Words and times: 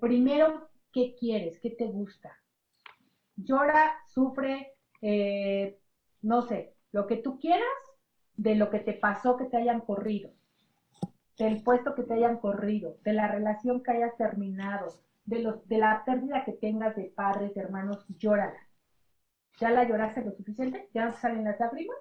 primero, 0.00 0.68
¿qué 0.92 1.14
quieres? 1.18 1.58
¿Qué 1.60 1.70
te 1.70 1.86
gusta? 1.86 2.36
Llora, 3.36 3.94
sufre, 4.06 4.72
eh, 5.00 5.76
no 6.22 6.42
sé, 6.42 6.74
lo 6.92 7.06
que 7.06 7.16
tú 7.16 7.38
quieras 7.38 7.66
de 8.34 8.54
lo 8.54 8.70
que 8.70 8.80
te 8.80 8.94
pasó 8.94 9.36
que 9.36 9.46
te 9.46 9.58
hayan 9.58 9.80
corrido, 9.80 10.30
del 11.38 11.62
puesto 11.62 11.94
que 11.94 12.02
te 12.02 12.14
hayan 12.14 12.38
corrido, 12.38 12.96
de 13.02 13.12
la 13.12 13.28
relación 13.28 13.82
que 13.82 13.92
hayas 13.92 14.16
terminado, 14.16 14.88
de, 15.24 15.78
la 15.78 16.02
pérdida 16.04 16.44
que 16.44 16.52
tengas 16.52 16.96
de 16.96 17.12
padres, 17.14 17.54
de 17.54 17.60
hermanos, 17.60 18.04
llórala. 18.18 18.58
¿Ya 19.58 19.70
la 19.70 19.84
lloraste 19.84 20.22
lo 20.22 20.32
suficiente? 20.32 20.88
¿Ya 20.94 21.12
salen 21.12 21.44
las 21.44 21.60
lágrimas? 21.60 21.98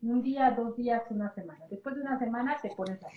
Un 0.00 0.22
día, 0.22 0.50
dos 0.50 0.76
días, 0.76 1.02
una 1.10 1.32
semana. 1.34 1.66
Después 1.68 1.96
de 1.96 2.02
una 2.02 2.18
semana 2.18 2.56
te 2.62 2.70
pones 2.70 3.00
las 3.02 3.12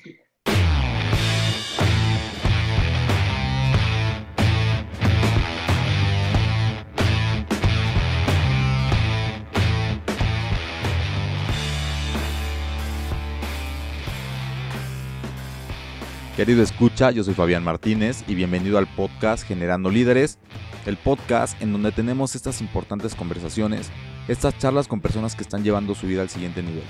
Querido 16.40 16.64
escucha, 16.64 17.12
yo 17.12 17.22
soy 17.22 17.34
Fabián 17.34 17.66
Martínez 17.66 18.24
y 18.26 18.34
bienvenido 18.34 18.78
al 18.78 18.88
podcast 18.88 19.46
Generando 19.46 19.92
Líderes, 19.92 20.40
el 20.86 20.96
podcast 20.96 21.62
en 21.62 21.74
donde 21.74 21.92
tenemos 21.92 22.34
estas 22.34 22.62
importantes 22.62 23.14
conversaciones, 23.14 23.92
estas 24.30 24.58
charlas 24.58 24.88
con 24.88 25.02
personas 25.02 25.36
que 25.36 25.44
están 25.44 25.66
llevando 25.66 25.96
su 25.96 26.08
vida 26.08 26.22
al 26.22 26.30
siguiente 26.30 26.64
nivel, 26.64 26.86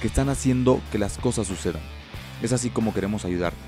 que 0.00 0.08
están 0.08 0.28
haciendo 0.28 0.80
que 0.90 0.98
las 0.98 1.16
cosas 1.16 1.46
sucedan. 1.46 1.80
Es 2.42 2.52
así 2.52 2.70
como 2.70 2.92
queremos 2.92 3.24
ayudarte, 3.24 3.60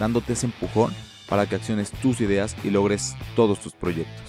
dándote 0.00 0.32
ese 0.32 0.46
empujón 0.46 0.94
para 1.28 1.44
que 1.44 1.56
acciones 1.56 1.90
tus 1.90 2.22
ideas 2.22 2.56
y 2.64 2.70
logres 2.70 3.14
todos 3.36 3.60
tus 3.60 3.74
proyectos. 3.74 4.24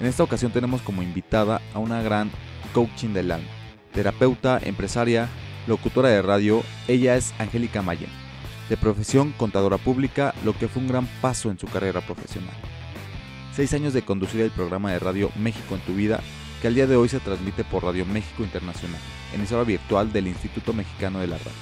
En 0.00 0.08
esta 0.08 0.24
ocasión 0.24 0.50
tenemos 0.50 0.82
como 0.82 1.04
invitada 1.04 1.62
a 1.72 1.78
una 1.78 2.02
gran 2.02 2.32
coaching 2.74 3.10
del 3.10 3.30
alma, 3.30 3.46
terapeuta, 3.92 4.58
empresaria, 4.60 5.28
locutora 5.68 6.08
de 6.08 6.20
radio, 6.20 6.64
ella 6.88 7.14
es 7.14 7.32
Angélica 7.38 7.80
Mayen 7.80 8.27
de 8.68 8.76
profesión 8.76 9.32
contadora 9.32 9.78
pública, 9.78 10.34
lo 10.44 10.56
que 10.56 10.68
fue 10.68 10.82
un 10.82 10.88
gran 10.88 11.06
paso 11.20 11.50
en 11.50 11.58
su 11.58 11.66
carrera 11.66 12.00
profesional. 12.00 12.54
Seis 13.54 13.72
años 13.74 13.92
de 13.92 14.02
conducir 14.02 14.40
el 14.40 14.50
programa 14.50 14.92
de 14.92 14.98
radio 14.98 15.30
México 15.36 15.74
en 15.74 15.80
tu 15.80 15.94
vida, 15.94 16.20
que 16.60 16.68
al 16.68 16.74
día 16.74 16.86
de 16.86 16.96
hoy 16.96 17.08
se 17.08 17.20
transmite 17.20 17.64
por 17.64 17.84
Radio 17.84 18.04
México 18.04 18.42
Internacional, 18.42 19.00
emisora 19.34 19.64
virtual 19.64 20.12
del 20.12 20.28
Instituto 20.28 20.72
Mexicano 20.72 21.20
de 21.20 21.28
la 21.28 21.38
Radio. 21.38 21.52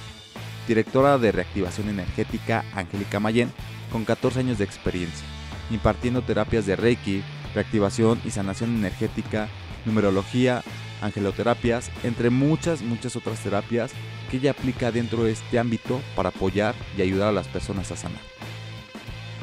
Directora 0.67 1.17
de 1.17 1.31
Reactivación 1.31 1.89
Energética 1.89 2.65
Angélica 2.75 3.19
Mayen, 3.19 3.51
con 3.91 4.05
14 4.05 4.41
años 4.41 4.57
de 4.57 4.65
experiencia, 4.65 5.25
impartiendo 5.71 6.21
terapias 6.21 6.65
de 6.65 6.75
Reiki, 6.75 7.23
reactivación 7.55 8.19
y 8.25 8.31
sanación 8.31 8.75
energética, 8.75 9.47
numerología, 9.85 10.63
angeloterapias, 11.01 11.89
entre 12.03 12.29
muchas, 12.29 12.81
muchas 12.81 13.15
otras 13.15 13.39
terapias 13.39 13.91
que 14.29 14.37
ella 14.37 14.51
aplica 14.51 14.91
dentro 14.91 15.23
de 15.23 15.31
este 15.31 15.59
ámbito 15.59 16.01
para 16.15 16.29
apoyar 16.29 16.75
y 16.97 17.01
ayudar 17.01 17.29
a 17.29 17.31
las 17.33 17.47
personas 17.47 17.91
a 17.91 17.95
sanar. 17.95 18.21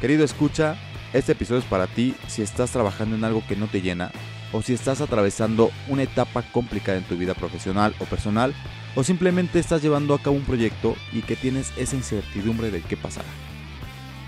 Querido 0.00 0.24
escucha, 0.24 0.76
este 1.12 1.32
episodio 1.32 1.60
es 1.60 1.66
para 1.66 1.86
ti 1.86 2.14
si 2.26 2.42
estás 2.42 2.70
trabajando 2.70 3.16
en 3.16 3.24
algo 3.24 3.42
que 3.46 3.56
no 3.56 3.66
te 3.68 3.80
llena 3.80 4.10
o 4.52 4.62
si 4.62 4.72
estás 4.72 5.00
atravesando 5.00 5.70
una 5.88 6.02
etapa 6.02 6.42
complicada 6.52 6.98
en 6.98 7.04
tu 7.04 7.16
vida 7.16 7.34
profesional 7.34 7.94
o 7.98 8.04
personal 8.04 8.54
o 8.94 9.02
simplemente 9.02 9.58
estás 9.58 9.82
llevando 9.82 10.14
a 10.14 10.22
cabo 10.22 10.36
un 10.36 10.44
proyecto 10.44 10.96
y 11.12 11.22
que 11.22 11.36
tienes 11.36 11.72
esa 11.76 11.96
incertidumbre 11.96 12.70
de 12.70 12.80
qué 12.82 12.96
pasará. 12.96 13.28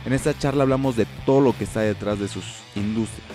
En 0.05 0.13
esta 0.13 0.37
charla 0.39 0.63
hablamos 0.63 0.97
de 0.97 1.07
todo 1.25 1.41
lo 1.41 1.57
que 1.57 1.65
está 1.65 1.81
detrás 1.81 2.19
de 2.19 2.29
sus 2.29 2.45
industrias. 2.75 3.29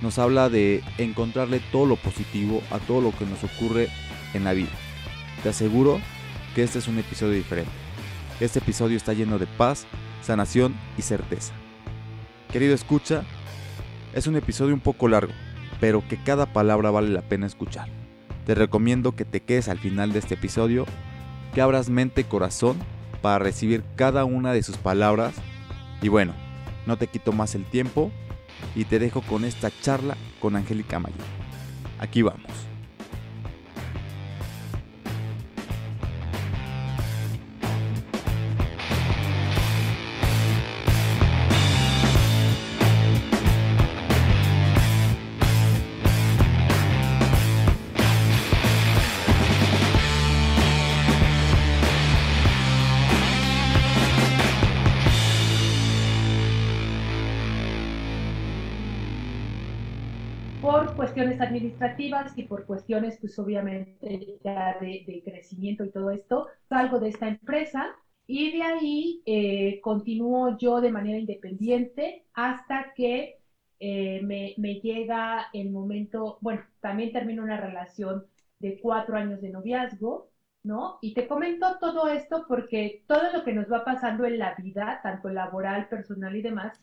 Nos 0.00 0.18
habla 0.18 0.48
de 0.48 0.82
encontrarle 0.98 1.60
todo 1.70 1.86
lo 1.86 1.96
positivo 1.96 2.62
a 2.70 2.78
todo 2.78 3.00
lo 3.00 3.16
que 3.16 3.26
nos 3.26 3.42
ocurre 3.44 3.88
en 4.34 4.44
la 4.44 4.52
vida. 4.52 4.70
Te 5.42 5.48
aseguro 5.48 6.00
que 6.54 6.62
este 6.62 6.78
es 6.78 6.88
un 6.88 6.98
episodio 6.98 7.32
diferente. 7.32 7.70
Este 8.40 8.58
episodio 8.58 8.96
está 8.96 9.12
lleno 9.12 9.38
de 9.38 9.46
paz, 9.46 9.86
sanación 10.22 10.74
y 10.98 11.02
certeza. 11.02 11.52
Querido 12.50 12.74
escucha, 12.74 13.24
es 14.14 14.26
un 14.26 14.36
episodio 14.36 14.74
un 14.74 14.80
poco 14.80 15.08
largo, 15.08 15.32
pero 15.80 16.06
que 16.06 16.16
cada 16.16 16.46
palabra 16.46 16.90
vale 16.90 17.08
la 17.08 17.22
pena 17.22 17.46
escuchar. 17.46 17.88
Te 18.46 18.54
recomiendo 18.54 19.14
que 19.14 19.24
te 19.24 19.40
quedes 19.40 19.68
al 19.68 19.78
final 19.78 20.12
de 20.12 20.18
este 20.18 20.34
episodio, 20.34 20.86
que 21.54 21.60
abras 21.60 21.88
mente 21.88 22.22
y 22.22 22.24
corazón 22.24 22.76
para 23.20 23.38
recibir 23.38 23.84
cada 23.96 24.24
una 24.24 24.52
de 24.52 24.62
sus 24.62 24.76
palabras. 24.76 25.34
Y 26.02 26.08
bueno, 26.08 26.34
no 26.86 26.96
te 26.96 27.06
quito 27.06 27.32
más 27.32 27.54
el 27.54 27.64
tiempo 27.64 28.10
y 28.74 28.84
te 28.84 28.98
dejo 28.98 29.22
con 29.22 29.44
esta 29.44 29.70
charla 29.80 30.16
con 30.40 30.56
Angélica 30.56 30.98
Mayor. 30.98 31.18
Aquí 32.00 32.22
vamos. 32.22 32.71
Administrativas 60.98 62.36
y 62.36 62.44
por 62.44 62.66
cuestiones, 62.66 63.18
pues 63.20 63.38
obviamente 63.38 64.38
ya 64.44 64.78
de, 64.80 65.22
crecimiento 65.24 65.84
y 65.84 65.90
todo 65.90 66.10
esto, 66.10 66.48
salgo 66.68 66.98
de 66.98 67.08
esta 67.08 67.28
empresa 67.28 67.94
y 68.26 68.52
de 68.52 68.62
ahí 68.62 69.22
eh, 69.26 69.80
continúo 69.80 70.56
yo 70.58 70.80
de 70.80 70.90
manera 70.90 71.18
independiente 71.18 72.24
hasta 72.34 72.92
que 72.94 73.38
eh, 73.80 74.20
me, 74.22 74.54
me, 74.58 74.74
llega 74.80 75.46
el 75.52 75.70
momento, 75.70 76.38
bueno, 76.40 76.62
también 76.80 77.12
termino 77.12 77.42
una 77.42 77.56
relación 77.56 78.24
de 78.60 78.78
cuatro 78.80 79.16
años 79.16 79.40
de 79.40 79.50
noviazgo, 79.50 80.30
¿no? 80.62 80.98
Y 81.02 81.14
te 81.14 81.26
comento 81.26 81.78
todo 81.80 82.08
esto 82.08 82.44
porque 82.46 83.02
todo 83.08 83.32
lo 83.32 83.44
que 83.44 83.52
nos 83.52 83.70
va 83.70 83.84
pasando 83.84 84.24
en 84.24 84.38
la 84.38 84.54
vida, 84.54 85.00
tanto 85.02 85.28
laboral, 85.30 85.88
personal 85.88 86.36
y 86.36 86.42
demás, 86.42 86.80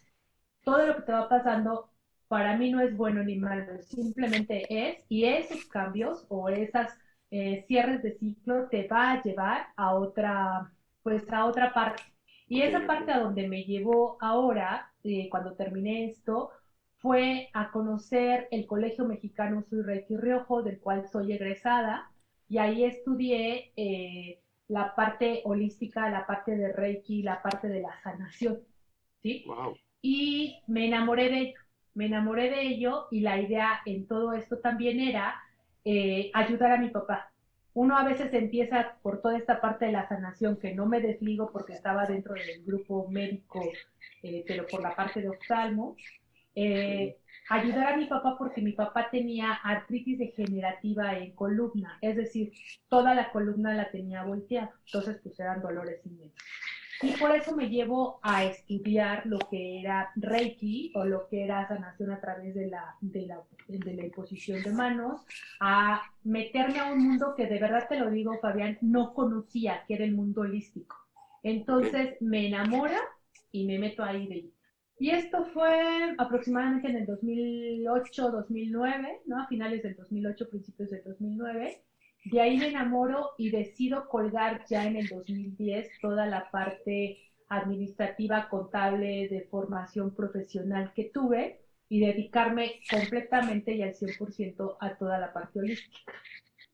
todo 0.63 0.85
lo 0.85 0.95
que 0.97 1.03
te 1.03 1.11
va 1.13 1.29
pasando 1.29 1.88
para 2.29 2.55
mí 2.55 2.71
no 2.71 2.79
es 2.79 2.95
bueno 2.95 3.23
ni 3.23 3.37
malo, 3.37 3.81
simplemente 3.81 4.63
es, 4.69 5.03
y 5.09 5.25
esos 5.25 5.65
cambios 5.65 6.25
o 6.29 6.47
esas 6.47 6.95
eh, 7.31 7.65
cierres 7.67 8.03
de 8.03 8.13
ciclo 8.19 8.69
te 8.69 8.87
va 8.87 9.11
a 9.13 9.23
llevar 9.23 9.67
a 9.75 9.95
otra, 9.95 10.71
pues 11.01 11.27
a 11.33 11.45
otra 11.45 11.73
parte. 11.73 12.03
Y 12.47 12.61
esa 12.61 12.85
parte 12.85 13.11
a 13.11 13.19
donde 13.19 13.47
me 13.47 13.63
llevó 13.63 14.17
ahora, 14.21 14.91
eh, 15.03 15.27
cuando 15.29 15.55
terminé 15.55 16.05
esto, 16.05 16.51
fue 16.99 17.49
a 17.53 17.71
conocer 17.71 18.47
el 18.51 18.67
Colegio 18.67 19.05
Mexicano 19.05 19.63
Soy 19.67 19.81
Reiki 19.81 20.15
Riojo, 20.15 20.61
del 20.61 20.79
cual 20.79 21.07
soy 21.09 21.33
egresada, 21.33 22.11
y 22.47 22.59
ahí 22.59 22.83
estudié 22.83 23.71
eh, 23.75 24.39
la 24.67 24.93
parte 24.93 25.41
holística, 25.45 26.07
la 26.11 26.27
parte 26.27 26.55
de 26.55 26.73
Reiki, 26.73 27.23
la 27.23 27.41
parte 27.41 27.69
de 27.69 27.81
la 27.81 27.99
sanación, 28.03 28.59
¿sí? 29.23 29.45
Y 30.01 30.61
me 30.67 30.85
enamoré 30.85 31.29
de 31.29 31.39
ello 31.39 31.68
me 31.99 32.05
enamoré 32.05 32.49
de 32.49 32.61
ello 32.61 33.07
y 33.11 33.19
la 33.19 33.41
idea 33.41 33.81
en 33.85 34.07
todo 34.07 34.31
esto 34.31 34.59
también 34.59 35.01
era 35.01 35.35
eh, 35.83 36.31
ayudar 36.33 36.71
a 36.71 36.77
mi 36.77 36.87
papá. 36.87 37.29
Uno 37.73 37.97
a 37.97 38.05
veces 38.05 38.33
empieza 38.33 38.95
por 39.03 39.21
toda 39.21 39.37
esta 39.37 39.59
parte 39.59 39.87
de 39.87 39.91
la 39.91 40.07
sanación 40.07 40.55
que 40.55 40.73
no 40.73 40.85
me 40.85 41.01
desligo 41.01 41.51
porque 41.51 41.73
estaba 41.73 42.05
dentro 42.05 42.35
del 42.35 42.63
grupo 42.63 43.09
médico, 43.09 43.61
eh, 44.23 44.45
pero 44.47 44.65
por 44.65 44.81
la 44.81 44.95
parte 44.95 45.21
de 45.21 45.27
oftalmo. 45.27 45.97
Eh, 46.55 47.17
ayudar 47.49 47.93
a 47.93 47.97
mi 47.97 48.05
papá 48.05 48.37
porque 48.37 48.61
mi 48.61 48.71
papá 48.71 49.09
tenía 49.11 49.51
artritis 49.51 50.19
degenerativa 50.19 51.17
en 51.17 51.35
columna, 51.35 51.97
es 52.01 52.15
decir, 52.15 52.53
toda 52.87 53.13
la 53.13 53.29
columna 53.29 53.73
la 53.73 53.91
tenía 53.91 54.23
volteada, 54.23 54.71
entonces 54.85 55.19
pues 55.21 55.37
eran 55.37 55.61
dolores 55.61 55.99
inmensos. 56.05 56.47
Y 57.01 57.11
por 57.13 57.31
eso 57.31 57.55
me 57.55 57.69
llevo 57.69 58.19
a 58.23 58.43
estudiar 58.43 59.25
lo 59.25 59.39
que 59.39 59.79
era 59.79 60.11
Reiki 60.15 60.91
o 60.95 61.05
lo 61.05 61.27
que 61.29 61.45
era 61.45 61.67
sanación 61.67 62.11
a 62.11 62.19
través 62.19 62.53
de 62.55 62.67
la, 62.67 62.95
de 62.99 63.25
la, 63.25 63.41
de 63.67 63.93
la 63.93 64.05
imposición 64.05 64.61
de 64.63 64.71
manos, 64.73 65.25
a 65.61 66.01
meterme 66.23 66.79
a 66.79 66.91
un 66.91 67.07
mundo 67.07 67.35
que 67.37 67.47
de 67.47 67.57
verdad 67.57 67.87
te 67.87 67.99
lo 67.99 68.09
digo, 68.09 68.37
Fabián, 68.41 68.77
no 68.81 69.13
conocía, 69.13 69.83
que 69.87 69.93
era 69.93 70.03
el 70.03 70.13
mundo 70.13 70.41
holístico. 70.41 70.97
Entonces 71.41 72.17
me 72.21 72.47
enamora 72.47 72.99
y 73.51 73.65
me 73.65 73.79
meto 73.79 74.03
ahí 74.03 74.27
de 74.27 74.51
Y 74.99 75.11
esto 75.11 75.45
fue 75.45 76.15
aproximadamente 76.17 76.89
en 76.89 76.97
el 76.97 77.05
2008, 77.05 78.31
2009, 78.31 79.21
¿no? 79.25 79.41
A 79.41 79.47
finales 79.47 79.83
del 79.83 79.95
2008, 79.95 80.49
principios 80.49 80.89
del 80.89 81.03
2009. 81.05 81.81
De 82.25 82.41
ahí 82.41 82.57
me 82.57 82.67
enamoro 82.67 83.31
y 83.37 83.49
decido 83.49 84.07
colgar 84.07 84.63
ya 84.69 84.85
en 84.85 84.97
el 84.97 85.07
2010 85.07 85.87
toda 86.01 86.25
la 86.25 86.49
parte 86.51 87.17
administrativa, 87.47 88.47
contable, 88.49 89.27
de 89.29 89.47
formación 89.49 90.13
profesional 90.13 90.91
que 90.93 91.09
tuve 91.13 91.59
y 91.87 91.99
dedicarme 91.99 92.79
completamente 92.89 93.73
y 93.73 93.81
al 93.81 93.93
100% 93.93 94.77
a 94.79 94.95
toda 94.95 95.17
la 95.17 95.33
parte 95.33 95.59
holística. 95.59 96.13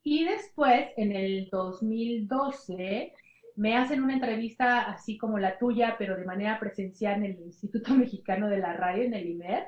Y 0.04 0.26
después, 0.26 0.88
en 0.98 1.14
el 1.14 1.50
2012, 1.50 3.14
me 3.56 3.78
hacen 3.78 4.04
una 4.04 4.14
entrevista 4.14 4.82
así 4.82 5.18
como 5.18 5.40
la 5.40 5.58
tuya, 5.58 5.96
pero 5.98 6.18
de 6.18 6.26
manera 6.26 6.60
presencial 6.60 7.24
en 7.24 7.32
el 7.32 7.40
Instituto 7.40 7.94
Mexicano 7.96 8.50
de 8.50 8.58
la 8.58 8.74
Radio, 8.74 9.04
en 9.04 9.14
el 9.14 9.28
IMER, 9.28 9.64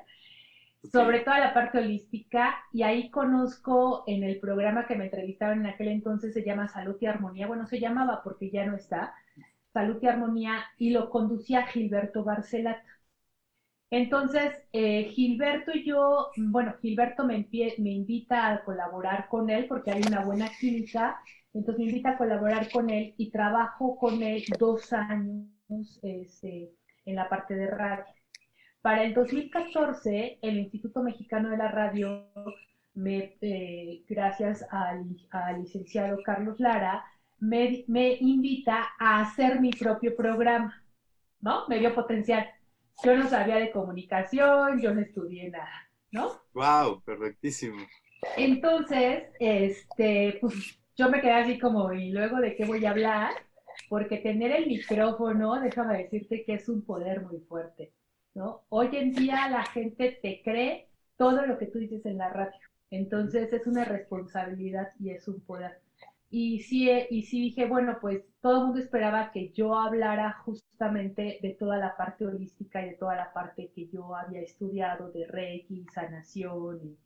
sobre 0.92 1.22
toda 1.22 1.40
la 1.40 1.54
parte 1.54 1.80
holística, 1.80 2.56
y 2.74 2.84
ahí 2.84 3.10
conozco 3.12 4.04
en 4.08 4.24
el 4.24 4.40
programa 4.40 4.88
que 4.88 4.96
me 4.96 5.06
entrevistaron 5.06 5.60
en 5.60 5.68
aquel 5.68 5.90
entonces, 5.90 6.34
se 6.34 6.44
llama 6.44 6.68
Salud 6.68 6.98
y 7.02 7.06
Armonía, 7.08 7.48
bueno, 7.48 7.66
se 7.68 7.80
llamaba 7.80 8.22
porque 8.24 8.50
ya 8.52 8.66
no 8.66 8.76
está, 8.76 9.14
Salud 9.74 9.98
y 10.02 10.08
Armonía, 10.08 10.66
y 10.78 10.92
lo 10.92 11.10
conducía 11.10 11.68
Gilberto 11.68 12.24
Barcelata. 12.24 12.84
Entonces, 13.90 14.54
eh, 14.74 15.06
Gilberto 15.14 15.72
y 15.74 15.86
yo, 15.86 16.30
bueno, 16.38 16.76
Gilberto 16.82 17.24
me, 17.26 17.48
me 17.78 17.92
invita 17.92 18.52
a 18.52 18.64
colaborar 18.66 19.28
con 19.30 19.50
él 19.50 19.66
porque 19.68 19.92
hay 19.92 20.02
una 20.06 20.26
buena 20.26 20.50
química, 20.60 21.20
entonces 21.54 21.80
me 21.80 21.90
invita 21.90 22.12
a 22.12 22.18
colaborar 22.18 22.70
con 22.72 22.90
él 22.90 23.14
y 23.18 23.32
trabajo 23.32 23.98
con 23.98 24.22
él 24.24 24.44
dos 24.60 24.92
años 24.94 25.48
este, 26.04 26.72
en 27.06 27.16
la 27.16 27.30
parte 27.30 27.56
de 27.56 27.68
radio. 27.68 28.06
Para 28.88 29.04
el 29.04 29.14
2014, 29.14 30.40
el 30.42 30.60
Instituto 30.60 31.04
Mexicano 31.04 31.50
de 31.50 31.58
la 31.58 31.68
Radio, 31.68 32.24
me, 32.94 33.36
eh, 33.42 34.02
gracias 34.08 34.66
al, 34.72 35.04
al, 35.30 35.62
licenciado 35.62 36.24
Carlos 36.24 36.58
Lara, 36.58 37.04
me, 37.38 37.84
me 37.90 38.14
invita 38.14 38.88
a 38.98 39.24
hacer 39.24 39.60
mi 39.60 39.72
propio 39.72 40.16
programa, 40.16 40.86
¿no? 41.42 41.68
Me 41.68 41.80
dio 41.80 41.94
potencial 41.94 42.48
yo 43.04 43.18
no 43.18 43.28
sabía 43.28 43.58
de 43.58 43.72
comunicación, 43.72 44.80
yo 44.80 44.94
no 44.94 45.02
estudié 45.02 45.50
nada, 45.50 45.90
¿no? 46.14 46.40
Wow, 46.54 47.02
perfectísimo. 47.02 47.86
Entonces, 48.38 49.26
este, 49.42 50.38
pues 50.40 50.80
yo 50.96 51.10
me 51.10 51.20
quedé 51.20 51.34
así 51.34 51.60
como, 51.60 51.92
¿y 51.92 52.12
luego 52.12 52.38
de 52.38 52.56
qué 52.56 52.64
voy 52.64 52.86
a 52.86 52.92
hablar? 52.92 53.34
Porque 53.90 54.20
tener 54.20 54.54
el 54.54 54.68
micrófono, 54.68 55.60
déjame 55.60 56.04
decirte 56.04 56.46
que 56.46 56.54
es 56.54 56.70
un 56.70 56.86
poder 56.86 57.26
muy 57.26 57.42
fuerte, 57.42 57.92
¿no? 58.38 58.64
Hoy 58.70 58.90
en 58.94 59.14
día 59.14 59.50
la 59.50 59.66
gente 59.66 60.20
te 60.22 60.42
cree 60.44 60.90
todo 61.18 61.46
lo 61.48 61.58
que 61.58 61.66
tú 61.66 61.80
dices 61.80 62.06
en 62.06 62.20
la 62.20 62.30
radio. 62.30 62.60
Entonces 62.92 63.52
es 63.52 63.66
una 63.66 63.84
responsabilidad 63.84 64.90
y 65.00 65.10
es 65.10 65.28
un 65.28 65.42
poder. 65.42 65.82
Y 66.30 66.60
sí, 66.60 66.90
eh, 66.90 67.08
y 67.10 67.24
sí 67.24 67.42
dije, 67.42 67.66
bueno, 67.66 67.98
pues 68.00 68.24
todo 68.42 68.60
el 68.60 68.66
mundo 68.66 68.80
esperaba 68.80 69.32
que 69.32 69.52
yo 69.54 69.76
hablara 69.76 70.34
justamente 70.46 71.40
de 71.42 71.56
toda 71.60 71.78
la 71.78 71.98
parte 71.98 72.28
holística 72.28 72.86
y 72.86 72.92
de 72.92 72.96
toda 72.98 73.16
la 73.16 73.34
parte 73.34 73.72
que 73.74 73.88
yo 73.88 74.16
había 74.16 74.42
estudiado 74.42 75.10
de 75.12 75.26
Reiki, 75.26 75.86
sanación 75.94 76.80
y 76.84 76.98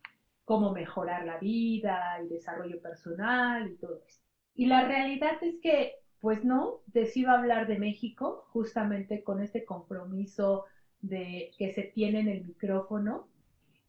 cómo 0.44 0.72
mejorar 0.72 1.24
la 1.24 1.38
vida 1.38 2.18
y 2.22 2.28
desarrollo 2.28 2.80
personal 2.82 3.70
y 3.70 3.76
todo 3.76 4.02
eso. 4.06 4.20
Y 4.54 4.66
la 4.66 4.86
realidad 4.86 5.42
es 5.42 5.54
que, 5.62 5.94
pues 6.20 6.44
no, 6.44 6.80
decido 6.86 7.30
hablar 7.30 7.66
de 7.68 7.78
México 7.78 8.44
justamente 8.48 9.22
con 9.24 9.40
este 9.40 9.64
compromiso 9.64 10.66
de 11.02 11.50
que 11.58 11.72
se 11.72 11.82
tiene 11.82 12.20
en 12.20 12.28
el 12.28 12.44
micrófono 12.44 13.28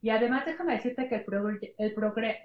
y 0.03 0.09
además 0.09 0.45
déjame 0.45 0.73
decirte 0.73 1.07
que 1.07 1.15
el, 1.15 1.73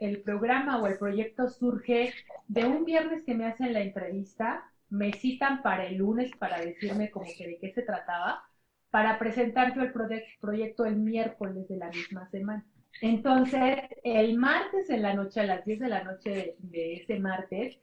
el, 0.00 0.22
programa 0.22 0.80
o 0.80 0.86
el 0.86 0.96
proyecto 0.96 1.48
surge 1.48 2.14
de 2.46 2.64
un 2.64 2.84
viernes 2.84 3.24
que 3.24 3.34
me 3.34 3.46
hacen 3.46 3.72
la 3.72 3.80
entrevista, 3.80 4.70
me 4.90 5.12
citan 5.12 5.60
para 5.60 5.86
el 5.86 5.96
lunes 5.96 6.30
para 6.38 6.60
decirme 6.60 7.10
como 7.10 7.26
que 7.36 7.48
de 7.48 7.58
qué 7.58 7.72
se 7.72 7.82
trataba, 7.82 8.44
para 8.90 9.18
presentar 9.18 9.74
yo 9.74 9.82
el 9.82 9.92
proyecto 10.40 10.84
el 10.86 10.96
miércoles 10.98 11.66
de 11.68 11.76
la 11.78 11.88
misma 11.88 12.30
semana. 12.30 12.64
Entonces, 13.00 13.80
el 14.04 14.38
martes 14.38 14.88
en 14.88 15.02
la 15.02 15.14
noche, 15.14 15.40
a 15.40 15.44
las 15.44 15.64
10 15.64 15.80
de 15.80 15.88
la 15.88 16.04
noche 16.04 16.54
de, 16.58 16.94
ese 16.94 17.18
martes, 17.18 17.76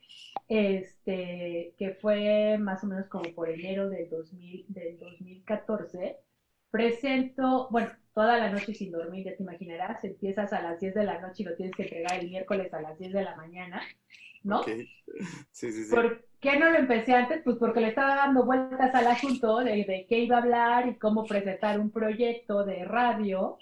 este, 0.48 1.74
que 1.78 1.98
fue 2.02 2.58
más 2.58 2.82
o 2.86 2.88
menos 2.88 3.08
como 3.08 3.30
por 3.34 3.50
enero 3.50 3.90
del, 3.90 4.10
2000, 4.10 4.66
del 4.70 5.00
2014, 5.00 6.18
presento, 6.76 7.70
bueno, 7.72 7.90
toda 8.14 8.38
la 8.38 8.50
noche 8.50 8.74
sin 8.74 8.92
dormir, 8.92 9.26
ya 9.26 9.36
te 9.36 9.44
imaginarás, 9.44 10.04
empiezas 10.04 10.52
a 10.52 10.62
las 10.62 10.78
10 10.80 10.94
de 10.94 11.04
la 11.06 11.22
noche 11.22 11.44
y 11.44 11.46
lo 11.46 11.56
tienes 11.56 11.74
que 11.74 11.84
entregar 11.84 12.20
el 12.20 12.30
miércoles 12.30 12.74
a 12.74 12.82
las 12.82 13.00
10 13.00 13.14
de 13.14 13.24
la 13.24 13.36
mañana, 13.36 13.82
¿no? 14.44 14.62
Sí, 15.52 15.72
sí, 15.72 15.86
sí. 15.86 15.96
¿Por 15.96 16.26
qué 16.42 16.60
no 16.60 16.70
lo 16.70 16.78
empecé 16.78 17.14
antes? 17.14 17.42
Pues 17.44 17.56
porque 17.58 17.80
le 17.80 17.88
estaba 17.88 18.16
dando 18.16 18.44
vueltas 18.44 18.94
al 18.94 19.08
asunto 19.08 19.60
de, 19.60 19.86
de 19.86 20.06
qué 20.10 20.20
iba 20.20 20.36
a 20.36 20.42
hablar 20.42 20.90
y 20.90 20.98
cómo 20.98 21.24
presentar 21.24 21.80
un 21.80 21.90
proyecto 21.90 22.66
de 22.66 22.84
radio. 22.84 23.58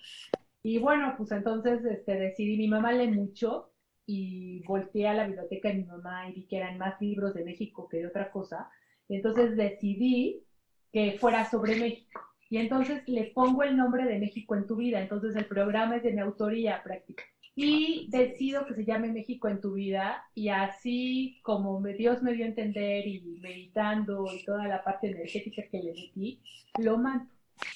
Y 0.64 0.80
bueno, 0.80 1.14
pues 1.16 1.32
entonces 1.32 1.86
este, 1.86 2.16
decidí, 2.16 2.58
mi 2.58 2.68
mamá 2.68 2.92
lee 2.92 3.12
mucho 3.12 3.72
y 4.08 4.64
volteé 4.66 5.08
a 5.08 5.14
la 5.14 5.28
biblioteca 5.28 5.70
de 5.70 5.76
mi 5.76 5.84
mamá 5.84 6.28
y 6.28 6.34
vi 6.34 6.48
que 6.48 6.58
eran 6.58 6.80
más 6.80 7.00
libros 7.00 7.36
de 7.36 7.46
México 7.46 7.88
que 7.88 7.98
de 7.98 8.08
otra 8.08 8.32
cosa. 8.32 8.72
Entonces 9.08 9.56
decidí 9.56 10.44
que 10.92 11.18
fuera 11.20 11.46
sobre 11.46 11.76
México 11.76 12.33
y 12.54 12.58
entonces 12.60 13.02
le 13.08 13.32
pongo 13.34 13.64
el 13.64 13.76
nombre 13.76 14.06
de 14.06 14.20
México 14.20 14.56
en 14.56 14.68
tu 14.68 14.76
vida. 14.76 15.02
Entonces 15.02 15.36
el 15.36 15.48
programa 15.48 15.96
es 15.96 16.04
de 16.04 16.12
mi 16.12 16.20
autoría 16.20 16.84
práctica. 16.84 17.24
Y 17.56 18.08
decido 18.12 18.64
que 18.68 18.76
se 18.76 18.86
llame 18.86 19.12
México 19.12 19.48
en 19.48 19.60
tu 19.60 19.74
vida 19.74 20.24
y 20.36 20.50
así 20.50 21.40
como 21.42 21.82
Dios 21.82 22.22
me 22.22 22.34
dio 22.34 22.46
a 22.46 22.50
entender 22.50 23.08
y 23.08 23.40
meditando 23.42 24.28
y 24.32 24.46
toda 24.46 24.68
la 24.68 24.84
parte 24.84 25.08
energética 25.08 25.64
que 25.64 25.82
le 25.82 25.94
metí, 25.94 26.42
lo 26.78 27.00
mando. 27.00 27.26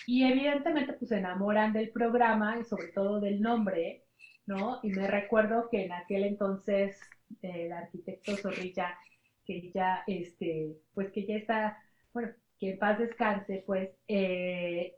Y 0.06 0.26
evidentemente 0.26 0.94
pues 0.94 1.10
se 1.10 1.18
enamoran 1.18 1.74
del 1.74 1.90
programa 1.90 2.60
y 2.60 2.64
sobre 2.64 2.90
todo 2.90 3.20
del 3.20 3.42
nombre, 3.42 4.04
¿no? 4.46 4.80
Y 4.84 4.90
me 4.90 5.08
recuerdo 5.08 5.70
que 5.72 5.86
en 5.86 5.92
aquel 5.92 6.24
entonces 6.24 7.00
el 7.42 7.72
arquitecto 7.72 8.38
Zorrilla, 8.38 8.96
que 9.44 9.72
ya, 9.74 10.04
este, 10.06 10.78
pues 10.94 11.12
que 11.12 11.26
ya 11.26 11.34
está, 11.34 11.80
bueno, 12.14 12.32
que 12.60 12.72
en 12.72 12.80
paz 12.80 13.00
descanse, 13.00 13.64
pues 13.66 13.90
eh, 14.08 14.96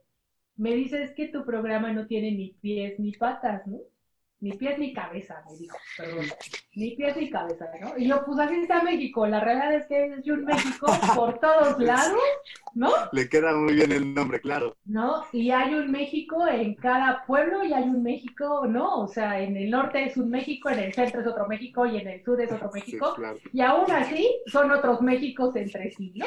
me 0.59 0.73
dices 0.75 1.11
que 1.15 1.29
tu 1.29 1.45
programa 1.45 1.91
no 1.93 2.05
tiene 2.05 2.31
ni 2.31 2.51
pies 2.61 2.99
ni 2.99 3.13
patas, 3.13 3.65
¿no? 3.65 3.79
Ni 4.41 4.53
pies 4.53 4.79
ni 4.79 4.93
cabeza, 4.93 5.43
me 5.49 5.57
dijo, 5.57 5.77
perdón. 5.97 6.25
Ni 6.73 6.95
pies 6.95 7.17
ni 7.17 7.29
cabeza, 7.29 7.65
¿no? 7.81 7.97
Y 7.97 8.07
yo, 8.07 8.23
pues 8.25 8.39
así 8.39 8.55
está 8.55 8.81
México. 8.83 9.27
La 9.27 9.41
realidad 9.41 9.73
es 9.73 9.85
que 9.87 10.13
es 10.13 10.27
un 10.27 10.45
México 10.45 10.87
por 11.13 11.39
todos 11.39 11.77
lados, 11.79 12.21
¿no? 12.73 12.89
Le 13.11 13.27
queda 13.27 13.53
muy 13.53 13.73
bien 13.73 13.91
el 13.91 14.13
nombre, 14.13 14.39
claro. 14.39 14.77
¿No? 14.85 15.25
Y 15.33 15.51
hay 15.51 15.73
un 15.73 15.91
México 15.91 16.47
en 16.47 16.75
cada 16.75 17.25
pueblo 17.25 17.65
y 17.65 17.73
hay 17.73 17.83
un 17.83 18.01
México, 18.01 18.65
¿no? 18.65 19.01
O 19.01 19.07
sea, 19.09 19.41
en 19.41 19.57
el 19.57 19.69
norte 19.69 20.05
es 20.05 20.15
un 20.15 20.29
México, 20.29 20.69
en 20.69 20.79
el 20.79 20.93
centro 20.93 21.19
es 21.19 21.27
otro 21.27 21.45
México 21.47 21.85
y 21.85 21.97
en 21.97 22.07
el 22.07 22.23
sur 22.23 22.39
es 22.39 22.51
otro 22.51 22.69
México. 22.73 23.15
Y 23.51 23.59
aún 23.59 23.91
así 23.91 24.29
son 24.45 24.71
otros 24.71 25.01
Méxicos 25.01 25.53
entre 25.57 25.91
sí, 25.91 26.13
¿no? 26.15 26.25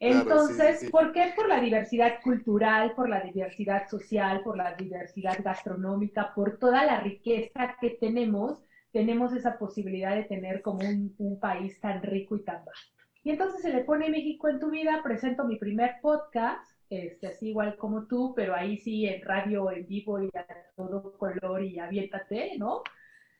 Entonces, 0.00 0.88
¿por 0.90 1.12
qué? 1.12 1.32
Por 1.34 1.48
la 1.48 1.60
diversidad 1.60 2.20
cultural, 2.22 2.94
por 2.94 3.08
la 3.08 3.20
diversidad 3.20 3.88
social, 3.88 4.42
por 4.44 4.56
la 4.56 4.74
diversidad 4.74 5.38
gastronómica, 5.42 6.32
por 6.34 6.58
toda 6.58 6.84
la 6.84 7.00
riqueza 7.00 7.76
que 7.80 7.90
tenemos, 7.90 8.62
tenemos 8.92 9.32
esa 9.32 9.58
posibilidad 9.58 10.14
de 10.14 10.24
tener 10.24 10.62
como 10.62 10.88
un, 10.88 11.38
país 11.40 11.80
tan 11.80 12.02
rico 12.02 12.36
y 12.36 12.44
tan 12.44 12.64
vasto. 12.64 12.94
Y 13.24 13.30
entonces 13.30 13.60
se 13.60 13.72
le 13.72 13.84
pone 13.84 14.08
México 14.08 14.48
en 14.48 14.60
tu 14.60 14.70
vida, 14.70 15.00
presento 15.02 15.44
mi 15.44 15.56
primer 15.56 15.96
podcast, 16.00 16.64
este, 16.88 17.26
así 17.26 17.48
igual 17.48 17.76
como 17.76 18.06
tú, 18.06 18.32
pero 18.36 18.54
ahí 18.54 18.78
sí 18.78 19.06
en 19.06 19.22
radio, 19.22 19.70
en 19.72 19.84
vivo 19.86 20.22
y 20.22 20.28
a 20.28 20.46
todo 20.76 21.18
color 21.18 21.62
y 21.64 21.78
aviéntate, 21.80 22.56
¿no? 22.56 22.82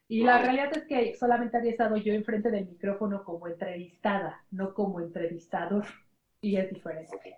Y 0.08 0.24
la 0.24 0.38
realidad 0.38 0.76
es 0.76 0.84
que 0.86 1.14
solamente 1.14 1.56
había 1.56 1.70
estado 1.70 1.96
yo 1.96 2.12
enfrente 2.12 2.50
del 2.50 2.66
micrófono 2.66 3.22
como 3.24 3.46
entrevistada, 3.46 4.44
no 4.50 4.74
como 4.74 5.00
entrevistador 5.00 5.84
y 6.40 6.56
es 6.56 6.70
diferente, 6.72 7.36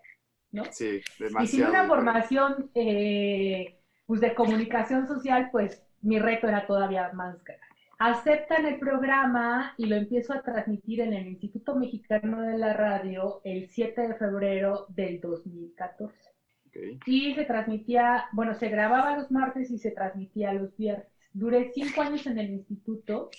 ¿no? 0.53 0.65
Sí, 0.71 1.01
demasiado. 1.19 1.45
Y 1.45 1.49
sin 1.49 1.65
una 1.65 1.87
formación 1.87 2.71
eh, 2.75 3.79
pues 4.07 4.21
de 4.21 4.35
comunicación 4.35 5.07
social, 5.07 5.49
pues 5.53 5.83
mi 6.03 6.19
reto 6.19 6.49
era 6.49 6.67
todavía 6.67 7.11
más 7.13 7.43
grande. 7.45 7.65
Aceptan 7.99 8.65
el 8.65 8.79
programa 8.79 9.75
y 9.77 9.85
lo 9.85 9.95
empiezo 9.95 10.33
a 10.33 10.41
transmitir 10.41 11.03
en 11.03 11.13
el 11.13 11.27
Instituto 11.29 11.77
Mexicano 11.77 12.41
de 12.41 12.57
la 12.57 12.73
Radio 12.73 13.43
el 13.45 13.69
7 13.69 14.09
de 14.09 14.15
febrero 14.15 14.87
del 14.89 15.21
2014. 15.21 16.17
Y 17.05 17.35
se 17.35 17.45
transmitía, 17.45 18.27
bueno, 18.33 18.55
se 18.55 18.69
grababa 18.69 19.17
los 19.17 19.31
martes 19.31 19.71
y 19.71 19.79
se 19.79 19.91
transmitía 19.91 20.55
los 20.55 20.75
viernes. 20.79 21.07
Duré 21.33 21.73
cinco 21.75 22.01
años 22.01 22.27
en 22.27 22.39
el 22.39 22.51
instituto 22.51 23.31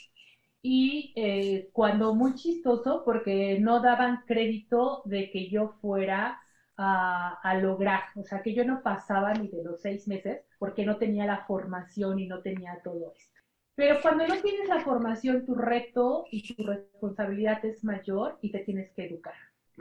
y 0.61 1.13
eh, 1.15 1.69
cuando 1.73 2.13
muy 2.13 2.35
chistoso 2.35 3.03
porque 3.03 3.59
no 3.59 3.81
daban 3.81 4.23
crédito 4.27 5.01
de 5.05 5.31
que 5.31 5.49
yo 5.49 5.69
fuera 5.81 6.39
a, 6.77 7.39
a, 7.41 7.55
lograr, 7.55 8.03
o 8.15 8.23
sea 8.23 8.41
que 8.41 8.53
yo 8.53 8.63
no 8.63 8.81
pasaba 8.81 9.33
ni 9.33 9.47
de 9.47 9.63
los 9.63 9.81
seis 9.81 10.07
meses 10.07 10.41
porque 10.59 10.85
no 10.85 10.97
tenía 10.97 11.25
la 11.25 11.45
formación 11.45 12.19
y 12.19 12.27
no 12.27 12.41
tenía 12.41 12.79
todo 12.83 13.13
esto. 13.15 13.41
Pero 13.75 13.99
cuando 14.01 14.27
no 14.27 14.39
tienes 14.41 14.67
la 14.67 14.81
formación, 14.81 15.45
tu 15.45 15.55
reto 15.55 16.25
y 16.29 16.53
tu 16.53 16.63
responsabilidad 16.63 17.63
es 17.65 17.83
mayor 17.83 18.37
y 18.41 18.51
te 18.51 18.59
tienes 18.59 18.91
que 18.91 19.05
educar. 19.05 19.33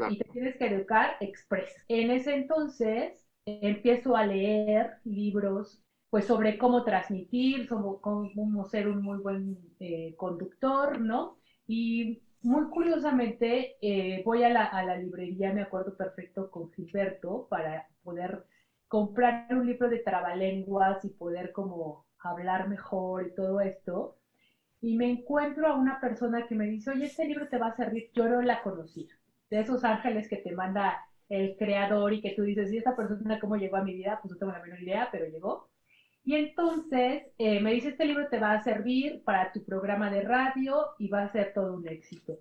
y 0.09 0.17
te 0.17 0.25
tienes 0.31 0.57
que 0.57 0.67
educar 0.69 1.17
express. 1.21 1.75
En 1.89 2.11
ese 2.11 2.35
entonces 2.35 3.29
empiezo 3.45 4.17
a 4.17 4.25
leer 4.25 4.99
libros 5.05 5.83
pues 6.11 6.26
sobre 6.26 6.59
cómo 6.59 6.83
transmitir, 6.85 7.67
sobre 7.69 8.00
cómo 8.00 8.64
ser 8.64 8.88
un 8.88 9.02
muy 9.02 9.19
buen 9.19 9.57
eh, 9.79 10.14
conductor, 10.17 11.00
¿no? 11.00 11.37
Y 11.67 12.21
muy 12.43 12.69
curiosamente 12.69 13.76
eh, 13.81 14.23
voy 14.25 14.43
a 14.43 14.50
la, 14.50 14.64
a 14.64 14.83
la 14.83 14.97
librería, 14.97 15.52
me 15.52 15.61
acuerdo 15.62 15.95
perfecto 15.95 16.49
con 16.50 16.69
Gilberto, 16.73 17.47
para 17.49 17.85
poder 18.02 18.43
comprar 18.88 19.47
un 19.57 19.67
libro 19.67 19.88
de 19.88 20.00
trabalenguas 20.00 21.05
y 21.05 21.11
poder 21.11 21.52
como 21.52 22.05
hablar 22.19 22.67
mejor 22.69 23.25
y 23.25 23.33
todo 23.35 23.61
esto. 23.61 24.14
Y 24.81 24.97
me 24.97 25.09
encuentro 25.09 25.69
a 25.69 25.75
una 25.75 26.00
persona 26.00 26.47
que 26.47 26.55
me 26.57 26.67
dice, 26.67 26.90
oye, 26.90 27.05
este 27.05 27.25
libro 27.25 27.47
te 27.49 27.59
va 27.59 27.69
a 27.69 27.73
servir, 27.75 28.07
yo 28.12 28.29
no 28.29 28.40
la 28.43 28.61
conocía, 28.62 29.07
de 29.50 29.61
esos 29.61 29.85
ángeles 29.85 30.29
que 30.29 30.38
te 30.38 30.52
manda 30.52 30.99
el 31.29 31.55
creador 31.57 32.12
y 32.12 32.21
que 32.21 32.33
tú 32.33 32.43
dices, 32.43 32.73
¿y 32.73 32.79
esta 32.79 32.95
persona 32.97 33.38
cómo 33.38 33.57
llegó 33.57 33.76
a 33.76 33.83
mi 33.83 33.93
vida? 33.95 34.19
Pues 34.23 34.33
no 34.33 34.38
tengo 34.38 34.52
la 34.52 34.61
menor 34.61 34.81
idea, 34.81 35.09
pero 35.12 35.26
llegó. 35.26 35.70
Y 36.31 36.37
entonces 36.37 37.25
eh, 37.39 37.59
me 37.61 37.73
dice, 37.75 37.89
este 37.89 38.05
libro 38.05 38.29
te 38.29 38.39
va 38.39 38.53
a 38.53 38.63
servir 38.63 39.25
para 39.25 39.51
tu 39.53 39.65
programa 39.65 40.13
de 40.13 40.23
radio 40.23 40.87
y 40.97 41.09
va 41.09 41.25
a 41.25 41.33
ser 41.33 41.53
todo 41.53 41.75
un 41.75 41.89
éxito. 41.89 42.39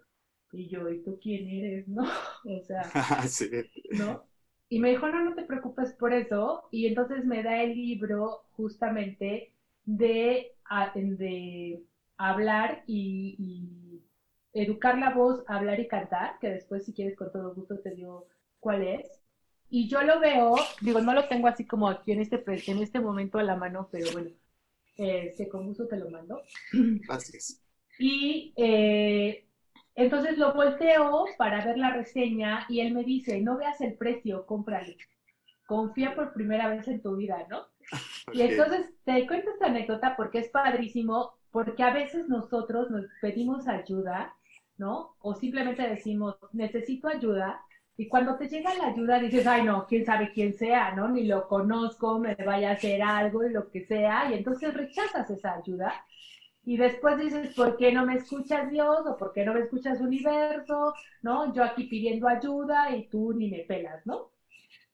Y 0.52 0.68
yo, 0.70 0.88
¿y 0.90 1.02
tú 1.04 1.18
quién 1.20 1.50
eres? 1.50 1.88
¿No? 1.88 2.04
O 2.46 2.62
sea, 2.64 2.94
sí. 3.28 3.50
¿no? 3.90 4.24
Y 4.70 4.80
me 4.80 4.92
dijo, 4.92 5.08
no, 5.10 5.24
no 5.24 5.34
te 5.36 5.44
preocupes 5.44 5.94
por 5.94 6.14
eso. 6.14 6.68
Y 6.72 6.86
entonces 6.88 7.26
me 7.26 7.42
da 7.44 7.64
el 7.64 7.74
libro 7.76 8.44
justamente 8.52 9.56
de, 9.86 10.52
de 10.96 11.84
hablar 12.18 12.84
y, 12.86 13.36
y 13.40 14.62
educar 14.62 15.00
la 15.00 15.16
voz, 15.16 15.44
hablar 15.48 15.80
y 15.80 15.88
cantar, 15.88 16.38
que 16.40 16.50
después 16.50 16.86
si 16.86 16.94
quieres 16.94 17.18
con 17.18 17.32
todo 17.32 17.56
gusto 17.56 17.80
te 17.80 17.96
digo 17.96 18.28
cuál 18.60 18.84
es. 18.84 19.19
Y 19.70 19.88
yo 19.88 20.02
lo 20.02 20.20
veo, 20.20 20.56
digo, 20.82 21.02
no 21.02 21.14
lo 21.14 21.28
tengo 21.28 21.48
así 21.48 21.66
como 21.66 21.88
aquí 21.88 22.12
en 22.12 22.22
este, 22.22 22.44
en 22.48 22.82
este 22.82 23.00
momento 23.00 23.38
a 23.38 23.44
la 23.44 23.56
mano, 23.56 23.88
pero 23.92 24.12
bueno, 24.12 24.32
eh, 24.98 25.36
con 25.52 25.68
gusto 25.68 25.88
te 25.88 25.98
lo 25.98 26.10
mando. 26.10 26.42
Gracias. 27.08 27.62
Y 28.00 28.54
eh, 28.58 29.46
entonces 29.96 30.38
lo 30.38 30.54
volteo 30.54 31.26
para 31.38 31.64
ver 31.66 31.78
la 31.78 31.94
reseña 31.94 32.66
y 32.70 32.80
él 32.80 32.94
me 32.94 33.04
dice, 33.04 33.42
no 33.42 33.58
veas 33.58 33.80
el 33.82 33.96
precio, 33.96 34.46
cómpralo. 34.46 34.94
Confía 35.68 36.16
por 36.16 36.34
primera 36.34 36.70
vez 36.70 36.88
en 36.88 37.02
tu 37.02 37.16
vida, 37.16 37.46
¿no? 37.50 37.68
Y 38.34 38.42
entonces 38.42 38.90
te 39.04 39.28
cuento 39.28 39.52
esta 39.52 39.68
anécdota 39.68 40.16
porque 40.16 40.40
es 40.40 40.50
padrísimo, 40.50 41.34
porque 41.52 41.84
a 41.84 41.94
veces 41.94 42.28
nosotros 42.28 42.90
nos 42.90 43.06
pedimos 43.22 43.68
ayuda, 43.68 44.34
¿no? 44.78 45.16
O 45.20 45.36
simplemente 45.36 45.88
decimos, 45.88 46.38
necesito 46.54 47.08
ayuda, 47.08 47.62
y 48.00 48.08
cuando 48.08 48.38
te 48.38 48.48
llega 48.48 48.74
la 48.76 48.88
ayuda 48.88 49.20
dices, 49.20 49.46
ay 49.46 49.64
no, 49.64 49.86
quién 49.86 50.06
sabe 50.06 50.32
quién 50.34 50.54
sea, 50.54 50.96
¿no? 50.96 51.10
Ni 51.10 51.26
lo 51.26 51.50
conozco, 51.50 52.18
me 52.18 52.34
vaya 52.34 52.70
a 52.70 52.74
hacer 52.76 53.02
algo 53.02 53.46
y 53.46 53.52
lo 53.52 53.70
que 53.70 53.86
sea. 53.86 54.32
Y 54.32 54.36
entonces 54.36 54.74
rechazas 54.74 55.30
esa 55.30 55.56
ayuda. 55.56 56.06
Y 56.64 56.78
después 56.78 57.18
dices, 57.18 57.54
¿por 57.54 57.76
qué 57.76 57.92
no 57.92 58.06
me 58.06 58.16
escuchas 58.16 58.72
Dios? 58.72 59.06
¿O 59.06 59.18
por 59.18 59.34
qué 59.34 59.44
no 59.44 59.54
me 59.54 59.60
escuchas 59.60 60.00
universo? 60.00 60.94
¿No? 61.24 61.54
Yo 61.54 61.62
aquí 61.62 61.88
pidiendo 61.90 62.30
ayuda 62.30 62.96
y 62.96 63.10
tú 63.10 63.34
ni 63.34 63.52
me 63.52 63.66
pelas, 63.66 64.06
¿no? 64.08 64.32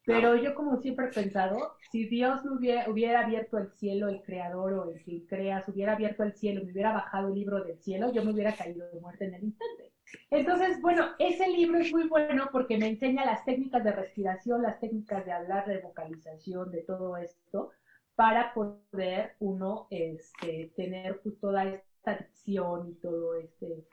Pero 0.04 0.36
yo 0.38 0.56
como 0.56 0.82
siempre 0.82 1.06
he 1.06 1.14
pensado, 1.14 1.76
si 1.92 2.08
Dios 2.08 2.44
me 2.44 2.58
hubiera, 2.58 2.90
hubiera, 2.90 3.20
abierto 3.24 3.60
el 3.60 3.70
cielo, 3.74 4.10
el 4.10 4.24
creador 4.24 4.74
o 4.74 4.92
el 4.92 5.04
que 5.04 5.28
creas, 5.28 5.70
hubiera 5.70 5.94
abierto 5.94 6.24
el 6.24 6.34
cielo, 6.34 6.66
me 6.66 6.72
hubiera 6.72 6.92
bajado 6.92 7.28
el 7.28 7.36
libro 7.36 7.64
del 7.64 7.78
cielo, 7.78 8.12
yo 8.12 8.26
me 8.26 8.32
hubiera 8.32 8.56
caído 8.56 8.90
de 8.90 9.00
muerte 9.00 9.26
en 9.26 9.36
el 9.36 9.44
instante. 9.44 9.95
Entonces, 10.30 10.82
bueno, 10.82 11.12
ese 11.20 11.48
libro 11.48 11.80
es 11.80 11.92
muy 11.92 12.08
bueno 12.08 12.50
porque 12.52 12.78
me 12.78 12.88
enseña 12.88 13.26
las 13.26 13.44
técnicas 13.46 13.84
de 13.84 13.92
respiración, 13.92 14.62
las 14.62 14.80
técnicas 14.80 15.26
de 15.26 15.32
hablar, 15.32 15.68
de 15.68 15.80
vocalización, 15.80 16.72
de 16.72 16.82
todo 16.84 17.18
esto, 17.18 17.72
para 18.16 18.54
poder 18.54 19.36
uno 19.40 19.88
este, 19.90 20.72
tener 20.76 21.22
toda 21.42 21.66
esta 21.66 22.16
dicción 22.18 22.90
y 22.90 22.94
todo 22.96 23.36
este, 23.36 23.86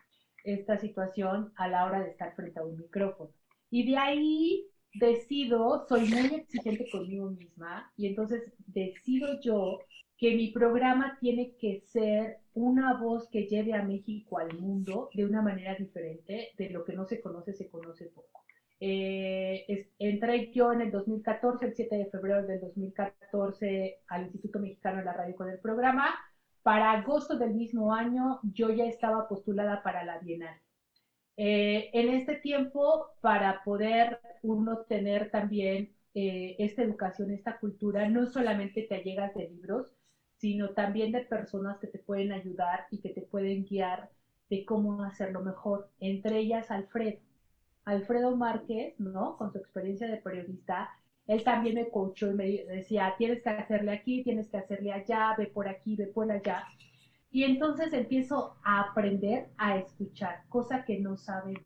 esta 0.44 0.78
situación 0.78 1.52
a 1.56 1.68
la 1.68 1.86
hora 1.86 2.00
de 2.00 2.10
estar 2.10 2.34
frente 2.34 2.60
a 2.60 2.64
un 2.64 2.76
micrófono. 2.76 3.30
Y 3.70 3.90
de 3.90 3.96
ahí 3.96 4.66
decido, 4.94 5.86
soy 5.88 6.08
muy 6.08 6.34
exigente 6.34 6.88
conmigo 6.90 7.30
misma, 7.30 7.90
y 7.96 8.06
entonces 8.06 8.52
decido 8.66 9.40
yo 9.40 9.78
que 10.22 10.36
mi 10.36 10.52
programa 10.52 11.18
tiene 11.20 11.56
que 11.56 11.80
ser 11.80 12.38
una 12.54 12.96
voz 12.96 13.28
que 13.28 13.48
lleve 13.48 13.74
a 13.74 13.82
México 13.82 14.38
al 14.38 14.56
mundo 14.56 15.10
de 15.14 15.24
una 15.24 15.42
manera 15.42 15.74
diferente, 15.74 16.50
de 16.56 16.70
lo 16.70 16.84
que 16.84 16.92
no 16.92 17.04
se 17.06 17.20
conoce, 17.20 17.52
se 17.52 17.68
conoce 17.68 18.04
poco. 18.04 18.44
Eh, 18.78 19.88
entré 19.98 20.52
yo 20.52 20.72
en 20.72 20.82
el 20.82 20.92
2014, 20.92 21.66
el 21.66 21.74
7 21.74 21.96
de 21.96 22.06
febrero 22.06 22.46
del 22.46 22.60
2014, 22.60 23.98
al 24.06 24.22
Instituto 24.22 24.60
Mexicano 24.60 24.98
de 24.98 25.06
la 25.06 25.12
Radio 25.12 25.34
con 25.34 25.48
el 25.50 25.58
programa. 25.58 26.14
Para 26.62 26.92
agosto 26.92 27.36
del 27.36 27.54
mismo 27.54 27.92
año 27.92 28.38
yo 28.44 28.70
ya 28.70 28.86
estaba 28.86 29.26
postulada 29.26 29.82
para 29.82 30.04
la 30.04 30.20
Bienal. 30.20 30.56
Eh, 31.36 31.90
en 31.94 32.10
este 32.10 32.36
tiempo, 32.36 33.08
para 33.20 33.64
poder 33.64 34.20
uno 34.42 34.84
tener 34.88 35.32
también 35.32 35.96
eh, 36.14 36.54
esta 36.60 36.82
educación, 36.82 37.32
esta 37.32 37.58
cultura, 37.58 38.08
no 38.08 38.26
solamente 38.26 38.82
te 38.88 39.02
llegas 39.02 39.34
de 39.34 39.48
libros, 39.48 39.90
sino 40.42 40.70
también 40.70 41.12
de 41.12 41.20
personas 41.20 41.78
que 41.78 41.86
te 41.86 42.00
pueden 42.00 42.32
ayudar 42.32 42.86
y 42.90 42.98
que 42.98 43.10
te 43.10 43.22
pueden 43.22 43.64
guiar 43.64 44.10
de 44.50 44.64
cómo 44.64 45.00
hacerlo 45.04 45.40
mejor. 45.40 45.88
Entre 46.00 46.40
ellas 46.40 46.68
Alfredo. 46.72 47.20
Alfredo 47.84 48.36
Márquez, 48.36 48.98
¿no? 48.98 49.36
Con 49.36 49.52
su 49.52 49.58
experiencia 49.58 50.08
de 50.08 50.16
periodista, 50.16 50.90
él 51.28 51.44
también 51.44 51.76
me 51.76 51.88
coachó 51.88 52.32
y 52.32 52.34
me 52.34 52.64
decía, 52.64 53.14
tienes 53.16 53.40
que 53.40 53.50
hacerle 53.50 53.92
aquí, 53.92 54.24
tienes 54.24 54.48
que 54.48 54.56
hacerle 54.56 54.90
allá, 54.90 55.32
ve 55.38 55.46
por 55.46 55.68
aquí, 55.68 55.94
ve 55.94 56.08
por 56.08 56.28
allá. 56.28 56.64
Y 57.30 57.44
entonces 57.44 57.92
empiezo 57.92 58.56
a 58.64 58.80
aprender 58.80 59.46
a 59.58 59.76
escuchar, 59.78 60.40
cosa 60.48 60.84
que 60.84 60.98
no 60.98 61.16
sabemos. 61.16 61.62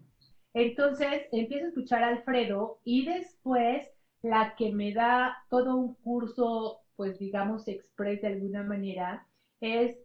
Entonces 0.52 1.23
empiezo 1.33 1.64
a 1.64 1.68
escuchar 1.68 2.02
a 2.02 2.09
Alfredo 2.09 2.78
y 2.85 3.06
después 3.06 3.88
la 4.21 4.54
que 4.54 4.71
me 4.71 4.92
da 4.92 5.35
todo 5.49 5.76
un 5.76 5.95
curso 5.95 6.83
pues 6.96 7.18
digamos, 7.18 7.68
express 7.68 8.22
de 8.22 8.28
alguna 8.28 8.62
manera, 8.62 9.26
es 9.60 9.96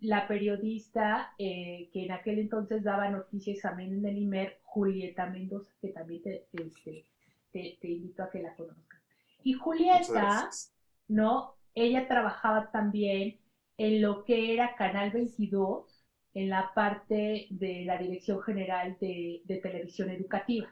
la 0.00 0.26
periodista 0.26 1.32
eh, 1.38 1.88
que 1.92 2.04
en 2.04 2.12
aquel 2.12 2.38
entonces 2.38 2.82
daba 2.82 3.10
noticias 3.10 3.60
también 3.60 3.92
en 3.92 4.04
el 4.04 4.18
IMER, 4.18 4.58
Julieta 4.62 5.26
Mendoza, 5.26 5.70
que 5.80 5.90
también 5.90 6.22
te, 6.22 6.46
este, 6.52 7.04
te, 7.52 7.78
te, 7.80 7.88
invito 7.88 8.22
a 8.22 8.30
que 8.30 8.40
la 8.40 8.54
conozcas. 8.54 9.00
Y 9.42 9.52
Julieta, 9.54 10.48
¿no? 11.08 11.54
Ella 11.74 12.08
trabajaba 12.08 12.70
también 12.70 13.38
en 13.76 14.02
lo 14.02 14.24
que 14.24 14.54
era 14.54 14.74
Canal 14.74 15.10
22, 15.10 16.04
en 16.34 16.48
la 16.48 16.72
parte 16.74 17.46
de 17.50 17.84
la 17.84 17.98
Dirección 17.98 18.40
General 18.40 18.96
de, 19.00 19.40
de 19.44 19.56
Televisión 19.58 20.10
Educativa. 20.10 20.68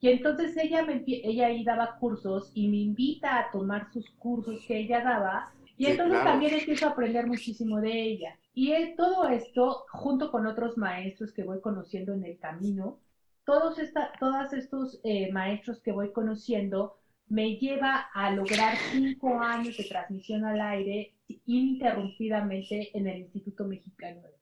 Y 0.00 0.08
entonces 0.08 0.56
ella, 0.56 0.84
me, 0.84 1.02
ella 1.06 1.46
ahí 1.46 1.64
daba 1.64 1.96
cursos 1.98 2.50
y 2.54 2.68
me 2.68 2.76
invita 2.76 3.38
a 3.38 3.50
tomar 3.50 3.90
sus 3.92 4.10
cursos 4.18 4.60
que 4.66 4.78
ella 4.78 5.02
daba. 5.02 5.52
Y 5.78 5.86
entonces 5.86 6.22
también 6.22 6.54
empiezo 6.54 6.86
a 6.86 6.90
aprender 6.90 7.26
muchísimo 7.26 7.80
de 7.80 8.02
ella. 8.02 8.38
Y 8.54 8.72
todo 8.96 9.28
esto, 9.28 9.84
junto 9.90 10.30
con 10.30 10.46
otros 10.46 10.76
maestros 10.78 11.32
que 11.32 11.44
voy 11.44 11.60
conociendo 11.60 12.14
en 12.14 12.24
el 12.24 12.38
camino, 12.38 12.98
todos, 13.44 13.78
esta, 13.78 14.12
todos 14.18 14.52
estos 14.52 15.00
eh, 15.04 15.30
maestros 15.32 15.80
que 15.80 15.92
voy 15.92 16.12
conociendo 16.12 16.96
me 17.28 17.56
lleva 17.56 18.08
a 18.14 18.30
lograr 18.30 18.76
cinco 18.92 19.40
años 19.40 19.76
de 19.76 19.84
transmisión 19.84 20.44
al 20.44 20.60
aire 20.60 21.14
ininterrumpidamente 21.46 22.96
en 22.96 23.06
el 23.06 23.18
Instituto 23.18 23.64
Mexicano 23.64 24.16
de 24.16 24.22
la 24.22 24.28
Radio. 24.28 24.36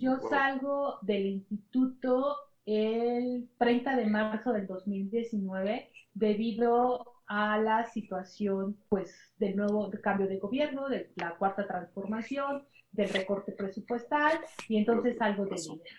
Yo 0.00 0.28
salgo 0.28 0.98
del 1.02 1.26
instituto 1.26 2.36
el 2.66 3.48
30 3.58 3.96
de 3.96 4.06
marzo 4.06 4.52
del 4.52 4.66
2019 4.66 5.90
debido 6.14 7.14
a 7.26 7.58
la 7.58 7.86
situación 7.86 8.76
pues 8.88 9.32
del 9.38 9.56
nuevo 9.56 9.90
cambio 10.02 10.26
de 10.26 10.38
gobierno, 10.38 10.88
de 10.88 11.10
la 11.16 11.36
cuarta 11.36 11.66
transformación, 11.66 12.64
del 12.92 13.08
recorte 13.08 13.52
presupuestal 13.52 14.38
y 14.68 14.76
entonces 14.76 15.20
algo 15.20 15.44
de 15.46 15.56
líder. 15.56 15.92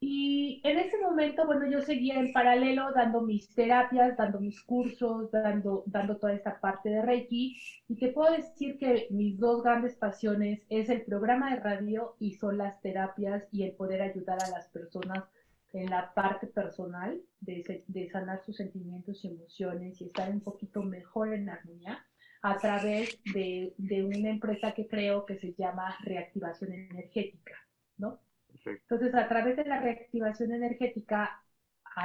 Y 0.00 0.60
en 0.62 0.78
ese 0.78 0.96
momento, 0.98 1.44
bueno, 1.44 1.68
yo 1.68 1.82
seguía 1.82 2.20
en 2.20 2.32
paralelo 2.32 2.92
dando 2.92 3.22
mis 3.22 3.52
terapias, 3.52 4.16
dando 4.16 4.38
mis 4.38 4.62
cursos, 4.62 5.28
dando, 5.32 5.82
dando 5.86 6.16
toda 6.18 6.34
esta 6.34 6.60
parte 6.60 6.88
de 6.88 7.02
Reiki. 7.02 7.60
Y 7.88 7.96
te 7.96 8.10
puedo 8.10 8.32
decir 8.32 8.78
que 8.78 9.08
mis 9.10 9.40
dos 9.40 9.64
grandes 9.64 9.96
pasiones 9.96 10.64
es 10.68 10.88
el 10.88 11.02
programa 11.02 11.52
de 11.52 11.60
radio 11.60 12.14
y 12.20 12.34
son 12.34 12.58
las 12.58 12.80
terapias 12.80 13.48
y 13.50 13.64
el 13.64 13.72
poder 13.72 14.02
ayudar 14.02 14.38
a 14.40 14.50
las 14.50 14.68
personas 14.68 15.24
en 15.72 15.90
la 15.90 16.12
parte 16.14 16.46
personal, 16.46 17.20
de, 17.40 17.84
de, 17.86 18.10
sanar 18.10 18.42
sus 18.44 18.56
sentimientos 18.56 19.24
y 19.24 19.28
emociones 19.28 20.00
y 20.00 20.06
estar 20.06 20.30
un 20.30 20.40
poquito 20.40 20.82
mejor 20.82 21.34
en 21.34 21.48
armonía 21.48 22.04
a 22.42 22.56
través 22.56 23.20
de, 23.34 23.74
de 23.76 24.04
una 24.04 24.30
empresa 24.30 24.72
que 24.72 24.86
creo 24.86 25.26
que 25.26 25.38
se 25.38 25.54
llama 25.54 25.96
reactivación 26.00 26.72
energética, 26.72 27.54
¿no? 27.96 28.20
Entonces, 28.64 29.14
a 29.14 29.28
través 29.28 29.56
de 29.56 29.64
la 29.64 29.80
reactivación 29.80 30.52
energética, 30.52 31.42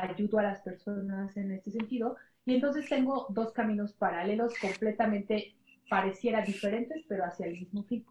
ayudo 0.01 0.39
a 0.39 0.43
las 0.43 0.61
personas 0.61 1.35
en 1.37 1.51
este 1.51 1.71
sentido. 1.71 2.15
Y 2.45 2.55
entonces 2.55 2.87
tengo 2.89 3.27
dos 3.29 3.53
caminos 3.53 3.93
paralelos 3.93 4.53
completamente 4.59 5.55
pareciera 5.89 6.41
diferentes, 6.41 7.03
pero 7.07 7.25
hacia 7.25 7.45
el 7.45 7.53
mismo 7.53 7.83
fin. 7.83 8.05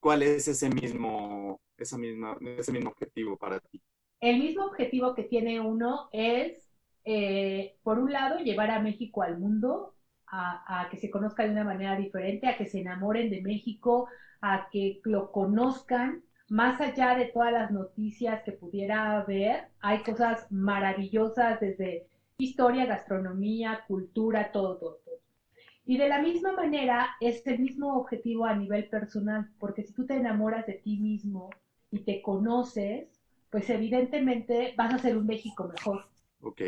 ¿Cuál 0.00 0.22
es 0.22 0.48
ese 0.48 0.68
mismo, 0.68 1.60
esa 1.76 1.96
misma, 1.96 2.36
ese 2.58 2.72
mismo 2.72 2.90
objetivo 2.90 3.36
para 3.36 3.60
ti? 3.60 3.80
El 4.22 4.38
mismo 4.38 4.66
objetivo 4.66 5.16
que 5.16 5.24
tiene 5.24 5.58
uno 5.58 6.08
es, 6.12 6.72
eh, 7.04 7.76
por 7.82 7.98
un 7.98 8.12
lado, 8.12 8.38
llevar 8.38 8.70
a 8.70 8.80
México 8.80 9.22
al 9.22 9.36
mundo, 9.36 9.94
a, 10.28 10.86
que 10.92 10.96
se 10.96 11.10
conozca 11.10 11.42
de 11.42 11.50
una 11.50 11.64
manera 11.64 11.96
diferente, 11.96 12.46
a 12.46 12.56
que 12.56 12.66
se 12.66 12.80
enamoren 12.80 13.30
de 13.30 13.42
México, 13.42 14.08
a 14.40 14.68
que 14.70 15.00
lo 15.02 15.32
conozcan. 15.32 16.22
Más 16.48 16.80
allá 16.80 17.16
de 17.16 17.26
todas 17.26 17.52
las 17.52 17.72
noticias 17.72 18.44
que 18.44 18.52
pudiera 18.52 19.18
haber, 19.18 19.66
hay 19.80 20.04
cosas 20.04 20.46
maravillosas 20.52 21.58
desde 21.58 22.06
historia, 22.38 22.86
gastronomía, 22.86 23.80
cultura, 23.88 24.52
todo, 24.52 24.76
todo. 24.76 25.00
Y 25.84 25.98
de 25.98 26.08
la 26.08 26.22
misma 26.22 26.52
manera 26.52 27.08
es 27.20 27.44
el 27.44 27.58
mismo 27.58 27.96
objetivo 27.96 28.44
a 28.44 28.54
nivel 28.54 28.88
personal, 28.88 29.50
porque 29.58 29.82
si 29.82 29.92
tú 29.92 30.06
te 30.06 30.14
enamoras 30.14 30.64
de 30.66 30.74
ti 30.74 30.98
mismo 30.98 31.50
y 31.90 32.04
te 32.04 32.22
conoces, 32.22 33.21
pues 33.52 33.68
evidentemente 33.68 34.74
vas 34.78 34.94
a 34.94 34.98
ser 34.98 35.16
un 35.16 35.26
México 35.26 35.68
mejor. 35.68 36.06
Ok. 36.40 36.62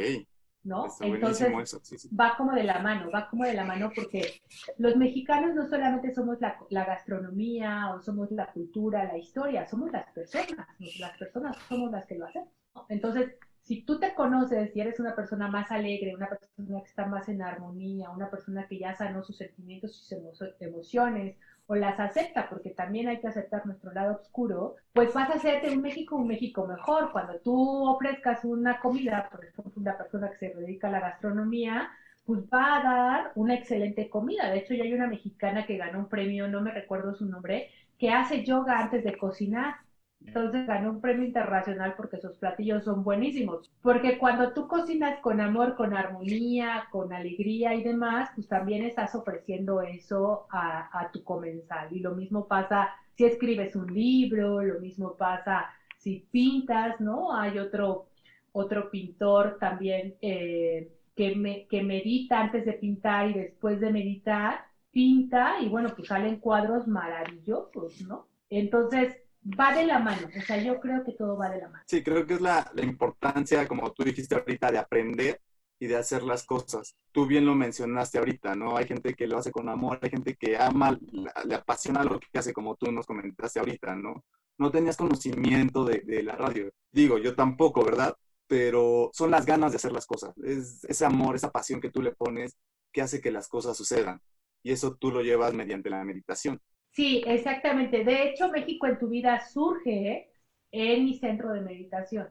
¿No? 0.65 0.87
Está 0.87 1.07
Entonces 1.07 1.49
eso, 1.63 1.81
sí, 1.83 1.99
sí. 1.99 2.15
va 2.15 2.37
como 2.37 2.53
de 2.53 2.63
la 2.63 2.79
mano, 2.79 3.11
va 3.11 3.29
como 3.29 3.45
de 3.45 3.55
la 3.55 3.65
mano 3.65 3.91
porque 3.95 4.41
los 4.79 4.97
mexicanos 4.97 5.55
no 5.55 5.67
solamente 5.67 6.15
somos 6.15 6.41
la, 6.41 6.59
la 6.71 6.85
gastronomía 6.85 7.95
o 7.95 8.03
somos 8.03 8.31
la 8.31 8.53
cultura, 8.53 9.05
la 9.05 9.19
historia, 9.19 9.67
somos 9.67 9.91
las 9.93 10.11
personas, 10.13 10.67
las 10.99 11.19
personas 11.19 11.57
somos 11.69 11.91
las 11.91 12.07
que 12.07 12.17
lo 12.17 12.27
hacemos. 12.27 12.49
¿no? 12.75 12.87
Entonces, 12.89 13.35
si 13.63 13.83
tú 13.83 13.99
te 13.99 14.15
conoces 14.15 14.77
y 14.77 14.81
eres 14.81 15.01
una 15.01 15.15
persona 15.15 15.49
más 15.49 15.71
alegre, 15.71 16.15
una 16.15 16.29
persona 16.29 16.81
que 16.83 16.89
está 16.89 17.07
más 17.07 17.29
en 17.31 17.41
armonía, 17.41 18.11
una 18.11 18.31
persona 18.31 18.67
que 18.69 18.79
ya 18.79 18.95
sanó 18.95 19.23
sus 19.23 19.39
sentimientos 19.39 19.91
y 19.91 19.95
sus 20.01 20.13
emo 20.13 20.33
emociones, 20.61 21.37
o 21.67 21.75
las 21.75 21.99
acepta, 21.99 22.49
porque 22.49 22.71
también 22.71 23.09
hay 23.09 23.21
que 23.21 23.29
aceptar 23.29 23.67
nuestro 23.67 23.93
lado 23.93 24.21
oscuro, 24.21 24.77
pues 24.93 25.15
vas 25.15 25.31
a 25.31 25.35
hacerte 25.35 25.71
un 25.71 25.83
México 25.83 26.17
un 26.17 26.27
México 26.29 26.67
mejor. 26.67 27.11
Cuando 27.13 27.39
tú 27.41 27.89
ofrezcas 27.89 28.45
una 28.45 28.79
comida, 28.81 29.29
por 29.31 29.45
ejemplo, 29.45 29.73
una 29.77 29.97
persona 29.97 30.31
que 30.31 30.39
se 30.39 30.55
dedica 30.55 30.89
a 30.89 30.93
la 30.93 31.01
gastronomía, 31.01 31.91
pues 32.25 32.41
va 32.53 32.77
a 32.77 32.83
dar 32.83 33.33
una 33.35 33.55
excelente 33.55 34.09
comida. 34.09 34.51
De 34.51 34.59
hecho, 34.59 34.75
ya 34.75 34.85
hay 34.85 34.95
una 34.95 35.07
mexicana 35.07 35.67
que 35.67 35.77
ganó 35.77 36.01
un 36.01 36.09
premio, 36.09 36.49
no 36.49 36.61
me 36.61 36.71
recuerdo 36.73 37.15
su 37.15 37.27
nombre, 37.27 37.71
que 37.99 38.11
hace 38.11 38.45
yoga 38.45 38.79
antes 38.79 39.05
de 39.05 39.17
cocinar. 39.17 39.77
Entonces 40.25 40.67
ganó 40.67 40.91
un 40.91 41.01
premio 41.01 41.25
internacional 41.25 41.95
porque 41.97 42.19
sus 42.19 42.37
platillos 42.39 42.85
son 42.85 43.05
buenísimos. 43.05 43.71
Porque 43.83 44.19
cuando 44.19 44.53
tú 44.53 44.67
cocinas 44.67 45.21
con 45.21 45.41
amor, 45.41 45.75
con 45.77 45.95
armonía, 45.95 46.87
con 46.91 47.13
alegría 47.13 47.75
y 47.75 47.83
demás, 47.83 48.31
pues 48.35 48.49
también 48.49 48.85
estás 48.85 49.15
ofreciendo 49.15 49.83
eso 49.83 50.47
a, 50.51 50.89
a 50.99 51.11
tu 51.13 51.23
comensal. 51.23 51.89
Y 51.93 52.01
lo 52.01 52.15
mismo 52.15 52.47
pasa 52.49 52.91
si 53.17 53.25
escribes 53.25 53.77
un 53.77 53.93
libro, 53.93 54.63
lo 54.63 54.81
mismo 54.81 55.17
pasa 55.17 55.67
si 55.99 56.27
pintas, 56.31 57.01
¿no? 57.01 57.35
Hay 57.35 57.59
otro, 57.59 58.07
otro 58.53 58.91
pintor 58.91 59.57
también 59.59 60.15
eh, 60.21 60.93
que, 61.17 61.35
me, 61.35 61.67
que 61.67 61.83
medita 61.83 62.41
antes 62.41 62.65
de 62.67 62.75
pintar 62.75 63.31
y 63.31 63.35
después 63.35 63.81
de 63.81 63.91
meditar, 63.91 64.65
pinta 64.91 65.61
y 65.61 65.69
bueno, 65.69 65.91
pues 65.97 66.09
salen 66.09 66.39
cuadros 66.41 66.87
maravillosos, 66.87 68.01
¿no? 68.03 68.29
Entonces, 68.51 69.17
va 69.45 69.75
de 69.75 69.87
la 69.87 69.99
mano, 69.99 70.29
o 70.37 70.41
sea, 70.43 70.63
yo 70.63 70.81
creo 70.81 71.05
que 71.05 71.13
todo 71.13 71.37
va 71.37 71.51
de 71.51 71.61
la 71.61 71.69
mano. 71.69 71.85
Sí, 71.87 72.03
creo 72.03 72.27
que 72.27 72.35
es 72.35 72.41
la, 72.41 72.71
la, 72.75 72.83
importancia, 72.83 73.67
como 73.69 73.93
tú 73.93 74.05
dijiste 74.05 74.35
ahorita, 74.35 74.73
de 74.73 74.79
aprender 74.79 75.41
y 75.79 75.87
de 75.87 75.97
hacer 75.97 76.23
las 76.23 76.45
cosas. 76.45 76.97
Tú 77.13 77.27
bien 77.27 77.45
lo 77.45 77.55
mencionaste 77.55 78.19
ahorita, 78.19 78.55
¿no? 78.55 78.77
Hay 78.77 78.87
gente 78.87 79.15
que 79.15 79.27
lo 79.27 79.39
hace 79.39 79.53
con 79.53 79.69
amor, 79.69 79.99
hay 80.03 80.11
gente 80.11 80.37
que 80.37 80.57
ama, 80.57 80.99
le 81.45 81.55
apasiona 81.55 82.05
lo 82.05 82.21
que 82.21 82.39
hace, 82.39 82.53
como 82.53 82.77
tú 82.77 82.91
nos 82.91 83.07
comentaste 83.07 83.59
ahorita, 83.59 83.95
¿no? 83.95 84.25
No 84.57 84.71
tenías 84.71 84.97
conocimiento 84.97 85.85
de, 85.85 86.01
de 86.01 86.23
la 86.23 86.37
radio. 86.37 86.71
Digo, 86.93 87.19
yo 87.19 87.35
tampoco, 87.35 87.85
¿verdad? 87.85 88.17
Pero 88.47 89.11
son 89.13 89.31
las 89.31 89.47
ganas 89.47 89.73
de 89.73 89.77
hacer 89.77 89.93
las 89.93 90.07
cosas. 90.07 90.33
Es 90.39 90.85
ese 90.85 91.05
amor, 91.05 91.35
esa 91.37 91.51
pasión 91.51 91.81
que 91.81 91.91
tú 91.91 92.03
le 92.03 92.13
pones 92.13 92.57
que 92.93 93.03
hace 93.03 93.21
que 93.21 93.33
las 93.33 93.49
cosas 93.49 93.77
sucedan. 93.77 94.21
Y 94.63 94.73
eso 94.73 94.95
tú 94.95 95.11
lo 95.11 95.21
llevas 95.23 95.53
mediante 95.53 95.91
la 95.91 96.05
meditación. 96.05 96.61
Sí, 96.95 97.23
exactamente. 97.27 98.05
De 98.05 98.29
hecho, 98.29 98.51
México 98.51 98.87
en 98.87 98.99
tu 98.99 99.09
vida 99.09 99.41
surge 99.41 100.31
en 100.71 101.05
mi 101.05 101.19
centro 101.19 101.53
de 101.53 101.61
meditación. 101.61 102.29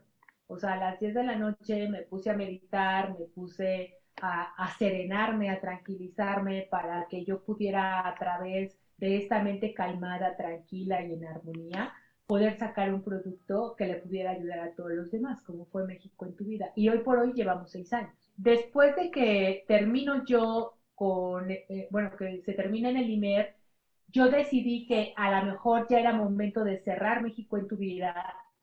O 0.48 0.58
sea, 0.58 0.74
a 0.74 0.78
las 0.78 1.00
10 1.00 1.14
de 1.14 1.24
la 1.24 1.36
noche 1.36 1.90
me 1.90 2.04
puse 2.04 2.30
a 2.32 2.36
meditar, 2.38 3.18
me 3.20 3.26
puse 3.28 3.96
a, 4.22 4.54
a, 4.56 4.78
serenarme, 4.78 5.50
a 5.50 5.60
tranquilizarme 5.60 6.68
para 6.72 7.08
que 7.10 7.26
yo 7.26 7.44
pudiera 7.44 8.08
a 8.08 8.16
través 8.16 8.78
de 8.98 9.18
esta 9.18 9.44
mente 9.44 9.74
calmada, 9.74 10.38
tranquila 10.38 11.04
y 11.06 11.14
en 11.14 11.26
armonía, 11.26 11.94
poder 12.26 12.58
sacar 12.58 12.94
un 12.94 13.04
producto 13.04 13.76
que 13.78 13.88
le 13.88 13.96
pudiera 13.96 14.32
ayudar 14.32 14.60
a 14.60 14.76
todos 14.76 14.92
los 14.94 15.12
demás, 15.12 15.42
como 15.44 15.66
fue 15.68 15.86
México 15.86 16.26
en 16.26 16.36
tu 16.36 16.46
vida. 16.46 16.72
Y 16.76 16.90
hoy 16.90 17.00
por 17.00 17.20
hoy 17.20 17.34
llevamos 17.34 17.72
seis 17.72 17.92
años. 17.94 18.32
Después 18.38 18.96
de 18.96 19.12
que 19.12 19.66
termino 19.68 20.26
yo 20.26 20.80
con, 20.96 21.52
eh, 21.52 21.88
bueno, 21.92 22.16
que 22.18 22.42
se 22.44 22.54
termina 22.54 22.90
en 22.90 22.98
el 22.98 23.10
IMER, 23.10 23.56
yo 24.14 24.30
decidí 24.30 24.86
que 24.86 25.14
a 25.18 25.40
lo 25.42 25.52
mejor 25.52 25.88
ya 25.90 26.00
era 26.00 26.14
momento 26.14 26.64
de 26.64 26.78
cerrar 26.84 27.24
México 27.24 27.58
en 27.58 27.68
tu 27.68 27.78
vida 27.78 28.14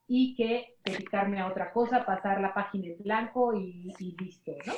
y 0.07 0.35
que 0.37 0.77
dedicarme 0.85 1.41
a 1.41 1.49
otra 1.49 1.73
cosa, 1.73 2.07
pasar 2.07 2.41
la 2.41 2.55
página 2.55 2.87
en 2.87 3.03
blanco 3.03 3.55
y, 3.55 3.93
y 3.99 4.17
listo, 4.17 4.53
¿no? 4.65 4.73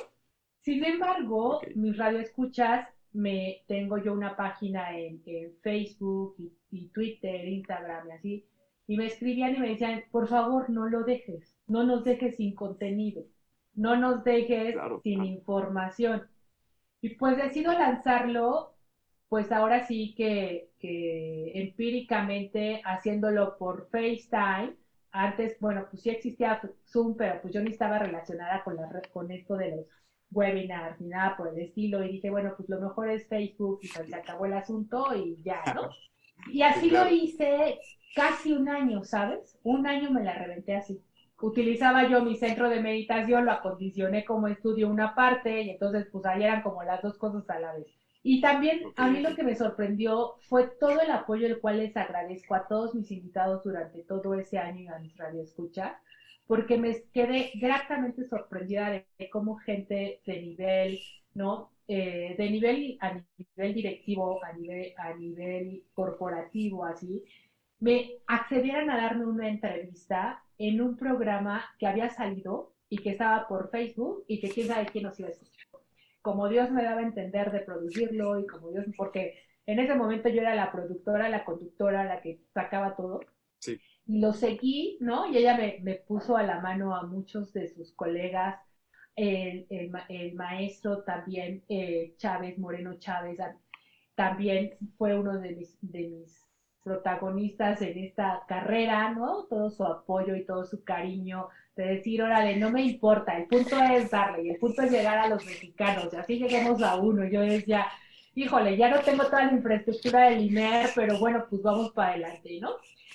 Sin 0.60 0.82
embargo, 0.84 1.56
okay. 1.56 1.74
mis 1.74 1.96
radioescuchas, 1.96 2.88
me 3.12 3.62
tengo 3.68 3.98
yo 3.98 4.14
una 4.14 4.34
página 4.34 4.98
en, 4.98 5.22
en 5.26 5.52
Facebook 5.60 6.36
y, 6.38 6.52
y, 6.70 6.88
Twitter, 6.88 7.46
Instagram 7.46 8.08
y 8.08 8.12
así, 8.12 8.46
y 8.86 8.96
me 8.96 9.06
escribían 9.06 9.54
y 9.54 9.58
me 9.58 9.68
decían, 9.70 10.04
por 10.10 10.26
favor, 10.28 10.70
no 10.70 10.88
lo 10.88 11.04
dejes, 11.04 11.54
no 11.66 11.84
nos 11.84 12.04
dejes 12.04 12.36
sin 12.36 12.54
contenido, 12.54 13.24
no 13.74 13.96
nos 13.96 14.24
dejes 14.24 14.72
claro, 14.72 15.00
sin 15.02 15.16
claro. 15.16 15.30
información. 15.30 16.22
Y 17.02 17.16
pues 17.16 17.36
decido 17.36 17.72
lanzarlo 17.72 18.71
pues 19.32 19.50
ahora 19.50 19.86
sí 19.86 20.14
que, 20.14 20.68
que, 20.78 21.52
empíricamente 21.54 22.82
haciéndolo 22.84 23.56
por 23.56 23.88
FaceTime, 23.88 24.76
antes, 25.10 25.56
bueno, 25.58 25.86
pues 25.88 26.02
sí 26.02 26.10
existía 26.10 26.60
Zoom, 26.86 27.16
pero 27.16 27.40
pues 27.40 27.54
yo 27.54 27.62
ni 27.62 27.70
estaba 27.70 27.98
relacionada 27.98 28.62
con, 28.62 28.76
la, 28.76 28.90
con 29.10 29.32
esto 29.32 29.56
de 29.56 29.70
los 29.70 29.86
webinars 30.30 31.00
ni 31.00 31.08
nada 31.08 31.34
por 31.38 31.48
el 31.48 31.58
estilo, 31.60 32.04
y 32.04 32.12
dije, 32.12 32.28
bueno, 32.28 32.52
pues 32.58 32.68
lo 32.68 32.78
mejor 32.78 33.08
es 33.08 33.26
Facebook 33.26 33.78
y 33.80 33.88
pues 33.88 34.06
se 34.10 34.14
acabó 34.14 34.44
el 34.44 34.52
asunto 34.52 35.16
y 35.16 35.42
ya, 35.42 35.62
¿no? 35.74 35.88
Y 36.48 36.60
así 36.60 36.80
sí, 36.80 36.88
claro. 36.90 37.08
lo 37.08 37.16
hice 37.16 37.80
casi 38.14 38.52
un 38.52 38.68
año, 38.68 39.02
¿sabes? 39.02 39.58
Un 39.62 39.86
año 39.86 40.10
me 40.10 40.24
la 40.24 40.34
reventé 40.34 40.76
así. 40.76 41.02
Utilizaba 41.40 42.06
yo 42.06 42.22
mi 42.22 42.36
centro 42.36 42.68
de 42.68 42.82
meditación, 42.82 43.46
lo 43.46 43.52
acondicioné 43.52 44.26
como 44.26 44.48
estudio 44.48 44.90
una 44.90 45.14
parte, 45.14 45.62
y 45.62 45.70
entonces 45.70 46.06
pues 46.12 46.26
ahí 46.26 46.42
eran 46.42 46.60
como 46.60 46.82
las 46.82 47.00
dos 47.00 47.16
cosas 47.16 47.48
a 47.48 47.58
la 47.58 47.72
vez. 47.72 48.01
Y 48.22 48.40
también 48.40 48.86
okay. 48.86 48.92
a 48.96 49.08
mí 49.08 49.20
lo 49.20 49.34
que 49.34 49.42
me 49.42 49.56
sorprendió 49.56 50.34
fue 50.48 50.68
todo 50.78 51.00
el 51.00 51.10
apoyo 51.10 51.46
el 51.46 51.60
cual 51.60 51.78
les 51.78 51.96
agradezco 51.96 52.54
a 52.54 52.68
todos 52.68 52.94
mis 52.94 53.10
invitados 53.10 53.64
durante 53.64 54.02
todo 54.04 54.34
ese 54.34 54.58
año 54.58 54.82
y 54.82 54.86
a 54.86 54.98
mis 54.98 55.16
radioescuchas, 55.16 55.96
porque 56.46 56.78
me 56.78 57.02
quedé 57.12 57.50
gratamente 57.54 58.24
sorprendida 58.28 58.90
de 58.90 59.30
cómo 59.30 59.56
gente 59.56 60.20
de 60.24 60.40
nivel, 60.40 61.00
¿no? 61.34 61.72
Eh, 61.88 62.36
de 62.38 62.50
nivel 62.50 62.96
a 63.00 63.14
nivel 63.14 63.74
directivo, 63.74 64.42
a 64.44 64.52
nivel, 64.52 64.94
a 64.96 65.14
nivel 65.14 65.82
corporativo, 65.92 66.84
así, 66.84 67.24
me 67.80 68.12
accedieran 68.28 68.88
a 68.88 68.96
darme 68.96 69.26
una 69.26 69.48
entrevista 69.48 70.42
en 70.58 70.80
un 70.80 70.96
programa 70.96 71.64
que 71.78 71.88
había 71.88 72.08
salido 72.08 72.72
y 72.88 72.98
que 72.98 73.10
estaba 73.10 73.48
por 73.48 73.70
Facebook 73.70 74.24
y 74.28 74.38
que 74.38 74.50
quién 74.50 74.68
sabe 74.68 74.86
quién 74.86 75.04
nos 75.04 75.18
iba 75.18 75.28
a 75.28 75.32
escuchar 75.32 75.51
como 76.22 76.48
Dios 76.48 76.70
me 76.70 76.82
daba 76.82 77.00
a 77.00 77.04
entender 77.04 77.50
de 77.52 77.60
producirlo 77.60 78.38
y 78.38 78.46
como 78.46 78.70
Dios, 78.70 78.86
porque 78.96 79.34
en 79.66 79.78
ese 79.78 79.94
momento 79.94 80.28
yo 80.28 80.40
era 80.40 80.54
la 80.54 80.72
productora, 80.72 81.28
la 81.28 81.44
conductora, 81.44 82.04
la 82.04 82.20
que 82.20 82.40
sacaba 82.54 82.96
todo. 82.96 83.20
Sí. 83.60 83.78
Y 84.06 84.20
lo 84.20 84.32
seguí, 84.32 84.98
¿no? 85.00 85.26
Y 85.30 85.36
ella 85.38 85.56
me, 85.56 85.78
me 85.82 85.96
puso 85.96 86.36
a 86.36 86.42
la 86.42 86.60
mano 86.60 86.94
a 86.96 87.06
muchos 87.06 87.52
de 87.52 87.68
sus 87.68 87.92
colegas, 87.94 88.58
el, 89.14 89.66
el, 89.70 89.92
el 90.08 90.34
maestro 90.34 91.04
también, 91.04 91.64
eh, 91.68 92.14
Chávez, 92.16 92.58
Moreno 92.58 92.94
Chávez, 92.98 93.38
también 94.14 94.76
fue 94.98 95.18
uno 95.18 95.38
de 95.38 95.54
mis, 95.54 95.78
de 95.80 96.08
mis 96.08 96.44
protagonistas 96.82 97.80
en 97.82 97.98
esta 97.98 98.44
carrera, 98.48 99.12
¿no? 99.12 99.46
Todo 99.48 99.70
su 99.70 99.84
apoyo 99.84 100.34
y 100.34 100.44
todo 100.44 100.64
su 100.64 100.82
cariño 100.82 101.48
de 101.76 101.84
decir, 101.84 102.22
órale, 102.22 102.56
no 102.56 102.70
me 102.70 102.82
importa, 102.82 103.36
el 103.36 103.46
punto 103.46 103.76
es 103.82 104.10
darle 104.10 104.44
y 104.44 104.50
el 104.50 104.58
punto 104.58 104.82
es 104.82 104.90
llegar 104.90 105.18
a 105.18 105.28
los 105.28 105.44
mexicanos, 105.44 106.12
y 106.12 106.16
así 106.16 106.38
lleguemos 106.38 106.82
a 106.82 106.96
uno. 106.96 107.24
Yo 107.24 107.40
decía, 107.40 107.86
híjole, 108.34 108.76
ya 108.76 108.90
no 108.90 109.00
tengo 109.00 109.24
toda 109.24 109.46
la 109.46 109.52
infraestructura 109.52 110.30
del 110.30 110.44
INER, 110.44 110.90
pero 110.94 111.18
bueno, 111.18 111.46
pues 111.48 111.62
vamos 111.62 111.92
para 111.92 112.10
adelante, 112.10 112.58
¿no? 112.60 112.70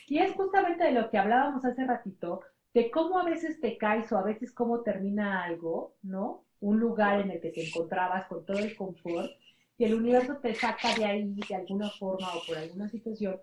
Y 0.08 0.20
es 0.20 0.32
justamente 0.34 0.86
de 0.86 0.92
lo 0.92 1.10
que 1.10 1.18
hablábamos 1.18 1.66
hace 1.66 1.86
ratito, 1.86 2.42
de 2.74 2.90
cómo 2.92 3.20
a 3.20 3.24
veces 3.26 3.60
te 3.60 3.78
caes 3.78 4.12
o 4.12 4.18
a 4.18 4.24
veces 4.24 4.52
cómo 4.52 4.82
termina 4.82 5.44
algo, 5.44 5.96
¿no? 6.02 6.44
Un 6.60 6.80
lugar 6.80 7.22
en 7.22 7.32
el 7.32 7.42
que 7.42 7.52
te 7.52 7.68
encontrabas 7.68 8.26
con 8.28 8.46
todo 8.46 8.60
el 8.60 8.76
confort 8.76 9.32
y 9.78 9.86
el 9.86 9.94
universo 9.94 10.38
te 10.38 10.56
saca 10.56 10.94
de 10.96 11.06
ahí 11.06 11.36
de 11.48 11.56
alguna 11.56 11.90
forma 11.90 12.34
o 12.34 12.42
por 12.48 12.58
alguna 12.58 12.90
situación 12.90 13.40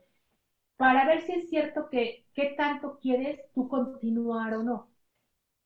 para 0.76 1.06
ver 1.06 1.22
si 1.22 1.32
es 1.32 1.48
cierto 1.48 1.88
que 1.88 2.24
qué 2.34 2.54
tanto 2.56 2.98
quieres 3.00 3.40
tú 3.54 3.68
continuar 3.68 4.54
o 4.54 4.62
no. 4.62 4.88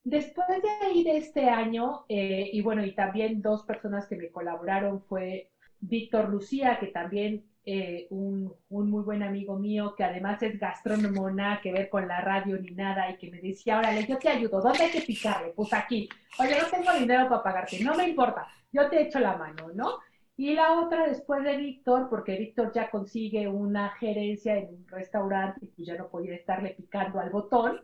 Después 0.04 0.48
de 0.48 0.86
ahí 0.86 1.04
de 1.04 1.18
este 1.18 1.48
año, 1.48 2.04
eh, 2.08 2.50
y 2.52 2.62
bueno, 2.62 2.84
y 2.84 2.94
también 2.94 3.42
dos 3.42 3.64
personas 3.64 4.06
que 4.06 4.16
me 4.16 4.30
colaboraron 4.30 5.02
fue 5.02 5.50
Víctor 5.80 6.30
Lucía, 6.30 6.78
que 6.80 6.86
también 6.86 7.44
eh, 7.64 8.06
un, 8.10 8.52
un, 8.70 8.90
muy 8.90 9.02
buen 9.02 9.22
amigo 9.22 9.58
mío, 9.58 9.94
que 9.94 10.04
además 10.04 10.42
es 10.42 10.58
gastrónomo, 10.58 11.30
nada 11.30 11.60
que 11.60 11.72
ver 11.72 11.90
con 11.90 12.08
la 12.08 12.20
radio 12.22 12.58
ni 12.58 12.70
nada, 12.70 13.10
y 13.10 13.18
que 13.18 13.30
me 13.30 13.40
decía, 13.42 13.78
órale, 13.78 14.06
yo 14.06 14.18
te 14.18 14.30
ayudo, 14.30 14.62
¿dónde 14.62 14.84
hay 14.84 14.90
que 14.90 15.02
picarle? 15.02 15.52
Pues 15.54 15.72
aquí, 15.74 16.08
oye, 16.38 16.56
no 16.58 16.66
tengo 16.70 16.98
dinero 16.98 17.28
para 17.28 17.42
pagarte, 17.42 17.84
no 17.84 17.94
me 17.94 18.08
importa, 18.08 18.46
yo 18.72 18.88
te 18.88 19.02
echo 19.02 19.20
la 19.20 19.36
mano, 19.36 19.68
¿no? 19.74 19.98
Y 20.38 20.54
la 20.54 20.80
otra 20.80 21.06
después 21.08 21.42
de 21.44 21.56
Víctor, 21.56 22.08
porque 22.08 22.38
Víctor 22.38 22.72
ya 22.72 22.90
consigue 22.90 23.48
una 23.48 23.90
gerencia 23.96 24.56
en 24.56 24.68
un 24.68 24.86
restaurante 24.88 25.60
y 25.64 25.66
pues 25.68 25.88
ya 25.88 25.96
no 25.96 26.08
podía 26.08 26.36
estarle 26.36 26.70
picando 26.70 27.20
al 27.20 27.30
botón, 27.30 27.80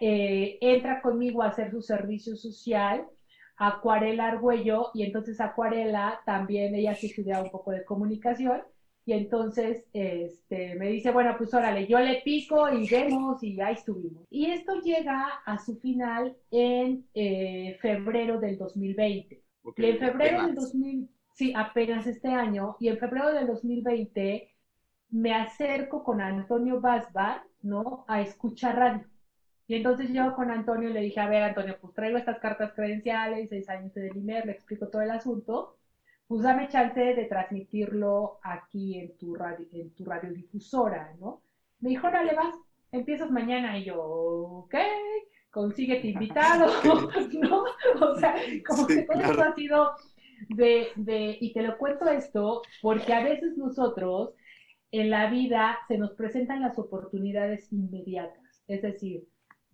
eh, 0.00 0.58
entra 0.60 1.00
conmigo 1.02 1.42
a 1.42 1.48
hacer 1.48 1.70
su 1.70 1.82
servicio 1.82 2.36
social, 2.36 3.04
Acuarela 3.56 4.28
Argüello, 4.28 4.90
y 4.94 5.04
entonces 5.04 5.40
Acuarela 5.40 6.20
también, 6.24 6.74
ella 6.74 6.94
sí 6.94 7.06
estudiaba 7.06 7.42
un 7.42 7.50
poco 7.50 7.70
de 7.70 7.84
comunicación, 7.84 8.62
y 9.04 9.12
entonces 9.12 9.84
este, 9.92 10.74
me 10.74 10.88
dice, 10.88 11.12
bueno, 11.12 11.34
pues 11.38 11.54
órale, 11.54 11.86
yo 11.86 12.00
le 12.00 12.22
pico 12.24 12.68
y 12.68 12.88
vemos 12.88 13.40
y 13.42 13.60
ahí 13.60 13.74
estuvimos. 13.74 14.24
Y 14.30 14.46
esto 14.46 14.80
llega 14.82 15.28
a 15.44 15.58
su 15.58 15.76
final 15.76 16.36
en 16.50 17.06
eh, 17.14 17.76
febrero 17.80 18.40
del 18.40 18.58
2020. 18.58 19.40
y 19.76 19.84
en 19.84 19.98
febrero 19.98 20.42
del 20.42 20.54
2020 20.56 21.16
sí, 21.36 21.52
apenas 21.54 22.06
este 22.06 22.28
año, 22.28 22.76
y 22.80 22.88
en 22.88 22.98
febrero 22.98 23.32
del 23.32 23.46
2020 23.46 24.48
me 25.10 25.34
acerco 25.34 26.02
con 26.02 26.20
Antonio 26.20 26.80
Basbar, 26.80 27.42
¿no? 27.62 28.04
A 28.08 28.22
escuchar 28.22 28.76
radio. 28.76 29.06
Y 29.68 29.74
entonces 29.74 30.12
yo 30.12 30.34
con 30.34 30.50
Antonio 30.50 30.90
le 30.90 31.00
dije, 31.00 31.18
a 31.20 31.28
ver, 31.28 31.42
Antonio, 31.42 31.76
pues 31.80 31.92
traigo 31.94 32.18
estas 32.18 32.38
cartas 32.38 32.72
credenciales, 32.74 33.48
seis 33.48 33.68
años 33.68 33.92
de 33.94 34.10
Limer, 34.10 34.46
le 34.46 34.52
explico 34.52 34.88
todo 34.88 35.02
el 35.02 35.10
asunto, 35.10 35.76
pues 36.28 36.42
dame 36.42 36.68
chance 36.68 37.00
de 37.00 37.24
transmitirlo 37.24 38.38
aquí 38.42 38.98
en 38.98 39.16
tu, 39.18 39.34
radio, 39.34 39.66
en 39.72 39.94
tu 39.94 40.04
radiodifusora, 40.04 41.14
¿no? 41.18 41.42
Me 41.80 41.90
dijo, 41.90 42.08
le 42.08 42.34
vas, 42.34 42.54
empiezas 42.92 43.30
mañana, 43.30 43.78
y 43.78 43.84
yo, 43.84 44.02
ok, 44.02 44.74
consíguete 45.50 46.08
invitado, 46.08 46.66
¿no? 47.40 47.64
O 48.00 48.14
sea, 48.16 48.36
como 48.66 48.86
que 48.86 49.02
todo 49.02 49.20
esto 49.20 49.42
ha 49.42 49.54
sido 49.54 49.90
de, 50.48 50.88
de, 50.96 51.38
y 51.40 51.52
te 51.52 51.62
lo 51.62 51.76
cuento 51.78 52.08
esto 52.08 52.62
porque 52.82 53.12
a 53.12 53.24
veces 53.24 53.56
nosotros 53.56 54.34
en 54.92 55.10
la 55.10 55.30
vida 55.30 55.78
se 55.88 55.98
nos 55.98 56.12
presentan 56.12 56.60
las 56.60 56.78
oportunidades 56.78 57.72
inmediatas, 57.72 58.62
es 58.68 58.82
decir, 58.82 59.26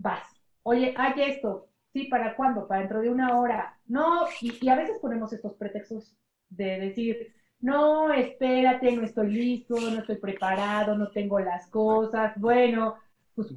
vas, 0.03 0.27
oye, 0.63 0.95
hay 0.97 1.23
esto, 1.23 1.69
sí, 1.93 2.05
¿para 2.05 2.35
cuándo? 2.37 2.67
Para 2.67 2.81
dentro 2.81 3.01
de 3.01 3.11
una 3.11 3.39
hora, 3.39 3.79
no, 3.87 4.27
y, 4.41 4.69
a 4.69 4.77
veces 4.77 4.99
ponemos 5.01 5.33
estos 5.33 5.55
pretextos 5.55 6.17
de 6.51 6.81
decir, 6.81 7.35
no, 7.61 8.13
espérate, 8.13 8.93
no 8.93 9.05
estoy 9.05 9.33
listo, 9.33 9.77
no 9.79 10.01
estoy 10.01 10.17
preparado, 10.17 10.97
no 10.97 11.11
tengo 11.11 11.39
las 11.39 11.67
cosas, 11.69 12.33
bueno, 12.37 12.97
pues, 13.35 13.55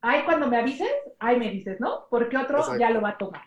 ahí 0.00 0.24
cuando 0.24 0.46
me 0.48 0.56
avises, 0.56 0.90
ahí 1.18 1.38
me 1.38 1.50
dices, 1.50 1.80
¿no? 1.80 2.06
Porque 2.08 2.36
otro 2.36 2.78
ya 2.78 2.90
lo 2.90 3.00
va 3.00 3.10
a 3.10 3.18
tomar. 3.18 3.42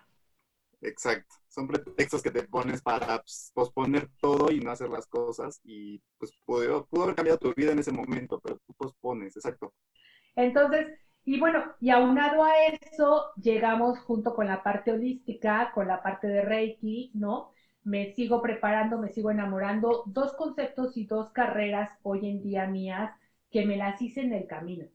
Exacto 0.81 1.41
son 1.51 1.67
pretextos 1.67 2.21
que 2.21 2.31
te 2.31 2.43
pones 2.43 2.81
para 2.81 3.21
pues, 3.21 3.51
posponer 3.53 4.09
todo 4.19 4.51
y 4.51 4.61
no 4.61 4.71
hacer 4.71 4.89
las 4.89 5.05
cosas 5.05 5.59
y 5.63 6.01
pues 6.17 6.31
pudo, 6.45 6.85
pudo 6.85 7.03
haber 7.03 7.15
cambiado 7.15 7.37
tu 7.37 7.53
vida 7.53 7.73
en 7.73 7.79
ese 7.79 7.91
momento, 7.91 8.39
pero 8.39 8.57
tú 8.65 8.73
pospones, 8.73 9.35
exacto. 9.35 9.73
Entonces, 10.35 10.97
y 11.25 11.39
bueno, 11.39 11.63
y 11.79 11.89
aunado 11.89 12.43
a 12.43 12.51
eso, 12.91 13.31
llegamos 13.41 13.99
junto 13.99 14.33
con 14.35 14.47
la 14.47 14.63
parte 14.63 14.91
holística, 14.91 15.71
con 15.73 15.87
la 15.87 16.01
parte 16.01 16.27
de 16.27 16.41
Reiki, 16.41 17.11
¿no? 17.13 17.51
Me 17.83 18.13
sigo 18.13 18.41
preparando, 18.41 18.97
me 18.99 19.09
sigo 19.09 19.31
enamorando. 19.31 20.03
Dos 20.07 20.33
conceptos 20.33 20.97
y 20.97 21.05
dos 21.05 21.31
carreras 21.31 21.89
hoy 22.03 22.27
en 22.29 22.41
día 22.41 22.67
mías 22.67 23.11
que 23.51 23.65
me 23.65 23.77
las 23.77 24.01
hice 24.01 24.21
en 24.21 24.33
el 24.33 24.47
camino. 24.47 24.85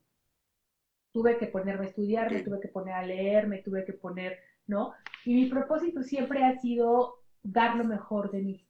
Tuve 1.12 1.38
que 1.38 1.46
ponerme 1.46 1.86
a 1.86 1.88
estudiar, 1.88 2.32
me 2.32 2.42
tuve 2.42 2.60
que 2.60 2.68
poner 2.68 2.94
a 2.94 3.02
leer, 3.02 3.46
me 3.46 3.58
tuve 3.58 3.84
que 3.84 3.92
poner 3.94 4.38
¿no? 4.66 4.92
Y 5.24 5.34
mi 5.34 5.46
propósito 5.46 6.02
siempre 6.02 6.44
ha 6.44 6.58
sido 6.58 7.14
dar 7.42 7.76
lo 7.76 7.84
mejor 7.84 8.30
de 8.30 8.42
mí, 8.42 8.66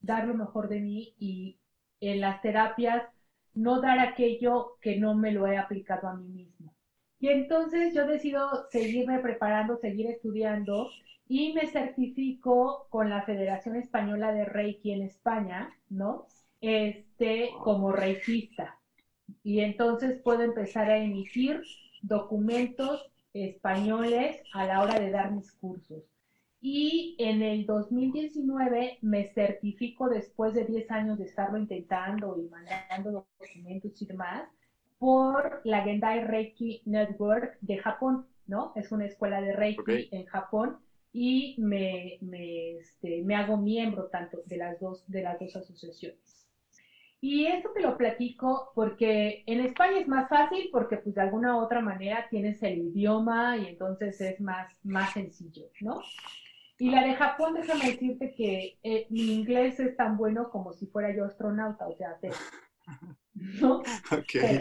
dar 0.00 0.26
lo 0.26 0.34
mejor 0.34 0.68
de 0.68 0.80
mí 0.80 1.14
y 1.18 1.58
en 2.00 2.20
las 2.20 2.40
terapias 2.42 3.04
no 3.54 3.80
dar 3.80 3.98
aquello 3.98 4.76
que 4.80 4.98
no 4.98 5.14
me 5.14 5.32
lo 5.32 5.46
he 5.46 5.56
aplicado 5.56 6.08
a 6.08 6.14
mí 6.16 6.28
mismo. 6.28 6.71
Y 7.22 7.28
entonces 7.28 7.94
yo 7.94 8.04
decido 8.04 8.66
seguirme 8.72 9.20
preparando, 9.20 9.76
seguir 9.76 10.08
estudiando 10.08 10.90
y 11.28 11.52
me 11.52 11.68
certifico 11.68 12.88
con 12.90 13.10
la 13.10 13.22
Federación 13.22 13.76
Española 13.76 14.32
de 14.32 14.44
Reiki 14.44 14.90
en 14.90 15.02
España, 15.02 15.72
¿no? 15.88 16.26
Este, 16.60 17.50
como 17.62 17.92
reikista. 17.92 18.76
Y 19.44 19.60
entonces 19.60 20.20
puedo 20.20 20.42
empezar 20.42 20.90
a 20.90 20.98
emitir 20.98 21.62
documentos 22.02 23.08
españoles 23.32 24.42
a 24.52 24.66
la 24.66 24.82
hora 24.82 24.98
de 24.98 25.12
dar 25.12 25.30
mis 25.30 25.52
cursos. 25.52 26.02
Y 26.60 27.14
en 27.20 27.40
el 27.42 27.66
2019 27.66 28.98
me 29.00 29.28
certifico 29.32 30.08
después 30.08 30.54
de 30.54 30.64
10 30.64 30.90
años 30.90 31.18
de 31.18 31.26
estarlo 31.26 31.56
intentando 31.56 32.36
y 32.36 32.48
mandando 32.48 33.12
documentos 33.12 34.02
y 34.02 34.06
demás 34.06 34.48
por 35.02 35.62
la 35.64 35.82
Gendai 35.82 36.22
Reiki 36.22 36.80
Network 36.84 37.58
de 37.60 37.76
Japón, 37.78 38.24
¿no? 38.46 38.72
Es 38.76 38.92
una 38.92 39.04
escuela 39.04 39.40
de 39.40 39.52
Reiki 39.52 40.08
en 40.12 40.26
Japón 40.26 40.78
y 41.12 41.56
me, 41.58 42.18
me, 42.20 42.76
este, 42.76 43.20
me 43.24 43.34
hago 43.34 43.56
miembro 43.56 44.04
tanto 44.04 44.42
de 44.46 44.58
las 44.58 44.78
dos, 44.78 45.02
de 45.08 45.22
las 45.24 45.40
dos 45.40 45.56
asociaciones. 45.56 46.46
Y 47.20 47.46
esto 47.46 47.70
te 47.74 47.80
lo 47.80 47.96
platico 47.96 48.70
porque 48.76 49.42
en 49.46 49.62
España 49.62 49.98
es 49.98 50.06
más 50.06 50.28
fácil 50.28 50.68
porque 50.70 50.98
pues 50.98 51.16
de 51.16 51.22
alguna 51.22 51.56
u 51.56 51.58
otra 51.58 51.80
manera 51.80 52.28
tienes 52.30 52.62
el 52.62 52.78
idioma 52.78 53.56
y 53.56 53.66
entonces 53.66 54.20
es 54.20 54.40
más, 54.40 54.72
más 54.84 55.12
sencillo, 55.14 55.64
¿no? 55.80 56.00
Y 56.78 56.90
la 56.90 57.02
de 57.02 57.14
Japón, 57.14 57.54
déjame 57.54 57.90
decirte 57.90 58.34
que 58.34 58.78
eh, 58.84 59.08
mi 59.10 59.34
inglés 59.34 59.80
es 59.80 59.96
tan 59.96 60.16
bueno 60.16 60.48
como 60.48 60.72
si 60.72 60.86
fuera 60.86 61.12
yo 61.12 61.24
astronauta, 61.24 61.88
o 61.88 61.96
sea, 61.96 62.20
¿no? 63.34 63.82
Okay. 64.12 64.60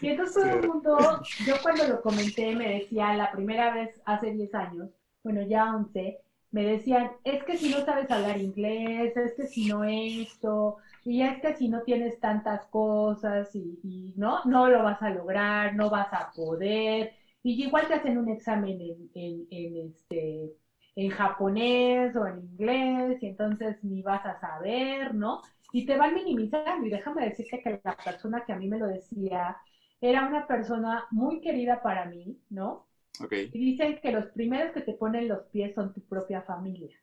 y 0.00 0.08
entonces 0.08 0.34
todo 0.42 0.60
el 0.60 0.66
mundo, 0.66 1.22
yo 1.44 1.54
cuando 1.62 1.86
lo 1.86 2.00
comenté 2.00 2.54
me 2.54 2.80
decía 2.80 3.14
la 3.14 3.30
primera 3.30 3.74
vez 3.74 4.00
hace 4.06 4.30
10 4.30 4.54
años, 4.54 4.90
bueno, 5.22 5.42
ya 5.42 5.74
11, 5.74 6.18
me 6.52 6.64
decían, 6.64 7.10
es 7.24 7.44
que 7.44 7.56
si 7.56 7.68
no 7.68 7.84
sabes 7.84 8.10
hablar 8.10 8.38
inglés, 8.38 9.14
es 9.16 9.34
que 9.34 9.46
si 9.46 9.66
no 9.66 9.84
esto, 9.84 10.76
y 11.04 11.22
es 11.22 11.40
que 11.40 11.54
si 11.54 11.68
no 11.68 11.82
tienes 11.82 12.18
tantas 12.18 12.66
cosas 12.66 13.54
y, 13.54 14.14
no, 14.16 14.40
no 14.44 14.68
lo 14.68 14.82
vas 14.82 15.02
a 15.02 15.10
lograr, 15.10 15.74
no 15.74 15.90
vas 15.90 16.12
a 16.12 16.32
poder. 16.34 17.12
Y 17.42 17.62
igual 17.62 17.86
te 17.86 17.94
hacen 17.94 18.18
un 18.18 18.28
examen 18.28 18.78
en, 19.14 19.76
este, 19.86 20.52
en 20.96 21.10
japonés 21.10 22.16
o 22.16 22.26
en 22.26 22.38
inglés 22.38 23.22
y 23.22 23.26
entonces 23.26 23.76
ni 23.82 24.02
vas 24.02 24.24
a 24.24 24.40
saber, 24.40 25.14
¿no? 25.14 25.42
Y 25.72 25.86
te 25.86 25.96
van 25.96 26.14
minimizando. 26.14 26.86
Y 26.86 26.90
déjame 26.90 27.28
decirte 27.28 27.60
que 27.62 27.80
la 27.82 27.96
persona 27.96 28.44
que 28.44 28.52
a 28.52 28.56
mí 28.56 28.68
me 28.68 28.78
lo 28.78 28.86
decía 28.86 29.56
era 30.00 30.26
una 30.26 30.46
persona 30.46 31.06
muy 31.10 31.40
querida 31.40 31.82
para 31.82 32.06
mí, 32.06 32.38
¿no? 32.50 32.86
Okay. 33.24 33.50
Y 33.52 33.72
dicen 33.72 33.98
que 34.02 34.12
los 34.12 34.26
primeros 34.26 34.72
que 34.72 34.82
te 34.82 34.92
ponen 34.92 35.28
los 35.28 35.44
pies 35.46 35.74
son 35.74 35.92
tu 35.94 36.02
propia 36.02 36.42
familia. 36.42 36.94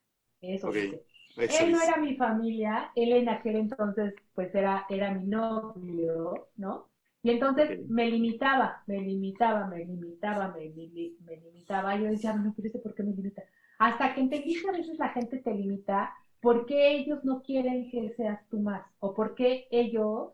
Eso 0.42 0.70
okay. 0.70 1.00
Él 1.38 1.72
no 1.72 1.82
era 1.82 1.98
mi 1.98 2.16
familia, 2.16 2.92
él 2.96 3.14
en 3.14 3.30
aquel 3.30 3.56
entonces 3.56 4.14
pues 4.36 4.54
era, 4.54 4.86
era 4.90 5.14
mi 5.14 5.26
novio, 5.26 6.50
¿no? 6.58 6.90
Y 7.24 7.32
entonces 7.32 7.80
me 7.90 8.10
limitaba, 8.10 8.84
me 8.86 9.00
limitaba, 9.00 9.66
me 9.68 9.86
limitaba, 9.86 10.50
me, 10.50 10.70
me, 10.70 11.38
limitaba. 11.38 11.96
Yo 11.96 12.08
decía, 12.08 12.34
no, 12.34 12.54
pero 12.56 12.82
¿por 12.84 12.94
qué 12.94 13.04
me 13.04 13.14
limita? 13.14 13.44
Hasta 13.80 14.14
que 14.14 14.22
entendí 14.22 14.62
que 14.62 14.70
a 14.70 14.74
veces 14.74 15.00
la 15.00 15.10
gente 15.10 15.38
te 15.38 15.54
limita 15.54 16.14
porque 16.44 16.92
ellos 16.98 17.24
no 17.24 17.42
quieren 17.42 17.90
que 17.90 18.10
seas 18.18 18.46
tú 18.50 18.60
más, 18.60 18.86
o 19.00 19.14
porque 19.14 19.66
ellos, 19.72 20.34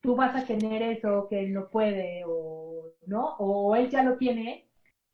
tú 0.00 0.16
vas 0.16 0.34
a 0.34 0.46
tener 0.46 0.80
eso 0.82 1.28
que 1.28 1.40
él 1.44 1.52
no 1.52 1.68
puede, 1.68 2.24
o 2.26 2.94
no, 3.06 3.36
o 3.38 3.76
él 3.76 3.90
ya 3.90 4.02
lo 4.02 4.16
tiene, 4.16 4.66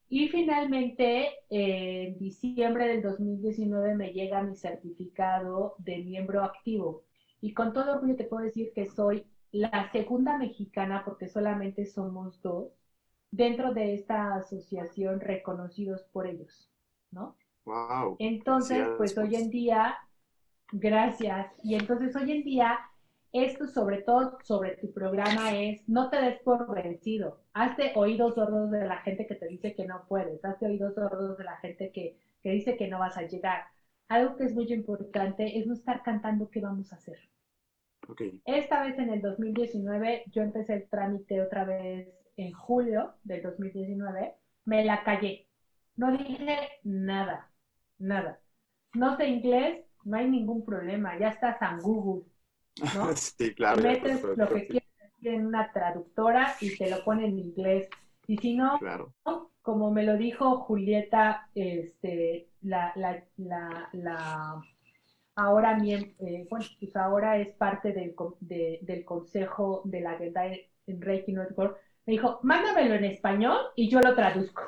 y 0.09 0.29
finalmente, 0.29 1.31
en 1.51 2.17
diciembre 2.19 2.87
del 2.87 3.03
2019 3.03 3.97
me 3.97 4.13
llega 4.13 4.43
mi 4.43 4.55
certificado 4.55 5.75
de 5.79 5.99
miembro 5.99 6.45
activo. 6.45 7.03
Y 7.41 7.53
con 7.53 7.73
todo 7.73 7.95
orgullo 7.95 8.17
te 8.17 8.25
puedo 8.25 8.45
decir 8.45 8.73
que 8.73 8.89
soy 8.89 9.27
la 9.51 9.91
segunda 9.91 10.39
mexicana, 10.39 11.03
porque 11.05 11.29
solamente 11.29 11.85
somos 11.85 12.41
dos, 12.43 12.73
dentro 13.33 13.75
de 13.75 13.95
esta 13.95 14.37
asociación 14.37 15.19
reconocidos 15.19 16.05
por 16.13 16.29
ellos, 16.29 16.71
¿no? 17.11 17.37
Wow. 17.65 18.17
Entonces, 18.21 18.89
pues 18.97 19.19
hoy 19.19 19.35
en 19.35 19.51
día, 19.51 19.95
gracias. 20.73 21.53
Y 21.63 21.75
entonces 21.75 22.15
hoy 22.17 22.33
en 22.33 22.45
día, 22.45 22.79
esto 23.33 23.67
sobre 23.67 24.03
todo 24.03 24.39
sobre 24.43 24.77
tu 24.77 24.93
programa 24.93 25.55
es, 25.55 25.89
no 25.89 26.11
te 26.11 26.21
des 26.21 26.41
por 26.41 26.75
vencido. 26.75 27.41
Hazte 27.53 27.93
oídos 27.95 28.35
sordos 28.35 28.71
de 28.71 28.87
la 28.87 28.99
gente 28.99 29.27
que 29.27 29.35
te 29.35 29.47
dice 29.47 29.75
que 29.75 29.87
no 29.87 30.05
puedes. 30.09 30.45
Hazte 30.45 30.67
oídos 30.67 30.95
sordos 30.95 31.39
de 31.39 31.45
la 31.45 31.57
gente 31.59 31.91
que, 31.93 32.19
que 32.43 32.51
dice 32.51 32.77
que 32.77 32.89
no 32.89 32.99
vas 32.99 33.17
a 33.17 33.27
llegar. 33.27 33.65
Algo 34.09 34.37
que 34.37 34.45
es 34.45 34.55
muy 34.55 34.73
importante 34.73 35.59
es 35.59 35.67
no 35.67 35.75
estar 35.75 36.03
cantando 36.03 36.51
qué 36.51 36.61
vamos 36.61 36.93
a 36.93 36.97
hacer. 36.97 37.19
Okay. 38.09 38.41
Esta 38.47 38.85
vez 38.85 38.99
en 38.99 39.11
el 39.11 39.21
2019 39.21 40.25
yo 40.33 40.43
empecé 40.43 40.75
el 40.75 40.89
trámite 40.89 41.43
otra 41.43 41.65
vez 41.65 42.09
en 42.39 42.53
julio 42.53 43.15
del 43.25 43.43
2019, 43.43 44.35
me 44.65 44.85
la 44.85 45.03
callé. 45.05 45.47
No 45.97 46.17
dije 46.17 46.57
nada, 46.85 47.51
nada. 47.99 48.41
No 48.95 49.17
sé 49.17 49.29
inglés, 49.29 49.85
no 50.05 50.17
hay 50.17 50.29
ningún 50.31 50.65
problema, 50.65 51.19
ya 51.19 51.29
estás 51.31 51.61
en 51.63 51.83
Google, 51.83 52.25
¿no? 52.93 53.17
sí, 53.17 53.55
claro. 53.55 53.83
Metes 53.83 54.31
lo 54.35 54.53
que 54.53 54.69
quieres 54.69 54.89
en 55.23 55.47
una 55.47 55.73
traductora 55.73 56.57
y 56.61 56.77
te 56.77 56.91
lo 56.91 57.05
pone 57.05 57.27
en 57.27 57.39
inglés. 57.39 57.89
Y 58.27 58.39
si 58.39 58.57
no, 58.57 58.81
Claro. 58.81 59.15
como 59.63 59.91
me 59.93 60.05
lo 60.05 60.17
dijo 60.17 60.59
Julieta, 60.61 61.51
este, 61.55 62.49
la, 62.63 62.93
la, 62.97 63.25
la, 63.37 63.89
la 63.93 64.63
ahora, 65.37 65.79
eh, 65.85 66.47
bueno, 66.51 66.67
pues 66.81 66.97
ahora 66.97 67.39
es 67.39 67.55
parte 67.57 67.93
del, 67.93 68.15
de- 68.41 68.79
del 68.83 69.05
consejo 69.05 69.83
de 69.85 70.01
la 70.01 70.17
Geta 70.19 70.47
en 70.87 71.01
Reiki 71.03 71.33
Network, 71.33 71.79
me 72.07 72.13
dijo, 72.15 72.41
mándamelo 72.43 72.95
en 72.95 73.05
español 73.05 73.59
y 73.77 73.89
yo 73.91 74.01
lo 74.01 74.15
traduzco. 74.15 74.63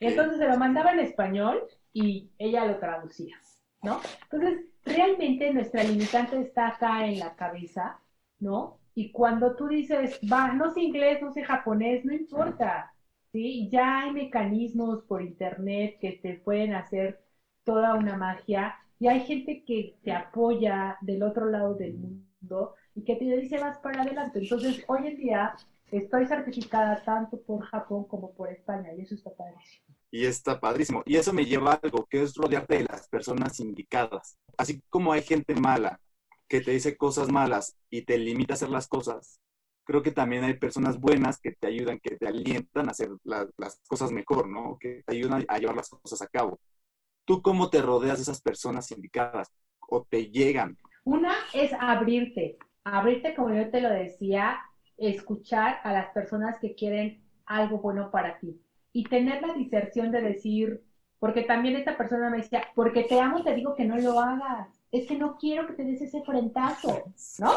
Entonces 0.00 0.38
se 0.38 0.48
lo 0.48 0.56
mandaba 0.56 0.92
en 0.92 1.00
español 1.00 1.62
y 1.92 2.30
ella 2.38 2.64
lo 2.66 2.78
traducía, 2.78 3.36
¿no? 3.82 4.10
Entonces, 4.30 4.66
realmente 4.84 5.52
nuestra 5.52 5.84
limitante 5.84 6.40
está 6.40 6.68
acá 6.68 7.06
en 7.06 7.18
la 7.18 7.34
cabeza, 7.34 8.00
¿no? 8.38 8.80
Y 8.94 9.12
cuando 9.12 9.54
tú 9.56 9.68
dices, 9.68 10.18
va, 10.30 10.52
no 10.52 10.70
sé 10.70 10.80
inglés, 10.82 11.22
no 11.22 11.32
sé 11.32 11.44
japonés, 11.44 12.04
no 12.04 12.12
importa, 12.14 12.92
¿sí? 13.32 13.68
Ya 13.70 14.02
hay 14.02 14.12
mecanismos 14.12 15.02
por 15.04 15.22
internet 15.22 15.96
que 16.00 16.18
te 16.22 16.34
pueden 16.36 16.74
hacer 16.74 17.20
toda 17.64 17.94
una 17.94 18.16
magia 18.16 18.74
y 18.98 19.06
hay 19.08 19.20
gente 19.20 19.62
que 19.64 19.98
te 20.02 20.12
apoya 20.12 20.96
del 21.00 21.22
otro 21.22 21.48
lado 21.50 21.74
del 21.74 21.94
mundo 21.94 22.74
y 22.94 23.04
que 23.04 23.16
te 23.16 23.24
dice 23.24 23.58
vas 23.58 23.78
para 23.78 24.02
adelante. 24.02 24.40
Entonces, 24.40 24.82
hoy 24.88 25.06
en 25.06 25.16
día 25.16 25.54
estoy 25.90 26.26
certificada 26.26 27.02
tanto 27.04 27.40
por 27.42 27.62
Japón 27.64 28.04
como 28.06 28.32
por 28.32 28.50
España 28.50 28.92
y 28.94 29.02
eso 29.02 29.14
está 29.14 29.30
padrísimo. 29.34 29.97
Y 30.10 30.24
está 30.24 30.58
padrísimo. 30.58 31.02
Y 31.06 31.16
eso 31.16 31.32
me 31.32 31.44
lleva 31.44 31.72
a 31.72 31.80
algo, 31.82 32.06
que 32.06 32.22
es 32.22 32.34
rodearte 32.34 32.78
de 32.78 32.84
las 32.84 33.08
personas 33.08 33.60
indicadas. 33.60 34.38
Así 34.56 34.82
como 34.88 35.12
hay 35.12 35.22
gente 35.22 35.54
mala 35.54 36.00
que 36.48 36.60
te 36.62 36.70
dice 36.70 36.96
cosas 36.96 37.30
malas 37.30 37.76
y 37.90 38.02
te 38.02 38.16
limita 38.16 38.54
a 38.54 38.56
hacer 38.56 38.70
las 38.70 38.88
cosas, 38.88 39.38
creo 39.84 40.02
que 40.02 40.10
también 40.12 40.44
hay 40.44 40.54
personas 40.54 40.98
buenas 40.98 41.38
que 41.38 41.52
te 41.52 41.66
ayudan, 41.66 41.98
que 42.00 42.16
te 42.16 42.26
alientan 42.26 42.88
a 42.88 42.92
hacer 42.92 43.10
la- 43.24 43.48
las 43.58 43.80
cosas 43.86 44.10
mejor, 44.12 44.48
¿no? 44.48 44.78
Que 44.80 45.02
te 45.06 45.14
ayudan 45.14 45.44
a 45.46 45.58
llevar 45.58 45.76
las 45.76 45.90
cosas 45.90 46.22
a 46.22 46.26
cabo. 46.26 46.58
¿Tú 47.26 47.42
cómo 47.42 47.68
te 47.68 47.82
rodeas 47.82 48.16
de 48.18 48.22
esas 48.22 48.40
personas 48.40 48.90
indicadas? 48.90 49.48
¿O 49.90 50.04
te 50.04 50.30
llegan? 50.30 50.76
Una 51.04 51.34
es 51.52 51.70
abrirte, 51.78 52.58
abrirte 52.84 53.34
como 53.34 53.54
yo 53.54 53.70
te 53.70 53.80
lo 53.82 53.90
decía, 53.90 54.58
escuchar 54.96 55.80
a 55.84 55.92
las 55.92 56.10
personas 56.12 56.58
que 56.58 56.74
quieren 56.74 57.22
algo 57.44 57.78
bueno 57.78 58.10
para 58.10 58.38
ti 58.38 58.60
y 58.92 59.08
tener 59.08 59.42
la 59.42 59.54
diserción 59.54 60.10
de 60.10 60.22
decir, 60.22 60.82
porque 61.18 61.42
también 61.42 61.76
esta 61.76 61.96
persona 61.96 62.30
me 62.30 62.38
decía, 62.38 62.64
porque 62.74 63.04
te 63.04 63.20
amo, 63.20 63.42
te 63.42 63.54
digo 63.54 63.74
que 63.74 63.84
no 63.84 63.96
lo 63.98 64.20
hagas, 64.20 64.68
es 64.92 65.06
que 65.06 65.16
no 65.16 65.36
quiero 65.38 65.66
que 65.66 65.74
te 65.74 65.84
des 65.84 66.00
ese 66.02 66.22
frentazo, 66.22 67.12
¿no? 67.38 67.52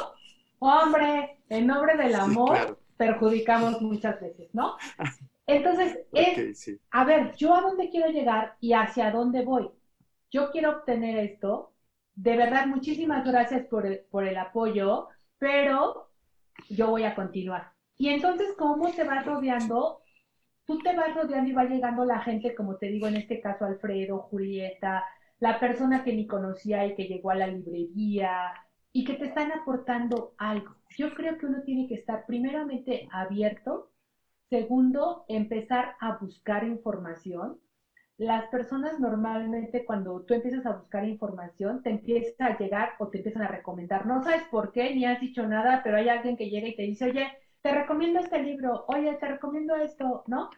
Hombre, 0.59 1.39
en 1.49 1.67
nombre 1.67 1.97
del 1.97 2.15
Sí, 2.15 2.15
amor 2.15 2.43
claro. 2.43 2.79
perjudicamos 2.97 3.81
muchas 3.81 4.19
veces, 4.21 4.49
¿no? 4.53 4.77
Entonces, 5.47 5.99
es 6.13 6.49
sí. 6.53 6.79
a 6.91 7.05
ver, 7.05 7.35
yo 7.37 7.55
a 7.55 7.61
dónde 7.61 7.89
quiero 7.89 8.09
llegar 8.11 8.55
y 8.59 8.73
hacia 8.73 9.11
dónde 9.11 9.43
voy. 9.43 9.69
Yo 10.31 10.51
quiero 10.51 10.71
obtener 10.71 11.17
esto. 11.19 11.73
De 12.15 12.35
verdad, 12.37 12.67
muchísimas 12.67 13.25
gracias 13.25 13.65
por 13.67 13.85
el, 13.85 14.01
por 14.11 14.25
el 14.27 14.37
apoyo, 14.37 15.07
pero 15.39 16.09
yo 16.69 16.89
voy 16.89 17.03
a 17.05 17.15
continuar. 17.15 17.73
Y 17.97 18.09
entonces, 18.09 18.49
¿cómo 18.57 18.91
te 18.93 19.03
vas 19.05 19.25
rodeando? 19.25 20.00
Tú 20.71 20.77
te 20.79 20.95
vas 20.95 21.13
rodeando 21.13 21.49
y 21.49 21.53
va 21.53 21.65
llegando 21.65 22.05
la 22.05 22.21
gente, 22.21 22.55
como 22.55 22.77
te 22.77 22.87
digo, 22.87 23.07
en 23.07 23.17
este 23.17 23.41
caso 23.41 23.65
Alfredo, 23.65 24.19
Julieta, 24.19 25.03
la 25.39 25.59
persona 25.59 26.01
que 26.01 26.13
ni 26.13 26.25
conocía 26.25 26.85
y 26.85 26.95
que 26.95 27.07
llegó 27.07 27.31
a 27.31 27.35
la 27.35 27.47
librería 27.47 28.53
y 28.93 29.03
que 29.03 29.15
te 29.15 29.25
están 29.25 29.51
aportando 29.51 30.31
algo. 30.37 30.75
Yo 30.97 31.13
creo 31.13 31.37
que 31.37 31.47
uno 31.47 31.63
tiene 31.65 31.87
que 31.87 31.95
estar 31.95 32.23
primeramente 32.25 33.05
abierto 33.11 33.89
Segundo, 34.49 35.25
empezar 35.27 35.95
a 35.99 36.17
buscar 36.19 36.63
información. 36.65 37.57
Las 38.17 38.47
personas 38.49 38.99
normalmente 38.99 39.83
cuando 39.85 40.21
tú 40.21 40.33
empiezas 40.35 40.65
a 40.65 40.73
buscar 40.73 41.05
información, 41.05 41.81
te 41.81 41.89
empieza 41.89 42.45
a 42.45 42.57
llegar 42.57 42.91
o 42.99 43.09
te 43.09 43.17
empiezan 43.17 43.43
a 43.43 43.47
recomendar. 43.47 44.05
No 44.05 44.21
sabes 44.23 44.43
por 44.51 44.71
qué, 44.71 44.93
ni 44.93 45.05
has 45.05 45.19
dicho 45.19 45.45
nada, 45.47 45.81
pero 45.83 45.97
hay 45.97 46.09
alguien 46.09 46.37
que 46.37 46.49
llega 46.49 46.67
y 46.67 46.75
te 46.75 46.83
dice, 46.83 47.05
oye, 47.05 47.31
te 47.61 47.71
recomiendo 47.71 48.19
este 48.19 48.39
libro, 48.41 48.85
oye, 48.87 49.15
te 49.15 49.27
recomiendo 49.27 49.75
esto, 49.75 50.23
¿no? 50.27 50.49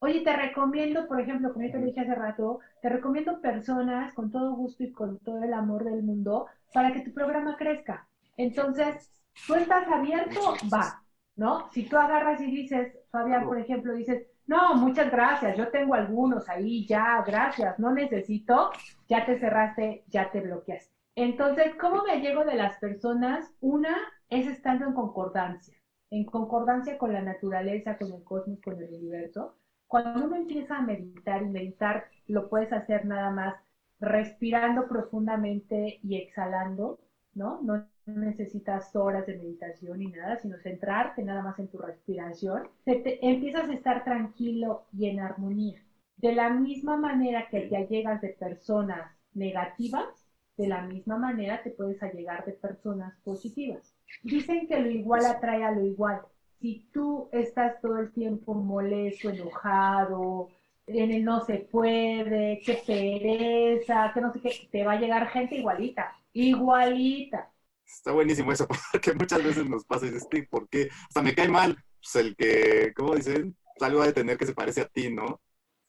Oye, 0.00 0.20
te 0.20 0.36
recomiendo, 0.36 1.06
por 1.08 1.20
ejemplo, 1.20 1.52
como 1.52 1.64
yo 1.64 1.72
te 1.72 1.78
dije 1.78 2.00
hace 2.00 2.14
rato, 2.14 2.60
te 2.82 2.88
recomiendo 2.88 3.40
personas 3.40 4.12
con 4.14 4.30
todo 4.30 4.54
gusto 4.54 4.84
y 4.84 4.92
con 4.92 5.18
todo 5.20 5.42
el 5.42 5.54
amor 5.54 5.84
del 5.84 6.02
mundo 6.02 6.46
para 6.74 6.92
que 6.92 7.00
tu 7.00 7.12
programa 7.12 7.56
crezca. 7.56 8.06
Entonces, 8.36 9.10
tú 9.46 9.54
estás 9.54 9.88
abierto, 9.88 10.40
va, 10.72 11.02
¿no? 11.34 11.70
Si 11.72 11.88
tú 11.88 11.96
agarras 11.96 12.40
y 12.42 12.46
dices, 12.46 12.94
Fabián, 13.10 13.46
por 13.46 13.58
ejemplo, 13.58 13.94
dices, 13.94 14.26
no, 14.46 14.74
muchas 14.74 15.10
gracias, 15.10 15.56
yo 15.56 15.68
tengo 15.68 15.94
algunos 15.94 16.48
ahí, 16.48 16.86
ya, 16.86 17.22
gracias, 17.26 17.78
no 17.78 17.92
necesito, 17.92 18.70
ya 19.08 19.24
te 19.24 19.38
cerraste, 19.38 20.04
ya 20.08 20.30
te 20.30 20.40
bloqueaste. 20.40 20.92
Entonces, 21.16 21.74
¿cómo 21.80 22.04
me 22.04 22.20
llego 22.20 22.44
de 22.44 22.54
las 22.54 22.78
personas? 22.78 23.50
Una 23.60 23.96
es 24.28 24.46
estando 24.46 24.84
en 24.86 24.92
concordancia, 24.92 25.74
en 26.10 26.24
concordancia 26.24 26.98
con 26.98 27.12
la 27.12 27.22
naturaleza, 27.22 27.96
con 27.96 28.12
el 28.12 28.22
cosmos, 28.22 28.60
con 28.60 28.74
el 28.82 28.92
universo. 28.92 29.56
Cuando 29.86 30.24
uno 30.24 30.36
empieza 30.36 30.76
a 30.78 30.82
meditar 30.82 31.42
y 31.42 31.48
meditar, 31.48 32.04
lo 32.26 32.48
puedes 32.48 32.72
hacer 32.72 33.04
nada 33.06 33.30
más 33.30 33.54
respirando 34.00 34.86
profundamente 34.88 35.98
y 36.02 36.16
exhalando, 36.16 36.98
¿no? 37.34 37.60
No 37.62 37.84
necesitas 38.06 38.94
horas 38.94 39.26
de 39.26 39.34
meditación 39.36 39.98
ni 39.98 40.06
nada, 40.06 40.36
sino 40.36 40.58
centrarte 40.58 41.22
nada 41.22 41.42
más 41.42 41.58
en 41.58 41.68
tu 41.68 41.78
respiración. 41.78 42.68
Te- 42.84 43.18
empiezas 43.26 43.68
a 43.68 43.72
estar 43.74 44.04
tranquilo 44.04 44.84
y 44.92 45.06
en 45.06 45.20
armonía. 45.20 45.82
De 46.16 46.32
la 46.32 46.50
misma 46.50 46.96
manera 46.96 47.48
que 47.50 47.62
te 47.62 47.76
allegas 47.76 48.20
de 48.20 48.30
personas 48.30 49.10
negativas, 49.34 50.26
de 50.56 50.68
la 50.68 50.82
misma 50.82 51.16
manera 51.16 51.62
te 51.62 51.70
puedes 51.70 52.02
allegar 52.02 52.44
de 52.44 52.52
personas 52.54 53.14
positivas. 53.22 53.94
Dicen 54.22 54.66
que 54.66 54.78
lo 54.78 54.90
igual 54.90 55.26
atrae 55.26 55.62
a 55.64 55.70
lo 55.70 55.84
igual. 55.84 56.20
Si 56.60 56.88
tú 56.92 57.28
estás 57.32 57.80
todo 57.80 57.98
el 57.98 58.12
tiempo 58.12 58.54
molesto, 58.54 59.30
enojado, 59.30 60.48
en 60.86 61.10
el 61.12 61.24
no 61.24 61.40
se 61.44 61.58
puede, 61.60 62.60
qué 62.64 62.82
pereza, 62.86 64.10
que 64.14 64.20
no 64.20 64.32
sé 64.32 64.40
qué, 64.40 64.68
te 64.70 64.84
va 64.84 64.92
a 64.92 65.00
llegar 65.00 65.28
gente 65.28 65.56
igualita, 65.56 66.16
igualita. 66.32 67.52
Está 67.86 68.12
buenísimo 68.12 68.52
eso, 68.52 68.66
porque 68.92 69.12
muchas 69.14 69.42
veces 69.42 69.66
nos 69.68 69.84
pasa 69.84 70.06
y 70.06 70.10
dices, 70.10 70.28
"Sí, 70.30 70.42
¿por 70.42 70.68
qué? 70.68 70.88
O 71.08 71.12
sea, 71.12 71.22
me 71.22 71.34
cae 71.34 71.48
mal. 71.48 71.76
Pues 72.00 72.16
el 72.24 72.36
que, 72.36 72.92
¿cómo 72.94 73.14
dicen? 73.14 73.56
Pues 73.76 73.88
algo 73.90 74.02
de 74.04 74.12
tener 74.12 74.36
que 74.38 74.46
se 74.46 74.54
parece 74.54 74.80
a 74.82 74.88
ti, 74.88 75.10
¿no? 75.12 75.40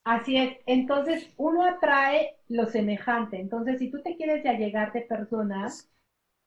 Así 0.03 0.37
es. 0.37 0.57
Entonces, 0.65 1.29
uno 1.37 1.63
atrae 1.65 2.37
lo 2.47 2.65
semejante. 2.67 3.39
Entonces, 3.39 3.77
si 3.79 3.91
tú 3.91 4.01
te 4.01 4.15
quieres 4.15 4.43
ya 4.43 4.53
llegar 4.53 4.93
de 4.93 5.01
personas, 5.01 5.89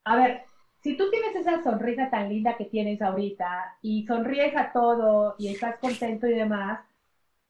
a 0.05 0.17
ver, 0.17 0.45
si 0.83 0.97
tú 0.97 1.11
tienes 1.11 1.35
esa 1.37 1.63
sonrisa 1.63 2.09
tan 2.11 2.29
linda 2.29 2.57
que 2.57 2.65
tienes 2.67 3.03
ahorita 3.03 3.77
y 3.83 4.07
sonríes 4.07 4.57
a 4.57 4.73
todo 4.73 5.35
y 5.39 5.49
estás 5.49 5.79
contento 5.79 6.27
y 6.27 6.33
demás, 6.35 6.81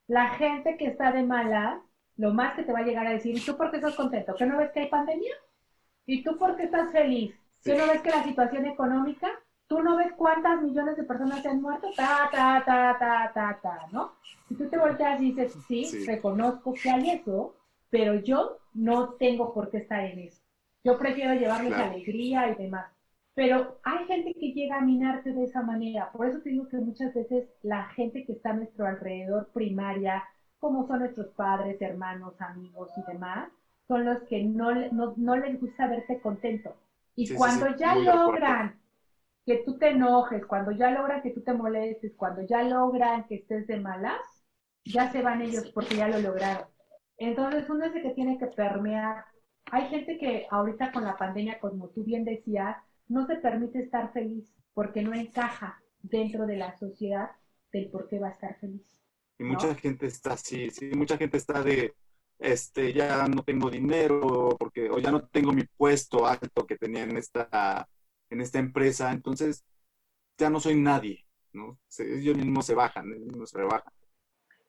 la 0.09 0.29
gente 0.31 0.77
que 0.77 0.87
está 0.87 1.13
de 1.13 1.23
malas, 1.23 1.81
lo 2.17 2.33
más 2.35 2.55
que 2.55 2.65
te 2.65 2.73
va 2.73 2.81
a 2.81 2.85
llegar 2.85 3.07
a 3.07 3.13
decir, 3.13 3.37
¿y 3.37 3.41
tú 3.41 3.57
por 3.57 3.71
qué 3.71 3.77
estás 3.77 3.95
contento? 3.95 4.35
¿Que 4.35 4.47
no 4.47 4.59
ves 4.59 4.71
que 4.73 4.81
hay 4.81 4.89
pandemia? 4.89 5.33
¿Y 6.07 6.23
tú 6.23 6.37
por 6.37 6.57
qué 6.57 6.65
estás 6.65 6.91
feliz? 6.93 7.33
¿Que 7.63 7.73
Sí. 7.73 7.79
no 7.79 7.87
ves 7.87 8.01
que 8.03 8.11
la 8.11 8.25
situación 8.25 8.67
económica? 8.67 9.29
¿Tú 9.69 9.81
no 9.81 9.97
ves 9.97 10.13
cuántas 10.17 10.61
millones 10.61 10.97
de 10.97 11.05
personas 11.05 11.43
se 11.43 11.49
han 11.49 11.61
muerto? 11.63 11.89
Ta, 11.97 12.29
ta, 12.33 12.63
ta, 12.67 12.97
ta, 12.99 13.31
ta, 13.33 13.59
ta, 13.63 13.87
¿no? 13.93 14.13
Si 14.49 14.57
tú 14.57 14.69
te 14.69 14.77
volteas 14.79 15.21
y 15.21 15.27
dices, 15.27 15.53
sí, 15.69 15.85
Sí. 15.85 16.05
reconozco 16.07 16.73
que 16.75 16.91
hay 16.91 17.11
eso, 17.11 17.55
pero 17.91 18.17
yo 18.17 18.59
no 18.75 19.11
tengo 19.11 19.53
por 19.55 19.71
qué 19.71 19.79
estar 19.79 20.05
en 20.05 20.19
eso. 20.19 20.43
Yo 20.83 20.99
prefiero 20.99 21.35
llevarles 21.35 21.75
Claro. 21.75 21.93
alegría 21.93 22.49
y 22.49 22.55
demás. 22.57 22.91
Pero 23.35 23.81
hay 23.85 24.07
gente 24.07 24.35
que 24.35 24.53
llega 24.53 24.79
a 24.79 24.85
minarte 24.85 25.33
de 25.33 25.45
esa 25.45 25.63
manera. 25.63 26.11
Por 26.13 26.27
eso 26.27 26.41
te 26.41 26.51
digo 26.51 26.69
que 26.69 26.79
muchas 26.79 27.15
veces 27.15 27.49
la 27.63 27.85
gente 27.91 28.25
que 28.25 28.33
está 28.33 28.51
a 28.51 28.55
nuestro 28.55 28.87
alrededor 28.87 29.51
primaria, 29.53 30.25
como 30.59 30.87
son 30.87 31.01
nuestros 31.01 31.29
padres, 31.35 31.81
hermanos, 31.81 32.41
amigos 32.41 32.91
y 32.97 33.13
demás, 33.13 33.49
son 33.87 34.05
los 34.05 34.23
que 34.25 34.45
no, 34.45 34.73
no, 35.17 35.37
les 35.37 35.61
gusta 35.61 35.89
verte 35.89 36.21
contento. 36.21 36.77
Y 37.17 37.35
cuando 37.35 37.75
ya 37.77 37.95
logran 37.95 38.81
que 39.47 39.63
tú 39.65 39.79
te 39.79 39.91
enojes, 39.91 40.47
cuando 40.47 40.71
ya 40.73 40.91
logran 40.91 41.23
que 41.23 41.31
tú 41.31 41.43
te 41.43 41.53
molestes, 41.53 42.15
cuando 42.17 42.43
ya 42.43 42.63
logran 42.63 43.25
que 43.27 43.37
estés 43.37 43.67
de 43.67 43.81
malas, 43.81 44.21
ya 44.85 45.11
se 45.11 45.23
van 45.23 45.43
ellos 45.43 45.71
porque 45.73 45.97
ya 45.97 46.09
lo 46.09 46.21
lograron. 46.21 46.69
Entonces 47.17 47.69
uno 47.69 47.85
es 47.85 47.95
el 47.95 48.03
que 48.03 48.11
tiene 48.11 48.39
que 48.39 48.47
permear. 48.47 49.25
Hay 49.73 49.89
gente 49.89 50.19
que 50.19 50.47
ahorita 50.51 50.93
con 50.93 51.05
la 51.05 51.17
pandemia, 51.17 51.59
como 51.61 51.89
tú 51.89 52.05
bien 52.05 52.25
decías, 52.25 52.77
no 53.11 53.27
se 53.27 53.37
permite 53.37 53.81
estar 53.81 54.13
feliz 54.13 54.49
porque 54.73 55.03
no 55.03 55.13
encaja 55.13 55.83
dentro 56.01 56.47
de 56.47 56.57
la 56.57 56.79
sociedad 56.79 57.31
del 57.73 57.91
por 57.91 58.09
qué 58.09 58.19
va 58.19 58.29
a 58.29 58.33
estar 58.33 58.59
feliz. 58.59 58.83
Y 59.39 59.45
mucha 59.45 59.75
gente 59.75 60.07
está 60.07 60.35
así, 60.35 60.71
sí, 60.71 60.91
mucha 60.95 61.19
gente 61.19 61.37
está 61.37 61.63
de, 61.63 61.95
este, 62.39 62.93
ya 62.93 63.27
no 63.27 63.43
tengo 63.43 63.69
dinero, 63.69 64.57
porque, 64.59 64.89
o 64.89 64.99
ya 64.99 65.11
no 65.11 65.27
tengo 65.27 65.53
mi 65.53 65.65
puesto 65.65 66.27
alto 66.27 66.67
que 66.67 66.77
tenía 66.77 67.03
en 67.03 67.17
esta, 67.17 67.89
en 68.31 68.41
esta 68.41 68.59
empresa, 68.61 69.11
entonces 69.11 69.65
ya 70.39 70.49
no 70.49 70.61
soy 70.61 70.77
nadie, 70.77 71.27
¿no? 71.53 71.79
Ellos 71.99 72.37
mismos 72.37 72.67
se 72.67 72.75
bajan, 72.75 73.13
ellos 73.13 73.27
mismos 73.27 73.51
se 73.51 73.59
rebajan. 73.59 73.93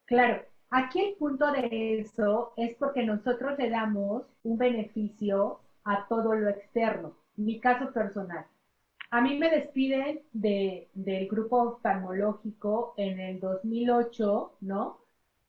Claro, 0.06 0.43
aquí 0.71 0.99
el 0.99 1.15
punto 1.15 1.51
de 1.51 1.99
eso 1.99 2.54
es 2.58 2.75
porque 2.75 3.04
nosotros 3.04 3.58
le 3.60 3.69
damos 3.69 4.23
un 4.43 4.58
beneficio 4.58 5.60
a 5.84 6.08
todo 6.08 6.34
lo 6.34 6.49
externo 6.49 7.20
mi 7.45 7.60
caso 7.60 7.91
personal. 7.91 8.45
A 9.12 9.21
mí 9.21 9.38
me 9.38 9.49
despiden 9.49 10.21
de, 10.32 10.89
del 10.93 11.27
grupo 11.27 11.58
oftalmológico 11.63 12.93
en 12.97 13.19
el 13.19 13.39
2008, 13.39 14.54
¿no? 14.62 14.99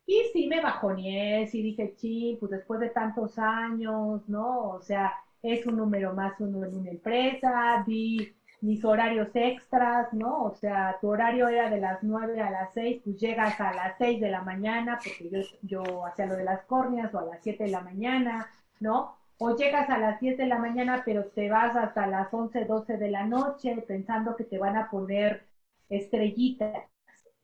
Y 0.06 0.24
sí 0.32 0.48
me 0.48 0.60
bajoneé, 0.60 1.46
sí 1.48 1.62
dije, 1.62 1.94
sí, 1.96 2.36
pues 2.40 2.50
después 2.52 2.80
de 2.80 2.90
tantos 2.90 3.38
años, 3.38 4.28
¿no? 4.28 4.70
O 4.70 4.80
sea, 4.82 5.12
es 5.42 5.66
un 5.66 5.76
número 5.76 6.14
más 6.14 6.34
uno 6.40 6.64
en 6.64 6.74
una 6.76 6.90
empresa, 6.90 7.84
vi 7.86 8.34
mis 8.60 8.84
horarios 8.84 9.28
extras, 9.34 10.12
¿no? 10.12 10.44
O 10.44 10.54
sea, 10.54 10.96
tu 11.00 11.08
horario 11.08 11.48
era 11.48 11.68
de 11.70 11.78
las 11.80 12.02
9 12.02 12.40
a 12.40 12.50
las 12.50 12.72
6, 12.74 13.00
pues 13.04 13.16
llegas 13.18 13.60
a 13.60 13.72
las 13.74 13.96
6 13.98 14.20
de 14.20 14.30
la 14.30 14.42
mañana, 14.42 14.98
porque 15.04 15.28
yo, 15.30 15.40
yo 15.62 16.06
hacía 16.06 16.26
lo 16.26 16.36
de 16.36 16.44
las 16.44 16.62
córneas, 16.64 17.12
o 17.14 17.18
a 17.18 17.24
las 17.26 17.40
7 17.42 17.64
de 17.64 17.70
la 17.70 17.80
mañana, 17.82 18.46
¿no? 18.80 19.16
O 19.38 19.56
llegas 19.56 19.88
a 19.90 19.98
las 19.98 20.20
10 20.20 20.38
de 20.38 20.46
la 20.46 20.58
mañana, 20.58 21.02
pero 21.04 21.26
te 21.26 21.50
vas 21.50 21.76
hasta 21.76 22.06
las 22.06 22.32
11, 22.32 22.64
12 22.64 22.96
de 22.96 23.10
la 23.10 23.26
noche 23.26 23.76
pensando 23.86 24.36
que 24.36 24.44
te 24.44 24.58
van 24.58 24.76
a 24.76 24.90
poner 24.90 25.46
estrellitas, 25.88 26.84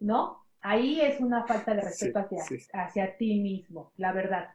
¿no? 0.01 0.44
Ahí 0.61 1.01
es 1.01 1.20
una 1.20 1.44
falta 1.44 1.74
de 1.74 1.83
respeto 1.83 2.20
hacia, 2.20 2.42
hacia 2.72 3.16
ti 3.16 3.40
mismo, 3.40 3.92
la 3.96 4.12
verdad. 4.12 4.51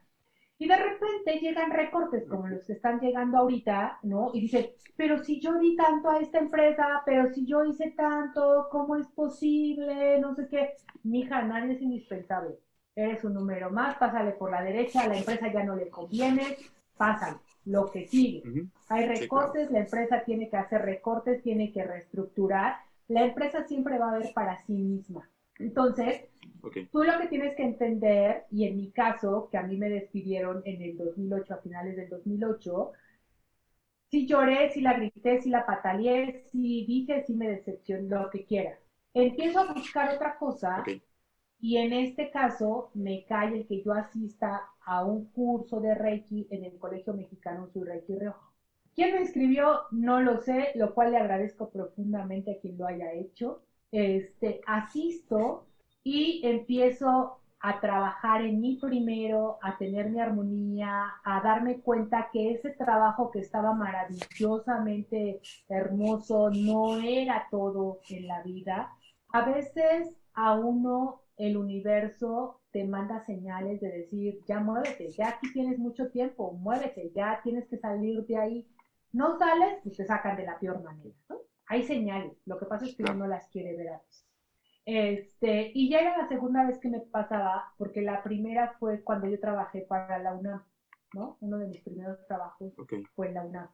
Y 0.60 0.68
de 0.68 0.76
repente 0.78 1.40
llegan 1.42 1.72
recortes 1.72 2.26
como 2.28 2.48
los 2.48 2.64
que 2.66 2.74
están 2.74 3.00
llegando 3.00 3.38
ahorita, 3.38 4.00
¿no? 4.04 4.32
Y 4.34 4.42
dicen, 4.42 4.68
pero 4.96 5.24
si 5.24 5.42
yo 5.42 5.58
di 5.60 5.76
tanto 5.76 6.10
a 6.10 6.20
esta 6.20 6.40
empresa, 6.40 7.02
pero 7.06 7.34
si 7.34 7.46
yo 7.46 7.66
hice 7.66 7.92
tanto, 7.92 8.68
¿cómo 8.72 8.96
es 8.96 9.08
posible? 9.08 10.20
No 10.20 10.36
sé 10.36 10.48
qué. 10.48 10.76
Mija, 11.04 11.42
nadie 11.42 11.74
es 11.74 11.82
indispensable. 11.82 12.60
Eres 12.96 13.24
un 13.24 13.34
número 13.34 13.72
más, 13.72 13.98
pásale 13.98 14.32
por 14.32 14.52
la 14.52 14.62
derecha, 14.62 15.02
a 15.02 15.08
la 15.08 15.18
empresa 15.18 15.52
ya 15.52 15.64
no 15.64 15.76
le 15.76 15.90
conviene, 15.90 16.58
pasan, 16.98 17.38
lo 17.66 17.92
que 17.92 18.08
sigue. 18.08 18.44
Hay 18.90 19.08
recortes, 19.08 19.72
la 19.72 19.80
empresa 19.80 20.24
tiene 20.26 20.50
que 20.50 20.58
hacer 20.58 20.82
recortes, 20.82 21.42
tiene 21.42 21.72
que 21.72 21.84
reestructurar. 21.84 22.78
La 23.08 23.26
empresa 23.26 23.64
siempre 23.68 23.98
va 23.98 24.12
a 24.12 24.20
ver 24.20 24.34
para 24.34 24.58
sí 24.66 24.74
misma. 24.74 25.30
Entonces, 25.60 26.26
tú 26.92 27.04
lo 27.04 27.20
que 27.20 27.28
tienes 27.28 27.56
que 27.56 27.64
entender, 27.64 28.46
y 28.50 28.68
en 28.68 28.78
mi 28.78 28.92
caso, 28.92 29.50
que 29.52 29.58
a 29.58 29.64
mí 29.64 29.78
me 29.78 29.90
despidieron 29.90 30.62
en 30.66 30.82
el 30.82 30.98
2008, 30.98 31.54
a 31.54 31.58
finales 31.58 31.96
del 31.96 32.10
2008, 32.10 32.92
si 34.10 34.28
lloré, 34.28 34.70
si 34.72 34.82
la 34.82 34.94
grité, 34.94 35.42
si 35.42 35.50
la 35.50 35.66
pataleé, 35.66 36.44
si 36.52 36.86
dije, 36.86 37.24
si 37.26 37.34
me 37.34 37.50
decepcioné, 37.50 38.08
lo 38.08 38.30
que 38.30 38.46
quieras. 38.46 38.80
Empiezo 39.14 39.60
a 39.60 39.74
buscar 39.74 40.14
otra 40.16 40.38
cosa 40.38 40.84
y 41.64 41.78
en 41.78 41.94
este 41.94 42.30
caso 42.30 42.92
me 42.94 43.24
cae 43.24 43.60
el 43.60 43.66
que 43.66 43.82
yo 43.82 43.94
asista 43.94 44.64
a 44.86 45.06
un 45.06 45.28
curso 45.28 45.80
de 45.80 45.96
Reiki 45.96 46.46
en 46.52 46.66
el 46.66 46.78
Colegio 46.78 47.14
Mexicano 47.14 47.70
Soy 47.72 47.86
Reiki 47.86 48.16
Riojo. 48.16 48.52
¿Quién 48.94 49.14
me 49.14 49.22
inscribió? 49.22 49.80
No 49.92 50.20
lo 50.20 50.42
sé, 50.42 50.74
lo 50.76 50.94
cual 50.94 51.12
le 51.12 51.20
agradezco 51.20 51.70
profundamente 51.70 52.52
a 52.52 52.60
quien 52.60 52.78
lo 52.78 52.86
haya 52.86 53.14
hecho. 53.14 53.62
Este, 53.94 54.60
asisto 54.68 55.66
y 56.04 56.46
empiezo 56.46 57.38
a 57.62 57.80
trabajar 57.80 58.42
en 58.42 58.60
mí 58.60 58.78
primero, 58.82 59.58
a 59.62 59.78
tener 59.78 60.10
mi 60.10 60.20
armonía, 60.20 61.14
a 61.24 61.40
darme 61.40 61.80
cuenta 61.80 62.28
que 62.34 62.52
ese 62.52 62.72
trabajo 62.72 63.32
que 63.32 63.40
estaba 63.40 63.74
maravillosamente 63.74 65.40
hermoso 65.70 66.50
no 66.50 66.98
era 66.98 67.48
todo 67.50 68.02
en 68.10 68.28
la 68.28 68.44
vida. 68.44 68.92
A 69.30 69.46
veces 69.46 70.14
a 70.34 70.56
uno 70.56 71.23
el 71.38 71.58
universo 71.58 72.62
te 72.72 72.86
manda 72.86 73.24
señales 73.26 73.82
de 73.82 73.90
decir, 73.90 74.40
ya 74.48 74.60
muévete, 74.60 75.10
ya 75.10 75.30
aquí 75.30 75.52
tienes 75.54 75.80
mucho 75.80 76.10
tiempo, 76.10 76.54
muévete, 76.54 77.12
ya 77.16 77.40
tienes 77.44 77.68
que 77.68 77.78
salir 77.78 78.26
de 78.26 78.38
ahí. 78.38 78.68
No 79.12 79.38
sales, 79.38 79.80
pues 79.84 79.98
te 79.98 80.06
sacan 80.06 80.38
de 80.38 80.46
la 80.46 80.60
peor 80.60 80.82
manera, 80.82 81.16
¿no? 81.30 81.38
Hay 81.68 81.84
señales, 81.84 82.38
lo 82.46 82.58
que 82.58 82.66
pasa 82.66 82.86
es 82.86 82.96
que 82.96 83.04
uno 83.04 83.14
no 83.14 83.28
las 83.28 83.48
quiere 83.50 83.76
ver 83.76 83.90
a 83.90 83.98
veces. 83.98 84.28
Este, 84.86 85.72
y 85.74 85.90
ya 85.90 86.00
era 86.00 86.18
la 86.18 86.28
segunda 86.28 86.66
vez 86.66 86.78
que 86.80 86.90
me 86.90 87.00
pasaba, 87.00 87.72
porque 87.78 88.02
la 88.02 88.22
primera 88.22 88.76
fue 88.80 89.02
cuando 89.02 89.28
yo 89.28 89.40
trabajé 89.40 89.82
para 89.82 90.20
la 90.20 90.34
UNAM, 90.34 90.64
¿no? 91.14 91.38
Uno 91.40 91.58
de 91.58 91.68
mis 91.68 91.82
primeros 91.82 92.26
trabajos 92.28 92.74
fue 93.16 93.28
en 93.28 93.34
la 93.36 93.46
UNAM. 93.46 93.70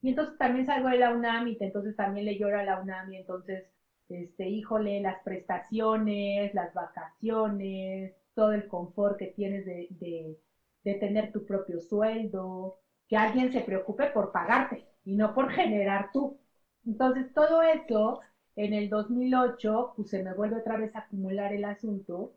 Y 0.00 0.10
entonces 0.10 0.36
también 0.38 0.66
salgo 0.66 0.90
de 0.90 0.98
la 0.98 1.14
UNAM 1.14 1.48
y 1.48 1.56
entonces 1.60 1.96
también 1.96 2.26
le 2.26 2.38
lloro 2.38 2.58
a 2.58 2.62
la 2.62 2.80
UNAM 2.80 3.10
y 3.12 3.16
entonces 3.16 3.73
este, 4.14 4.48
híjole, 4.48 5.00
las 5.00 5.22
prestaciones, 5.22 6.54
las 6.54 6.72
vacaciones, 6.74 8.14
todo 8.34 8.52
el 8.52 8.66
confort 8.68 9.18
que 9.18 9.28
tienes 9.28 9.64
de, 9.64 9.88
de, 9.90 10.94
tener 10.98 11.32
tu 11.32 11.44
propio 11.44 11.80
sueldo, 11.80 12.78
que 13.08 13.16
alguien 13.16 13.52
se 13.52 13.60
preocupe 13.62 14.06
por 14.08 14.32
pagarte 14.32 14.86
y 15.04 15.16
no 15.16 15.34
por 15.34 15.50
generar 15.50 16.10
tú. 16.12 16.38
Entonces, 16.86 17.32
todo 17.34 17.62
eso 17.62 18.20
en 18.56 18.72
el 18.74 18.88
2008, 18.90 19.94
pues 19.96 20.10
se 20.10 20.22
me 20.22 20.32
vuelve 20.34 20.56
otra 20.58 20.76
vez 20.76 20.94
a 20.94 21.00
acumular 21.00 21.52
el 21.52 21.64
asunto. 21.64 22.32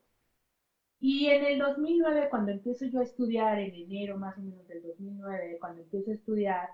Y 1.00 1.28
en 1.28 1.44
el 1.44 1.60
2009, 1.60 2.28
cuando 2.30 2.52
empiezo 2.52 2.86
yo 2.86 3.00
a 3.00 3.04
estudiar, 3.04 3.60
en 3.60 3.74
enero 3.74 4.18
más 4.18 4.38
o 4.38 4.42
menos 4.42 4.68
del 4.68 4.82
2009, 4.82 5.58
cuando 5.60 5.82
empiezo 5.82 6.12
a 6.12 6.14
estudiar, 6.16 6.70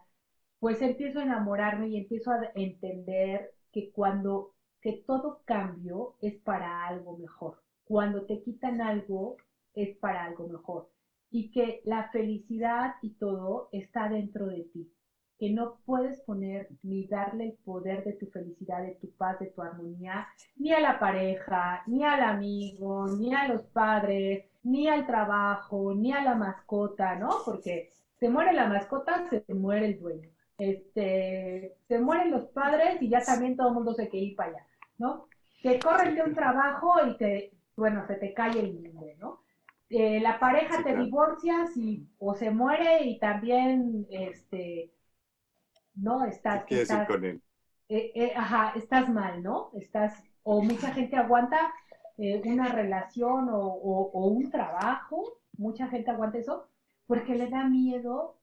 pues 0.60 0.82
empiezo 0.82 1.20
a 1.20 1.24
enamorarme 1.24 1.90
y 1.90 1.98
empiezo 1.98 2.32
a 2.32 2.50
entender 2.56 3.52
que 3.72 3.92
cuando 3.92 4.53
que 4.84 5.02
todo 5.08 5.40
cambio 5.46 6.16
es 6.22 6.36
para 6.42 6.86
algo 6.86 7.18
mejor. 7.18 7.56
Cuando 7.86 8.26
te 8.26 8.42
quitan 8.44 8.82
algo, 8.82 9.38
es 9.74 9.98
para 9.98 10.26
algo 10.26 10.48
mejor. 10.50 10.90
Y 11.32 11.52
que 11.52 11.82
la 11.86 12.10
felicidad 12.12 12.96
y 13.02 13.12
todo 13.12 13.70
está 13.72 14.10
dentro 14.10 14.48
de 14.48 14.64
ti. 14.74 14.92
Que 15.40 15.52
no 15.52 15.78
puedes 15.86 16.20
poner 16.22 16.68
ni 16.84 17.08
darle 17.08 17.46
el 17.46 17.54
poder 17.54 18.04
de 18.04 18.14
tu 18.14 18.28
felicidad, 18.28 18.84
de 18.84 18.96
tu 18.96 19.10
paz, 19.12 19.40
de 19.40 19.48
tu 19.48 19.62
armonía, 19.62 20.28
ni 20.58 20.74
a 20.74 20.82
la 20.82 21.00
pareja, 21.00 21.82
ni 21.88 22.04
al 22.04 22.22
amigo, 22.22 23.08
ni 23.18 23.34
a 23.34 23.48
los 23.48 23.64
padres, 23.64 24.46
ni 24.64 24.90
al 24.90 25.08
trabajo, 25.08 25.94
ni 25.96 26.12
a 26.12 26.22
la 26.22 26.36
mascota, 26.36 27.16
¿no? 27.16 27.30
Porque 27.46 27.90
se 28.20 28.30
muere 28.30 28.52
la 28.52 28.68
mascota, 28.68 29.30
se 29.30 29.54
muere 29.54 29.86
el 29.88 30.00
dueño. 30.00 30.30
Este, 30.58 31.76
se 31.88 32.00
mueren 32.00 32.32
los 32.32 32.46
padres 32.50 33.02
y 33.02 33.10
ya 33.10 33.22
también 33.22 33.56
todo 33.56 33.70
el 33.70 33.74
mundo 33.74 33.94
se 33.94 34.08
quiere 34.08 34.28
ir 34.28 34.36
para 34.36 34.52
allá. 34.52 34.66
¿No? 35.04 35.28
Te 35.62 35.80
corren 35.80 36.16
de 36.16 36.24
un 36.24 36.34
trabajo 36.34 36.94
y 37.06 37.18
te, 37.18 37.52
bueno, 37.76 38.08
se 38.08 38.16
te 38.16 38.34
cae 38.34 38.58
el 38.58 38.74
mundo, 38.74 39.08
¿no? 39.20 39.44
Eh, 39.90 40.22
la 40.22 40.40
pareja 40.40 40.82
te 40.82 40.96
divorcias 40.96 41.76
y, 41.76 42.08
o 42.20 42.34
se 42.34 42.52
muere 42.52 43.04
y 43.04 43.20
también, 43.20 44.08
este, 44.10 44.92
no, 45.96 46.24
estás, 46.26 46.64
estás 46.70 47.08
con 47.08 47.26
él? 47.26 47.42
Eh, 47.90 48.12
eh, 48.16 48.34
ajá, 48.36 48.74
estás 48.78 49.10
mal, 49.10 49.44
¿no? 49.44 49.72
Estás, 49.76 50.24
o 50.44 50.64
mucha 50.64 50.94
gente 50.94 51.18
aguanta 51.18 51.60
una 52.18 52.70
relación 52.70 53.50
o, 53.50 53.60
o, 53.60 54.28
un 54.28 54.50
trabajo, 54.50 55.42
mucha 55.58 55.88
gente 55.88 56.12
aguanta 56.12 56.38
eso 56.38 56.70
porque 57.08 57.36
le 57.36 57.50
da 57.50 57.66
miedo 57.66 58.38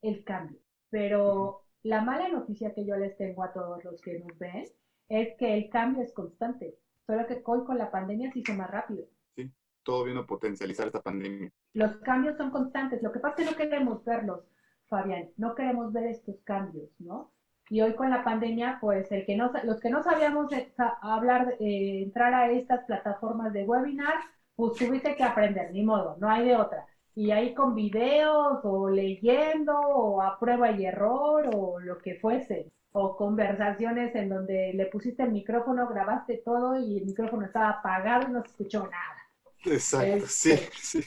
el 0.00 0.24
cambio. 0.24 0.58
Pero 0.88 1.62
la 1.82 2.00
mala 2.00 2.28
noticia 2.28 2.72
que 2.72 2.86
yo 2.86 2.96
les 2.96 3.16
tengo 3.16 3.42
a 3.44 3.52
todos 3.52 3.84
los 3.84 4.00
que 4.00 4.18
nos 4.18 4.38
ven 4.38 4.64
es 5.08 5.36
que 5.38 5.54
el 5.54 5.68
cambio 5.70 6.02
es 6.02 6.12
constante, 6.12 6.76
solo 7.06 7.26
que 7.26 7.42
hoy 7.44 7.64
con 7.64 7.78
la 7.78 7.90
pandemia 7.90 8.32
se 8.32 8.40
hizo 8.40 8.54
más 8.54 8.70
rápido. 8.70 9.06
Sí, 9.34 9.50
todo 9.82 10.04
vino 10.04 10.20
a 10.20 10.26
potencializar 10.26 10.86
esta 10.86 11.02
pandemia. 11.02 11.50
Los 11.74 11.96
cambios 11.98 12.36
son 12.36 12.50
constantes, 12.50 13.02
lo 13.02 13.12
que 13.12 13.20
pasa 13.20 13.42
es 13.42 13.48
que 13.48 13.52
no 13.52 13.56
queremos 13.56 14.04
verlos, 14.04 14.40
Fabián, 14.88 15.30
no 15.36 15.54
queremos 15.54 15.92
ver 15.92 16.06
estos 16.06 16.36
cambios, 16.44 16.88
¿no? 16.98 17.32
Y 17.68 17.80
hoy 17.80 17.94
con 17.94 18.10
la 18.10 18.22
pandemia, 18.22 18.78
pues 18.80 19.10
el 19.10 19.26
que 19.26 19.36
no, 19.36 19.50
los 19.64 19.80
que 19.80 19.90
no 19.90 20.02
sabíamos 20.02 20.52
hablar, 21.00 21.56
eh, 21.58 22.02
entrar 22.04 22.32
a 22.32 22.50
estas 22.50 22.84
plataformas 22.84 23.52
de 23.52 23.64
webinar, 23.64 24.14
pues 24.54 24.74
tuviste 24.74 25.16
que 25.16 25.24
aprender, 25.24 25.72
ni 25.72 25.82
modo, 25.82 26.16
no 26.20 26.30
hay 26.30 26.46
de 26.46 26.56
otra. 26.56 26.86
Y 27.14 27.30
ahí 27.30 27.54
con 27.54 27.74
videos 27.74 28.60
o 28.64 28.88
leyendo 28.88 29.78
o 29.80 30.22
a 30.22 30.38
prueba 30.38 30.70
y 30.70 30.84
error 30.86 31.50
o 31.54 31.80
lo 31.80 31.98
que 31.98 32.14
fuese. 32.16 32.70
O 32.92 33.16
conversaciones 33.16 34.14
en 34.14 34.28
donde 34.28 34.72
le 34.74 34.86
pusiste 34.86 35.22
el 35.22 35.32
micrófono, 35.32 35.88
grabaste 35.88 36.38
todo 36.44 36.78
y 36.78 36.98
el 36.98 37.06
micrófono 37.06 37.44
estaba 37.46 37.70
apagado 37.70 38.28
y 38.28 38.32
no 38.32 38.42
se 38.42 38.48
escuchó 38.48 38.80
nada. 38.84 39.16
Exacto, 39.64 40.26
sí, 40.28 40.52
este, 40.52 40.76
sí. 40.76 41.00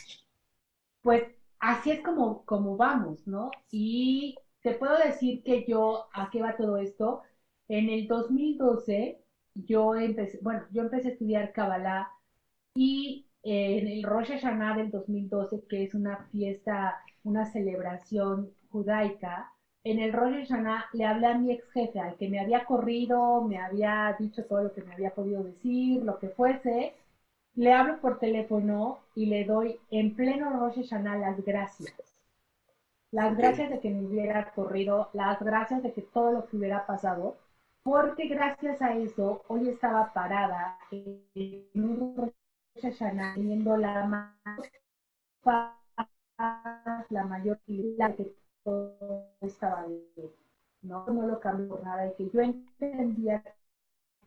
Pues 1.01 1.23
así 1.59 1.91
es 1.91 2.01
como, 2.01 2.45
como 2.45 2.77
vamos, 2.77 3.25
¿no? 3.27 3.51
Y 3.71 4.35
te 4.61 4.73
puedo 4.73 4.97
decir 4.97 5.43
que 5.43 5.65
yo, 5.65 6.07
¿a 6.13 6.29
qué 6.29 6.41
va 6.41 6.57
todo 6.57 6.77
esto? 6.77 7.23
En 7.67 7.89
el 7.89 8.07
2012, 8.07 9.21
yo 9.55 9.95
empecé, 9.95 10.39
bueno, 10.41 10.65
yo 10.71 10.81
empecé 10.83 11.09
a 11.09 11.11
estudiar 11.11 11.53
Kabbalah 11.53 12.11
y 12.75 13.27
en 13.43 13.87
el 13.87 14.03
Rosh 14.03 14.29
Hashanah 14.29 14.77
del 14.77 14.91
2012, 14.91 15.65
que 15.69 15.83
es 15.83 15.93
una 15.93 16.17
fiesta, 16.31 17.01
una 17.23 17.45
celebración 17.45 18.51
judaica, 18.69 19.53
en 19.83 19.99
el 19.99 20.13
Rosh 20.13 20.47
Hashanah 20.47 20.89
le 20.93 21.05
hablé 21.05 21.27
a 21.27 21.37
mi 21.37 21.51
ex 21.51 21.69
jefe, 21.71 21.99
al 21.99 22.15
que 22.17 22.29
me 22.29 22.39
había 22.39 22.65
corrido, 22.65 23.41
me 23.41 23.57
había 23.57 24.15
dicho 24.19 24.45
todo 24.45 24.63
lo 24.63 24.73
que 24.73 24.83
me 24.83 24.93
había 24.93 25.11
podido 25.11 25.43
decir, 25.43 26.03
lo 26.03 26.19
que 26.19 26.29
fuese, 26.29 26.95
le 27.55 27.73
hablo 27.73 27.99
por 27.99 28.19
teléfono 28.19 28.99
y 29.15 29.27
le 29.27 29.45
doy 29.45 29.79
en 29.91 30.15
pleno 30.15 30.59
Rosh 30.59 30.81
Hashanah 30.81 31.17
las 31.17 31.43
gracias. 31.43 31.93
Las 33.11 33.35
gracias 33.35 33.71
de 33.71 33.79
que 33.79 33.89
me 33.89 34.05
hubiera 34.05 34.51
corrido, 34.51 35.09
las 35.13 35.39
gracias 35.41 35.81
de 35.81 35.93
que 35.93 36.01
todo 36.01 36.31
lo 36.31 36.45
que 36.45 36.57
hubiera 36.57 36.85
pasado, 36.85 37.37
porque 37.81 38.27
gracias 38.27 38.81
a 38.81 38.95
eso 38.95 39.43
hoy 39.47 39.69
estaba 39.69 40.13
parada 40.13 40.77
en 40.91 41.65
un 41.73 42.15
Rosh 42.15 42.81
Hashanah 42.81 43.33
teniendo 43.35 43.77
la 43.77 44.35
paz, 45.41 45.75
la 47.09 47.25
mayor 47.25 47.59
la 47.67 48.15
que 48.15 48.35
todo 48.69 49.27
estaba 49.41 49.85
bien. 49.87 50.31
No, 50.81 51.05
no 51.07 51.27
lo 51.27 51.39
cambió 51.39 51.67
por 51.67 51.83
nada 51.83 52.07
y 52.07 52.13
que 52.15 52.29
yo 52.29 52.41
entendía 52.41 53.43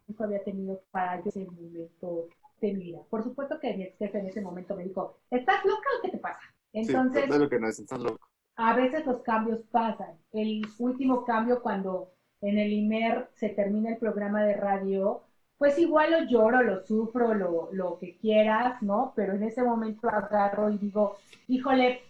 que 0.07 0.23
había 0.23 0.45
tenido 0.45 0.83
para 0.91 1.21
ese 1.21 1.47
momento 1.47 2.29
de 2.61 2.75
mi 2.75 2.85
vida. 2.85 2.99
Por 3.09 3.23
supuesto 3.23 3.59
que 3.59 3.75
mi 3.77 3.85
ex 3.85 3.99
jefe 3.99 4.19
en 4.19 4.27
ese 4.27 4.41
momento 4.43 4.77
me 4.77 4.85
dijo, 4.85 5.19
¿estás 5.31 5.65
loca 5.65 5.89
o 5.99 6.03
qué 6.03 6.11
te 6.11 6.19
pasa? 6.19 6.41
Entonces, 6.73 7.25
sí, 7.31 7.39
lo 7.39 7.49
que 7.49 7.59
no 7.59 7.69
es, 7.69 7.79
estás 7.79 8.01
loco 8.01 8.29
a 8.57 8.75
veces 8.75 9.07
los 9.07 9.23
cambios 9.23 9.61
pasan. 9.71 10.19
El 10.33 10.63
último 10.79 11.25
cambio 11.25 11.63
cuando 11.63 12.13
en 12.41 12.59
el 12.59 12.73
IMER 12.73 13.29
se 13.35 13.49
termina 13.51 13.91
el 13.91 13.99
programa 13.99 14.43
de 14.45 14.55
radio, 14.55 15.23
pues 15.59 15.79
igual 15.79 16.11
lo 16.11 16.25
lloro, 16.25 16.63
lo 16.63 16.85
sufro, 16.85 17.35
lo, 17.35 17.69
lo 17.73 17.99
que 17.99 18.17
quieras, 18.19 18.83
¿no? 18.83 19.13
Pero 19.17 19.35
en 19.35 19.45
ese 19.45 19.63
momento 19.63 20.09
agarro 20.09 20.71
y 20.71 20.79
digo, 20.79 21.17
híjole, 21.49 22.03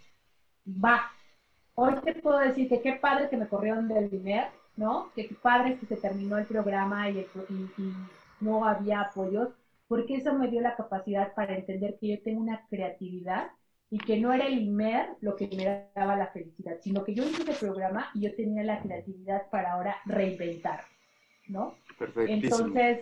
va. 0.66 1.11
Hoy 1.83 1.95
te 2.05 2.14
puedo 2.14 2.39
decir 2.39 2.68
que 2.68 2.80
qué 2.80 2.93
padre 2.93 3.28
que 3.28 3.37
me 3.37 3.49
corrieron 3.49 3.89
del 3.89 4.14
IMER, 4.14 4.47
¿no? 4.76 5.11
Que 5.16 5.26
qué 5.26 5.35
padre 5.35 5.78
que 5.78 5.87
se 5.87 5.97
terminó 5.97 6.39
el 6.39 6.47
programa 6.47 7.11
y, 7.11 7.18
y 7.18 7.93
no 8.41 8.64
había 8.64 9.01
apoyos, 9.01 9.49
porque 9.89 10.14
eso 10.14 10.33
me 10.33 10.47
dio 10.47 10.61
la 10.61 10.76
capacidad 10.76 11.35
para 11.35 11.57
entender 11.57 11.99
que 11.99 12.07
yo 12.07 12.22
tengo 12.22 12.41
una 12.41 12.64
creatividad 12.70 13.49
y 13.91 13.99
que 13.99 14.16
no 14.20 14.33
era 14.33 14.47
el 14.47 14.62
IMER 14.62 15.09
lo 15.22 15.35
que 15.35 15.49
me 15.49 15.89
daba 15.93 16.14
la 16.14 16.28
felicidad, 16.28 16.76
sino 16.80 17.03
que 17.03 17.14
yo 17.14 17.24
hice 17.24 17.43
ese 17.43 17.66
programa 17.66 18.11
y 18.14 18.20
yo 18.20 18.35
tenía 18.37 18.62
la 18.62 18.80
creatividad 18.80 19.51
para 19.51 19.72
ahora 19.72 19.97
reinventar, 20.05 20.85
¿no? 21.49 21.74
Entonces, 22.28 23.01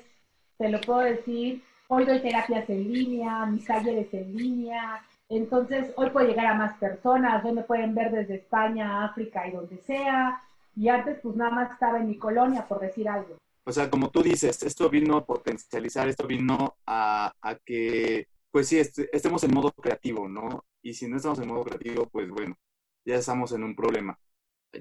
te 0.57 0.69
lo 0.71 0.81
puedo 0.81 1.01
decir, 1.01 1.63
hoy 1.87 2.07
doy 2.07 2.21
terapias 2.21 2.69
en 2.71 2.91
línea, 2.91 3.45
mis 3.45 3.67
talleres 3.67 4.13
en 4.15 4.35
línea, 4.35 5.05
entonces 5.31 5.93
hoy 5.97 6.11
puedo 6.11 6.29
llegar 6.29 6.47
a 6.47 6.55
más 6.55 6.77
personas, 6.79 7.45
hoy 7.45 7.53
me 7.53 7.63
pueden 7.63 7.95
ver 7.95 8.11
desde 8.11 8.37
España, 8.37 9.05
África 9.05 9.49
y 9.49 9.53
donde 9.53 9.79
sea, 9.79 10.43
y 10.77 10.89
antes 10.89 11.19
pues 11.23 11.37
nada 11.37 11.51
más 11.51 11.73
estaba 11.73 11.99
en 11.99 12.09
mi 12.09 12.19
colonia, 12.19 12.67
por 12.69 12.81
decir 12.81 13.09
algo. 13.09 13.37
O 13.65 13.73
sea, 13.73 13.89
como 13.89 14.11
tú 14.11 14.23
dices, 14.23 14.63
esto 14.63 14.91
vino 14.91 15.17
a 15.17 15.25
potencializar, 15.25 16.09
esto 16.09 16.27
vino 16.27 16.77
a, 16.87 17.33
a 17.41 17.55
que, 17.55 18.27
pues 18.51 18.69
sí, 18.69 18.79
estemos 18.79 19.45
en 19.45 19.55
modo 19.55 19.71
creativo, 19.73 20.29
¿no? 20.29 20.65
y 20.83 20.95
si 20.95 21.09
no 21.09 21.17
estamos 21.17 21.39
en 21.41 21.49
modo 21.49 21.65
creativo, 21.65 22.07
pues 22.07 22.31
bueno, 22.31 22.57
ya 23.05 23.17
estamos 23.17 23.53
en 23.53 23.65
un 23.65 23.75
problema. 23.77 24.19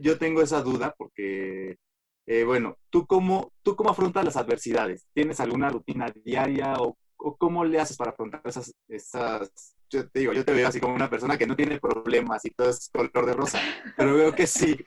Yo 0.02 0.18
tengo 0.18 0.41
esa 0.41 0.62
duda 0.62 0.95
porque, 0.97 1.78
eh, 2.26 2.43
bueno, 2.43 2.78
¿tú 2.89 3.06
cómo, 3.08 3.54
¿tú 3.64 3.76
cómo 3.76 3.89
afrontas 3.89 4.26
las 4.26 4.38
adversidades? 4.38 5.08
¿Tienes 5.14 5.39
alguna 5.39 5.70
rutina 5.70 6.12
diaria 6.24 6.76
o, 6.80 6.97
cómo 7.38 7.66
le 7.66 7.80
haces 7.80 7.97
para 7.97 8.12
afrontar 8.12 8.41
esas, 8.45 8.74
esas, 8.88 9.76
yo 9.90 10.08
te 10.10 10.20
digo, 10.20 10.34
yo 10.34 10.46
te 10.46 10.54
veo 10.54 10.68
así 10.68 10.80
como 10.80 10.96
una 10.96 11.10
persona 11.10 11.38
que 11.38 11.48
no 11.48 11.56
tiene 11.56 11.80
problemas 11.80 12.46
y 12.46 12.52
todo 12.52 12.70
es 12.70 12.90
color 12.90 13.26
de 13.26 13.34
rosa, 13.34 13.60
pero 13.98 14.16
veo 14.16 14.34
que 14.34 14.48
sí. 14.48 14.78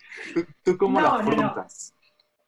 ¿Tú, 0.63 0.77
cómo 0.77 1.01
lo 1.01 1.09
afrontas? 1.09 1.95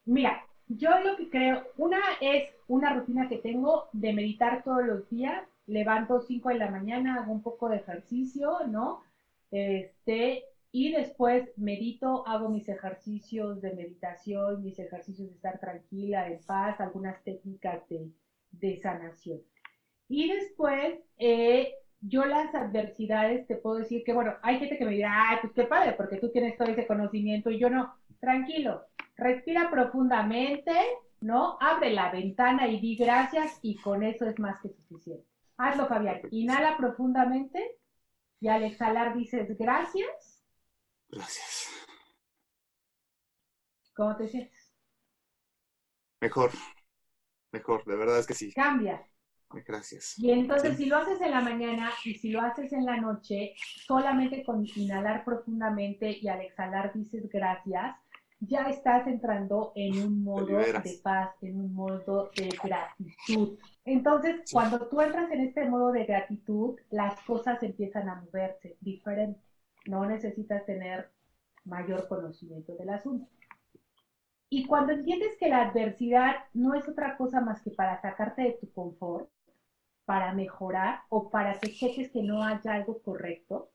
Mira, 0.05 0.47
yo 0.69 0.91
lo 1.01 1.17
que 1.17 1.31
creo, 1.31 1.67
una 1.77 2.01
es 2.21 2.51
una 2.69 2.95
rutina 2.95 3.29
que 3.29 3.39
tengo 3.39 3.89
de 3.93 4.13
meditar 4.13 4.63
todos 4.63 4.85
los 4.85 5.09
días 5.11 5.45
levanto 5.67 6.21
5 6.21 6.49
de 6.51 6.55
la 6.57 6.71
mañana, 6.71 7.23
hago 7.23 7.33
un 7.33 7.43
poco 7.43 7.69
de 7.69 7.77
ejercicio, 7.77 8.59
¿no? 8.69 9.03
Este, 9.51 10.45
y 10.73 10.93
después 10.93 11.49
medito, 11.57 12.27
hago 12.27 12.49
mis 12.49 12.69
ejercicios 12.69 13.63
de 13.63 13.73
meditación, 13.73 14.63
mis 14.63 14.79
ejercicios 14.79 15.29
de 15.29 15.35
estar 15.35 15.59
tranquila, 15.61 16.29
en 16.29 16.41
paz, 16.45 16.81
algunas 16.81 17.23
técnicas 17.23 17.83
de, 17.89 18.81
sanación. 18.83 19.41
Y 20.09 20.29
después, 20.29 20.99
eh, 21.19 21.75
yo 22.07 22.25
las 22.27 22.55
adversidades, 22.55 23.47
te 23.47 23.57
puedo 23.57 23.77
decir 23.77 24.05
que, 24.05 24.13
bueno, 24.13 24.35
hay 24.43 24.59
gente 24.59 24.77
que 24.77 24.85
me 24.85 24.93
dirá, 24.93 25.31
ay, 25.31 25.39
pues 25.41 25.53
qué 25.55 25.65
padre, 25.65 25.93
porque 25.93 26.19
tú 26.19 26.31
tienes 26.31 26.57
todo 26.57 26.69
ese 26.69 26.87
conocimiento 26.87 27.51
y 27.51 27.59
yo 27.59 27.71
no. 27.71 27.95
Tranquilo, 28.21 28.85
respira 29.17 29.71
profundamente, 29.71 30.73
¿no? 31.21 31.57
Abre 31.61 31.91
la 31.91 32.11
ventana 32.11 32.69
y 32.69 32.81
di 32.81 32.97
gracias 32.97 33.59
y 33.63 33.77
con 33.77 34.03
eso 34.03 34.27
es 34.27 34.39
más 34.39 34.61
que 34.61 34.69
suficiente. 34.69 35.27
Hazlo, 35.57 35.87
Fabián. 35.87 36.21
Inhala 36.31 36.77
profundamente 36.77 37.79
y 38.41 38.49
al 38.49 38.65
exhalar 38.65 39.17
dices 39.17 39.57
gracias. 39.59 40.43
Gracias. 41.09 41.71
¿Cómo 43.95 44.17
te 44.17 44.29
sientes? 44.29 44.73
Mejor. 46.21 46.51
Mejor, 47.53 47.85
de 47.85 47.97
verdad 47.97 48.19
es 48.19 48.27
que 48.27 48.35
sí. 48.35 48.53
Cambia. 48.53 49.07
Gracias. 49.51 50.19
Y 50.19 50.31
entonces 50.31 50.77
si 50.77 50.87
lo 50.87 50.97
haces 50.97 51.21
en 51.21 51.31
la 51.31 51.41
mañana 51.41 51.91
y 52.05 52.15
si 52.15 52.31
lo 52.31 52.41
haces 52.41 52.73
en 52.73 52.85
la 52.85 52.97
noche, 52.97 53.55
solamente 53.87 54.43
con 54.43 54.65
inhalar 54.75 55.25
profundamente 55.25 56.19
y 56.21 56.29
al 56.29 56.41
exhalar 56.41 56.93
dices 56.93 57.29
gracias, 57.31 57.97
ya 58.41 58.69
estás 58.69 59.07
entrando 59.07 59.73
en 59.75 60.03
un 60.03 60.25
modo 60.25 60.59
de 60.59 61.01
paz, 61.03 61.31
en 61.41 61.61
un 61.61 61.75
modo 61.75 62.31
de 62.37 62.49
gratitud. 62.63 63.59
Entonces, 63.85 64.43
cuando 64.53 64.87
tú 64.89 65.01
entras 65.01 65.31
en 65.31 65.41
este 65.41 65.69
modo 65.69 65.93
de 65.93 66.05
gratitud, 66.05 66.79
las 66.91 67.21
cosas 67.23 67.63
empiezan 67.63 68.09
a 68.09 68.21
moverse 68.21 68.77
diferente. 68.81 69.41
No 69.87 70.05
necesitas 70.07 70.65
tener 70.67 71.11
mayor 71.65 72.09
conocimiento 72.09 72.75
del 72.75 72.91
asunto. 72.91 73.29
Y 74.51 74.67
cuando 74.67 74.93
entiendes 74.93 75.37
que 75.39 75.49
la 75.49 75.69
adversidad 75.69 76.37
no 76.53 76.75
es 76.75 76.89
otra 76.89 77.17
cosa 77.17 77.41
más 77.41 77.63
que 77.63 77.71
para 77.71 78.01
sacarte 78.01 78.43
de 78.43 78.59
tu 78.61 78.71
confort, 78.73 79.29
para 80.05 80.33
mejorar 80.33 81.01
o 81.09 81.31
para 81.31 81.59
que 81.59 81.73
cheques 81.73 82.11
que 82.11 82.23
no 82.23 82.43
haya 82.43 82.75
algo 82.75 83.01
correcto, 83.03 83.71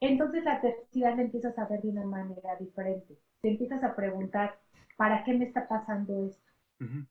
entonces 0.00 0.44
la 0.44 0.54
adversidad 0.54 1.16
la 1.16 1.22
empiezas 1.22 1.58
a 1.58 1.66
ver 1.66 1.82
de 1.82 1.88
una 1.90 2.04
manera 2.04 2.56
diferente 2.56 3.18
te 3.42 3.50
empiezas 3.50 3.82
a 3.82 3.94
preguntar, 3.94 4.58
¿para 4.96 5.24
qué 5.24 5.34
me 5.34 5.44
está 5.44 5.68
pasando 5.68 6.26
esto? 6.26 6.40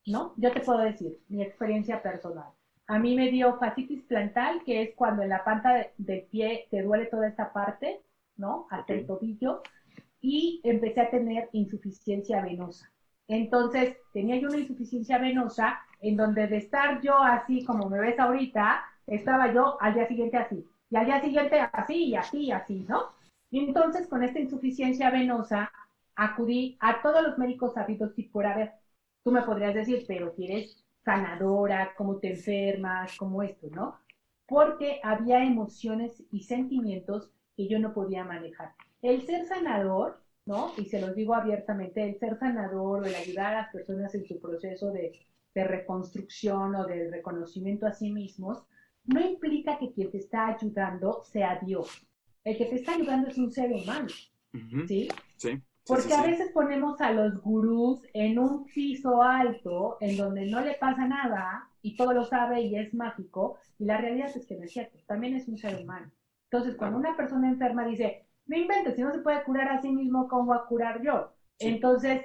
¿No? 0.06 0.34
Yo 0.38 0.52
te 0.52 0.62
puedo 0.62 0.80
decir 0.80 1.22
mi 1.30 1.41
experiencia 1.43 2.02
personal. 2.02 2.49
A 2.88 2.99
mí 2.99 3.16
me 3.16 3.30
dio 3.30 3.58
fascitis 3.58 4.04
plantal, 4.04 4.64
que 4.66 4.82
es 4.82 4.95
cuando 4.95 5.24
en 5.24 5.30
la 5.30 5.43
panta 5.43 5.88
del 5.97 6.24
pie 6.24 6.68
te 6.72 6.82
duele 6.82 7.06
toda 7.06 7.28
esta 7.28 7.54
parte, 7.54 8.02
¿no? 8.36 8.68
Hasta 8.70 8.93
el 8.93 9.06
tobillo, 9.06 9.62
y 10.20 10.60
empecé 10.64 11.02
a 11.02 11.10
tener 11.10 11.49
insuficiencia 11.54 12.41
venosa. 12.41 12.91
Entonces, 13.28 13.97
tenía 14.14 14.38
yo 14.38 14.49
una 14.49 14.60
insuficiencia 14.60 15.18
venosa 15.20 15.80
en 16.02 16.18
donde 16.18 16.47
de 16.47 16.58
estar 16.58 17.02
yo 17.02 17.18
así 17.18 17.64
como 17.64 17.89
me 17.89 17.99
ves 17.99 18.20
ahorita, 18.20 18.84
estaba 19.08 19.54
yo 19.54 19.82
al 19.82 19.93
día 19.93 20.08
siguiente 20.08 20.38
así, 20.38 20.68
y 20.89 20.95
al 20.95 21.06
día 21.06 21.22
siguiente 21.22 21.60
así, 21.60 22.06
y 22.06 22.16
así, 22.16 22.38
y 22.45 22.52
así, 22.52 22.86
¿no? 22.88 23.14
Y 23.49 23.66
entonces, 23.66 24.08
con 24.08 24.24
esta 24.24 24.39
insuficiencia 24.39 25.10
venosa, 25.10 25.72
acudí 26.16 26.78
a 26.80 27.02
todos 27.02 27.22
los 27.24 27.38
médicos 27.38 27.74
sabidos 27.74 28.14
y 28.18 28.24
por 28.24 28.45
haber. 28.45 28.72
Tú 29.24 29.32
me 29.32 29.41
podrías 29.43 29.76
decir, 29.76 30.06
pero 30.08 30.34
si 30.36 30.45
eres 30.45 30.84
sanadora, 31.04 31.93
cómo 31.97 32.18
te 32.18 32.32
enfermas, 32.32 33.16
cómo 33.18 33.43
esto, 33.43 33.68
¿no? 33.72 33.97
Porque 34.47 34.99
había 35.04 35.43
emociones 35.43 36.24
y 36.32 36.43
sentimientos 36.43 37.30
que 37.56 37.68
yo 37.68 37.80
no 37.80 37.93
podía 37.93 38.24
manejar. 38.24 38.74
El 39.02 39.26
ser 39.26 39.45
sanador 39.45 40.22
¿no? 40.45 40.74
Y 40.78 40.86
se 40.86 40.99
los 40.99 41.16
digo 41.16 41.36
abiertamente, 41.36 42.04
el 42.04 42.18
ser 42.20 42.38
sanador 42.39 43.04
o 43.04 43.06
el 43.06 43.16
ayudar 43.16 43.54
a 43.54 43.62
las 43.62 43.72
personas 43.72 44.14
en 44.16 44.26
su 44.26 44.39
proceso 44.39 44.91
de, 44.91 45.20
de 45.54 45.64
reconstrucción 45.64 46.76
o 46.76 46.86
de 46.86 47.10
reconocimiento 47.10 47.86
a 47.86 47.93
sí 47.93 48.12
mismos, 48.12 48.64
no 49.06 49.20
implica 49.20 49.78
que 49.78 49.91
quien 49.91 50.12
te 50.12 50.18
está 50.18 50.47
ayudando 50.47 51.24
sea 51.24 51.60
Dios. 51.64 52.08
El 52.43 52.58
que 52.58 52.66
te 52.66 52.76
está 52.76 52.95
ayudando 52.95 53.28
es 53.30 53.38
un 53.38 53.52
ser 53.52 53.72
humano, 53.72 54.08
¿sí? 54.88 55.10
Sí. 55.38 55.62
Porque 55.86 56.14
a 56.14 56.24
veces 56.24 56.52
ponemos 56.52 57.02
a 57.02 57.12
los 57.12 57.41
gurús 57.41 58.02
en 58.14 58.38
un 58.39 58.66
piso 58.66 59.22
alto, 59.22 59.97
en 59.99 60.16
donde 60.18 60.45
no 60.45 60.62
le 60.62 60.76
pasa 60.76 61.08
nada 61.08 61.68
y 61.82 61.95
todo 61.95 62.14
lo 62.14 62.24
sabe 62.24 62.62
y 62.62 62.76
es 62.76 62.93
mágico, 62.93 63.58
y 63.80 63.86
la 63.86 63.97
realidad 63.97 64.32
es 64.36 64.45
que 64.45 64.56
no 64.56 64.64
es 64.64 64.72
cierto, 64.72 64.99
también 65.08 65.36
es 65.36 65.47
un 65.47 65.58
ser 65.58 65.82
humano. 65.82 66.12
Entonces, 66.52 66.76
cuando 66.78 66.97
una 66.97 67.18
persona 67.18 67.49
enferma 67.49 67.86
dice, 67.86 68.28
no 68.45 68.58
inventes, 68.58 68.95
si 68.95 69.02
no 69.02 69.12
se 69.12 69.20
puede 69.20 69.43
curar 69.43 69.70
a 69.70 69.82
sí 69.82 69.89
mismo, 69.91 70.28
¿cómo 70.28 70.52
va 70.52 70.58
a 70.58 70.66
curar 70.66 71.02
yo? 71.02 71.34
Entonces, 71.58 72.22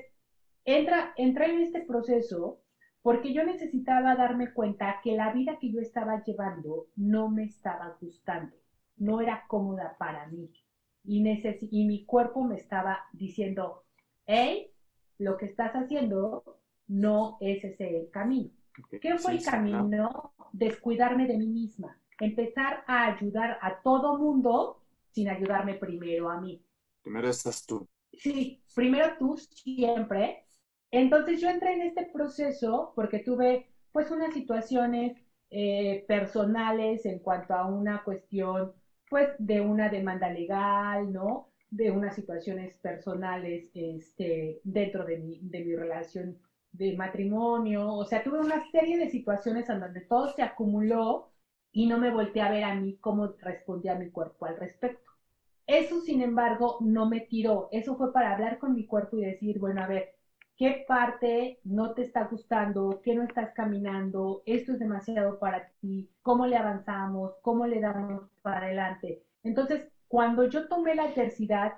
entra, 0.64 1.14
entra 1.16 1.46
en 1.46 1.60
este 1.60 1.80
proceso 1.80 2.60
porque 3.06 3.32
yo 3.32 3.44
necesitaba 3.44 4.16
darme 4.16 4.52
cuenta 4.52 5.00
que 5.00 5.14
la 5.14 5.32
vida 5.32 5.60
que 5.60 5.70
yo 5.70 5.80
estaba 5.80 6.24
llevando 6.24 6.88
no 6.96 7.28
me 7.28 7.44
estaba 7.44 7.96
gustando, 8.00 8.56
no 8.96 9.20
era 9.20 9.44
cómoda 9.46 9.94
para 9.96 10.26
mí. 10.26 10.50
Y, 11.04 11.24
y 11.70 11.86
mi 11.86 12.04
cuerpo 12.04 12.42
me 12.42 12.56
estaba 12.56 12.98
diciendo, 13.12 13.84
hey, 14.26 14.72
lo 15.18 15.36
que 15.36 15.46
estás 15.46 15.70
haciendo 15.74 16.58
no 16.88 17.36
es 17.40 17.62
ese 17.62 17.96
el 17.96 18.10
camino. 18.10 18.50
¿Qué 19.00 19.16
fue 19.20 19.34
el 19.34 19.44
camino? 19.44 20.34
Descuidarme 20.50 21.28
de 21.28 21.38
mí 21.38 21.46
misma, 21.46 21.96
empezar 22.18 22.82
a 22.88 23.06
ayudar 23.06 23.56
a 23.62 23.82
todo 23.82 24.18
mundo 24.18 24.82
sin 25.12 25.28
ayudarme 25.28 25.74
primero 25.74 26.28
a 26.28 26.40
mí. 26.40 26.60
Primero 27.02 27.28
estás 27.28 27.64
tú. 27.64 27.86
Sí, 28.14 28.64
primero 28.74 29.16
tú 29.16 29.36
siempre, 29.36 30.45
entonces 30.90 31.40
yo 31.40 31.48
entré 31.48 31.72
en 31.72 31.82
este 31.82 32.04
proceso 32.12 32.92
porque 32.94 33.18
tuve 33.20 33.64
pues 33.92 34.10
unas 34.10 34.32
situaciones 34.32 35.12
eh, 35.50 36.04
personales 36.06 37.04
en 37.04 37.18
cuanto 37.20 37.54
a 37.54 37.64
una 37.64 38.02
cuestión 38.02 38.72
pues 39.08 39.28
de 39.38 39.60
una 39.60 39.88
demanda 39.88 40.28
legal, 40.28 41.10
¿no? 41.12 41.44
De 41.70 41.90
unas 41.90 42.14
situaciones 42.14 42.76
personales 42.78 43.70
este, 43.74 44.58
dentro 44.62 45.04
de 45.04 45.16
mi, 45.16 45.38
de 45.42 45.60
mi 45.60 45.74
relación 45.74 46.36
de 46.72 46.92
matrimonio, 46.92 47.86
o 47.88 48.04
sea, 48.04 48.22
tuve 48.22 48.38
una 48.38 48.60
serie 48.70 48.98
de 48.98 49.08
situaciones 49.08 49.68
en 49.68 49.80
donde 49.80 50.02
todo 50.02 50.28
se 50.28 50.42
acumuló 50.42 51.24
y 51.72 51.86
no 51.86 51.98
me 51.98 52.10
volteé 52.10 52.42
a 52.42 52.48
ver 52.50 52.64
a 52.64 52.74
mí 52.74 52.96
cómo 53.00 53.28
respondía 53.38 53.94
mi 53.94 54.08
cuerpo 54.08 54.44
al 54.46 54.56
respecto. 54.56 55.10
Eso, 55.66 56.00
sin 56.00 56.20
embargo, 56.20 56.76
no 56.80 57.06
me 57.06 57.20
tiró, 57.20 57.66
eso 57.70 57.96
fue 57.96 58.12
para 58.12 58.30
hablar 58.32 58.56
con 58.58 58.72
mi 58.74 58.84
cuerpo 58.84 59.16
y 59.16 59.22
decir, 59.22 59.58
bueno, 59.58 59.80
a 59.82 59.86
ver, 59.86 60.06
qué 60.56 60.84
parte 60.88 61.58
no 61.64 61.92
te 61.92 62.02
está 62.02 62.24
gustando, 62.24 63.00
qué 63.02 63.14
no 63.14 63.22
estás 63.24 63.52
caminando, 63.54 64.42
esto 64.46 64.72
es 64.72 64.78
demasiado 64.78 65.38
para 65.38 65.66
ti, 65.80 66.08
cómo 66.22 66.46
le 66.46 66.56
avanzamos, 66.56 67.32
cómo 67.42 67.66
le 67.66 67.80
damos 67.80 68.24
para 68.42 68.66
adelante. 68.66 69.20
Entonces, 69.42 69.86
cuando 70.08 70.44
yo 70.44 70.66
tomé 70.68 70.94
la 70.94 71.04
adversidad 71.04 71.72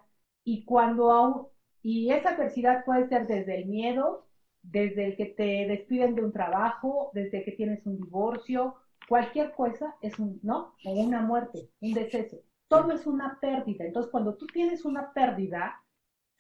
y 0.45 0.65
cuando 0.65 1.11
aún, 1.11 1.47
y 1.83 2.11
esa 2.11 2.31
adversidad 2.31 2.85
puede 2.85 3.09
ser 3.09 3.27
desde 3.27 3.57
el 3.57 3.67
miedo, 3.67 4.25
desde 4.63 5.07
el 5.07 5.17
que 5.17 5.27
te 5.27 5.67
despiden 5.67 6.15
de 6.15 6.23
un 6.23 6.33
trabajo, 6.33 7.11
desde 7.13 7.43
que 7.45 7.53
tienes 7.53 7.85
un 7.87 7.97
divorcio, 7.97 8.75
cualquier 9.09 9.53
cosa 9.53 9.95
es 10.01 10.19
un, 10.19 10.39
¿no? 10.43 10.75
O 10.85 10.93
una 10.93 11.21
muerte, 11.21 11.69
un 11.81 11.93
deceso. 11.93 12.39
Todo 12.69 12.93
es 12.93 13.07
una 13.07 13.39
pérdida. 13.41 13.85
Entonces, 13.85 14.11
cuando 14.11 14.35
tú 14.35 14.47
tienes 14.47 14.85
una 14.85 15.11
pérdida, 15.13 15.75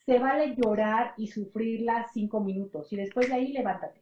se 0.08 0.18
vale 0.18 0.56
llorar 0.56 1.12
y 1.18 1.26
sufrirla 1.26 2.08
cinco 2.14 2.40
minutos 2.40 2.90
y 2.90 2.96
después 2.96 3.28
de 3.28 3.34
ahí 3.34 3.52
levántate. 3.52 4.00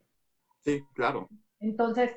Sí, 0.61 0.85
claro. 0.95 1.29
Entonces, 1.59 2.13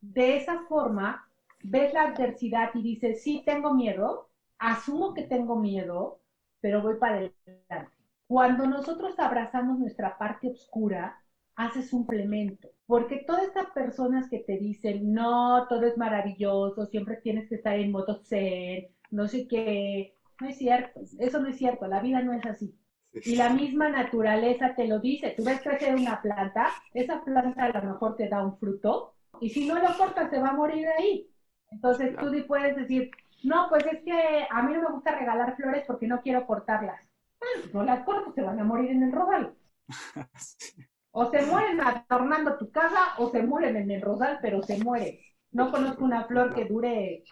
de 0.00 0.38
esa 0.38 0.60
forma, 0.66 1.28
ves 1.62 1.92
la 1.92 2.04
adversidad 2.04 2.70
y 2.72 2.82
dices, 2.82 3.22
sí, 3.22 3.42
tengo 3.44 3.74
miedo, 3.74 4.30
asumo 4.58 5.12
que 5.12 5.24
tengo 5.24 5.56
miedo, 5.56 6.22
pero 6.62 6.80
voy 6.80 6.94
para 6.96 7.16
adelante. 7.16 7.92
Cuando 8.26 8.66
nosotros 8.66 9.18
abrazamos 9.18 9.78
nuestra 9.78 10.16
parte 10.16 10.48
oscura, 10.48 11.20
haces 11.54 11.92
un 11.92 12.06
complemento, 12.06 12.70
porque 12.86 13.24
todas 13.26 13.42
estas 13.42 13.66
personas 13.72 14.30
que 14.30 14.38
te 14.38 14.56
dicen, 14.56 15.12
no, 15.12 15.66
todo 15.68 15.82
es 15.82 15.98
maravilloso, 15.98 16.86
siempre 16.86 17.16
tienes 17.16 17.50
que 17.50 17.56
estar 17.56 17.78
en 17.78 17.92
modo 17.92 18.22
zen, 18.24 18.86
no 19.10 19.28
sé 19.28 19.46
qué, 19.46 20.14
no 20.40 20.48
es 20.48 20.56
cierto, 20.56 21.00
eso 21.18 21.40
no 21.40 21.48
es 21.48 21.58
cierto, 21.58 21.86
la 21.86 22.00
vida 22.00 22.22
no 22.22 22.32
es 22.32 22.46
así. 22.46 22.74
Y 23.22 23.36
la 23.36 23.50
misma 23.50 23.88
naturaleza 23.88 24.74
te 24.74 24.88
lo 24.88 24.98
dice. 24.98 25.34
Tú 25.36 25.44
ves 25.44 25.60
crecer 25.60 25.94
una 25.94 26.20
planta, 26.20 26.68
esa 26.92 27.22
planta 27.22 27.64
a 27.64 27.80
lo 27.80 27.92
mejor 27.92 28.16
te 28.16 28.28
da 28.28 28.44
un 28.44 28.58
fruto, 28.58 29.14
y 29.40 29.50
si 29.50 29.66
no 29.66 29.74
lo 29.74 29.96
cortas, 29.96 30.30
se 30.30 30.38
va 30.38 30.50
a 30.50 30.54
morir 30.54 30.86
ahí. 30.98 31.28
Entonces 31.70 32.16
tú 32.16 32.30
puedes 32.46 32.76
decir, 32.76 33.10
no, 33.42 33.68
pues 33.68 33.84
es 33.86 34.02
que 34.02 34.46
a 34.50 34.62
mí 34.62 34.74
no 34.74 34.82
me 34.82 34.94
gusta 34.94 35.18
regalar 35.18 35.56
flores 35.56 35.84
porque 35.86 36.06
no 36.06 36.20
quiero 36.22 36.46
cortarlas. 36.46 37.00
no 37.72 37.82
las 37.82 38.04
cortas, 38.04 38.34
se 38.34 38.42
van 38.42 38.58
a 38.60 38.64
morir 38.64 38.90
en 38.90 39.02
el 39.02 39.12
rodal. 39.12 39.54
O 41.16 41.30
se 41.30 41.46
mueren 41.46 41.80
adornando 41.80 42.58
tu 42.58 42.72
casa 42.72 43.14
o 43.18 43.30
se 43.30 43.40
mueren 43.44 43.76
en 43.76 43.88
el 43.88 44.02
rodal, 44.02 44.40
pero 44.42 44.64
se 44.64 44.82
mueren. 44.82 45.16
No 45.52 45.70
conozco 45.70 46.04
una 46.04 46.24
flor 46.24 46.52
que 46.52 46.64
dure 46.64 47.22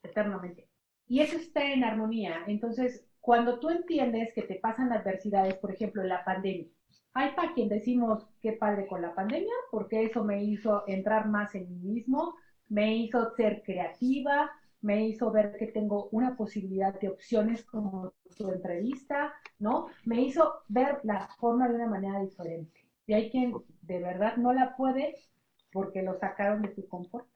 eternamente. 0.00 0.68
Y 1.08 1.22
eso 1.22 1.38
está 1.38 1.64
en 1.64 1.82
armonía. 1.82 2.44
Entonces, 2.46 3.04
cuando 3.22 3.60
tú 3.60 3.70
entiendes 3.70 4.34
que 4.34 4.42
te 4.42 4.56
pasan 4.56 4.92
adversidades, 4.92 5.54
por 5.54 5.70
ejemplo, 5.72 6.02
la 6.02 6.24
pandemia, 6.24 6.68
hay 7.14 7.30
para 7.34 7.54
quien 7.54 7.68
decimos 7.68 8.26
qué 8.40 8.52
padre 8.54 8.86
con 8.88 9.00
la 9.00 9.14
pandemia, 9.14 9.52
porque 9.70 10.04
eso 10.04 10.24
me 10.24 10.42
hizo 10.42 10.82
entrar 10.88 11.28
más 11.28 11.54
en 11.54 11.70
mí 11.70 11.94
mismo, 11.94 12.34
me 12.68 12.96
hizo 12.96 13.30
ser 13.36 13.62
creativa, 13.64 14.50
me 14.80 15.06
hizo 15.06 15.30
ver 15.30 15.56
que 15.56 15.68
tengo 15.68 16.08
una 16.10 16.36
posibilidad 16.36 16.98
de 16.98 17.10
opciones 17.10 17.64
como 17.64 18.12
tu 18.36 18.50
entrevista, 18.50 19.32
¿no? 19.60 19.86
Me 20.04 20.20
hizo 20.22 20.62
ver 20.66 20.98
la 21.04 21.28
forma 21.38 21.68
de 21.68 21.76
una 21.76 21.86
manera 21.86 22.20
diferente. 22.20 22.88
Y 23.06 23.12
hay 23.12 23.30
quien 23.30 23.54
de 23.82 24.00
verdad 24.00 24.36
no 24.36 24.52
la 24.52 24.76
puede 24.76 25.14
porque 25.70 26.02
lo 26.02 26.18
sacaron 26.18 26.62
de 26.62 26.74
su 26.74 26.88
confort. 26.88 27.28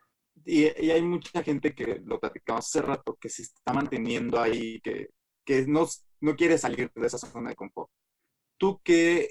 Y, 0.45 0.65
y 0.85 0.91
hay 0.91 1.03
mucha 1.03 1.45
gente 1.45 1.73
que 1.75 2.01
lo 2.05 2.19
platicamos 2.19 2.67
hace 2.67 2.83
rato, 2.83 3.17
que 3.21 3.29
se 3.29 3.43
está 3.43 3.73
manteniendo 3.73 4.41
ahí, 4.41 4.81
que 4.81 5.11
que 5.47 5.67
no, 5.67 5.87
no 6.21 6.37
quiere 6.37 6.59
salir 6.59 6.91
de 6.95 7.07
esa 7.07 7.17
zona 7.17 7.51
de 7.51 7.57
confort. 7.57 7.91
¿Tú 8.59 8.81
qué 8.85 9.31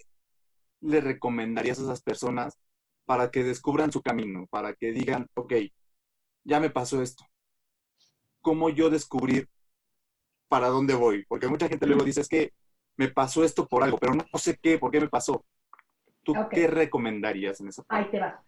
le 0.82 1.02
recomendarías 1.02 1.78
a 1.80 1.84
esas 1.84 2.02
personas 2.02 2.58
para 3.06 3.30
que 3.30 3.44
descubran 3.44 3.92
su 3.92 4.02
camino, 4.02 4.48
para 4.48 4.74
que 4.74 4.92
digan, 4.92 5.28
ok, 5.36 5.54
ya 6.44 6.60
me 6.60 6.72
pasó 6.72 7.04
esto? 7.04 7.26
¿Cómo 8.42 8.70
yo 8.70 8.90
descubrir 8.90 9.50
para 10.48 10.70
dónde 10.70 10.96
voy? 10.96 11.26
Porque 11.26 11.48
mucha 11.48 11.68
gente 11.68 11.86
luego 11.86 12.04
dice, 12.04 12.22
es 12.22 12.30
que 12.30 12.54
me 12.96 13.10
pasó 13.10 13.44
esto 13.44 13.68
por 13.68 13.84
algo, 13.84 13.98
pero 13.98 14.14
no 14.14 14.40
sé 14.40 14.58
qué, 14.58 14.80
por 14.80 14.92
qué 14.92 15.02
me 15.02 15.10
pasó. 15.10 15.46
¿Tú 16.24 16.34
qué 16.50 16.68
recomendarías 16.68 17.60
en 17.60 17.68
esa 17.68 17.84
parte? 17.84 18.06
Ahí 18.06 18.12
te 18.12 18.20
va. 18.20 18.44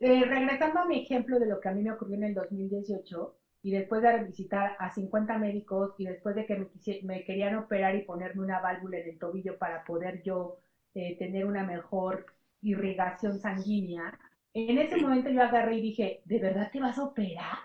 Eh, 0.00 0.24
regresando 0.24 0.80
a 0.80 0.84
mi 0.84 1.02
ejemplo 1.02 1.40
de 1.40 1.46
lo 1.46 1.58
que 1.58 1.68
a 1.68 1.72
mí 1.72 1.82
me 1.82 1.90
ocurrió 1.90 2.16
en 2.16 2.24
el 2.24 2.34
2018, 2.34 3.37
y 3.62 3.72
después 3.72 4.02
de 4.02 4.24
visitar 4.24 4.76
a 4.78 4.90
50 4.92 5.38
médicos 5.38 5.94
y 5.98 6.06
después 6.06 6.34
de 6.36 6.46
que 6.46 6.56
me, 6.56 6.68
me 7.02 7.24
querían 7.24 7.56
operar 7.56 7.94
y 7.96 8.04
ponerme 8.04 8.42
una 8.42 8.60
válvula 8.60 8.98
en 8.98 9.08
el 9.08 9.18
tobillo 9.18 9.58
para 9.58 9.84
poder 9.84 10.22
yo 10.22 10.58
eh, 10.94 11.16
tener 11.18 11.44
una 11.46 11.64
mejor 11.64 12.24
irrigación 12.62 13.38
sanguínea, 13.38 14.10
en 14.54 14.78
ese 14.78 14.96
momento 14.96 15.30
yo 15.30 15.42
agarré 15.42 15.76
y 15.76 15.80
dije, 15.80 16.20
¿de 16.24 16.38
verdad 16.38 16.70
te 16.72 16.80
vas 16.80 16.98
a 16.98 17.04
operar? 17.04 17.58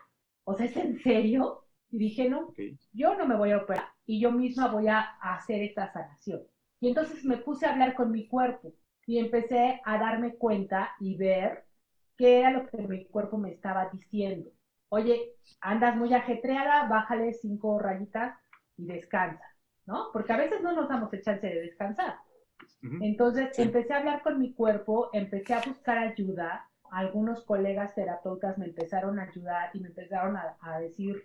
O 0.43 0.53
sea, 0.55 0.65
¿es 0.65 0.75
en 0.77 0.99
serio? 0.99 1.63
Y 1.89 1.97
dije, 1.97 2.27
no, 2.29 2.47
yo 2.91 3.15
no 3.15 3.25
me 3.25 3.35
voy 3.35 3.51
a 3.51 3.57
operar 3.57 3.85
y 4.05 4.19
yo 4.19 4.31
misma 4.31 4.67
voy 4.67 4.87
a 4.87 4.99
hacer 5.21 5.61
esta 5.61 5.91
sanación. 5.91 6.41
Y 6.79 6.87
entonces 6.89 7.23
me 7.23 7.37
puse 7.37 7.65
a 7.65 7.71
hablar 7.71 7.93
con 7.93 8.11
mi 8.11 8.27
cuerpo 8.27 8.73
y 9.05 9.19
empecé 9.19 9.79
a 9.85 9.97
darme 9.97 10.35
cuenta 10.35 10.91
y 10.99 11.15
ver 11.15 11.63
qué 12.17 12.39
era 12.39 12.51
lo 12.51 12.65
que 12.67 12.87
mi 12.87 13.05
cuerpo 13.07 13.37
me 13.37 13.51
estaba 13.51 13.89
diciendo 13.91 14.49
oye, 14.93 15.33
andas 15.59 15.95
muy 15.95 16.13
ajetreada, 16.13 16.87
bájale 16.87 17.33
cinco 17.33 17.79
rayitas 17.79 18.37
y 18.77 18.85
descansa, 18.85 19.43
¿no? 19.87 20.09
Porque 20.13 20.33
a 20.33 20.37
veces 20.37 20.61
no 20.61 20.73
nos 20.73 20.87
damos 20.87 21.11
el 21.13 21.23
chance 21.23 21.47
de 21.47 21.61
descansar. 21.61 22.17
Entonces 23.01 23.57
empecé 23.57 23.93
a 23.93 23.97
hablar 23.97 24.21
con 24.21 24.37
mi 24.39 24.53
cuerpo, 24.53 25.09
empecé 25.11 25.55
a 25.55 25.63
buscar 25.65 25.97
ayuda. 25.97 26.69
Algunos 26.91 27.43
colegas 27.43 27.95
terapeutas 27.95 28.57
me 28.59 28.65
empezaron 28.65 29.19
a 29.19 29.23
ayudar 29.23 29.71
y 29.73 29.79
me 29.79 29.87
empezaron 29.87 30.37
a, 30.37 30.79
decir 30.79 31.23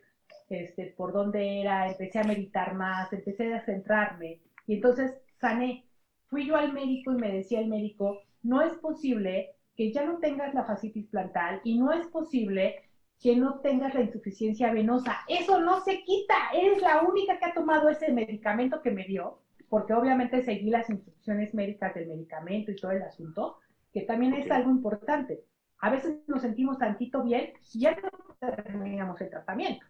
este, 0.49 0.95
por 0.97 1.13
dónde 1.13 1.61
era, 1.61 1.89
empecé 1.91 2.21
a 2.21 2.25
meditar 2.25 2.75
más, 2.75 3.13
empecé 3.13 3.53
a 3.53 3.65
centrarme 3.67 4.41
y 4.67 4.77
entonces 4.77 5.13
sané. 5.41 5.85
Fui 6.29 6.47
yo 6.47 6.57
al 6.57 6.73
médico 6.73 7.13
y 7.13 7.17
me 7.17 7.33
decía 7.33 7.61
el 7.61 7.69
médico, 7.69 8.19
no 8.43 8.63
es 8.63 8.75
posible 8.79 9.51
que 9.77 9.93
ya 9.93 10.05
no 10.07 10.19
tengas 10.19 10.55
la 10.55 10.65
fascitis 10.65 11.09
plantal 11.09 11.61
y 11.65 11.79
no 11.79 11.93
es 11.93 12.07
posible 12.09 12.88
que 13.21 13.37
no 13.37 13.61
tengas 13.61 13.95
la 13.95 14.03
insuficiencia 14.03 14.73
venosa. 14.73 15.19
Eso 15.29 15.61
no 15.61 15.81
se 15.83 16.03
quita. 16.05 16.35
Eres 16.55 16.81
la 16.83 17.03
única 17.03 17.39
que 17.39 17.47
ha 17.47 17.55
tomado 17.55 17.89
ese 17.89 18.13
medicamento 18.13 18.83
que 18.83 18.91
me 18.91 19.05
dio. 19.05 19.41
porque 19.69 19.93
obviamente 19.93 20.43
seguí 20.43 20.71
las 20.71 20.89
instrucciones 20.91 21.55
médicas 21.55 21.95
del 21.95 22.09
medicamento 22.09 22.71
y 22.71 22.77
todo 22.77 22.93
el 22.93 23.03
asunto, 23.03 23.59
que 23.93 24.03
también 24.03 24.33
es 24.35 24.51
algo 24.51 24.71
importante. 24.71 25.45
A 25.79 25.91
veces 25.91 26.21
nos 26.27 26.43
sentimos 26.43 26.79
tantito 26.79 27.23
bien 27.23 27.53
y 27.75 27.81
ya 27.81 27.95
no 28.01 28.11
terminamos 28.41 29.21
el 29.21 29.31
tratamiento. 29.31 29.85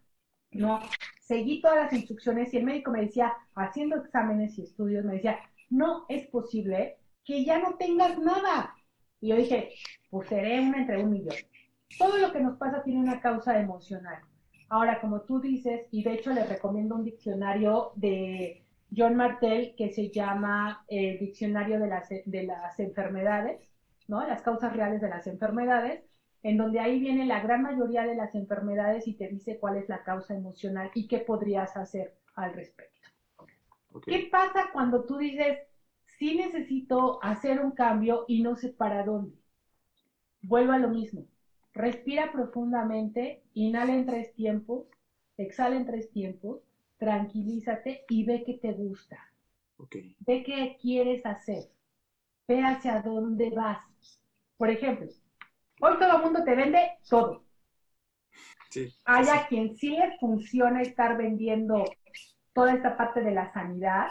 No, 0.50 0.80
seguí 1.20 1.60
todas 1.60 1.76
las 1.78 1.92
instrucciones 1.92 2.52
y 2.52 2.58
el 2.58 2.64
médico 2.64 2.90
me 2.90 3.02
decía, 3.02 3.34
haciendo 3.54 3.96
exámenes 3.96 4.58
y 4.58 4.62
estudios, 4.62 5.04
me 5.04 5.14
decía, 5.14 5.38
no 5.70 6.06
es 6.08 6.26
posible 6.28 6.98
que 7.24 7.44
ya 7.44 7.58
no 7.58 7.76
tengas 7.76 8.18
nada. 8.18 8.74
Y 9.20 9.28
yo 9.28 9.36
dije, 9.36 9.74
pues 10.10 10.28
seré 10.28 10.60
una 10.60 10.78
entre 10.78 10.98
un 11.02 11.10
millón. 11.12 11.36
Todo 11.96 12.18
lo 12.18 12.32
que 12.32 12.40
nos 12.40 12.56
pasa 12.58 12.82
tiene 12.82 13.00
una 13.00 13.20
causa 13.20 13.58
emocional. 13.58 14.20
Ahora, 14.68 15.00
como 15.00 15.22
tú 15.22 15.40
dices, 15.40 15.86
y 15.90 16.02
de 16.02 16.14
hecho 16.14 16.32
les 16.32 16.48
recomiendo 16.48 16.94
un 16.94 17.04
diccionario 17.04 17.92
de 17.94 18.62
John 18.94 19.16
Martel 19.16 19.74
que 19.76 19.90
se 19.90 20.10
llama 20.10 20.84
el 20.88 21.16
eh, 21.16 21.18
Diccionario 21.18 21.78
de 21.78 21.88
las, 21.88 22.08
de 22.08 22.42
las 22.42 22.78
Enfermedades, 22.78 23.58
¿no? 24.08 24.26
Las 24.26 24.42
causas 24.42 24.74
reales 24.74 25.00
de 25.00 25.08
las 25.08 25.26
enfermedades, 25.26 26.02
en 26.42 26.56
donde 26.56 26.80
ahí 26.80 26.98
viene 26.98 27.24
la 27.26 27.40
gran 27.40 27.62
mayoría 27.62 28.04
de 28.04 28.14
las 28.14 28.34
enfermedades 28.34 29.06
y 29.06 29.14
te 29.14 29.28
dice 29.28 29.58
cuál 29.58 29.76
es 29.76 29.88
la 29.88 30.02
causa 30.02 30.34
emocional 30.34 30.90
y 30.94 31.06
qué 31.06 31.18
podrías 31.18 31.76
hacer 31.76 32.14
al 32.34 32.52
respecto. 32.52 33.08
¿Qué 34.06 34.28
pasa 34.30 34.70
cuando 34.72 35.04
tú 35.04 35.16
dices, 35.16 35.56
sí 36.18 36.36
necesito 36.36 37.22
hacer 37.22 37.60
un 37.60 37.72
cambio 37.72 38.24
y 38.28 38.42
no 38.42 38.54
sé 38.54 38.68
para 38.68 39.02
dónde? 39.02 39.36
Vuelvo 40.42 40.72
a 40.72 40.78
lo 40.78 40.88
mismo. 40.88 41.24
Respira 41.78 42.32
profundamente, 42.32 43.40
inhala 43.54 43.94
en 43.94 44.04
tres 44.04 44.34
tiempos, 44.34 44.88
exhala 45.36 45.76
en 45.76 45.86
tres 45.86 46.10
tiempos, 46.10 46.60
tranquilízate 46.96 48.04
y 48.08 48.24
ve 48.24 48.42
qué 48.44 48.54
te 48.54 48.72
gusta. 48.72 49.16
Ve 50.26 50.42
qué 50.42 50.76
quieres 50.82 51.24
hacer. 51.24 51.70
Ve 52.48 52.62
hacia 52.64 53.00
dónde 53.00 53.50
vas. 53.50 53.78
Por 54.56 54.70
ejemplo, 54.70 55.06
Hoy 55.80 55.96
todo 55.98 56.16
el 56.16 56.22
mundo 56.24 56.42
te 56.42 56.56
vende 56.56 56.98
todo. 57.08 57.44
Sí, 58.70 58.92
Hay 59.04 59.28
a 59.28 59.46
quien 59.46 59.76
sí 59.76 59.90
le 59.90 60.18
funciona 60.18 60.82
estar 60.82 61.16
vendiendo 61.16 61.84
toda 62.52 62.74
esta 62.74 62.96
parte 62.96 63.20
de 63.22 63.30
la 63.30 63.52
sanidad. 63.52 64.08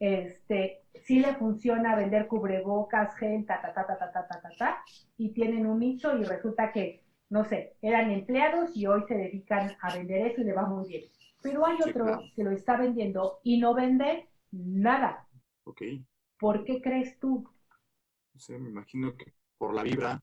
Este, 0.00 0.81
sí 0.94 1.20
le 1.20 1.34
funciona 1.34 1.96
vender 1.96 2.26
cubrebocas, 2.26 3.14
gel, 3.16 3.44
ta, 3.46 3.60
ta, 3.60 3.72
ta, 3.72 3.86
ta, 3.86 3.98
ta, 3.98 4.12
ta, 4.12 4.28
ta, 4.28 4.40
ta, 4.40 4.48
ta, 4.58 4.84
y 5.16 5.32
tienen 5.32 5.66
un 5.66 5.78
nicho 5.78 6.16
y 6.16 6.24
resulta 6.24 6.72
que, 6.72 7.04
no 7.30 7.44
sé, 7.44 7.76
eran 7.82 8.10
empleados 8.10 8.76
y 8.76 8.86
hoy 8.86 9.02
se 9.08 9.14
dedican 9.14 9.72
a 9.80 9.96
vender 9.96 10.26
eso 10.26 10.40
y 10.40 10.44
le 10.44 10.52
va 10.52 10.66
muy 10.66 10.88
bien. 10.88 11.04
Pero 11.42 11.66
hay 11.66 11.76
otro 11.84 12.20
que 12.36 12.44
lo 12.44 12.52
está 12.52 12.76
vendiendo 12.76 13.40
y 13.42 13.58
no 13.58 13.74
vende 13.74 14.28
nada. 14.52 15.26
Ok. 15.64 15.82
¿Por 16.38 16.64
qué 16.64 16.80
crees 16.80 17.18
tú? 17.18 17.48
No 18.34 18.40
sé, 18.40 18.58
me 18.58 18.68
imagino 18.68 19.16
que 19.16 19.32
por 19.58 19.74
la 19.74 19.82
vibra. 19.82 20.22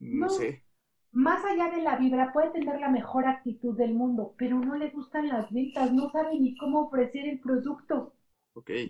No, 0.00 0.28
sé. 0.28 0.64
Más 1.12 1.44
allá 1.44 1.70
de 1.70 1.82
la 1.82 1.96
vibra, 1.96 2.32
puede 2.32 2.50
tener 2.50 2.80
la 2.80 2.88
mejor 2.88 3.26
actitud 3.26 3.76
del 3.76 3.94
mundo, 3.94 4.34
pero 4.36 4.58
no 4.58 4.76
le 4.76 4.90
gustan 4.90 5.28
las 5.28 5.50
ventas, 5.52 5.92
no 5.92 6.10
sabe 6.10 6.38
ni 6.38 6.56
cómo 6.56 6.82
ofrecer 6.82 7.26
el 7.26 7.40
producto. 7.40 8.14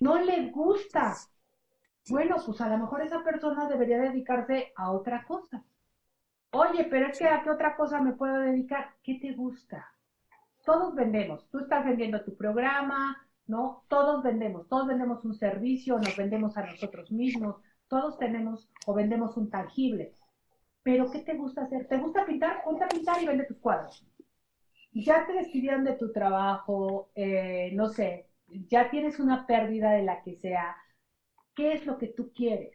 No 0.00 0.20
le 0.20 0.50
gusta. 0.50 1.14
Bueno, 2.08 2.36
pues 2.44 2.60
a 2.60 2.68
lo 2.68 2.78
mejor 2.78 3.02
esa 3.02 3.22
persona 3.22 3.68
debería 3.68 3.98
dedicarse 3.98 4.72
a 4.76 4.92
otra 4.92 5.24
cosa. 5.26 5.64
Oye, 6.52 6.84
pero 6.84 7.08
es 7.08 7.18
que 7.18 7.26
a 7.26 7.42
qué 7.42 7.50
otra 7.50 7.76
cosa 7.76 8.00
me 8.00 8.12
puedo 8.12 8.38
dedicar. 8.40 8.94
¿Qué 9.02 9.18
te 9.20 9.32
gusta? 9.32 9.86
Todos 10.64 10.94
vendemos. 10.94 11.48
Tú 11.50 11.58
estás 11.58 11.84
vendiendo 11.84 12.24
tu 12.24 12.36
programa, 12.36 13.16
¿no? 13.46 13.84
Todos 13.88 14.22
vendemos. 14.22 14.68
Todos 14.68 14.86
vendemos 14.86 15.24
un 15.24 15.34
servicio, 15.34 15.98
nos 15.98 16.16
vendemos 16.16 16.56
a 16.56 16.64
nosotros 16.64 17.12
mismos. 17.12 17.56
Todos 17.88 18.18
tenemos 18.18 18.68
o 18.86 18.94
vendemos 18.94 19.36
un 19.36 19.50
tangible 19.50 20.14
pero 20.88 21.10
¿qué 21.10 21.18
te 21.18 21.34
gusta 21.34 21.64
hacer? 21.64 21.86
¿Te 21.86 21.98
gusta 21.98 22.24
pintar? 22.24 22.62
Ponte 22.64 22.82
a 22.82 22.88
pintar 22.88 23.22
y 23.22 23.26
vende 23.26 23.44
tus 23.44 23.58
cuadros. 23.58 24.06
Ya 24.92 25.26
te 25.26 25.34
despidieron 25.34 25.84
de 25.84 25.96
tu 25.96 26.10
trabajo, 26.12 27.10
eh, 27.14 27.72
no 27.74 27.90
sé, 27.90 28.27
ya 28.48 28.90
tienes 28.90 29.18
una 29.18 29.46
pérdida 29.46 29.92
de 29.92 30.02
la 30.02 30.22
que 30.22 30.36
sea. 30.36 30.76
¿Qué 31.54 31.72
es 31.72 31.86
lo 31.86 31.98
que 31.98 32.08
tú 32.08 32.32
quieres? 32.34 32.72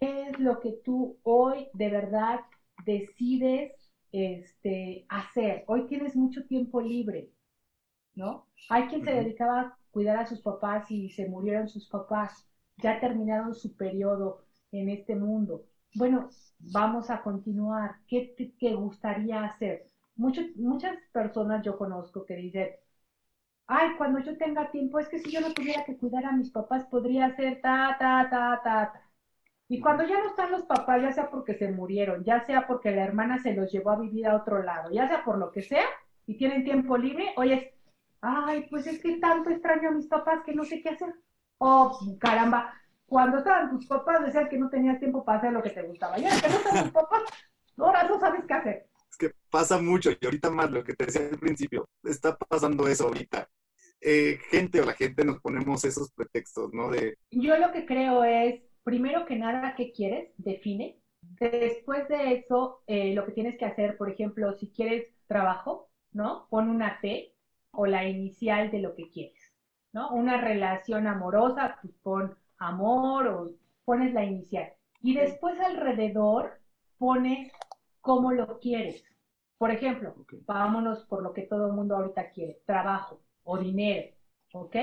¿Qué 0.00 0.28
es 0.28 0.38
lo 0.38 0.60
que 0.60 0.80
tú 0.84 1.18
hoy 1.22 1.68
de 1.72 1.90
verdad 1.90 2.40
decides 2.84 3.72
este, 4.12 5.04
hacer? 5.08 5.64
Hoy 5.66 5.86
tienes 5.86 6.16
mucho 6.16 6.44
tiempo 6.46 6.80
libre, 6.80 7.28
¿no? 8.14 8.46
Hay 8.68 8.84
quien 8.84 9.04
se 9.04 9.12
dedicaba 9.12 9.60
a 9.60 9.78
cuidar 9.90 10.16
a 10.16 10.26
sus 10.26 10.40
papás 10.40 10.90
y 10.90 11.10
se 11.10 11.28
murieron 11.28 11.68
sus 11.68 11.88
papás, 11.88 12.46
ya 12.78 13.00
terminaron 13.00 13.54
su 13.54 13.74
periodo 13.76 14.44
en 14.72 14.88
este 14.88 15.14
mundo 15.16 15.64
bueno, 15.94 16.28
vamos 16.58 17.08
a 17.10 17.22
continuar, 17.22 17.96
¿qué 18.08 18.34
te 18.58 18.74
gustaría 18.74 19.44
hacer? 19.44 19.88
Muchas, 20.16 20.46
muchas 20.56 20.96
personas 21.12 21.62
yo 21.64 21.76
conozco 21.78 22.24
que 22.24 22.34
dicen, 22.36 22.68
ay, 23.66 23.96
cuando 23.96 24.20
yo 24.20 24.36
tenga 24.36 24.70
tiempo, 24.70 24.98
es 24.98 25.08
que 25.08 25.18
si 25.18 25.30
yo 25.30 25.40
no 25.40 25.52
tuviera 25.52 25.84
que 25.84 25.96
cuidar 25.96 26.24
a 26.26 26.32
mis 26.32 26.50
papás, 26.50 26.84
podría 26.86 27.26
hacer 27.26 27.60
ta, 27.60 27.96
ta, 27.98 28.28
ta, 28.30 28.60
ta, 28.62 28.92
ta. 28.92 29.00
Y 29.68 29.80
cuando 29.80 30.04
ya 30.04 30.18
no 30.18 30.28
están 30.28 30.52
los 30.52 30.64
papás, 30.66 31.00
ya 31.02 31.12
sea 31.12 31.30
porque 31.30 31.54
se 31.54 31.70
murieron, 31.70 32.22
ya 32.24 32.44
sea 32.44 32.66
porque 32.66 32.90
la 32.90 33.04
hermana 33.04 33.38
se 33.38 33.54
los 33.54 33.72
llevó 33.72 33.90
a 33.92 34.00
vivir 34.00 34.26
a 34.26 34.36
otro 34.36 34.62
lado, 34.62 34.90
ya 34.90 35.08
sea 35.08 35.24
por 35.24 35.38
lo 35.38 35.50
que 35.50 35.62
sea, 35.62 35.84
y 36.26 36.36
tienen 36.36 36.64
tiempo 36.64 36.96
libre, 36.98 37.32
oye, 37.36 37.74
ay, 38.20 38.66
pues 38.70 38.86
es 38.86 39.00
que 39.02 39.18
tanto 39.18 39.50
extraño 39.50 39.88
a 39.88 39.92
mis 39.92 40.06
papás 40.06 40.42
que 40.44 40.54
no 40.54 40.64
sé 40.64 40.82
qué 40.82 40.90
hacer. 40.90 41.14
Oh, 41.58 41.98
caramba, 42.20 42.74
cuando 43.06 43.38
estaban 43.38 43.70
tus 43.70 43.86
papás 43.86 44.24
decías 44.24 44.48
que 44.48 44.58
no 44.58 44.68
tenías 44.68 44.98
tiempo 44.98 45.24
para 45.24 45.38
hacer 45.38 45.52
lo 45.52 45.62
que 45.62 45.70
te 45.70 45.82
gustaba. 45.82 46.18
Ya 46.18 46.30
que 46.40 46.48
no 46.48 46.56
están 46.56 46.84
tus 46.84 46.92
papás, 46.92 47.22
ahora 47.78 48.02
no 48.04 48.18
sabes 48.20 48.44
qué 48.46 48.54
hacer. 48.54 48.86
Es 49.14 49.18
que 49.18 49.34
pasa 49.48 49.80
mucho 49.80 50.10
y 50.10 50.18
ahorita 50.24 50.50
más 50.50 50.72
lo 50.72 50.82
que 50.82 50.94
te 50.94 51.06
decía 51.06 51.28
al 51.30 51.38
principio, 51.38 51.88
está 52.02 52.36
pasando 52.36 52.88
eso 52.88 53.04
ahorita. 53.04 53.48
Eh, 54.00 54.38
gente 54.50 54.80
o 54.80 54.84
la 54.84 54.94
gente 54.94 55.24
nos 55.24 55.40
ponemos 55.40 55.84
esos 55.84 56.10
pretextos, 56.10 56.72
¿no? 56.72 56.90
De... 56.90 57.16
Yo 57.30 57.56
lo 57.56 57.70
que 57.70 57.86
creo 57.86 58.24
es, 58.24 58.60
primero 58.82 59.24
que 59.24 59.36
nada, 59.36 59.76
¿qué 59.76 59.92
quieres? 59.92 60.32
Define. 60.36 60.98
Después 61.38 62.08
de 62.08 62.34
eso, 62.34 62.82
eh, 62.88 63.14
lo 63.14 63.24
que 63.24 63.30
tienes 63.30 63.56
que 63.56 63.64
hacer, 63.66 63.96
por 63.96 64.10
ejemplo, 64.10 64.52
si 64.54 64.72
quieres 64.72 65.06
trabajo, 65.28 65.88
¿no? 66.10 66.48
Pon 66.50 66.68
una 66.68 66.98
T 67.00 67.36
o 67.70 67.86
la 67.86 68.08
inicial 68.08 68.72
de 68.72 68.80
lo 68.80 68.96
que 68.96 69.10
quieres, 69.10 69.54
¿no? 69.92 70.10
Una 70.10 70.40
relación 70.40 71.06
amorosa, 71.06 71.78
pues 71.80 71.94
pon 72.02 72.36
amor 72.58 73.28
o 73.28 73.52
pones 73.84 74.12
la 74.12 74.24
inicial. 74.24 74.72
Y 75.02 75.14
después 75.14 75.58
alrededor 75.60 76.58
pones 76.98 77.52
cómo 78.04 78.32
lo 78.32 78.60
quieres. 78.60 79.02
Por 79.56 79.70
ejemplo, 79.70 80.14
vámonos 80.44 81.06
por 81.06 81.22
lo 81.22 81.32
que 81.32 81.42
todo 81.42 81.68
el 81.68 81.72
mundo 81.72 81.96
ahorita 81.96 82.30
quiere, 82.30 82.60
trabajo 82.66 83.22
o 83.44 83.56
dinero, 83.56 84.14
¿ok? 84.52 84.76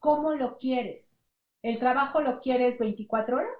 ¿Cómo 0.00 0.34
lo 0.34 0.58
quieres? 0.58 1.06
¿El 1.62 1.78
trabajo 1.78 2.20
lo 2.20 2.40
quieres 2.40 2.76
24 2.78 3.36
horas? 3.36 3.56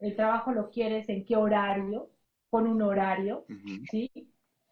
¿El 0.00 0.14
trabajo 0.16 0.52
lo 0.52 0.68
quieres 0.68 1.08
en 1.08 1.24
qué 1.24 1.34
horario? 1.36 2.10
Pon 2.50 2.66
un 2.66 2.82
horario, 2.82 3.46
¿sí? 3.90 4.10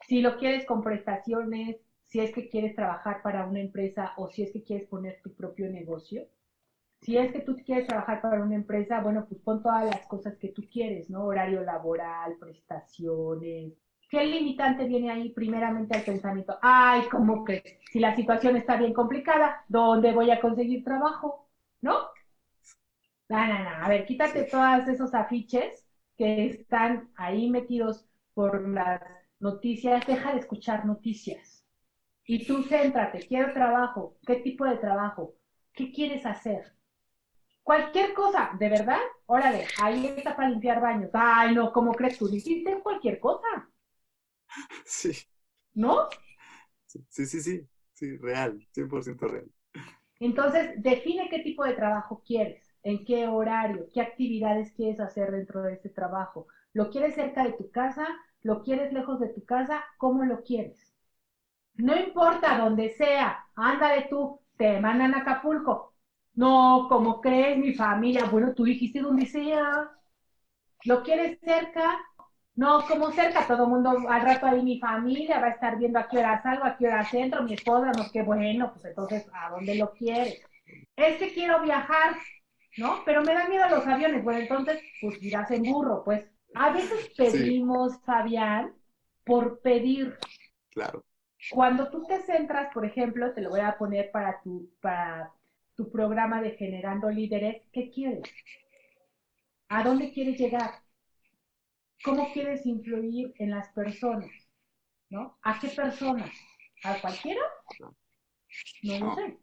Si 0.07 0.21
lo 0.21 0.37
quieres 0.37 0.67
con 0.67 0.83
prestaciones, 0.83 1.77
si 2.05 2.21
es 2.21 2.35
que 2.35 2.51
quieres 2.51 2.77
trabajar 2.77 3.23
para 3.23 3.47
una 3.47 3.61
empresa 3.61 4.13
o 4.19 4.29
si 4.29 4.43
es 4.43 4.53
que 4.53 4.63
quieres 4.63 4.89
poner 4.89 5.23
tu 5.23 5.35
propio 5.35 5.71
negocio, 5.71 6.27
si 7.05 7.19
es 7.19 7.33
que 7.33 7.41
tú 7.41 7.57
quieres 7.67 7.87
trabajar 7.87 8.23
para 8.23 8.43
una 8.43 8.55
empresa, 8.55 9.01
bueno, 9.01 9.27
pues 9.29 9.41
pon 9.43 9.63
todas 9.63 9.85
las 9.85 10.07
cosas 10.07 10.39
que 10.39 10.49
tú 10.49 10.63
quieres, 10.73 11.11
¿no? 11.11 11.25
Horario 11.27 11.63
laboral, 11.63 12.37
prestaciones. 12.41 13.75
¿Qué 14.09 14.25
limitante 14.25 14.87
viene 14.87 15.11
ahí 15.11 15.31
primeramente 15.31 15.97
al 15.99 16.05
pensamiento? 16.05 16.59
Ay, 16.63 17.03
¿cómo 17.11 17.45
que 17.45 17.81
si 17.91 18.01
la 18.01 18.17
situación 18.17 18.57
está 18.57 18.77
bien 18.77 18.95
complicada, 18.95 19.65
¿dónde 19.69 20.13
voy 20.13 20.31
a 20.31 20.41
conseguir 20.41 20.83
trabajo? 20.83 21.49
¿No? 21.83 21.95
No, 23.29 23.47
no, 23.47 23.59
no. 23.65 23.71
A 23.85 23.89
ver, 23.89 24.07
quítate 24.07 24.45
todos 24.45 24.89
esos 24.89 25.15
afiches 25.15 25.87
que 26.17 26.47
están 26.47 27.11
ahí 27.17 27.51
metidos 27.51 28.07
por 28.35 28.67
las 28.69 29.01
noticias. 29.41 30.07
Deja 30.07 30.33
de 30.33 30.41
escuchar 30.41 30.87
noticias. 30.87 31.65
Y 32.27 32.47
tú 32.47 32.63
céntrate, 32.65 33.27
quiero 33.27 33.53
trabajo. 33.53 34.17
¿Qué 34.27 34.37
tipo 34.37 34.65
de 34.65 34.79
trabajo? 34.79 35.35
¿Qué 35.75 35.93
quieres 35.93 36.27
hacer? 36.27 36.74
Cualquier 37.65 38.15
cosa, 38.15 38.53
¿de 38.61 38.69
verdad? 38.69 39.01
Órale, 39.27 39.67
ahí 39.83 40.07
está 40.07 40.37
para 40.37 40.51
limpiar 40.51 40.81
baños. 40.81 41.11
Ay, 41.15 41.53
no, 41.55 41.73
¿cómo 41.73 41.93
crees 41.97 42.17
tú? 42.19 42.29
Hiciste 42.29 42.81
cualquier 42.81 43.19
cosa. 43.19 43.69
Sí. 44.87 45.13
¿No? 45.75 46.09
Sí, 46.87 47.27
sí, 47.27 47.41
sí, 47.41 47.69
sí, 47.95 48.17
real, 48.19 48.65
100% 48.73 49.27
real. 49.27 49.51
Entonces, 50.21 50.83
define 50.83 51.29
qué 51.29 51.41
tipo 51.41 51.65
de 51.65 51.75
trabajo 51.75 52.23
quieres, 52.27 52.65
en 52.83 53.05
qué 53.05 53.29
horario, 53.29 53.89
qué 53.93 54.01
actividades 54.01 54.73
quieres 54.73 55.01
hacer 55.01 55.33
dentro 55.33 55.63
de 55.63 55.75
ese 55.75 55.89
trabajo. 55.91 56.47
¿Lo 56.73 56.91
quieres 56.91 57.15
cerca 57.15 57.45
de 57.45 57.53
tu 57.53 57.71
casa? 57.71 58.07
¿Lo 58.43 58.63
quieres 58.63 58.93
lejos 58.93 59.21
de 59.21 59.29
tu 59.29 59.45
casa? 59.45 59.85
¿Cómo 59.99 60.25
lo 60.25 60.43
quieres? 60.43 60.93
No 61.77 61.97
importa 61.97 62.59
dónde 62.59 62.91
sea, 62.91 63.47
ándale 63.57 64.09
tú, 64.11 64.41
te 64.59 64.81
mandan 64.81 65.15
a 65.15 65.21
Acapulco. 65.21 65.94
No, 66.35 66.87
como 66.89 67.21
crees, 67.21 67.59
mi 67.59 67.75
familia, 67.75 68.25
bueno, 68.27 68.55
tú 68.55 68.65
dijiste 68.65 69.01
donde 69.01 69.27
sea. 69.27 69.91
¿Lo 70.85 71.03
quieres 71.03 71.39
cerca? 71.41 71.99
No, 72.57 72.87
como 72.87 73.11
cerca, 73.11 73.47
todo 73.47 73.65
el 73.65 73.71
mundo, 73.71 73.97
al 74.09 74.23
rato 74.23 74.47
ahí 74.47 74.63
mi 74.63 74.79
familia 74.79 75.41
va 75.41 75.49
a 75.49 75.51
estar 75.51 75.77
viendo 75.77 75.99
a 75.99 76.07
qué 76.07 76.19
hora 76.19 76.41
salgo, 76.43 76.65
a 76.65 76.77
qué 76.77 76.87
hora 76.87 77.05
centro, 77.05 77.43
mi 77.43 77.55
esposa, 77.55 77.91
no, 77.93 78.05
qué 78.13 78.23
bueno, 78.23 78.73
pues 78.73 78.85
entonces, 78.85 79.27
¿a 79.33 79.51
dónde 79.51 79.75
lo 79.75 79.93
quieres? 79.93 80.41
Es 80.97 81.19
que 81.19 81.33
quiero 81.33 81.63
viajar, 81.63 82.17
¿no? 82.77 83.03
Pero 83.05 83.23
me 83.23 83.35
dan 83.35 83.51
miedo 83.51 83.69
los 83.69 83.85
aviones, 83.87 84.23
bueno, 84.23 84.39
entonces, 84.41 84.81
pues 85.01 85.21
irás 85.21 85.51
en 85.51 85.63
burro, 85.65 86.05
pues. 86.05 86.31
A 86.55 86.71
veces 86.71 87.11
pedimos, 87.17 88.01
Fabián, 88.05 88.73
por 89.25 89.61
pedir. 89.61 90.17
Claro. 90.71 91.05
Cuando 91.51 91.91
tú 91.91 92.05
te 92.05 92.23
centras, 92.23 92.73
por 92.73 92.85
ejemplo, 92.85 93.33
te 93.33 93.41
lo 93.41 93.51
voy 93.51 93.61
a 93.61 93.77
poner 93.77 94.13
para 94.13 94.41
tu, 94.43 94.71
para 94.81 95.33
tu 95.77 95.91
programa 95.91 96.41
de 96.41 96.53
Generando 96.53 97.11
Líderes, 97.11 97.63
¿qué 97.73 97.91
quieres? 97.91 98.23
¿A 99.69 99.83
dónde 99.83 100.13
quieres 100.13 100.39
llegar? 100.39 100.71
¿Cómo 102.05 102.33
quieres 102.33 102.65
influir 102.67 103.33
en 103.39 103.51
las 103.51 103.69
personas? 103.71 104.31
¿No? 105.11 105.39
¿A 105.43 105.59
qué 105.59 105.69
personas? 105.69 106.31
¿A 106.85 107.01
cualquiera? 107.01 107.41
No 108.83 108.99
lo 108.99 109.15
sé. 109.15 109.39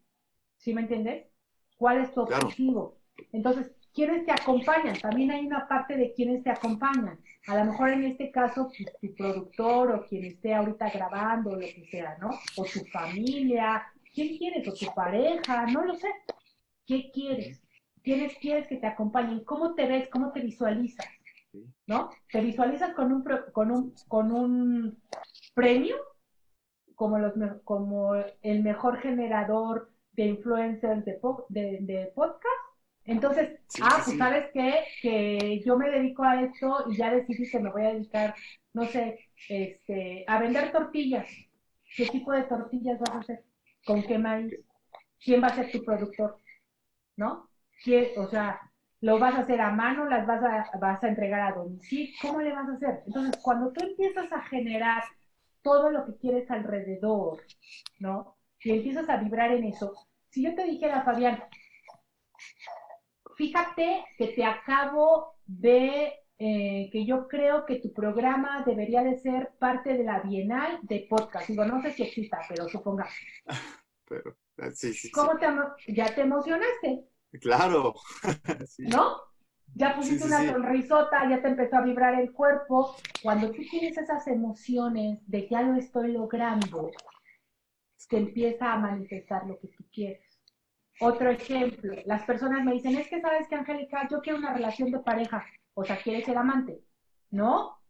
¿Sí 0.58 0.74
me 0.74 0.82
entiendes? 0.82 1.28
¿Cuál 1.76 2.02
es 2.02 2.14
tu 2.14 2.22
objetivo? 2.22 3.00
Entonces, 3.32 3.72
¿quiénes 3.94 4.26
te 4.26 4.32
acompañan? 4.32 4.98
También 5.00 5.32
hay 5.32 5.46
una 5.48 5.68
parte 5.68 5.98
de 5.98 6.14
quienes 6.14 6.44
te 6.44 6.52
acompañan. 6.52 7.20
A 7.48 7.58
lo 7.58 7.72
mejor 7.72 7.90
en 7.90 8.04
este 8.04 8.32
caso, 8.32 8.72
tu 9.02 9.16
productor 9.16 9.92
o 9.92 10.06
quien 10.06 10.26
esté 10.26 10.54
ahorita 10.54 10.92
grabando, 10.92 11.56
lo 11.56 11.60
que 11.60 11.88
sea, 11.90 12.18
¿no? 12.20 12.30
O 12.58 12.64
tu 12.64 12.86
familia. 12.92 13.84
¿Quién 14.14 14.38
quieres? 14.38 14.68
O 14.68 14.74
tu 14.74 14.94
pareja, 14.94 15.66
no 15.68 15.86
lo 15.86 15.96
sé. 15.96 16.10
¿Qué 16.86 17.10
quieres? 17.14 17.62
¿Quiénes 18.04 18.36
quieres 18.38 18.68
que 18.68 18.78
te 18.78 18.88
acompañen? 18.88 19.44
¿Cómo 19.44 19.76
te 19.76 19.86
ves? 19.86 20.10
¿Cómo 20.10 20.32
te 20.32 20.42
visualizas? 20.42 21.08
¿No? 21.88 22.10
¿Te 22.32 22.42
visualizas 22.42 22.94
con 22.94 23.12
un, 23.12 23.24
con 23.52 23.72
un, 23.72 23.94
con 24.08 24.32
un 24.32 25.02
premio? 25.54 25.96
Como, 26.96 27.18
los, 27.18 27.34
como 27.64 28.14
el 28.42 28.64
mejor 28.64 29.00
generador 29.00 29.92
de 30.14 30.26
influencers 30.26 31.06
de, 31.06 31.20
de, 31.82 32.12
podcast. 32.14 32.46
Entonces, 33.06 33.60
ah, 33.82 34.02
pues 34.04 34.18
sabes 34.18 34.50
qué? 34.54 34.84
que 35.02 35.62
yo 35.66 35.78
me 35.78 35.90
dedico 35.90 36.24
a 36.24 36.42
esto 36.44 36.86
y 36.90 36.98
ya 36.98 37.12
decidí 37.14 37.50
que 37.50 37.60
me 37.60 37.72
voy 37.72 37.84
a 37.84 37.94
dedicar, 37.94 38.36
no 38.74 38.86
sé, 38.86 39.20
este, 39.50 40.24
a 40.28 40.40
vender 40.40 40.72
tortillas. 40.72 41.28
¿Qué 41.96 42.06
tipo 42.06 42.32
de 42.32 42.44
tortillas 42.44 43.00
vas 43.00 43.10
a 43.10 43.20
hacer? 43.20 43.44
¿Con 43.86 44.04
qué 44.04 44.18
maíz? 44.18 44.54
¿Quién 45.24 45.42
va 45.44 45.48
a 45.48 45.56
ser 45.56 45.72
tu 45.72 45.84
productor? 45.84 46.38
¿No? 47.16 47.50
o 48.18 48.28
sea, 48.28 48.60
lo 49.02 49.18
vas 49.18 49.34
a 49.34 49.40
hacer 49.40 49.60
a 49.60 49.72
mano, 49.72 50.06
las 50.06 50.28
vas 50.28 50.44
a, 50.44 50.78
vas 50.78 51.04
a 51.04 51.08
entregar 51.08 51.42
a 51.42 51.56
domicilio, 51.56 52.14
¿cómo 52.22 52.42
le 52.42 52.54
vas 52.54 52.70
a 52.70 52.74
hacer? 52.74 53.04
Entonces, 53.08 53.42
cuando 53.42 53.72
tú 53.74 53.84
empiezas 53.84 54.32
a 54.32 54.42
generar 54.44 55.04
todo 55.64 55.90
lo 55.90 56.06
que 56.06 56.18
quieres 56.18 56.50
alrededor, 56.52 57.42
¿no? 58.00 58.38
Y 58.64 58.72
empiezas 58.72 59.10
a 59.10 59.18
vibrar 59.18 59.52
en 59.52 59.66
eso, 59.66 59.94
si 60.30 60.44
yo 60.44 60.54
te 60.56 60.64
dijera, 60.66 61.04
Fabián, 61.04 61.44
fíjate 63.36 64.06
que 64.18 64.28
te 64.28 64.46
acabo 64.46 65.34
de, 65.46 66.14
eh, 66.44 66.90
que 66.92 67.06
yo 67.06 67.28
creo 67.28 67.68
que 67.68 67.76
tu 67.76 67.94
programa 67.94 68.64
debería 68.66 69.04
de 69.04 69.20
ser 69.20 69.52
parte 69.60 69.96
de 69.96 70.04
la 70.04 70.22
Bienal 70.22 70.80
de 70.82 71.06
podcast. 71.08 71.48
Digo, 71.48 71.66
no 71.66 71.80
sé 71.84 71.92
si 71.92 72.02
exista, 72.02 72.40
pero 72.50 72.68
suponga. 72.68 73.08
Pero, 74.10 74.36
sí, 74.74 74.92
sí, 74.94 75.10
¿Cómo 75.12 75.38
te, 75.38 75.48
ya 75.94 76.14
te 76.14 76.22
emocionaste? 76.22 77.06
Claro. 77.40 77.94
¿No? 78.80 79.18
Ya 79.76 79.96
pusiste 79.96 80.26
una 80.26 80.52
sonrisota, 80.52 81.30
ya 81.30 81.42
te 81.42 81.48
empezó 81.48 81.78
a 81.78 81.82
vibrar 81.82 82.20
el 82.20 82.34
cuerpo. 82.34 82.94
Cuando 83.22 83.52
tú 83.52 83.62
tienes 83.70 83.98
esas 83.98 84.28
emociones 84.28 85.20
de 85.28 85.48
ya 85.48 85.62
lo 85.62 85.76
estoy 85.76 86.12
logrando, 86.12 86.92
te 88.10 88.18
empieza 88.18 88.74
a 88.74 88.80
manifestar 88.80 89.46
lo 89.46 89.58
que 89.60 89.68
tú 89.70 89.86
quieres. 89.94 90.31
Otro 91.02 91.32
ejemplo, 91.32 91.96
las 92.06 92.24
personas 92.26 92.64
me 92.64 92.74
dicen, 92.74 92.96
es 92.96 93.08
que 93.08 93.20
sabes 93.20 93.48
que 93.48 93.56
Angélica, 93.56 94.08
yo 94.08 94.22
quiero 94.22 94.38
una 94.38 94.54
relación 94.54 94.92
de 94.92 95.00
pareja, 95.00 95.44
o 95.74 95.84
sea, 95.84 96.00
quieres 96.00 96.26
ser 96.26 96.38
amante, 96.38 96.80
¿no? 97.32 97.82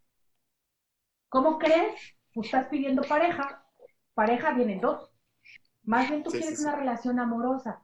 ¿Cómo 1.28 1.60
crees? 1.60 2.00
Pues 2.34 2.46
estás 2.48 2.68
pidiendo 2.68 3.02
pareja, 3.02 3.66
pareja 4.14 4.54
vienen 4.54 4.80
dos. 4.80 5.12
Más 5.84 6.10
bien 6.10 6.24
tú 6.24 6.32
quieres 6.32 6.62
una 6.62 6.76
relación 6.76 7.20
amorosa. 7.20 7.82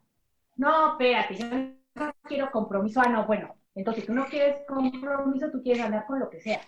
No, 0.55 0.91
espérate, 0.91 1.35
yo 1.35 1.49
no 1.49 2.13
quiero 2.23 2.49
compromiso. 2.49 3.01
Ah, 3.01 3.09
no, 3.09 3.25
bueno, 3.25 3.53
entonces 3.75 4.05
tú 4.05 4.13
no 4.13 4.25
quieres 4.27 4.65
compromiso, 4.65 5.51
tú 5.51 5.61
quieres 5.61 5.83
andar 5.83 6.05
con 6.05 6.19
lo 6.19 6.29
que 6.29 6.39
sea. 6.39 6.61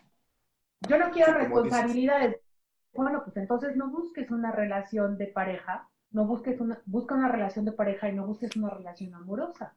Yo 0.81 0.97
no 0.97 1.11
quiero 1.11 1.33
responsabilidades. 1.33 2.41
Bueno, 2.93 3.21
pues 3.23 3.37
entonces 3.37 3.77
no 3.77 3.89
busques 3.89 4.29
una 4.31 4.51
relación 4.51 5.17
de 5.17 5.27
pareja, 5.27 5.89
no 6.11 6.25
busques 6.25 6.59
una, 6.59 6.81
busca 6.85 7.15
una 7.15 7.29
relación 7.29 7.65
de 7.65 7.71
pareja 7.71 8.09
y 8.09 8.15
no 8.15 8.25
busques 8.25 8.55
una 8.55 8.69
relación 8.69 9.13
amorosa. 9.13 9.75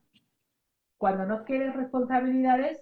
Cuando 0.96 1.26
no 1.26 1.44
quieres 1.44 1.74
responsabilidades, 1.74 2.80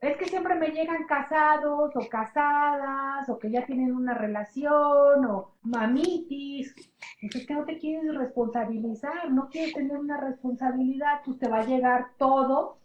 es 0.00 0.16
que 0.16 0.26
siempre 0.26 0.54
me 0.54 0.68
llegan 0.68 1.06
casados 1.06 1.90
o 1.94 2.08
casadas 2.08 3.28
o 3.28 3.38
que 3.38 3.50
ya 3.50 3.64
tienen 3.64 3.94
una 3.94 4.14
relación 4.14 5.24
o 5.24 5.56
mamitis. 5.62 6.74
Entonces 7.20 7.46
que 7.46 7.54
no 7.54 7.64
te 7.64 7.78
quieres 7.78 8.14
responsabilizar, 8.14 9.30
no 9.30 9.48
quieres 9.48 9.74
tener 9.74 9.96
una 9.96 10.20
responsabilidad, 10.20 11.20
pues 11.24 11.38
te 11.38 11.48
va 11.48 11.60
a 11.60 11.66
llegar 11.66 12.08
todo 12.18 12.78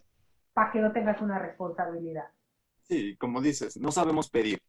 para 0.53 0.71
que 0.71 0.79
no 0.79 0.91
tengas 0.91 1.21
una 1.21 1.39
responsabilidad. 1.39 2.25
Sí, 2.83 3.15
como 3.17 3.41
dices, 3.41 3.77
no 3.77 3.91
sabemos 3.91 4.29
pedir. 4.29 4.59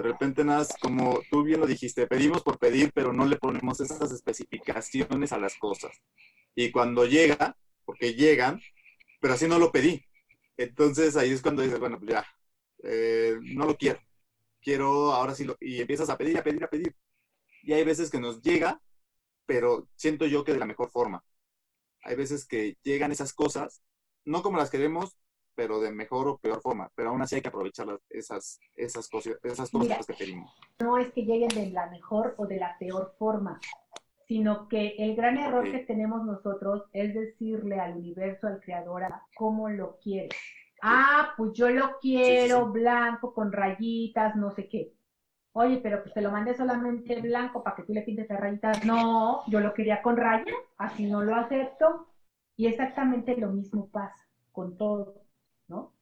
De 0.00 0.04
repente 0.04 0.44
nada, 0.44 0.66
como 0.80 1.20
tú 1.30 1.42
bien 1.42 1.60
lo 1.60 1.66
dijiste, 1.66 2.06
pedimos 2.06 2.42
por 2.42 2.58
pedir, 2.58 2.90
pero 2.94 3.12
no 3.12 3.26
le 3.26 3.36
ponemos 3.36 3.80
esas 3.80 4.10
especificaciones 4.10 5.30
a 5.30 5.38
las 5.38 5.58
cosas. 5.58 5.90
Y 6.54 6.70
cuando 6.70 7.04
llega, 7.04 7.54
porque 7.84 8.14
llegan, 8.14 8.62
pero 9.20 9.34
así 9.34 9.46
no 9.46 9.58
lo 9.58 9.70
pedí. 9.70 10.02
Entonces 10.56 11.18
ahí 11.18 11.32
es 11.32 11.42
cuando 11.42 11.60
dices, 11.60 11.78
bueno, 11.78 11.98
pues 11.98 12.12
ya, 12.12 12.26
eh, 12.82 13.36
no 13.42 13.66
lo 13.66 13.76
quiero. 13.76 14.00
Quiero 14.62 15.12
ahora 15.12 15.34
sí 15.34 15.44
lo... 15.44 15.58
Y 15.60 15.82
empiezas 15.82 16.08
a 16.08 16.16
pedir, 16.16 16.38
a 16.38 16.42
pedir, 16.42 16.64
a 16.64 16.70
pedir. 16.70 16.96
Y 17.62 17.74
hay 17.74 17.84
veces 17.84 18.10
que 18.10 18.20
nos 18.20 18.40
llega, 18.40 18.80
pero 19.44 19.86
siento 19.96 20.24
yo 20.24 20.44
que 20.44 20.54
de 20.54 20.60
la 20.60 20.66
mejor 20.66 20.90
forma. 20.90 21.22
Hay 22.04 22.16
veces 22.16 22.46
que 22.46 22.78
llegan 22.84 23.12
esas 23.12 23.34
cosas, 23.34 23.82
no 24.24 24.42
como 24.42 24.56
las 24.56 24.70
queremos, 24.70 25.18
pero 25.60 25.78
de 25.78 25.92
mejor 25.92 26.26
o 26.26 26.38
peor 26.38 26.62
forma. 26.62 26.90
Pero 26.94 27.10
aún 27.10 27.20
así 27.20 27.34
hay 27.34 27.42
que 27.42 27.48
aprovechar 27.48 27.86
esas, 28.08 28.58
esas, 28.74 29.06
cosas, 29.10 29.36
esas 29.42 29.68
cosas 29.70 30.06
que 30.06 30.14
pedimos. 30.14 30.50
No 30.78 30.96
es 30.96 31.12
que 31.12 31.20
lleguen 31.20 31.50
de 31.50 31.68
la 31.70 31.90
mejor 31.90 32.34
o 32.38 32.46
de 32.46 32.56
la 32.56 32.78
peor 32.78 33.14
forma, 33.18 33.60
sino 34.26 34.68
que 34.68 34.94
el 34.96 35.14
gran 35.14 35.36
error 35.36 35.70
que 35.70 35.80
tenemos 35.80 36.24
nosotros 36.24 36.84
es 36.94 37.12
decirle 37.12 37.78
al 37.78 37.98
universo, 37.98 38.46
al 38.46 38.60
creador, 38.60 39.02
cómo 39.36 39.68
lo 39.68 39.98
quiere. 39.98 40.30
Ah, 40.80 41.34
pues 41.36 41.52
yo 41.52 41.68
lo 41.68 41.98
quiero 42.00 42.72
blanco 42.72 43.34
con 43.34 43.52
rayitas, 43.52 44.36
no 44.36 44.52
sé 44.52 44.66
qué. 44.66 44.94
Oye, 45.52 45.76
pero 45.82 46.02
pues 46.02 46.14
te 46.14 46.22
lo 46.22 46.30
mandé 46.30 46.54
solamente 46.54 47.20
blanco 47.20 47.62
para 47.62 47.76
que 47.76 47.82
tú 47.82 47.92
le 47.92 48.00
pintes 48.00 48.30
las 48.30 48.40
rayitas. 48.40 48.82
No, 48.86 49.42
yo 49.48 49.60
lo 49.60 49.74
quería 49.74 50.00
con 50.00 50.16
rayas, 50.16 50.56
así 50.78 51.04
no 51.04 51.20
lo 51.22 51.34
acepto. 51.34 52.06
Y 52.56 52.66
exactamente 52.66 53.36
lo 53.36 53.48
mismo 53.48 53.90
pasa 53.90 54.26
con 54.52 54.76
todo, 54.76 55.20
¿no? 55.70 55.92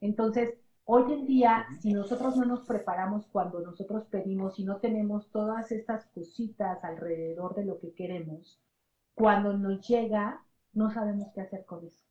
Entonces, 0.00 0.54
Hoy 0.84 1.12
en 1.12 1.26
día, 1.26 1.66
si 1.80 1.92
nosotros 1.92 2.36
no 2.36 2.44
nos 2.44 2.66
preparamos 2.66 3.26
cuando 3.28 3.60
nosotros 3.60 4.04
pedimos 4.10 4.58
y 4.58 4.64
no 4.64 4.78
tenemos 4.78 5.30
todas 5.30 5.70
estas 5.70 6.06
cositas 6.06 6.82
alrededor 6.82 7.54
de 7.54 7.64
lo 7.64 7.78
que 7.78 7.94
queremos, 7.94 8.60
cuando 9.14 9.56
nos 9.56 9.86
llega, 9.86 10.44
no 10.72 10.90
sabemos 10.90 11.28
qué 11.34 11.42
hacer 11.42 11.64
con 11.64 11.86
eso. 11.86 12.02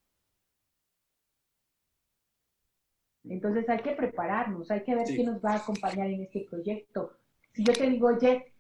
Entonces 3.25 3.67
hay 3.69 3.79
que 3.79 3.91
prepararnos, 3.91 4.71
hay 4.71 4.83
que 4.83 4.95
ver 4.95 5.05
quién 5.05 5.27
nos 5.27 5.43
va 5.43 5.51
a 5.51 5.57
acompañar 5.57 6.07
en 6.07 6.21
este 6.21 6.47
proyecto. 6.49 7.17
Si 7.51 7.63
yo 7.63 7.73
te 7.73 7.89
digo, 7.89 8.07
oye, 8.07 8.53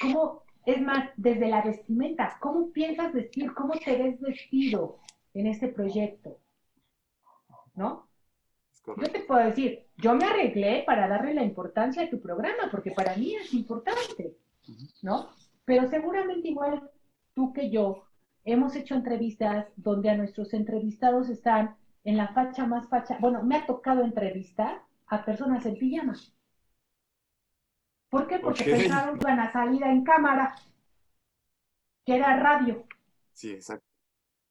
¿cómo, 0.00 0.44
es 0.64 0.80
más, 0.80 1.10
desde 1.16 1.48
la 1.48 1.62
vestimenta, 1.62 2.38
cómo 2.40 2.72
piensas 2.72 3.12
vestir, 3.12 3.52
cómo 3.52 3.74
te 3.74 3.96
ves 3.96 4.18
vestido 4.20 4.98
en 5.34 5.46
este 5.46 5.68
proyecto? 5.68 6.38
¿No? 7.78 8.08
Yo 8.86 9.12
te 9.12 9.20
puedo 9.20 9.44
decir, 9.44 9.86
yo 9.96 10.14
me 10.14 10.24
arreglé 10.24 10.82
para 10.84 11.06
darle 11.06 11.32
la 11.34 11.44
importancia 11.44 12.02
a 12.02 12.10
tu 12.10 12.20
programa, 12.20 12.68
porque 12.70 12.90
para 12.90 13.14
mí 13.16 13.36
es 13.36 13.54
importante, 13.54 14.36
¿no? 15.02 15.28
Pero 15.64 15.88
seguramente 15.88 16.48
igual 16.48 16.90
tú 17.34 17.52
que 17.52 17.70
yo 17.70 18.04
hemos 18.44 18.74
hecho 18.74 18.94
entrevistas 18.94 19.66
donde 19.76 20.10
a 20.10 20.16
nuestros 20.16 20.54
entrevistados 20.54 21.28
están 21.28 21.76
en 22.02 22.16
la 22.16 22.28
facha 22.28 22.66
más 22.66 22.88
facha. 22.88 23.18
Bueno, 23.20 23.44
me 23.44 23.56
ha 23.56 23.66
tocado 23.66 24.02
entrevistar 24.02 24.82
a 25.06 25.24
personas 25.24 25.64
en 25.66 25.78
pijama. 25.78 26.16
¿Por 28.08 28.26
qué? 28.26 28.38
Porque 28.38 28.64
pensaron 28.64 29.18
que 29.18 29.24
iban 29.24 29.38
a 29.38 29.52
salir 29.52 29.84
en 29.84 30.02
cámara, 30.02 30.56
que 32.04 32.16
era 32.16 32.40
radio. 32.40 32.86
Sí, 33.34 33.52
exacto. 33.52 33.87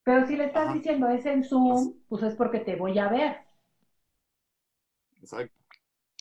Pero 0.07 0.25
si 0.25 0.37
le 0.37 0.45
estás 0.45 0.73
diciendo 0.73 1.09
es 1.09 1.25
en 1.25 1.43
Zoom, 1.43 1.95
pues 2.07 2.23
es 2.23 2.33
porque 2.35 2.61
te 2.61 2.77
voy 2.77 2.97
a 2.97 3.09
ver. 3.09 3.39
Exacto. 5.19 5.53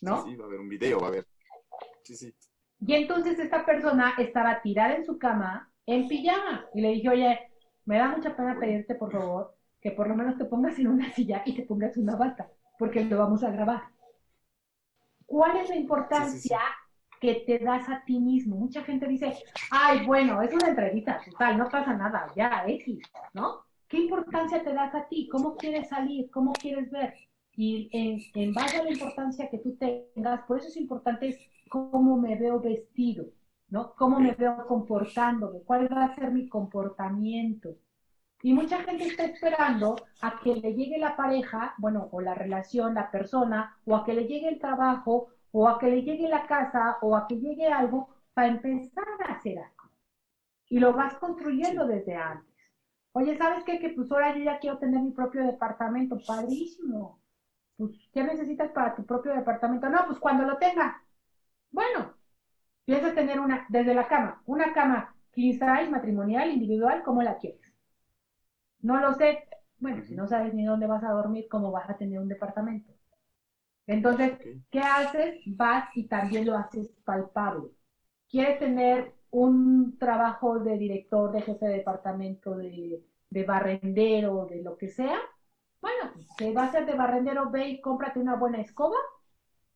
¿No? 0.01 0.25
Sí, 0.25 0.31
sí, 0.31 0.35
va 0.35 0.43
a 0.43 0.47
haber 0.47 0.59
un 0.59 0.67
video, 0.67 0.99
va 0.99 1.05
a 1.05 1.07
haber. 1.07 1.25
Sí, 2.03 2.17
sí. 2.17 2.35
Y 2.81 2.95
entonces 2.95 3.39
esta 3.39 3.65
persona 3.65 4.13
estaba 4.17 4.61
tirada 4.61 4.93
en 4.93 5.05
su 5.05 5.17
cama 5.17 5.71
en 5.85 6.05
pijama. 6.09 6.65
Y 6.73 6.81
le 6.81 6.89
dije, 6.89 7.07
oye, 7.07 7.39
me 7.85 7.97
da 7.97 8.09
mucha 8.09 8.35
pena 8.35 8.59
pedirte, 8.59 8.93
por 8.93 9.09
favor, 9.09 9.55
que 9.79 9.91
por 9.91 10.09
lo 10.09 10.15
menos 10.15 10.37
te 10.37 10.43
pongas 10.43 10.77
en 10.79 10.87
una 10.87 11.09
silla 11.13 11.43
y 11.45 11.55
te 11.55 11.63
pongas 11.63 11.95
una 11.95 12.17
bata, 12.17 12.51
porque 12.77 13.05
lo 13.05 13.19
vamos 13.19 13.41
a 13.45 13.51
grabar. 13.51 13.83
¿Cuál 15.25 15.55
es 15.59 15.69
la 15.69 15.77
importancia 15.77 16.59
que 17.21 17.35
te 17.47 17.59
das 17.59 17.87
a 17.87 18.03
ti 18.03 18.19
mismo? 18.19 18.57
Mucha 18.57 18.83
gente 18.83 19.07
dice, 19.07 19.33
ay, 19.71 20.05
bueno, 20.05 20.41
es 20.41 20.53
una 20.53 20.67
entrevista 20.67 21.21
total, 21.23 21.57
no 21.57 21.69
pasa 21.69 21.93
nada, 21.93 22.27
ya, 22.35 22.65
X, 22.67 22.99
¿no? 23.33 23.66
¿Qué 23.87 23.97
importancia 23.97 24.63
te 24.63 24.73
das 24.73 24.93
a 24.95 25.07
ti? 25.07 25.27
¿Cómo 25.29 25.55
quieres 25.55 25.89
salir? 25.89 26.29
¿Cómo 26.31 26.53
quieres 26.53 26.91
ver? 26.91 27.13
Y 27.55 27.89
en, 27.91 28.19
en 28.35 28.53
base 28.53 28.77
a 28.77 28.83
la 28.83 28.91
importancia 28.91 29.49
que 29.49 29.59
tú 29.59 29.75
tengas, 29.77 30.41
por 30.47 30.59
eso 30.59 30.67
es 30.67 30.77
importante 30.77 31.37
cómo 31.69 32.17
me 32.17 32.35
veo 32.35 32.59
vestido, 32.59 33.25
¿no? 33.69 33.93
¿Cómo 33.95 34.19
me 34.19 34.33
veo 34.33 34.65
comportándome? 34.67 35.61
¿Cuál 35.63 35.91
va 35.91 36.05
a 36.05 36.15
ser 36.15 36.31
mi 36.31 36.47
comportamiento? 36.49 37.75
Y 38.43 38.53
mucha 38.53 38.83
gente 38.83 39.05
está 39.05 39.25
esperando 39.25 39.95
a 40.21 40.39
que 40.39 40.55
le 40.55 40.73
llegue 40.73 40.97
la 40.99 41.15
pareja, 41.15 41.73
bueno, 41.77 42.07
o 42.11 42.21
la 42.21 42.35
relación, 42.35 42.93
la 42.93 43.09
persona, 43.09 43.77
o 43.85 43.95
a 43.95 44.05
que 44.05 44.13
le 44.13 44.27
llegue 44.27 44.49
el 44.49 44.59
trabajo, 44.59 45.29
o 45.51 45.67
a 45.67 45.79
que 45.79 45.87
le 45.87 46.03
llegue 46.03 46.27
la 46.29 46.45
casa, 46.45 46.97
o 47.01 47.15
a 47.15 47.27
que 47.27 47.37
llegue 47.39 47.67
algo 47.67 48.09
para 48.33 48.49
empezar 48.49 49.05
a 49.27 49.33
hacer 49.33 49.57
algo. 49.59 49.91
Y 50.69 50.79
lo 50.79 50.93
vas 50.93 51.15
construyendo 51.15 51.87
desde 51.87 52.15
antes. 52.15 52.46
Oye, 53.11 53.35
¿sabes 53.35 53.63
qué? 53.65 53.79
Que 53.79 53.89
pues 53.89 54.09
ahora 54.11 54.33
yo 54.33 54.41
ya 54.43 54.59
quiero 54.59 54.77
tener 54.77 55.01
mi 55.01 55.11
propio 55.11 55.43
departamento. 55.43 56.17
Padrísimo. 56.25 57.17
Pues, 57.77 57.91
¿qué 58.11 58.23
necesitas 58.23 58.71
para 58.71 58.95
tu 58.95 59.05
propio 59.05 59.33
departamento? 59.33 59.89
No, 59.89 60.05
pues 60.05 60.19
cuando 60.19 60.43
lo 60.43 60.57
tenga. 60.57 60.95
Bueno, 61.71 62.13
piensas 62.85 63.15
tener 63.15 63.39
una, 63.39 63.65
desde 63.69 63.93
la 63.95 64.07
cama, 64.07 64.41
una 64.45 64.73
cama 64.73 65.13
king 65.31 65.53
size, 65.53 65.89
matrimonial, 65.89 66.51
individual, 66.51 67.01
¿cómo 67.03 67.21
la 67.23 67.35
quieres? 67.37 67.61
No 68.81 68.97
lo 68.97 69.13
sé. 69.13 69.37
Bueno, 69.79 70.01
si 70.03 70.15
no 70.15 70.27
sabes 70.27 70.53
ni 70.53 70.63
dónde 70.65 70.87
vas 70.87 71.03
a 71.03 71.09
dormir, 71.11 71.45
¿cómo 71.49 71.71
vas 71.71 71.89
a 71.89 71.93
tener 71.95 72.19
un 72.19 72.27
departamento? 72.27 72.93
Entonces, 73.87 74.37
¿qué 74.71 74.81
haces? 74.81 75.35
Vas 75.45 75.85
y 75.95 76.07
también 76.07 76.45
lo 76.45 76.55
haces 76.55 76.89
palpable. 77.05 77.69
¿Quieres 78.29 78.59
tener 78.59 79.13
un 79.31 79.97
trabajo 79.97 80.59
de 80.59 80.77
director, 80.77 81.31
de 81.31 81.41
jefe 81.41 81.65
de 81.65 81.77
departamento, 81.77 82.55
de, 82.55 83.03
de 83.29 83.43
barrendero, 83.43 84.45
de 84.45 84.61
lo 84.61 84.77
que 84.77 84.87
sea? 84.87 85.19
Bueno, 85.81 86.11
si 86.37 86.51
va 86.53 86.65
a 86.65 86.71
ser 86.71 86.85
de 86.85 86.95
barrendero, 86.95 87.49
ve 87.49 87.69
y 87.69 87.81
cómprate 87.81 88.19
una 88.19 88.35
buena 88.35 88.59
escoba 88.59 88.97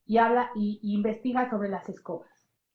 y 0.06 0.18
habla 0.18 0.52
y, 0.56 0.80
investiga 0.82 1.50
sobre 1.50 1.70
las 1.70 1.88
escobas. 1.88 2.30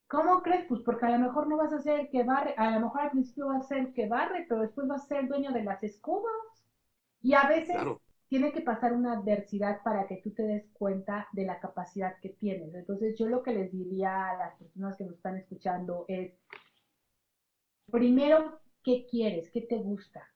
¿Cómo 0.09 0.43
crees? 0.43 0.66
Pues 0.68 0.83
porque 0.83 1.07
a 1.07 1.11
lo 1.11 1.18
mejor 1.18 1.49
no 1.49 1.57
vas 1.57 1.72
a 1.72 1.81
ser 1.81 2.09
que 2.11 2.22
barre, 2.22 2.55
a 2.57 2.70
lo 2.70 2.81
mejor 2.81 3.01
al 3.01 3.11
principio 3.11 3.49
vas 3.49 3.64
a 3.64 3.68
ser 3.68 3.93
que 3.93 4.09
barre, 4.09 4.47
pero 4.49 4.61
después 4.61 4.87
vas 4.87 5.03
a 5.03 5.07
ser 5.07 5.29
dueño 5.29 5.53
de 5.53 5.64
las 5.64 5.83
escobas. 5.83 6.33
Y 7.20 7.35
a 7.35 7.49
veces 7.49 7.77
tiene 8.29 8.53
que 8.53 8.61
pasar 8.61 8.93
una 8.93 9.14
adversidad 9.14 9.83
para 9.83 10.07
que 10.07 10.16
tú 10.22 10.31
te 10.33 10.45
des 10.45 10.70
cuenta 10.72 11.29
de 11.33 11.45
la 11.45 11.59
capacidad 11.59 12.14
que 12.20 12.31
tienes. 12.31 12.72
Entonces 12.74 13.18
yo 13.18 13.27
lo 13.27 13.43
que 13.43 13.53
les 13.53 13.72
diría 13.72 14.31
a 14.31 14.37
las 14.37 14.55
personas 14.55 14.97
que 14.97 15.05
nos 15.05 15.14
están 15.14 15.37
escuchando 15.37 16.05
es, 16.09 16.33
primero, 17.91 18.61
¿qué 18.82 19.07
quieres? 19.09 19.51
¿Qué 19.51 19.62
te 19.62 19.78
gusta? 19.78 20.28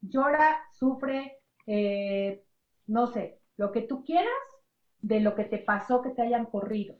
Llora, 0.00 0.60
sufre, 0.72 1.38
eh, 1.66 2.42
no 2.86 3.06
sé, 3.06 3.38
lo 3.56 3.70
que 3.72 3.82
tú 3.82 4.04
quieras 4.04 4.32
de 5.02 5.20
lo 5.20 5.34
que 5.34 5.44
te 5.44 5.58
pasó 5.58 6.02
que 6.02 6.10
te 6.10 6.22
hayan 6.22 6.46
corrido, 6.46 6.96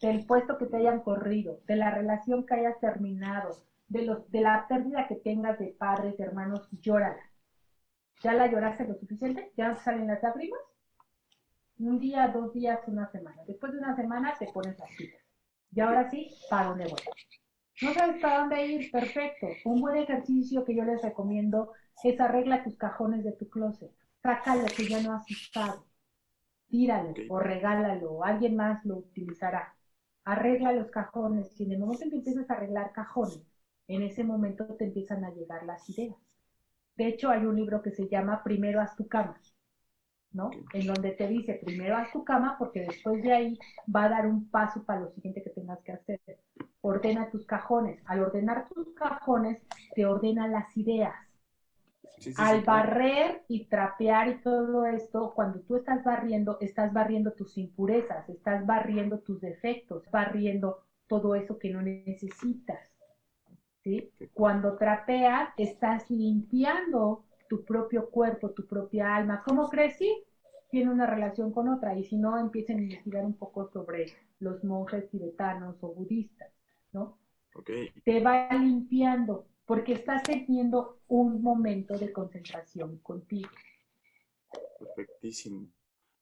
del 0.00 0.24
puesto 0.26 0.58
que 0.58 0.66
te 0.66 0.76
hayan 0.76 1.00
corrido, 1.00 1.60
de 1.66 1.76
la 1.76 1.90
relación 1.90 2.44
que 2.46 2.54
hayas 2.54 2.78
terminado, 2.80 3.56
de, 3.88 4.04
la 4.40 4.66
pérdida 4.68 5.06
que 5.08 5.16
tengas 5.16 5.58
de 5.58 5.74
padres, 5.78 6.16
de 6.16 6.24
hermanos, 6.24 6.68
llórala. 6.80 7.22
¿Ya 8.22 8.34
la 8.34 8.48
lloraste 8.48 8.86
lo 8.86 8.94
suficiente? 8.96 9.52
¿Ya 9.56 9.76
salen 9.76 10.08
las 10.08 10.22
lágrimas? 10.22 10.60
Un 11.78 11.98
día, 12.00 12.26
dos 12.28 12.52
días, 12.52 12.80
una 12.88 13.08
semana. 13.10 13.42
Después 13.46 13.72
de 13.72 13.78
una 13.78 13.94
semana 13.94 14.34
te 14.38 14.46
pones 14.46 14.76
las 14.78 14.90
pilas. 14.96 15.22
Y 15.72 15.80
ahora 15.80 16.10
sí, 16.10 16.28
¿para 16.50 16.68
dónde 16.68 16.86
voy? 16.86 17.00
¿No 17.82 17.94
sabes 17.94 18.20
para 18.20 18.40
dónde 18.40 18.66
ir? 18.66 18.90
Perfecto. 18.90 19.46
Un 19.64 19.80
buen 19.80 19.96
ejercicio 19.96 20.64
que 20.64 20.74
yo 20.74 20.84
les 20.84 21.02
recomiendo 21.02 21.72
es 22.02 22.20
arregla 22.20 22.62
tus 22.64 22.76
cajones 22.76 23.24
de 23.24 23.32
tu 23.32 23.48
closet. 23.48 23.92
Saca 24.22 24.56
lo 24.56 24.66
que 24.66 24.86
ya 24.88 25.00
no 25.00 25.14
has 25.14 25.30
usado 25.30 25.88
tíralo 26.68 27.14
o 27.28 27.40
regálalo, 27.40 28.24
alguien 28.24 28.56
más 28.56 28.84
lo 28.84 28.98
utilizará. 28.98 29.74
Arregla 30.24 30.72
los 30.72 30.90
cajones 30.90 31.58
y 31.58 31.64
en 31.64 31.72
el 31.72 31.78
momento 31.78 32.04
en 32.04 32.10
que 32.10 32.16
empiezas 32.16 32.48
a 32.50 32.54
arreglar 32.54 32.92
cajones, 32.92 33.42
en 33.86 34.02
ese 34.02 34.24
momento 34.24 34.76
te 34.76 34.84
empiezan 34.84 35.24
a 35.24 35.30
llegar 35.30 35.64
las 35.64 35.88
ideas. 35.88 36.16
De 36.96 37.06
hecho, 37.08 37.30
hay 37.30 37.46
un 37.46 37.56
libro 37.56 37.80
que 37.80 37.90
se 37.90 38.08
llama 38.08 38.42
Primero 38.44 38.80
haz 38.80 38.94
tu 38.96 39.06
cama, 39.08 39.40
¿no? 40.32 40.50
En 40.72 40.86
donde 40.86 41.12
te 41.12 41.26
dice, 41.26 41.60
primero 41.64 41.96
haz 41.96 42.12
tu 42.12 42.24
cama 42.24 42.56
porque 42.58 42.80
después 42.80 43.22
de 43.22 43.32
ahí 43.32 43.58
va 43.94 44.04
a 44.04 44.08
dar 44.08 44.26
un 44.26 44.50
paso 44.50 44.84
para 44.84 45.00
lo 45.00 45.10
siguiente 45.10 45.42
que 45.42 45.50
tengas 45.50 45.80
que 45.80 45.92
hacer. 45.92 46.20
Ordena 46.80 47.30
tus 47.30 47.46
cajones. 47.46 48.00
Al 48.06 48.20
ordenar 48.20 48.68
tus 48.68 48.94
cajones, 48.94 49.60
te 49.94 50.06
ordena 50.06 50.46
las 50.48 50.76
ideas 50.76 51.14
al 52.36 52.62
barrer 52.62 53.44
y 53.48 53.66
trapear 53.66 54.28
y 54.28 54.40
todo 54.40 54.86
esto, 54.86 55.32
cuando 55.34 55.60
tú 55.60 55.76
estás 55.76 56.02
barriendo, 56.04 56.58
estás 56.60 56.92
barriendo 56.92 57.32
tus 57.32 57.56
impurezas, 57.58 58.28
estás 58.28 58.66
barriendo 58.66 59.20
tus 59.20 59.40
defectos, 59.40 60.04
barriendo 60.10 60.82
todo 61.06 61.34
eso 61.34 61.58
que 61.58 61.70
no 61.70 61.82
necesitas. 61.82 62.80
¿sí? 63.82 64.12
Cuando 64.32 64.76
trapeas, 64.76 65.50
estás 65.56 66.10
limpiando 66.10 67.24
tu 67.48 67.64
propio 67.64 68.10
cuerpo, 68.10 68.50
tu 68.50 68.66
propia 68.66 69.16
alma. 69.16 69.42
¿Cómo 69.44 69.68
crees? 69.68 69.96
Sí, 69.96 70.24
tiene 70.70 70.90
una 70.90 71.06
relación 71.06 71.52
con 71.52 71.68
otra. 71.68 71.96
Y 71.96 72.04
si 72.04 72.16
no, 72.16 72.38
empiecen 72.38 72.78
a 72.78 72.82
investigar 72.82 73.24
un 73.24 73.34
poco 73.34 73.70
sobre 73.72 74.06
los 74.40 74.62
monjes 74.64 75.08
tibetanos 75.10 75.76
o 75.82 75.94
budistas, 75.94 76.52
¿no? 76.92 77.18
Te 78.04 78.20
va 78.20 78.52
limpiando 78.52 79.46
porque 79.66 79.94
estás 79.94 80.22
teniendo 80.22 81.00
un 81.08 81.42
momento 81.42 81.98
de 81.98 82.12
concentración 82.12 82.98
contigo. 82.98 83.50
Perfectísimo. 84.78 85.66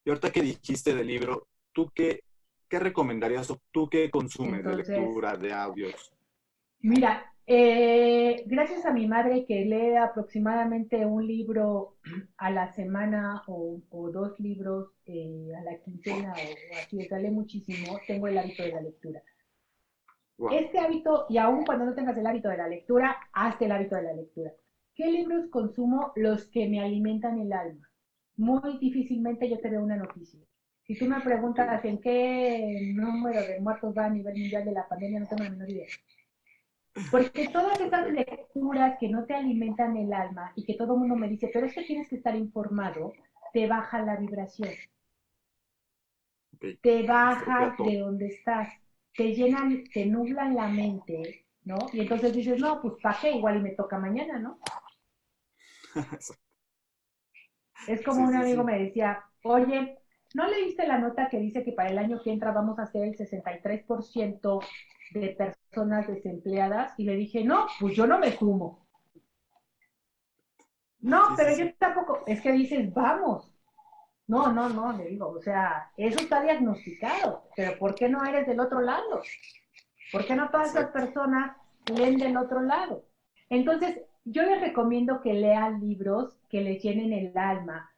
Y 0.05 0.11
ahorita 0.11 0.33
que 0.33 0.43
dijiste 0.43 0.95
del 0.95 1.07
libro, 1.07 1.47
¿tú 1.73 1.91
qué, 1.95 2.21
qué 2.69 2.79
recomendarías 2.79 3.51
o 3.51 3.61
tú 3.71 3.89
qué 3.89 4.11
consumes 4.11 4.65
de 4.65 4.77
lectura, 4.77 5.37
de 5.37 5.53
audios? 5.53 6.13
Mira, 6.81 7.33
eh, 7.47 8.43
gracias 8.47 8.85
a 8.87 8.93
mi 8.93 9.07
madre 9.07 9.45
que 9.47 9.65
lee 9.65 9.97
aproximadamente 9.97 11.07
un 11.07 11.27
libro 11.27 11.97
a 12.37 12.51
la 12.51 12.73
semana 12.75 13.43
o, 13.47 13.81
dos 14.13 14.39
libros 14.41 14.91
eh, 15.07 15.53
a 15.57 15.63
la 15.63 15.79
quincena 15.79 16.33
o 16.33 16.77
así, 16.77 17.01
sale 17.07 17.31
muchísimo, 17.31 17.99
tengo 18.07 18.29
el 18.29 18.39
hábito 18.39 18.63
de 18.65 18.73
la 18.73 18.81
lectura. 18.81 19.23
Este 20.53 20.79
hábito, 20.79 21.27
y 21.31 21.39
aún 21.39 21.65
cuando 21.65 21.87
no 21.87 21.95
tengas 21.95 22.19
el 22.19 22.27
hábito 22.27 22.49
de 22.51 22.59
la 22.59 22.69
lectura, 22.69 23.17
hazte 23.33 23.65
el 23.65 23.73
hábito 23.73 23.97
de 23.97 24.03
la 24.03 24.13
lectura. 24.13 24.53
¿Qué 24.95 25.11
libros 25.11 25.49
consumo? 25.51 26.13
Los 26.17 26.47
que 26.47 26.69
me 26.69 26.81
alimentan 26.81 27.39
el 27.39 27.53
alma. 27.53 27.89
Muy 28.37 28.79
difícilmente 28.79 29.49
yo 29.49 29.59
te 29.61 29.71
veo 29.71 29.83
una 29.83 29.97
noticia. 29.97 30.41
Si 30.87 30.97
tú 30.99 31.07
me 31.07 31.21
preguntas 31.21 31.85
en 31.85 32.01
qué 32.01 32.93
número 32.95 33.41
de 33.41 33.61
muertos 33.61 33.95
va 33.97 34.07
a 34.07 34.11
nivel 34.11 34.37
mundial 34.37 34.65
de 34.65 34.73
la 34.73 34.87
pandemia, 34.89 35.21
no 35.21 35.27
tengo 35.27 35.45
la 35.45 35.51
menor 35.51 35.71
idea. 35.71 35.87
Porque 37.11 37.49
todas 37.49 37.81
esas 37.81 38.09
lecturas 38.11 38.97
que 38.99 39.09
no 39.09 39.25
te 39.25 39.35
alimentan 39.35 39.97
el 39.97 40.13
alma 40.13 40.53
y 40.57 40.65
que 40.65 40.75
todo 40.75 40.95
el 40.95 41.01
mundo 41.01 41.17
me 41.17 41.29
dice, 41.29 41.51
pero 41.53 41.67
es 41.67 41.75
que 41.75 41.85
tienes 41.85 42.09
que 42.09 42.17
estar 42.17 42.35
informado, 42.35 43.13
te 43.53 43.67
baja 43.67 44.01
la 44.01 44.17
vibración. 44.17 44.71
Te 46.81 47.07
baja 47.07 47.77
de 47.79 47.99
donde 47.99 48.29
estás 48.29 48.69
te 49.17 49.35
llenan, 49.35 49.85
te 49.93 50.07
nublan 50.07 50.55
la 50.55 50.69
mente, 50.69 51.47
¿no? 51.65 51.79
Y 51.93 52.01
entonces 52.01 52.33
dices, 52.35 52.61
no, 52.61 52.81
pues 52.81 52.95
¿para 53.03 53.19
qué? 53.19 53.33
Igual 53.33 53.57
y 53.57 53.61
me 53.63 53.71
toca 53.71 53.99
mañana, 53.99 54.39
¿no? 54.39 54.59
es 57.89 58.05
como 58.05 58.27
un 58.27 58.37
amigo 58.37 58.63
me 58.63 58.79
decía, 58.79 59.25
oye, 59.43 59.99
¿no 60.35 60.47
leíste 60.49 60.87
la 60.87 60.99
nota 60.99 61.29
que 61.31 61.39
dice 61.39 61.65
que 61.65 61.73
para 61.73 61.91
el 61.91 61.99
año 61.99 62.21
que 62.23 62.31
entra 62.31 62.53
vamos 62.53 62.79
a 62.79 62.87
ser 62.87 63.05
el 63.05 63.17
63% 63.17 64.63
de 65.13 65.29
personas 65.29 66.07
desempleadas? 66.07 66.95
Y 66.99 67.05
le 67.05 67.17
dije, 67.17 67.45
no, 67.45 67.67
pues 67.81 67.95
yo 67.95 68.07
no 68.07 68.19
me 68.19 68.33
sumo. 68.33 68.87
No, 71.01 71.35
pero 71.37 71.57
yo 71.57 71.73
tampoco, 71.75 72.25
es 72.27 72.41
que 72.41 72.53
dices, 72.53 72.93
vamos, 72.93 73.53
no, 74.27 74.53
no, 74.53 74.69
no, 74.69 74.93
le 74.93 75.07
digo, 75.07 75.29
o 75.29 75.41
sea, 75.41 75.93
eso 75.97 76.19
está 76.19 76.43
diagnosticado, 76.43 77.45
pero 77.55 77.79
¿por 77.79 77.95
qué 77.95 78.09
no 78.09 78.25
eres 78.25 78.47
del 78.47 78.59
otro 78.59 78.81
lado? 78.81 79.23
¿Por 80.11 80.27
qué 80.27 80.35
no 80.35 80.51
todas 80.51 80.71
esas 80.71 80.91
personas 80.91 81.57
leen 81.95 82.19
del 82.19 82.37
otro 82.37 82.61
lado? 82.61 83.05
Entonces, 83.49 84.01
yo 84.25 84.43
les 84.43 84.61
recomiendo 84.61 85.21
que 85.21 85.33
lean 85.33 85.81
libros 85.81 86.37
que 86.49 86.61
les 86.61 86.83
llenen 86.83 87.13
el 87.13 87.37
alma, 87.39 87.91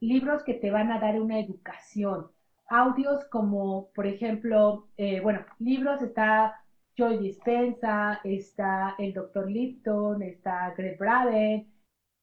libros 0.00 0.42
que 0.42 0.54
te 0.54 0.70
van 0.70 0.90
a 0.90 0.98
dar 0.98 1.20
una 1.20 1.38
educación, 1.38 2.32
audios 2.68 3.24
como, 3.26 3.90
por 3.94 4.06
ejemplo, 4.06 4.88
eh, 4.96 5.20
bueno, 5.20 5.44
libros 5.58 6.02
está 6.02 6.54
Joy 6.96 7.18
Dispensa, 7.18 8.20
está 8.24 8.94
el 8.98 9.12
Dr. 9.12 9.50
Lipton, 9.50 10.22
está 10.22 10.72
Greg 10.76 10.98
Braden, 10.98 11.70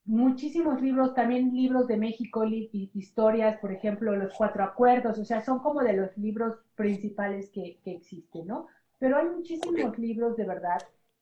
muchísimos 0.06 0.82
libros, 0.82 1.14
también 1.14 1.54
libros 1.54 1.88
de 1.88 1.98
México, 1.98 2.44
historias, 2.46 3.60
por 3.60 3.72
ejemplo, 3.72 4.16
Los 4.16 4.34
Cuatro 4.36 4.64
Acuerdos, 4.64 5.18
o 5.18 5.26
sea, 5.26 5.42
son 5.42 5.60
como 5.60 5.82
de 5.82 5.94
los 5.94 6.18
libros 6.18 6.58
principales 6.76 7.50
que, 7.52 7.80
existen, 7.86 8.48
¿no? 8.48 8.68
Pero 9.00 9.18
hay 9.18 9.28
muchísimos 9.28 9.98
libros 9.98 10.36
de 10.36 10.46
verdad 10.46 10.82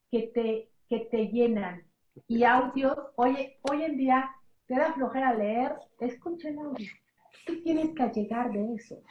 que 0.09 0.32
te, 0.34 0.69
que 0.88 1.07
te 1.11 1.28
llenan. 1.28 1.84
Y 2.28 2.43
audios, 2.43 2.97
hoy, 3.15 3.53
hoy 3.69 3.84
en 3.84 3.97
día 3.97 4.30
te 4.67 4.76
da 4.76 4.93
flojera 4.93 5.34
leer, 5.34 5.76
escucha 5.99 6.49
el 6.49 6.59
audio. 6.59 7.00
¿Qué 7.45 7.57
tienes 7.57 7.95
que 7.95 8.09
llegar 8.09 8.51
de 8.51 8.75
eso? 8.75 9.01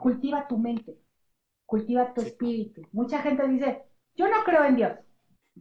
Cultiva 0.00 0.46
tu 0.48 0.58
mente, 0.58 0.98
cultiva 1.66 2.12
tu 2.12 2.22
espíritu. 2.22 2.82
Mucha 2.92 3.20
gente 3.20 3.46
dice, 3.48 3.82
yo 4.14 4.28
no 4.28 4.44
creo 4.44 4.64
en 4.64 4.76
Dios, 4.76 4.98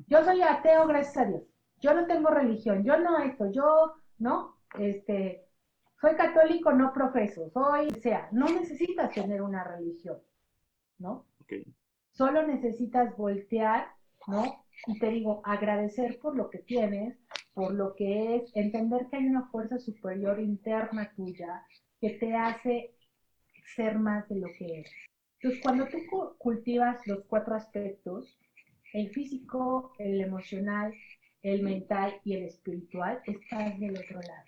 yo 0.07 0.23
soy 0.23 0.41
ateo 0.41 0.87
gracias 0.87 1.17
a 1.17 1.25
Dios 1.25 1.43
yo 1.83 1.93
no 1.93 2.07
tengo 2.07 2.29
religión, 2.29 2.83
yo 2.85 2.97
no 2.97 3.19
esto, 3.19 3.51
yo, 3.51 3.95
¿no? 4.17 4.57
Este, 4.79 5.45
soy 5.99 6.15
católico, 6.15 6.71
no 6.71 6.93
profeso, 6.93 7.49
soy, 7.49 7.89
o 7.89 7.99
sea, 7.99 8.29
no 8.31 8.45
necesitas 8.45 9.13
tener 9.13 9.41
una 9.41 9.65
religión, 9.65 10.17
¿no? 10.97 11.27
Solo 12.11 12.47
necesitas 12.47 13.15
voltear, 13.17 13.87
¿no? 14.27 14.63
Y 14.87 14.97
te 14.97 15.09
digo, 15.09 15.41
agradecer 15.43 16.19
por 16.19 16.37
lo 16.37 16.49
que 16.49 16.59
tienes, 16.59 17.19
por 17.53 17.73
lo 17.73 17.95
que 17.95 18.35
es, 18.35 18.51
entender 18.55 19.07
que 19.09 19.17
hay 19.17 19.25
una 19.25 19.47
fuerza 19.49 19.79
superior 19.79 20.39
interna 20.39 21.11
tuya 21.15 21.65
que 21.99 22.11
te 22.11 22.35
hace 22.35 22.95
ser 23.75 23.97
más 23.99 24.27
de 24.29 24.39
lo 24.39 24.47
que 24.57 24.79
eres. 24.79 24.91
Entonces, 25.39 25.61
cuando 25.61 25.87
tú 25.87 25.97
cultivas 26.37 27.05
los 27.05 27.25
cuatro 27.25 27.55
aspectos, 27.55 28.37
el 28.93 29.09
físico, 29.09 29.93
el 29.97 30.21
emocional, 30.21 30.93
el 31.41 31.63
mental 31.63 32.19
y 32.23 32.35
el 32.35 32.43
espiritual, 32.45 33.21
estás 33.25 33.79
del 33.79 33.97
otro 33.97 34.21
lado. 34.21 34.45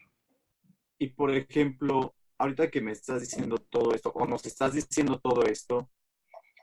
Y 0.98 1.08
por 1.08 1.32
ejemplo, 1.32 2.16
ahorita 2.38 2.72
que 2.72 2.82
me 2.82 2.92
estás 2.92 3.22
diciendo 3.22 3.58
todo 3.58 3.94
esto, 3.94 4.12
o 4.16 4.26
nos 4.26 4.46
estás 4.46 4.74
diciendo 4.74 5.20
todo 5.20 5.44
esto, 5.44 5.90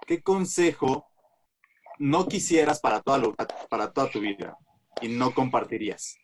¿qué 0.07 0.23
consejo 0.23 1.07
no 1.99 2.27
quisieras 2.27 2.81
para 2.81 3.01
toda, 3.01 3.35
para 3.69 3.93
toda 3.93 4.11
tu 4.11 4.21
vida 4.21 4.57
y 5.03 5.09
no 5.09 5.33
compartirías? 5.35 6.17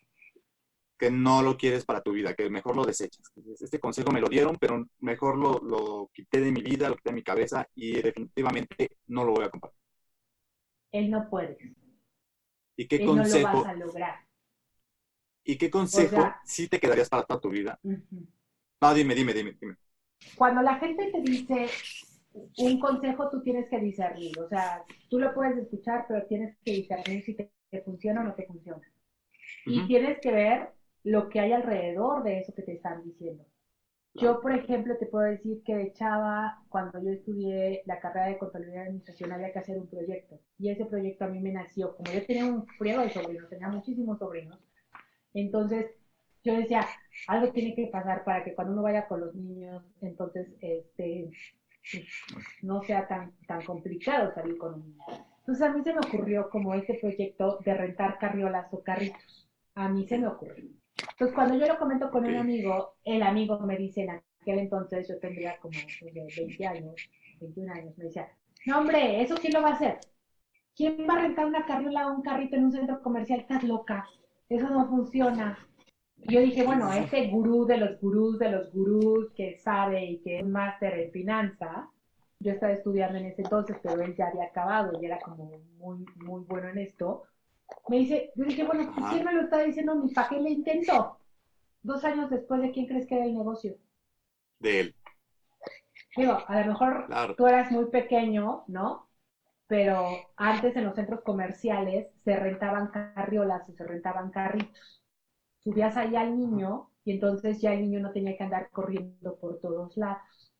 Que 0.99 1.09
no 1.09 1.41
lo 1.41 1.57
quieres 1.57 1.85
para 1.85 2.01
tu 2.01 2.11
vida, 2.11 2.33
que 2.33 2.49
mejor 2.49 2.75
lo 2.75 2.83
desechas. 2.83 3.31
Este 3.59 3.79
consejo 3.79 4.11
me 4.11 4.19
lo 4.19 4.27
dieron, 4.27 4.57
pero 4.59 4.85
mejor 4.99 5.37
lo, 5.37 5.59
lo 5.59 6.11
quité 6.13 6.41
de 6.41 6.51
mi 6.51 6.61
vida, 6.61 6.89
lo 6.89 6.95
quité 6.97 7.11
de 7.11 7.15
mi 7.15 7.23
cabeza 7.23 7.65
y 7.73 8.01
definitivamente 8.01 8.97
no 9.07 9.23
lo 9.23 9.31
voy 9.31 9.45
a 9.45 9.49
compartir. 9.49 9.79
Él 10.91 11.09
no 11.09 11.29
puede. 11.29 11.57
¿Y 12.75 12.87
qué 12.87 13.05
consejo? 13.05 13.47
No 13.47 13.53
lo 13.53 13.63
vas 13.63 13.67
a 13.67 13.73
lograr. 13.73 14.15
¿Y 15.43 15.57
qué 15.57 15.69
consejo 15.69 16.31
sí 16.45 16.67
te 16.67 16.79
quedarías 16.79 17.09
para 17.09 17.23
toda 17.23 17.39
tu 17.39 17.49
vida? 17.49 17.79
No, 17.83 18.93
dime, 18.93 19.15
dime, 19.15 19.33
dime, 19.33 19.57
dime. 19.59 19.75
Cuando 20.35 20.61
la 20.61 20.75
gente 20.75 21.11
te 21.11 21.21
dice 21.21 21.67
un 22.57 22.79
consejo, 22.79 23.29
tú 23.29 23.41
tienes 23.41 23.67
que 23.69 23.79
discernir. 23.79 24.37
O 24.39 24.47
sea, 24.47 24.83
tú 25.09 25.19
lo 25.19 25.33
puedes 25.33 25.57
escuchar, 25.57 26.05
pero 26.07 26.25
tienes 26.27 26.55
que 26.63 26.73
discernir 26.73 27.23
si 27.23 27.33
te, 27.33 27.51
funciona 27.83 28.21
o 28.21 28.23
no 28.25 28.33
te 28.33 28.45
funciona. 28.45 28.81
Y 29.65 29.85
tienes 29.87 30.19
que 30.21 30.31
ver 30.31 30.73
lo 31.03 31.29
que 31.29 31.39
hay 31.39 31.53
alrededor 31.53 32.23
de 32.23 32.39
eso 32.39 32.53
que 32.53 32.63
te 32.63 32.73
están 32.73 33.03
diciendo. 33.03 33.45
Yo, 34.15 34.41
por 34.41 34.51
ejemplo, 34.53 34.97
te 34.97 35.05
puedo 35.05 35.25
decir 35.25 35.61
que 35.63 35.75
de 35.75 35.93
chava, 35.93 36.57
cuando 36.67 36.99
yo 37.01 37.11
estudié 37.11 37.81
la 37.85 37.99
carrera 37.99 38.27
de 38.27 38.37
contabilidad 38.37 38.83
y 38.83 38.87
administración, 38.87 39.31
había 39.31 39.51
que 39.51 39.59
hacer 39.59 39.77
un 39.77 39.87
proyecto. 39.87 40.39
Y 40.57 40.69
ese 40.69 40.85
proyecto 40.85 41.25
a 41.25 41.27
mí 41.29 41.39
me 41.39 41.51
nació, 41.51 41.95
como 41.95 42.11
yo 42.11 42.25
tenía 42.25 42.45
un 42.45 42.65
friego 42.77 43.01
de 43.01 43.11
sobrinos, 43.11 43.49
tenía 43.49 43.69
muchísimos 43.69 44.17
sobrinos. 44.17 44.59
Entonces, 45.33 45.87
yo 46.43 46.55
decía, 46.55 46.85
algo 47.27 47.51
tiene 47.51 47.75
que 47.75 47.87
pasar 47.87 48.23
para 48.23 48.43
que 48.43 48.53
cuando 48.55 48.73
uno 48.73 48.83
vaya 48.83 49.07
con 49.07 49.21
los 49.21 49.33
niños, 49.35 49.83
entonces, 50.01 50.47
este, 50.61 51.29
no 52.61 52.81
sea 52.81 53.07
tan, 53.07 53.31
tan 53.47 53.63
complicado 53.63 54.33
salir 54.33 54.57
con 54.57 54.73
un 54.75 54.81
niño. 54.85 55.03
Entonces, 55.39 55.61
a 55.67 55.73
mí 55.73 55.83
se 55.83 55.93
me 55.93 55.99
ocurrió 55.99 56.49
como 56.49 56.73
este 56.73 56.95
proyecto 56.99 57.57
de 57.63 57.73
rentar 57.73 58.17
carriolas 58.19 58.67
o 58.71 58.81
carritos. 58.83 59.47
A 59.75 59.89
mí 59.89 60.07
se 60.07 60.17
me 60.17 60.27
ocurrió. 60.27 60.78
Entonces, 61.11 61.35
cuando 61.35 61.57
yo 61.57 61.67
lo 61.67 61.77
comento 61.77 62.09
con 62.09 62.25
un 62.25 62.35
amigo, 62.35 62.95
el 63.03 63.23
amigo 63.23 63.59
me 63.59 63.77
dice, 63.77 64.01
en 64.01 64.09
aquel 64.11 64.59
entonces 64.59 65.07
yo 65.07 65.19
tendría 65.19 65.57
como 65.57 65.77
20 66.01 66.65
años, 66.65 66.95
21 67.39 67.73
años, 67.73 67.97
me 67.97 68.05
decía, 68.05 68.27
no 68.65 68.79
hombre, 68.79 69.21
¿eso 69.21 69.35
quién 69.35 69.53
lo 69.53 69.61
va 69.61 69.69
a 69.69 69.73
hacer? 69.73 69.99
¿Quién 70.75 71.05
va 71.09 71.15
a 71.15 71.21
rentar 71.21 71.45
una 71.45 71.65
carriola 71.65 72.07
o 72.07 72.15
un 72.15 72.21
carrito 72.21 72.55
en 72.55 72.65
un 72.65 72.71
centro 72.71 73.01
comercial? 73.01 73.41
Estás 73.41 73.63
loca, 73.63 74.07
eso 74.47 74.69
no 74.69 74.87
funciona. 74.87 75.57
Y 76.21 76.33
yo 76.33 76.41
dije, 76.41 76.63
bueno, 76.63 76.91
ese 76.91 77.27
gurú 77.27 77.65
de 77.65 77.77
los 77.77 77.99
gurús 77.99 78.39
de 78.39 78.51
los 78.51 78.71
gurús 78.71 79.31
que 79.35 79.57
sabe 79.57 80.05
y 80.05 80.19
que 80.19 80.39
es 80.39 80.45
máster 80.45 80.93
en 80.99 81.11
finanza, 81.11 81.89
yo 82.39 82.51
estaba 82.51 82.73
estudiando 82.73 83.17
en 83.17 83.25
ese 83.25 83.41
entonces, 83.41 83.77
pero 83.83 84.01
él 84.01 84.15
ya 84.15 84.27
había 84.27 84.45
acabado 84.45 84.97
y 85.01 85.05
era 85.05 85.19
como 85.19 85.51
muy, 85.77 86.05
muy 86.15 86.43
bueno 86.45 86.69
en 86.69 86.77
esto, 86.77 87.23
me 87.87 87.97
dice, 87.97 88.31
yo 88.35 88.45
dije, 88.45 88.63
bueno, 88.63 88.93
¿quién 89.09 89.25
me 89.25 89.33
lo 89.33 89.41
está 89.41 89.63
diciendo? 89.63 90.01
Para 90.13 90.29
qué 90.29 90.39
le 90.39 90.51
intento. 90.51 91.17
Dos 91.81 92.03
años 92.03 92.29
después, 92.29 92.61
¿de 92.61 92.71
quién 92.71 92.87
crees 92.87 93.07
que 93.07 93.15
era 93.15 93.25
el 93.25 93.35
negocio? 93.35 93.77
De 94.59 94.79
él. 94.79 94.95
Digo, 96.15 96.37
a 96.47 96.61
lo 96.61 96.67
mejor 96.67 97.35
tú 97.35 97.47
eras 97.47 97.71
muy 97.71 97.85
pequeño, 97.85 98.63
¿no? 98.67 99.07
Pero 99.67 100.07
antes 100.35 100.75
en 100.75 100.85
los 100.85 100.95
centros 100.95 101.21
comerciales 101.21 102.07
se 102.23 102.35
rentaban 102.35 102.87
carriolas 102.87 103.69
o 103.69 103.73
se 103.73 103.85
rentaban 103.85 104.31
carritos. 104.31 105.03
Subías 105.59 105.95
ahí 105.97 106.15
al 106.15 106.37
niño 106.37 106.89
y 107.03 107.11
entonces 107.11 107.61
ya 107.61 107.73
el 107.73 107.81
niño 107.81 107.99
no 107.99 108.11
tenía 108.11 108.35
que 108.37 108.43
andar 108.43 108.69
corriendo 108.71 109.37
por 109.37 109.59
todos 109.59 109.95
lados, 109.97 110.53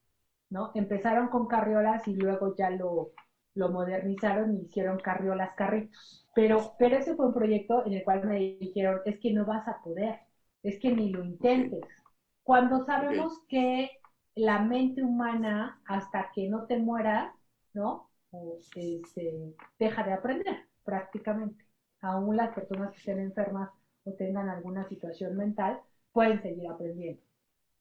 ¿no? 0.49 0.71
Empezaron 0.75 1.29
con 1.29 1.47
carriolas 1.47 2.07
y 2.07 2.15
luego 2.15 2.55
ya 2.55 2.69
lo, 2.69 3.13
lo 3.55 3.69
modernizaron 3.69 4.55
y 4.55 4.61
hicieron 4.63 4.99
carriolas, 4.99 5.53
carritos. 5.55 6.25
Pero, 6.35 6.73
pero 6.77 6.97
ese 6.97 7.15
fue 7.15 7.27
un 7.27 7.33
proyecto 7.33 7.85
en 7.85 7.93
el 7.93 8.03
cual 8.03 8.25
me 8.25 8.57
dijeron, 8.59 9.01
es 9.05 9.19
que 9.19 9.33
no 9.33 9.45
vas 9.45 9.67
a 9.67 9.81
poder, 9.83 10.19
es 10.63 10.79
que 10.79 10.91
ni 10.91 11.09
lo 11.09 11.23
intentes. 11.23 11.81
Cuando 12.43 12.85
sabemos 12.85 13.41
que 13.47 13.89
la 14.35 14.59
mente 14.59 15.03
humana, 15.03 15.81
hasta 15.85 16.31
que 16.33 16.47
no 16.47 16.65
te 16.65 16.77
mueras, 16.77 17.33
¿no? 17.73 18.09
Este, 18.75 19.55
deja 19.77 20.03
de 20.03 20.13
aprender 20.13 20.67
prácticamente. 20.83 21.65
Aún 22.01 22.37
las 22.37 22.53
personas 22.53 22.91
que 22.91 22.97
estén 22.97 23.19
enfermas 23.19 23.69
o 24.03 24.13
tengan 24.13 24.49
alguna 24.49 24.87
situación 24.87 25.35
mental 25.35 25.79
pueden 26.11 26.41
seguir 26.41 26.69
aprendiendo. 26.69 27.21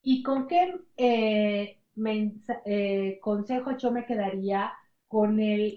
¿Y 0.03 0.23
con 0.23 0.47
qué 0.47 0.81
eh, 0.97 1.79
eh, 2.65 3.19
consejo 3.21 3.77
yo 3.77 3.91
me 3.91 4.07
quedaría 4.07 4.73
con 5.09 5.41
el 5.41 5.75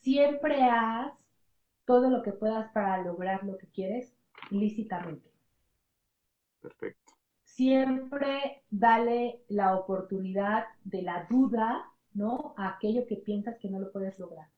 siempre 0.00 0.62
haz 0.62 1.12
todo 1.84 2.10
lo 2.10 2.22
que 2.22 2.32
puedas 2.32 2.70
para 2.72 3.02
lograr 3.02 3.44
lo 3.44 3.58
que 3.58 3.66
quieres 3.68 4.14
lícitamente. 4.50 5.30
Perfecto. 6.60 7.14
Siempre 7.42 8.62
dale 8.70 9.44
la 9.48 9.76
oportunidad 9.76 10.66
de 10.84 11.02
la 11.02 11.26
duda, 11.28 11.84
¿no? 12.14 12.54
A 12.56 12.68
aquello 12.68 13.06
que 13.06 13.16
piensas 13.16 13.58
que 13.58 13.68
no 13.68 13.78
lo 13.78 13.92
puedes 13.92 14.18
lograr. 14.18 14.48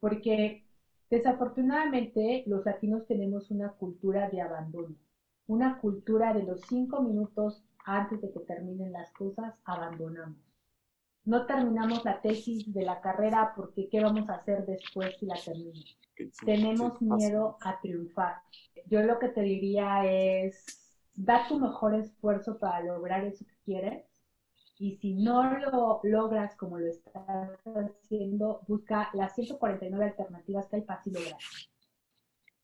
Porque 0.00 0.64
desafortunadamente 1.08 2.44
los 2.46 2.64
latinos 2.64 3.06
tenemos 3.06 3.50
una 3.50 3.72
cultura 3.72 4.28
de 4.28 4.40
abandono, 4.40 4.96
una 5.46 5.78
cultura 5.78 6.34
de 6.34 6.42
los 6.42 6.60
cinco 6.62 7.00
minutos 7.02 7.64
antes 7.84 8.20
de 8.20 8.32
que 8.32 8.40
terminen 8.40 8.92
las 8.92 9.12
cosas, 9.12 9.54
abandonamos. 9.64 10.45
No 11.26 11.44
terminamos 11.44 12.04
la 12.04 12.20
tesis 12.20 12.72
de 12.72 12.82
la 12.82 13.00
carrera 13.00 13.52
porque 13.54 13.88
¿qué 13.88 14.00
vamos 14.00 14.28
a 14.30 14.36
hacer 14.36 14.64
después 14.64 15.16
si 15.18 15.26
la 15.26 15.36
terminamos? 15.44 15.98
tenemos 16.44 17.00
miedo 17.00 17.58
a 17.60 17.80
triunfar. 17.80 18.36
Yo 18.86 19.02
lo 19.02 19.18
que 19.18 19.28
te 19.28 19.42
diría 19.42 20.04
es, 20.06 20.96
da 21.14 21.46
tu 21.48 21.58
mejor 21.58 21.94
esfuerzo 21.94 22.58
para 22.58 22.80
lograr 22.80 23.24
eso 23.24 23.44
que 23.44 23.56
quieres 23.64 24.04
y 24.78 24.96
si 24.96 25.14
no 25.14 25.58
lo 25.58 26.00
logras 26.04 26.54
como 26.56 26.78
lo 26.78 26.86
estás 26.86 27.24
haciendo, 27.64 28.60
busca 28.68 29.10
las 29.14 29.34
149 29.34 30.04
alternativas 30.04 30.66
que 30.66 30.76
hay 30.76 30.82
para 30.82 31.00
así 31.00 31.10
lograr. 31.10 31.38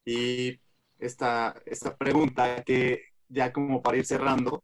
Y 0.04 0.60
esta, 0.98 1.54
esta 1.64 1.96
pregunta 1.96 2.62
que 2.64 3.00
ya 3.28 3.52
como 3.52 3.80
para 3.80 3.96
ir 3.96 4.04
cerrando, 4.04 4.62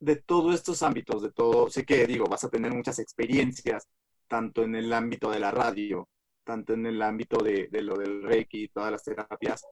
de 0.00 0.16
todos 0.16 0.54
estos 0.54 0.82
ámbitos, 0.82 1.22
de 1.22 1.32
todo, 1.32 1.70
sé 1.70 1.84
que 1.84 2.06
digo, 2.06 2.26
vas 2.26 2.44
a 2.44 2.50
tener 2.50 2.72
muchas 2.72 2.98
experiencias, 2.98 3.88
tanto 4.28 4.62
en 4.62 4.74
el 4.74 4.92
ámbito 4.92 5.30
de 5.30 5.40
la 5.40 5.50
radio, 5.50 6.08
tanto 6.44 6.74
en 6.74 6.86
el 6.86 7.00
ámbito 7.02 7.42
de, 7.42 7.68
lo 7.70 7.96
del 7.96 8.22
Reiki 8.22 8.64
y 8.64 8.68
todas 8.68 8.92
las 8.92 9.02
terapias, 9.02 9.64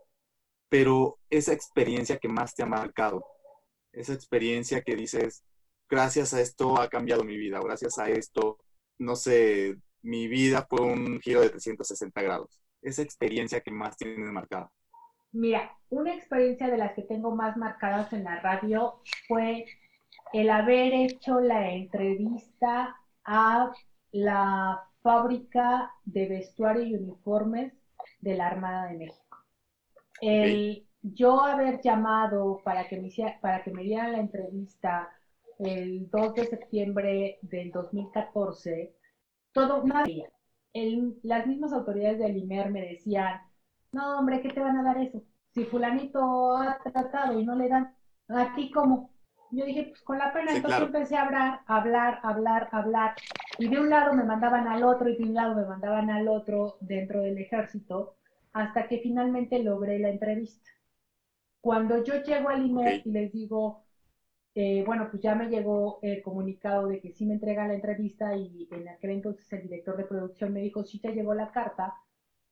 pero 0.69 1.19
esa 1.29 1.53
experiencia 1.53 2.19
que 2.19 2.29
más 2.29 2.55
te 2.55 2.63
ha 2.63 2.67
marcado, 2.67 3.25
esa 3.93 4.15
experiencia 4.15 4.83
que 4.83 4.97
dices, 4.97 5.45
gracias 5.89 6.33
a 6.33 6.41
esto 6.41 6.81
ha 6.81 6.89
cambiado 6.89 7.25
mi 7.25 7.37
vida, 7.37 7.61
gracias 7.63 7.99
a 7.99 8.09
esto, 8.09 8.59
no 8.99 9.17
sé, 9.17 9.77
mi 10.03 10.29
vida 10.29 10.67
fue 10.69 10.81
un 10.81 11.21
giro 11.21 11.41
de 11.41 11.51
360 11.51 12.23
grados. 12.23 12.61
Esa 12.81 13.03
experiencia 13.03 13.61
que 13.61 13.71
más 13.71 13.97
tienes 13.97 14.33
marcada. 14.33 14.71
Mira, 15.33 15.79
una 15.89 16.15
experiencia 16.15 16.69
de 16.69 16.77
las 16.77 16.95
que 16.95 17.03
tengo 17.03 17.35
más 17.35 17.57
marcadas 17.57 18.13
en 18.13 18.25
la 18.25 18.41
radio 18.41 19.01
fue 19.29 19.65
el 20.33 20.51
haber 20.51 20.95
hecho 20.95 21.41
la 21.41 21.73
entrevista 21.73 22.97
a 23.25 23.73
la 24.13 24.83
fábrica 25.03 25.93
de 26.05 26.29
vestuario 26.29 26.85
y 26.85 26.95
uniformes 26.95 27.73
de 28.21 28.37
la 28.37 28.49
Armada 28.49 28.87
de 28.89 28.99
México. 28.99 29.39
El 30.21 30.87
yo 31.03 31.43
haber 31.45 31.81
llamado 31.83 32.63
para 32.65 32.89
que 32.89 33.01
me, 33.01 33.11
para 33.41 33.63
que 33.63 33.73
me 33.73 33.83
dieran 33.83 34.13
la 34.13 34.21
entrevista 34.21 35.11
el 35.59 36.09
2 36.11 36.35
de 36.35 36.47
septiembre 36.47 37.39
del 37.43 37.71
2014, 37.73 38.95
todo, 39.53 39.85
nadie, 39.85 40.31
el, 40.73 41.19
las 41.23 41.47
mismas 41.47 41.73
autoridades 41.73 42.19
del 42.19 42.37
IMER 42.39 42.71
me 42.71 42.83
decían, 42.83 43.41
no, 43.93 44.19
hombre, 44.19 44.41
¿qué 44.43 44.51
te 44.51 44.61
van 44.61 44.79
a 44.79 44.85
dar 44.85 44.99
eso? 44.99 45.23
Si 45.53 45.65
fulanito 45.67 46.57
ha 46.57 46.79
tratado 46.83 47.39
y 47.41 47.45
no 47.45 47.55
le 47.57 47.69
dan, 47.69 47.95
¿a 48.29 48.55
ti 48.55 48.71
cómo? 48.71 49.12
Yo 49.53 49.67
dije, 49.67 49.85
pues 49.85 50.01
con 50.01 50.17
la 50.17 50.33
pena, 50.33 50.53
entonces 50.55 50.81
empecé 50.81 51.15
a 51.15 51.25
hablar, 51.25 51.61
hablar, 51.67 52.21
hablar, 52.23 52.69
hablar. 52.73 53.15
Y 53.59 53.69
de 53.69 53.79
un 53.79 53.91
lado 53.91 54.15
me 54.15 54.25
mandaban 54.25 54.67
al 54.67 54.83
otro 54.83 55.11
y 55.11 55.17
de 55.17 55.25
un 55.25 55.35
lado 55.35 55.55
me 55.55 55.67
mandaban 55.67 56.09
al 56.11 56.27
otro 56.27 56.77
dentro 56.81 57.21
del 57.21 57.37
ejército, 57.37 58.15
hasta 58.55 58.89
que 58.89 59.01
finalmente 59.01 59.63
logré 59.63 59.99
la 59.99 60.09
entrevista. 60.09 60.71
Cuando 61.61 62.03
yo 62.03 62.23
llego 62.23 62.49
al 62.49 62.65
IMER 62.65 63.03
y 63.05 63.11
les 63.11 63.31
digo, 63.31 63.83
eh, 64.55 64.83
bueno, 64.87 65.09
pues 65.11 65.23
ya 65.23 65.35
me 65.35 65.49
llegó 65.49 65.99
el 66.01 66.23
comunicado 66.23 66.87
de 66.87 66.99
que 66.99 67.13
sí 67.13 67.27
me 67.27 67.35
entrega 67.35 67.67
la 67.67 67.75
entrevista 67.75 68.35
y 68.35 68.67
en 68.71 68.89
aquel 68.89 69.11
entonces 69.11 69.53
el 69.53 69.63
director 69.63 69.99
de 69.99 70.05
producción 70.05 70.55
me 70.55 70.61
dijo, 70.61 70.83
sí 70.83 70.99
te 70.99 71.13
llegó 71.13 71.35
la 71.35 71.51
carta, 71.51 71.95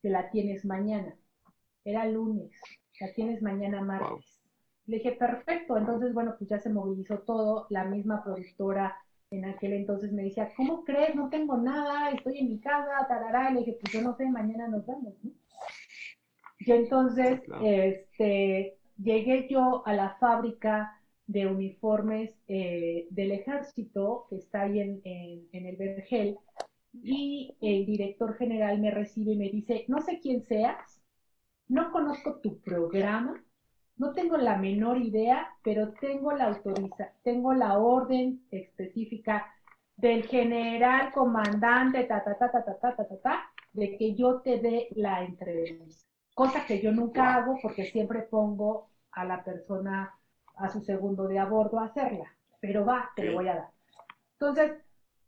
que 0.03 0.11
la 0.11 0.31
tienes 0.31 0.67
mañana. 0.67 1.15
Era 1.83 2.05
lunes, 2.05 2.51
la 3.01 3.11
tienes 3.13 3.41
mañana 3.41 3.81
martes. 3.81 4.40
Le 4.87 4.97
dije, 4.97 5.13
perfecto, 5.13 5.77
entonces, 5.77 6.13
bueno, 6.13 6.35
pues 6.39 6.51
ya 6.51 6.59
se 6.59 6.71
movilizó 6.71 7.19
todo, 7.21 7.67
la 7.71 7.85
misma 7.85 8.25
productora 8.25 8.97
en 9.31 9.45
aquel 9.45 9.75
entonces 9.75 10.13
me 10.13 10.25
decía, 10.25 10.51
¿cómo 10.57 10.85
crees? 10.85 11.15
No 11.15 11.29
tengo 11.31 11.57
nada, 11.57 12.11
estoy 12.11 12.39
en 12.39 12.49
mi 12.49 12.59
casa, 12.59 13.07
tarará, 13.09 13.51
le 13.51 13.61
dije, 13.61 13.79
pues 13.81 13.93
yo 13.93 14.03
no 14.03 14.17
sé, 14.17 14.29
mañana 14.29 14.69
nos 14.69 14.85
vemos, 14.87 15.15
¿no? 15.23 15.31
Yo 16.67 16.75
entonces, 16.75 17.41
este, 17.63 18.77
llegué 18.99 19.49
yo 19.49 19.83
a 19.87 19.95
la 19.95 20.17
fábrica 20.19 21.01
de 21.27 21.47
uniformes 21.47 22.35
eh, 22.49 23.07
del 23.11 23.31
ejército, 23.33 24.27
que 24.29 24.37
está 24.37 24.63
ahí 24.63 24.81
en, 24.81 25.01
en 25.05 25.67
el 25.67 25.77
Vergel, 25.77 26.37
y 26.93 27.57
el 27.61 27.87
director 27.87 28.37
general 28.37 28.81
me 28.81 28.91
recibe 28.91 29.33
y 29.33 29.39
me 29.39 29.49
dice, 29.49 29.85
no 29.89 30.01
sé 30.01 30.19
quién 30.21 30.43
seas, 30.43 31.01
no 31.69 31.93
conozco 31.93 32.41
tu 32.41 32.59
programa, 32.61 33.43
no 34.01 34.15
tengo 34.15 34.39
la 34.39 34.57
menor 34.57 34.97
idea, 34.97 35.47
pero 35.63 35.93
tengo 36.01 36.33
la 36.33 36.47
autoriza, 36.47 37.13
tengo 37.23 37.53
la 37.53 37.79
orden 37.79 38.47
específica 38.51 39.47
del 39.95 40.27
general 40.27 41.13
comandante, 41.13 42.05
ta, 42.05 42.25
ta, 42.25 42.35
ta, 42.39 42.51
ta, 42.51 42.65
ta, 42.65 42.79
ta, 42.81 42.97
ta, 42.97 43.07
ta, 43.07 43.17
ta, 43.23 43.53
de 43.75 43.99
que 43.99 44.15
yo 44.15 44.41
te 44.41 44.59
dé 44.59 44.89
la 44.93 45.23
entrevista. 45.23 46.09
Cosa 46.35 46.65
que 46.65 46.81
yo 46.81 46.93
nunca 46.93 47.35
hago 47.35 47.59
porque 47.61 47.85
siempre 47.85 48.23
pongo 48.23 48.89
a 49.13 49.27
la 49.27 49.45
persona 49.45 50.15
a 50.57 50.71
su 50.71 50.81
segundo 50.81 51.29
de 51.29 51.39
a 51.39 51.45
bordo 51.45 51.79
a 51.79 51.85
hacerla. 51.85 52.35
Pero 52.59 52.87
va, 52.87 53.11
te 53.15 53.25
lo 53.25 53.35
voy 53.35 53.49
a 53.49 53.55
dar. 53.55 53.71
Entonces, 54.33 54.73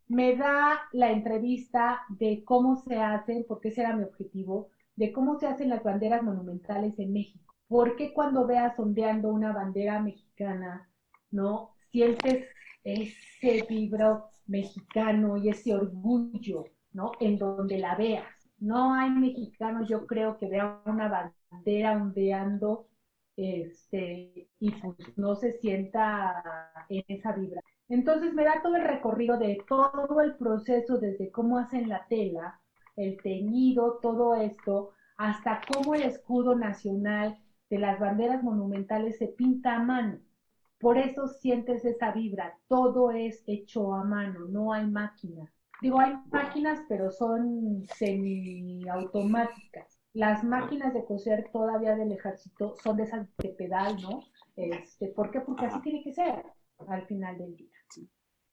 me 0.07 0.35
da 0.35 0.81
la 0.93 1.11
entrevista 1.11 2.01
de 2.09 2.43
cómo 2.43 2.77
se 2.77 2.99
hacen, 2.99 3.45
porque 3.47 3.67
ese 3.67 3.81
era 3.81 3.95
mi 3.95 4.03
objetivo, 4.03 4.69
de 4.95 5.13
cómo 5.13 5.35
se 5.35 5.45
hacen 5.45 5.69
las 5.69 5.83
banderas 5.83 6.23
monumentales 6.23 6.97
en 6.97 7.13
México 7.13 7.52
¿Por 7.73 7.95
qué 7.95 8.13
cuando 8.13 8.45
veas 8.45 8.77
ondeando 8.77 9.29
una 9.29 9.51
bandera 9.51 9.99
mexicana, 9.99 10.87
¿no? 11.31 11.73
Sientes 11.89 12.47
ese 12.83 13.65
vibro 13.67 14.29
mexicano 14.45 15.37
y 15.37 15.49
ese 15.49 15.73
orgullo, 15.73 16.65
¿no? 16.91 17.13
En 17.19 17.39
donde 17.39 17.79
la 17.79 17.95
veas. 17.95 18.27
No 18.59 18.93
hay 18.93 19.09
mexicanos, 19.09 19.89
yo 19.89 20.05
creo, 20.05 20.37
que 20.37 20.49
vean 20.49 20.81
una 20.85 21.31
bandera 21.49 21.93
ondeando 21.93 22.89
este, 23.37 24.51
y 24.59 24.71
pues 24.73 25.17
no 25.17 25.35
se 25.35 25.53
sienta 25.53 26.43
en 26.89 27.03
esa 27.07 27.31
vibra. 27.31 27.63
Entonces 27.89 28.35
me 28.35 28.43
da 28.43 28.61
todo 28.61 28.75
el 28.75 28.83
recorrido 28.83 29.39
de 29.39 29.57
todo 29.67 30.21
el 30.21 30.35
proceso, 30.35 30.99
desde 30.99 31.31
cómo 31.31 31.57
hacen 31.57 31.89
la 31.89 32.05
tela, 32.07 32.61
el 32.95 33.19
teñido, 33.23 33.97
todo 33.99 34.35
esto, 34.35 34.91
hasta 35.17 35.59
cómo 35.73 35.95
el 35.95 36.03
escudo 36.03 36.53
nacional 36.53 37.35
de 37.73 37.79
las 37.79 37.99
banderas 37.99 38.43
monumentales 38.43 39.17
se 39.17 39.29
pinta 39.29 39.75
a 39.75 39.83
mano. 39.83 40.19
Por 40.79 40.99
eso 40.99 41.27
sientes 41.27 41.83
esa 41.83 42.11
vibra. 42.11 42.59
Todo 42.67 43.09
es 43.09 43.43
hecho 43.47 43.95
a 43.95 44.03
mano, 44.03 44.41
no 44.47 44.73
hay 44.73 44.85
máquina. 44.85 45.51
Digo, 45.81 45.99
hay 45.99 46.13
máquinas, 46.31 46.83
pero 46.87 47.09
son 47.09 47.83
semiautomáticas. 47.95 49.99
Las 50.13 50.43
máquinas 50.43 50.93
de 50.93 51.03
coser 51.03 51.49
todavía 51.51 51.95
del 51.95 52.11
ejército 52.11 52.75
son 52.83 52.97
de 52.97 53.05
esas 53.05 53.27
de 53.37 53.49
pedal, 53.49 53.99
¿no? 53.99 54.19
Este, 54.55 55.07
¿Por 55.07 55.31
qué? 55.31 55.41
Porque 55.41 55.65
así 55.65 55.81
tiene 55.81 56.03
que 56.03 56.13
ser 56.13 56.45
al 56.87 57.07
final 57.07 57.39
del 57.39 57.55
día. 57.55 57.71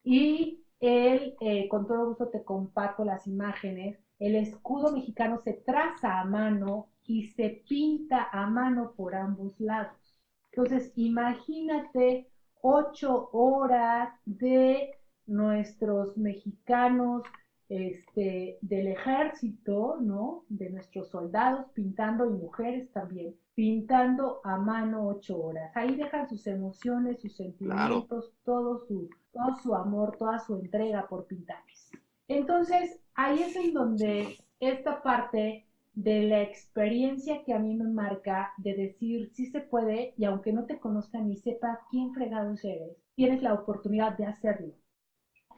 Y 0.02 0.64
él, 0.80 1.36
eh, 1.42 1.68
con 1.68 1.86
todo 1.86 2.06
gusto 2.06 2.28
te 2.28 2.42
comparto 2.42 3.04
las 3.04 3.26
imágenes. 3.26 3.98
El 4.18 4.36
escudo 4.36 4.92
mexicano 4.92 5.36
se 5.36 5.52
traza 5.52 6.20
a 6.20 6.24
mano 6.24 6.88
y 7.06 7.28
se 7.28 7.62
pinta 7.68 8.28
a 8.30 8.46
mano 8.46 8.92
por 8.96 9.14
ambos 9.14 9.58
lados. 9.60 10.16
Entonces, 10.52 10.92
imagínate 10.96 12.28
ocho 12.62 13.30
horas 13.32 14.12
de 14.24 14.98
nuestros 15.26 16.16
mexicanos 16.16 17.22
este, 17.68 18.58
del 18.62 18.88
ejército, 18.88 19.98
¿no? 20.00 20.44
De 20.48 20.70
nuestros 20.70 21.08
soldados 21.08 21.66
pintando 21.72 22.26
y 22.26 22.30
mujeres 22.30 22.90
también, 22.90 23.36
pintando 23.54 24.40
a 24.42 24.56
mano 24.56 25.06
ocho 25.06 25.40
horas. 25.40 25.70
Ahí 25.76 25.94
dejan 25.94 26.28
sus 26.28 26.46
emociones, 26.48 27.20
sus 27.20 27.36
sentimientos, 27.36 28.34
todo, 28.44 28.80
su, 28.80 29.08
todo 29.32 29.54
su 29.62 29.74
amor, 29.74 30.16
toda 30.16 30.40
su 30.40 30.56
entrega 30.56 31.06
por 31.08 31.26
pintarles. 31.26 31.90
Entonces, 32.26 33.00
ahí 33.14 33.40
es 33.40 33.54
en 33.54 33.72
donde 33.72 34.36
esta 34.58 35.00
parte 35.00 35.69
de 35.92 36.22
la 36.22 36.42
experiencia 36.42 37.42
que 37.44 37.52
a 37.52 37.58
mí 37.58 37.74
me 37.74 37.88
marca 37.88 38.52
de 38.58 38.74
decir 38.74 39.30
sí 39.34 39.46
se 39.46 39.60
puede 39.60 40.14
y 40.16 40.24
aunque 40.24 40.52
no 40.52 40.64
te 40.64 40.78
conozca 40.78 41.20
ni 41.20 41.36
sepa 41.36 41.80
quién 41.90 42.12
fregado 42.14 42.54
eres, 42.62 42.96
tienes 43.14 43.42
la 43.42 43.54
oportunidad 43.54 44.16
de 44.16 44.26
hacerlo. 44.26 44.74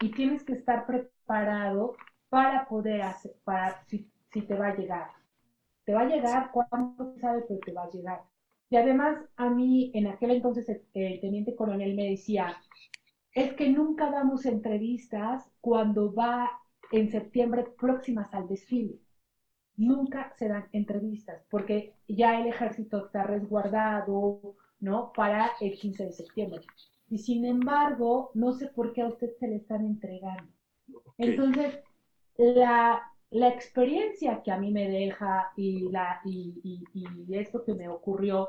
Y 0.01 0.11
tienes 0.13 0.43
que 0.45 0.55
estar 0.55 0.87
preparado 0.87 1.95
para 2.29 2.67
poder 2.67 3.03
hacer, 3.03 3.35
para 3.45 3.85
si, 3.87 4.11
te 4.31 4.55
va 4.55 4.69
a 4.69 4.77
llegar. 4.77 5.11
Te 5.85 5.93
va 5.93 6.03
a 6.03 6.07
llegar 6.07 6.51
cuando 6.53 7.15
sabes 7.19 7.45
que 7.47 7.57
te 7.57 7.73
va 7.73 7.85
a 7.85 7.91
llegar. 7.91 8.23
Y 8.71 8.77
además 8.77 9.19
a 9.37 9.51
mí 9.51 9.93
en 9.95 10.07
aquel 10.07 10.31
entonces 10.31 10.69
el, 10.69 10.83
el 10.95 11.21
teniente 11.21 11.55
coronel 11.55 11.95
me 11.95 12.11
decía, 12.11 12.57
es 13.35 13.53
que 13.55 13.69
nunca 13.69 14.11
damos 14.11 14.47
entrevistas 14.47 15.51
cuando 15.61 16.13
va 16.15 16.51
en 16.91 17.11
septiembre 17.11 17.67
próximas 17.79 18.33
al 18.35 18.49
desfile 18.49 19.02
nunca 19.83 20.33
se 20.37 20.49
dan 20.49 20.69
entrevistas 20.73 21.45
porque 21.51 21.95
ya 22.09 22.41
el 22.41 22.47
ejército 22.47 23.07
está 23.07 23.25
resguardado, 23.25 24.57
¿no? 24.81 25.13
Para 25.13 25.51
el 25.61 25.73
15 25.79 26.07
de 26.07 26.13
septiembre. 26.13 26.61
Y 27.11 27.19
sin 27.19 27.45
embargo, 27.45 28.31
no 28.35 28.53
sé 28.53 28.69
por 28.69 28.93
qué 28.93 29.03
a 29.03 29.09
usted 29.09 29.33
se 29.39 29.49
le 29.49 29.57
están 29.57 29.85
entregando. 29.85 30.51
Entonces, 31.19 31.79
la, 32.37 33.03
la, 33.31 33.49
experiencia 33.49 34.43
que 34.43 34.51
a 34.51 34.59
mí 34.59 34.71
me 34.73 34.89
deja 34.89 35.53
y, 35.57 35.91
la, 35.91 36.21
y, 36.25 36.61
y, 36.63 37.05
y 37.29 37.37
esto 37.37 37.65
que 37.65 37.75
me 37.75 37.89
ocurrió 37.89 38.49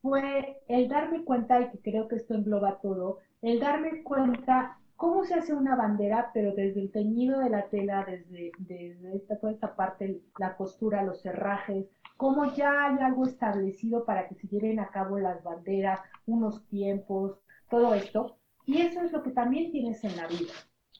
fue 0.00 0.62
el 0.68 0.88
darme 0.88 1.24
cuenta, 1.24 1.60
y 1.60 1.70
que 1.70 1.78
creo 1.78 2.08
que 2.08 2.16
esto 2.16 2.34
engloba 2.34 2.78
todo, 2.80 3.18
el 3.42 3.58
darme 3.58 4.02
cuenta 4.02 4.78
cómo 4.96 5.24
se 5.24 5.34
hace 5.34 5.52
una 5.52 5.76
bandera, 5.76 6.30
pero 6.32 6.54
desde 6.54 6.80
el 6.80 6.90
teñido 6.90 7.40
de 7.40 7.50
la 7.50 7.68
tela, 7.68 8.04
desde, 8.04 8.52
esta, 9.14 9.38
toda 9.38 9.52
esta 9.52 9.74
parte, 9.74 10.20
la 10.38 10.56
costura, 10.56 11.02
los 11.02 11.22
cerrajes, 11.22 11.86
cómo 12.16 12.54
ya 12.54 12.86
hay 12.86 12.98
algo 13.02 13.24
establecido 13.24 14.04
para 14.04 14.28
que 14.28 14.34
se 14.34 14.48
lleven 14.48 14.80
a 14.80 14.88
cabo 14.88 15.18
las 15.18 15.42
banderas, 15.42 16.00
unos 16.26 16.66
tiempos, 16.68 17.38
todo 17.68 17.94
esto. 17.94 18.36
Y 18.66 18.80
eso 18.80 19.02
es 19.02 19.12
lo 19.12 19.22
que 19.22 19.30
también 19.30 19.70
tienes 19.72 20.02
en 20.04 20.16
la 20.16 20.26
vida. 20.26 20.52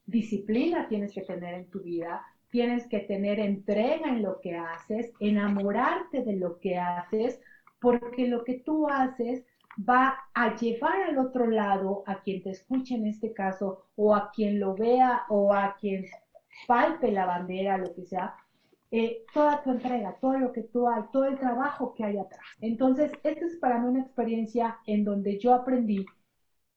Disciplina 0.07 0.87
tienes 0.89 1.15
que 1.15 1.23
tener 1.23 1.55
en 1.55 1.71
tu 1.71 1.81
vida, 1.81 2.23
tienes 2.51 2.87
que 2.89 3.01
tener 3.01 3.41
entrega 3.41 4.09
en 4.09 4.23
lo 4.23 4.41
que 4.41 4.57
haces, 4.57 5.13
enamorarte 5.19 6.23
de 6.23 6.37
lo 6.37 6.59
que 6.59 6.79
haces, 6.79 7.41
porque 7.81 8.29
lo 8.29 8.45
que 8.45 8.61
tú 8.61 8.89
haces 8.89 9.45
va 9.79 10.17
a 10.35 10.57
llevar 10.57 11.03
al 11.03 11.19
otro 11.19 11.47
lado 11.47 12.03
a 12.07 12.21
quien 12.23 12.43
te 12.43 12.51
escuche 12.51 12.95
en 12.95 13.07
este 13.07 13.33
caso, 13.33 13.87
o 13.97 14.15
a 14.15 14.31
quien 14.31 14.61
lo 14.61 14.75
vea, 14.75 15.25
o 15.29 15.53
a 15.53 15.77
quien 15.81 16.05
palpe 16.67 17.11
la 17.11 17.27
bandera, 17.27 17.79
lo 17.79 17.95
que 17.95 18.05
sea, 18.07 18.35
eh, 18.91 19.25
toda 19.33 19.63
tu 19.63 19.71
entrega, 19.73 20.17
todo 20.21 20.39
lo 20.39 20.53
que 20.53 20.63
tú 20.63 20.89
hay, 20.89 21.03
todo 21.13 21.25
el 21.25 21.39
trabajo 21.39 21.95
que 21.95 22.05
hay 22.05 22.17
atrás. 22.19 22.47
Entonces, 22.61 23.11
esta 23.25 23.45
es 23.45 23.57
para 23.57 23.79
mí 23.79 23.89
una 23.89 24.03
experiencia 24.03 24.79
en 24.87 25.05
donde 25.05 25.39
yo 25.39 25.53
aprendí 25.53 26.07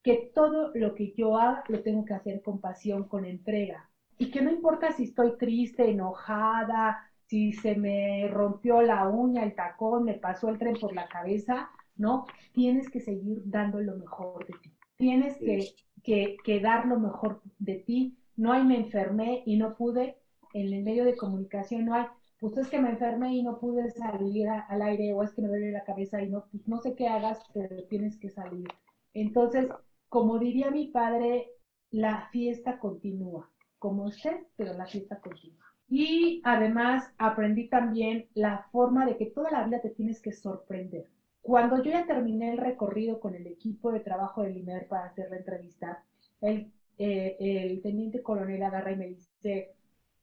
que 0.02 0.32
todo 0.34 0.72
lo 0.74 0.96
que 0.96 1.14
yo 1.16 1.38
haga 1.38 1.64
lo 1.68 1.84
tengo 1.84 2.06
que 2.06 2.14
hacer 2.14 2.42
con 2.42 2.60
pasión, 2.60 3.08
con 3.08 3.26
entrega. 3.26 3.90
Y 4.18 4.32
que 4.32 4.42
no 4.42 4.50
importa 4.50 4.92
si 4.92 5.04
estoy 5.04 5.38
triste, 5.38 5.92
enojada, 5.92 6.98
si 7.28 7.54
se 7.54 7.76
me 7.76 8.28
rompió 8.30 8.82
la 8.82 9.08
uña, 9.08 9.44
el 9.44 9.54
tacón, 9.54 10.06
me 10.06 10.14
pasó 10.16 10.50
el 10.50 10.58
tren 10.58 10.76
por 10.80 10.94
la 10.96 11.08
cabeza, 11.08 11.70
¿no? 11.98 12.26
Tienes 12.54 12.90
que 12.90 13.00
seguir 13.00 13.42
dando 13.46 13.80
lo 13.80 13.96
mejor 13.98 14.46
de 14.46 14.54
ti. 14.62 14.72
Tienes 14.98 15.40
que, 15.42 15.76
que, 16.04 16.38
que 16.44 16.60
dar 16.60 16.86
lo 16.88 17.00
mejor 17.00 17.42
de 17.60 17.76
ti. 17.78 18.18
No 18.36 18.52
hay 18.54 18.64
me 18.64 18.78
enfermé 18.78 19.44
y 19.46 19.58
no 19.58 19.76
pude. 19.76 20.18
En 20.54 20.74
el 20.74 20.84
medio 20.84 21.04
de 21.06 21.16
comunicación 21.18 21.86
no 21.86 21.94
hay, 21.94 22.06
pues 22.40 22.58
es 22.58 22.68
que 22.70 22.80
me 22.80 22.90
enfermé 22.90 23.36
y 23.36 23.44
no 23.44 23.60
pude 23.60 23.90
salir 23.92 24.48
al 24.50 24.82
aire 24.82 25.14
o 25.14 25.24
es 25.24 25.34
que 25.34 25.42
me 25.42 25.50
duele 25.50 25.72
la 25.72 25.84
cabeza 25.84 26.22
y 26.22 26.30
no, 26.30 26.46
pues 26.52 26.68
no 26.68 26.78
sé 26.78 26.96
qué 26.96 27.08
hagas, 27.08 27.40
pero 27.54 27.84
tienes 27.86 28.18
que 28.18 28.30
salir. 28.30 28.66
Entonces, 29.14 29.68
como 30.10 30.40
diría 30.40 30.72
mi 30.72 30.88
padre, 30.88 31.48
la 31.92 32.28
fiesta 32.32 32.80
continúa, 32.80 33.50
como 33.80 34.04
usted, 34.06 34.38
pero 34.56 34.74
la 34.74 34.86
fiesta 34.88 35.20
continúa. 35.20 35.66
Y 35.90 36.42
además 36.44 37.14
aprendí 37.18 37.68
también 37.70 38.28
la 38.34 38.68
forma 38.72 39.06
de 39.06 39.18
que 39.18 39.28
toda 39.28 39.52
la 39.52 39.64
vida 39.64 39.80
te 39.82 39.90
tienes 39.90 40.22
que 40.22 40.32
sorprender. 40.32 41.06
Cuando 41.48 41.82
yo 41.82 41.92
ya 41.92 42.06
terminé 42.06 42.52
el 42.52 42.58
recorrido 42.58 43.22
con 43.22 43.34
el 43.34 43.48
equipo 43.48 43.90
de 43.90 44.02
trabajo 44.02 44.42
del 44.42 44.58
IMER 44.58 44.86
para 44.86 45.06
hacer 45.06 45.30
la 45.30 45.38
entrevista, 45.38 46.04
el, 46.42 46.70
eh, 46.98 47.38
el 47.40 47.82
teniente 47.82 48.22
coronel 48.22 48.62
agarra 48.62 48.92
y 48.92 48.98
me 48.98 49.08
dice, 49.08 49.72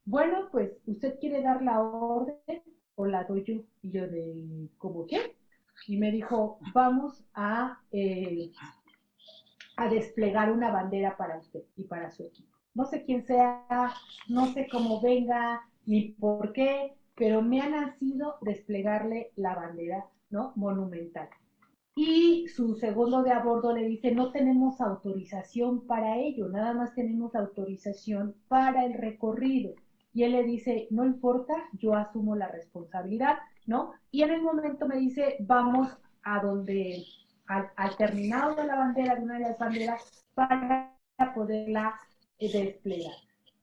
bueno, 0.05 0.51
pues 0.53 0.77
usted 0.85 1.19
quiere 1.19 1.41
dar 1.41 1.63
la 1.63 1.81
orden 1.81 2.61
o 2.97 3.07
la 3.07 3.25
doy 3.25 3.43
yo. 3.43 3.63
Y 3.81 3.91
yo 3.91 4.07
de, 4.07 4.69
¿cómo 4.77 5.07
qué? 5.07 5.33
Y 5.87 5.97
me 5.97 6.11
dijo, 6.11 6.59
vamos 6.75 7.25
a, 7.33 7.79
eh, 7.91 8.51
a 9.77 9.89
desplegar 9.89 10.51
una 10.51 10.69
bandera 10.69 11.17
para 11.17 11.39
usted 11.39 11.63
y 11.75 11.85
para 11.85 12.11
su 12.11 12.25
equipo. 12.25 12.51
No 12.75 12.85
sé 12.85 13.03
quién 13.03 13.23
sea, 13.23 13.95
no 14.29 14.45
sé 14.49 14.69
cómo 14.71 15.01
venga, 15.01 15.63
ni 15.87 16.11
por 16.11 16.53
qué, 16.53 16.93
pero 17.15 17.41
me 17.41 17.63
ha 17.63 17.67
nacido 17.67 18.37
desplegarle 18.43 19.31
la 19.37 19.55
bandera, 19.55 20.05
¿no? 20.35 20.53
Monumental. 20.57 21.29
Y 21.95 22.49
su 22.49 22.75
segundo 22.75 23.23
de 23.23 23.31
a 23.31 23.39
bordo 23.39 23.73
le 23.73 23.87
dice, 23.87 24.11
no 24.11 24.33
tenemos 24.33 24.81
autorización 24.81 25.87
para 25.87 26.19
ello, 26.19 26.49
nada 26.49 26.75
más 26.75 26.93
tenemos 26.93 27.37
autorización 27.37 28.35
para 28.49 28.85
el 28.85 28.95
recorrido. 28.95 29.75
Y 30.13 30.25
él 30.25 30.33
le 30.33 30.43
dice, 30.43 30.89
no 30.91 31.05
importa, 31.05 31.55
yo 31.73 31.95
asumo 31.95 32.35
la 32.35 32.49
responsabilidad, 32.49 33.37
¿no? 33.67 33.93
Y 34.11 34.23
en 34.23 34.31
el 34.31 34.43
momento 34.43 34.87
me 34.89 34.97
dice, 34.97 35.37
vamos 35.41 35.89
a 36.25 36.41
donde, 36.41 37.05
al, 37.47 37.71
al 37.77 37.97
terminado 37.97 38.57
de 38.57 38.67
la 38.67 38.77
bandera, 38.77 39.15
de 39.15 39.23
una 39.23 39.35
de 39.35 39.45
las 39.45 39.59
banderas, 39.59 40.25
para 40.35 40.93
poderla 41.35 41.95
eh, 42.39 42.51
desplegar. 42.53 43.15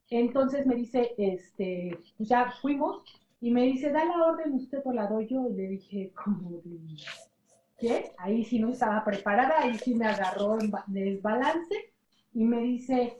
Entonces 0.09 0.65
me 0.65 0.75
dice, 0.75 1.13
este, 1.17 1.97
pues 2.17 2.29
ya 2.29 2.51
fuimos, 2.61 3.03
y 3.41 3.51
me 3.51 3.63
dice, 3.63 3.91
da 3.91 4.05
la 4.05 4.23
orden 4.23 4.53
usted 4.53 4.81
o 4.85 4.93
la 4.93 5.07
doy 5.07 5.27
yo, 5.27 5.49
y 5.49 5.53
le 5.53 5.67
dije, 5.67 6.11
¿cómo 6.23 6.61
¿Qué? 7.79 8.11
Ahí 8.19 8.45
sí 8.45 8.59
no 8.59 8.69
estaba 8.69 9.03
preparada, 9.03 9.61
ahí 9.61 9.75
sí 9.79 9.95
me 9.95 10.05
agarró 10.05 10.59
en 10.61 10.71
desbalance, 10.85 11.91
y 12.33 12.43
me 12.43 12.59
dice, 12.61 13.17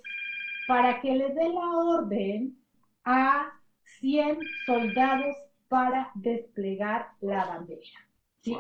para 0.67 1.01
que 1.01 1.15
le 1.15 1.33
dé 1.33 1.49
la 1.49 1.75
orden 1.75 2.55
a 3.03 3.51
100 3.99 4.39
soldados 4.65 5.35
para 5.67 6.11
desplegar 6.13 7.07
la 7.21 7.45
bandera. 7.45 7.81
¿sí? 8.41 8.55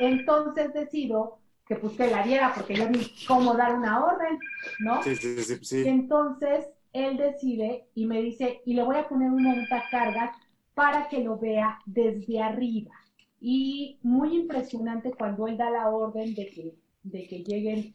Entonces 0.00 0.72
decido 0.72 1.38
que 1.66 1.76
pues 1.76 1.92
que 1.92 2.10
la 2.10 2.24
diera 2.24 2.52
porque 2.52 2.74
yo 2.74 2.88
ni 2.90 3.06
cómo 3.28 3.54
dar 3.54 3.76
una 3.76 4.04
orden, 4.04 4.38
¿no? 4.80 5.02
Sí, 5.04 5.14
sí, 5.14 5.40
sí, 5.42 5.56
sí. 5.62 5.86
Entonces 5.86 6.68
él 6.92 7.16
decide 7.16 7.84
y 7.94 8.06
me 8.06 8.20
dice, 8.20 8.60
y 8.64 8.74
le 8.74 8.82
voy 8.82 8.96
a 8.96 9.08
poner 9.08 9.30
un 9.30 9.44
montacargas 9.44 10.34
para 10.80 11.10
que 11.10 11.22
lo 11.22 11.36
vea 11.36 11.78
desde 11.84 12.40
arriba. 12.40 12.94
Y 13.38 13.98
muy 14.02 14.34
impresionante 14.34 15.12
cuando 15.12 15.46
él 15.46 15.58
da 15.58 15.68
la 15.68 15.90
orden 15.90 16.34
de 16.34 16.46
que, 16.46 16.74
de 17.02 17.28
que 17.28 17.44
lleguen 17.44 17.92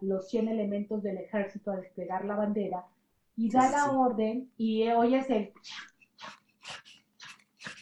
los 0.00 0.30
100 0.30 0.48
elementos 0.48 1.02
del 1.02 1.18
ejército 1.18 1.72
a 1.72 1.76
desplegar 1.76 2.24
la 2.24 2.36
bandera, 2.36 2.86
y 3.36 3.50
da 3.50 3.70
la 3.70 3.90
orden 3.90 4.50
y 4.56 4.88
oyes 4.88 5.28
el, 5.28 5.52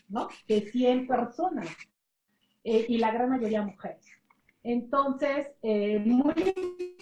¿no? 0.08 0.26
De 0.48 0.62
100 0.62 1.06
personas, 1.06 1.68
eh, 2.64 2.86
y 2.88 2.98
la 2.98 3.12
gran 3.12 3.30
mayoría 3.30 3.62
mujeres. 3.62 4.04
Entonces, 4.64 5.46
eh, 5.62 6.00
muy 6.00 6.34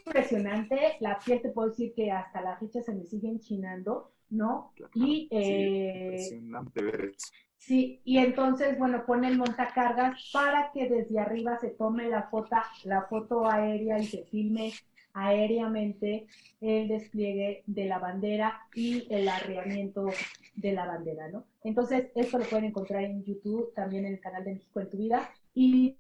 impresionante. 0.05 0.99
La 1.01 1.19
piel 1.19 1.41
te 1.41 1.49
puedo 1.49 1.71
decir 1.71 1.95
que 1.95 2.13
hasta 2.13 2.43
la 2.43 2.59
fecha 2.59 2.83
se 2.83 2.95
me 2.95 3.07
sigue 3.07 3.29
enchinando, 3.29 4.13
¿no? 4.31 4.73
Y, 4.95 5.29
eh, 5.31 6.03
impresionante 6.05 6.83
ver 6.83 7.13
eso. 7.17 7.29
Sí, 7.59 8.01
y 8.05 8.19
entonces, 8.19 8.79
bueno, 8.79 9.05
pone 9.05 9.29
el 9.29 9.37
montacargas 9.37 10.31
para 10.33 10.71
que 10.73 10.89
desde 10.89 11.19
arriba 11.19 11.59
se 11.59 11.71
tome 11.71 12.09
la 12.09 12.25
foto, 12.25 12.57
la 12.85 13.03
foto 13.03 13.51
aérea 13.51 13.99
y 13.99 14.05
se 14.05 14.25
filme 14.25 14.73
aéreamente 15.13 16.27
el 16.61 16.89
despliegue 16.89 17.65
de 17.67 17.87
la 17.87 17.99
bandera 17.99 18.61
y 18.75 19.07
el 19.11 19.29
arreamiento 19.29 20.07
de 20.55 20.73
la 20.73 20.87
bandera, 20.87 21.29
¿no? 21.29 21.45
Entonces, 21.65 22.11
esto 22.15 22.39
lo 22.39 22.45
pueden 22.45 22.67
encontrar 22.67 23.03
en 23.03 23.25
YouTube, 23.25 23.73
también 23.75 24.07
en 24.07 24.15
el 24.15 24.21
canal 24.21 24.45
de 24.45 24.55
México 24.55 24.81
en 24.81 24.91
tu 24.91 24.97
vida. 24.97 25.31
Y 25.55 25.97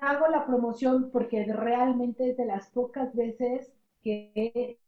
hago 0.00 0.28
la 0.28 0.46
promoción 0.46 1.10
porque 1.10 1.44
realmente 1.44 2.30
es 2.30 2.36
de 2.36 2.44
las 2.44 2.68
pocas 2.68 3.14
veces 3.14 3.72
que, 4.02 4.78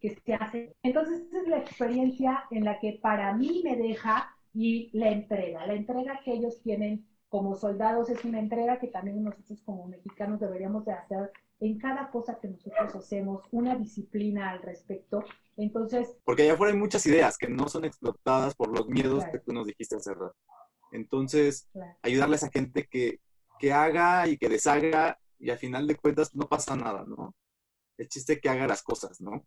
que 0.00 0.16
se 0.24 0.34
hace. 0.34 0.74
Entonces, 0.82 1.22
esa 1.28 1.42
es 1.42 1.48
la 1.48 1.58
experiencia 1.58 2.44
en 2.50 2.64
la 2.64 2.78
que 2.78 2.98
para 3.02 3.32
mí 3.34 3.62
me 3.64 3.76
deja 3.76 4.34
y 4.52 4.90
la 4.92 5.10
entrega. 5.10 5.66
La 5.66 5.74
entrega 5.74 6.20
que 6.24 6.32
ellos 6.32 6.60
tienen 6.62 7.06
como 7.28 7.54
soldados 7.54 8.10
es 8.10 8.24
una 8.24 8.40
entrega 8.40 8.80
que 8.80 8.88
también 8.88 9.22
nosotros 9.22 9.60
como 9.64 9.86
mexicanos 9.86 10.40
deberíamos 10.40 10.84
de 10.84 10.92
hacer 10.92 11.30
en 11.60 11.78
cada 11.78 12.10
cosa 12.10 12.38
que 12.40 12.48
nosotros 12.48 12.94
hacemos, 12.96 13.42
una 13.50 13.76
disciplina 13.76 14.50
al 14.50 14.62
respecto. 14.62 15.22
Entonces... 15.56 16.16
Porque 16.24 16.42
allá 16.42 16.54
afuera 16.54 16.72
hay 16.72 16.78
muchas 16.78 17.04
ideas 17.06 17.36
que 17.36 17.48
no 17.48 17.68
son 17.68 17.84
explotadas 17.84 18.54
por 18.54 18.76
los 18.76 18.88
miedos 18.88 19.24
que 19.26 19.38
tú 19.38 19.52
nos 19.52 19.66
dijiste 19.66 19.96
hace 19.96 20.14
rato. 20.14 20.34
Entonces, 20.90 21.68
ayudarles 22.02 22.42
a 22.42 22.50
gente 22.50 22.88
que, 22.90 23.20
que 23.58 23.72
haga 23.72 24.26
y 24.26 24.38
que 24.38 24.48
deshaga 24.48 25.18
y 25.38 25.50
al 25.50 25.58
final 25.58 25.86
de 25.86 25.96
cuentas 25.96 26.34
no 26.34 26.48
pasa 26.48 26.74
nada, 26.76 27.04
¿no? 27.06 27.34
El 27.96 28.08
chiste 28.08 28.34
es 28.34 28.40
que 28.40 28.48
haga 28.48 28.66
las 28.66 28.82
cosas, 28.82 29.20
¿no? 29.20 29.46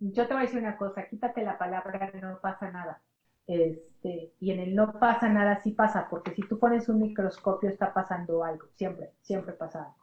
Yo 0.00 0.26
te 0.26 0.34
voy 0.34 0.42
a 0.42 0.46
decir 0.46 0.60
una 0.60 0.76
cosa, 0.76 1.06
quítate 1.06 1.42
la 1.42 1.58
palabra 1.58 2.10
no 2.20 2.38
pasa 2.40 2.70
nada. 2.70 3.00
Este, 3.46 4.34
y 4.38 4.52
en 4.52 4.60
el 4.60 4.74
no 4.74 4.92
pasa 4.92 5.28
nada 5.28 5.58
sí 5.60 5.72
pasa, 5.72 6.06
porque 6.08 6.32
si 6.34 6.42
tú 6.42 6.58
pones 6.58 6.88
un 6.88 7.00
microscopio 7.00 7.70
está 7.70 7.92
pasando 7.92 8.44
algo, 8.44 8.68
siempre, 8.74 9.12
siempre 9.22 9.54
pasa 9.54 9.80
algo. 9.84 9.96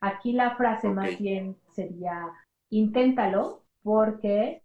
Aquí 0.00 0.32
la 0.32 0.56
frase 0.56 0.88
más 0.88 1.18
bien 1.18 1.56
sería, 1.70 2.32
inténtalo, 2.70 3.62
porque 3.82 4.62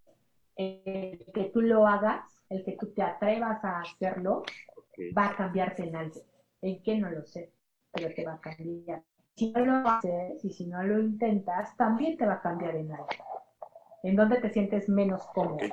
el 0.56 1.26
que 1.34 1.46
tú 1.54 1.62
lo 1.62 1.88
hagas, 1.88 2.22
el 2.50 2.64
que 2.64 2.78
tú 2.78 2.94
te 2.94 3.04
atrevas 3.04 3.64
a 3.64 3.82
hacerlo, 3.82 4.44
va 5.18 5.28
a 5.28 5.36
cambiarte 5.36 5.84
en 5.88 5.96
algo. 5.96 6.22
¿En 6.62 6.82
qué? 6.82 6.98
No 6.98 7.10
lo 7.10 7.26
sé, 7.26 7.52
pero 7.92 8.14
te 8.14 8.26
va 8.26 8.34
a 8.34 8.40
cambiar. 8.40 9.02
Si 9.36 9.52
no 9.52 9.66
lo 9.66 9.90
haces 9.90 10.46
y 10.46 10.52
si 10.52 10.68
no 10.68 10.84
lo 10.84 11.00
intentas, 11.00 11.76
también 11.76 12.16
te 12.16 12.26
va 12.26 12.34
a 12.34 12.42
cambiar 12.42 12.76
en 12.76 12.92
algo. 12.92 13.33
¿En 14.04 14.16
dónde 14.16 14.40
te 14.40 14.52
sientes 14.52 14.88
menos 14.88 15.26
cómodo? 15.34 15.68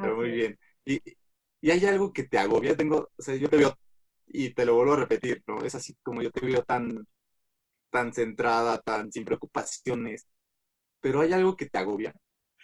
Pero 0.00 0.16
muy 0.16 0.30
bien. 0.30 0.58
Y, 0.84 1.00
y 1.60 1.70
hay 1.70 1.84
algo 1.86 2.12
que 2.12 2.24
te 2.24 2.38
agobia. 2.38 2.76
Tengo, 2.76 3.10
o 3.16 3.22
sea, 3.22 3.34
yo 3.36 3.48
te 3.48 3.56
veo, 3.56 3.78
y 4.26 4.50
te 4.54 4.64
lo 4.66 4.74
vuelvo 4.76 4.94
a 4.94 4.96
repetir, 4.96 5.42
¿no? 5.46 5.62
Es 5.64 5.74
así 5.74 5.96
como 6.02 6.22
yo 6.22 6.30
te 6.30 6.44
veo 6.46 6.62
tan 6.64 7.06
tan 7.90 8.12
centrada, 8.14 8.80
tan 8.82 9.12
sin 9.12 9.24
preocupaciones, 9.24 10.26
pero 11.00 11.20
hay 11.22 11.32
algo 11.32 11.56
que 11.56 11.66
te 11.68 11.78
agobia. 11.78 12.14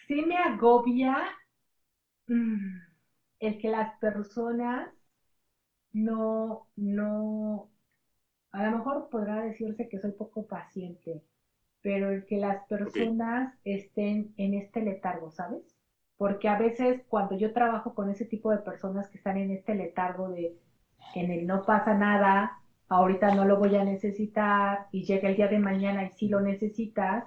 Sí 0.06 0.22
me 0.22 0.36
agobia 0.36 1.16
mm, 2.26 2.78
el 3.40 3.58
que 3.58 3.68
las 3.68 3.98
personas 3.98 4.88
no, 5.92 6.68
no, 6.76 7.70
a 8.52 8.64
lo 8.64 8.78
mejor 8.78 9.08
podrá 9.10 9.42
decirse 9.42 9.88
que 9.88 10.00
soy 10.00 10.12
poco 10.12 10.46
paciente, 10.46 11.22
pero 11.82 12.10
el 12.10 12.24
que 12.24 12.38
las 12.38 12.64
personas 12.66 13.54
estén 13.64 14.32
en 14.36 14.54
este 14.54 14.82
letargo, 14.82 15.30
¿sabes? 15.30 15.62
Porque 16.16 16.48
a 16.48 16.56
veces 16.58 17.02
cuando 17.08 17.36
yo 17.36 17.52
trabajo 17.52 17.94
con 17.94 18.10
ese 18.10 18.24
tipo 18.24 18.50
de 18.50 18.58
personas 18.58 19.08
que 19.08 19.18
están 19.18 19.36
en 19.36 19.50
este 19.50 19.74
letargo 19.74 20.28
de 20.28 20.56
en 21.14 21.30
el 21.32 21.46
no 21.46 21.62
pasa 21.62 21.94
nada, 21.94 22.52
ahorita 22.88 23.34
no 23.34 23.44
lo 23.44 23.58
voy 23.58 23.74
a 23.76 23.84
necesitar 23.84 24.86
y 24.92 25.04
llega 25.04 25.28
el 25.28 25.36
día 25.36 25.48
de 25.48 25.58
mañana 25.58 26.04
y 26.04 26.10
sí 26.10 26.28
lo 26.28 26.40
necesitas, 26.40 27.24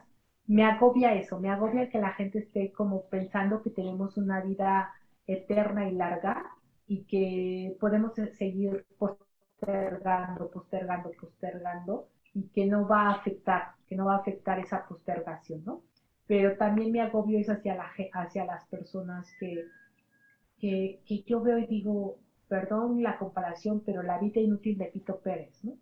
me 0.47 0.63
agobia 0.63 1.13
eso, 1.15 1.39
me 1.39 1.49
agobia 1.49 1.89
que 1.89 1.99
la 1.99 2.13
gente 2.13 2.39
esté 2.39 2.71
como 2.71 3.07
pensando 3.09 3.61
que 3.61 3.71
tenemos 3.71 4.17
una 4.17 4.41
vida 4.41 4.93
eterna 5.27 5.89
y 5.89 5.93
larga 5.93 6.51
y 6.87 7.03
que 7.03 7.75
podemos 7.79 8.13
seguir 8.37 8.85
postergando, 8.97 10.49
postergando, 10.51 11.11
postergando 11.19 12.07
y 12.35 12.49
que 12.49 12.65
no 12.67 12.87
va 12.87 13.07
a 13.09 13.15
afectar, 13.15 13.63
que 13.87 13.95
no 13.95 14.05
va 14.05 14.15
a 14.15 14.19
afectar 14.19 14.59
esa 14.59 14.85
postergación, 14.87 15.63
¿no? 15.65 15.81
Pero 16.27 16.57
también 16.57 16.91
me 16.91 17.01
agobio 17.01 17.39
es 17.39 17.49
hacia, 17.49 17.75
la, 17.75 17.91
hacia 18.13 18.45
las 18.45 18.65
personas 18.65 19.27
que, 19.39 19.65
que, 20.59 21.01
que 21.05 21.23
yo 21.25 21.41
veo 21.41 21.57
y 21.59 21.65
digo, 21.65 22.17
perdón 22.47 23.03
la 23.03 23.17
comparación, 23.17 23.81
pero 23.85 24.03
la 24.03 24.19
vida 24.19 24.41
inútil 24.41 24.77
de 24.77 24.87
Pito 24.87 25.19
Pérez, 25.19 25.63
¿no? 25.63 25.77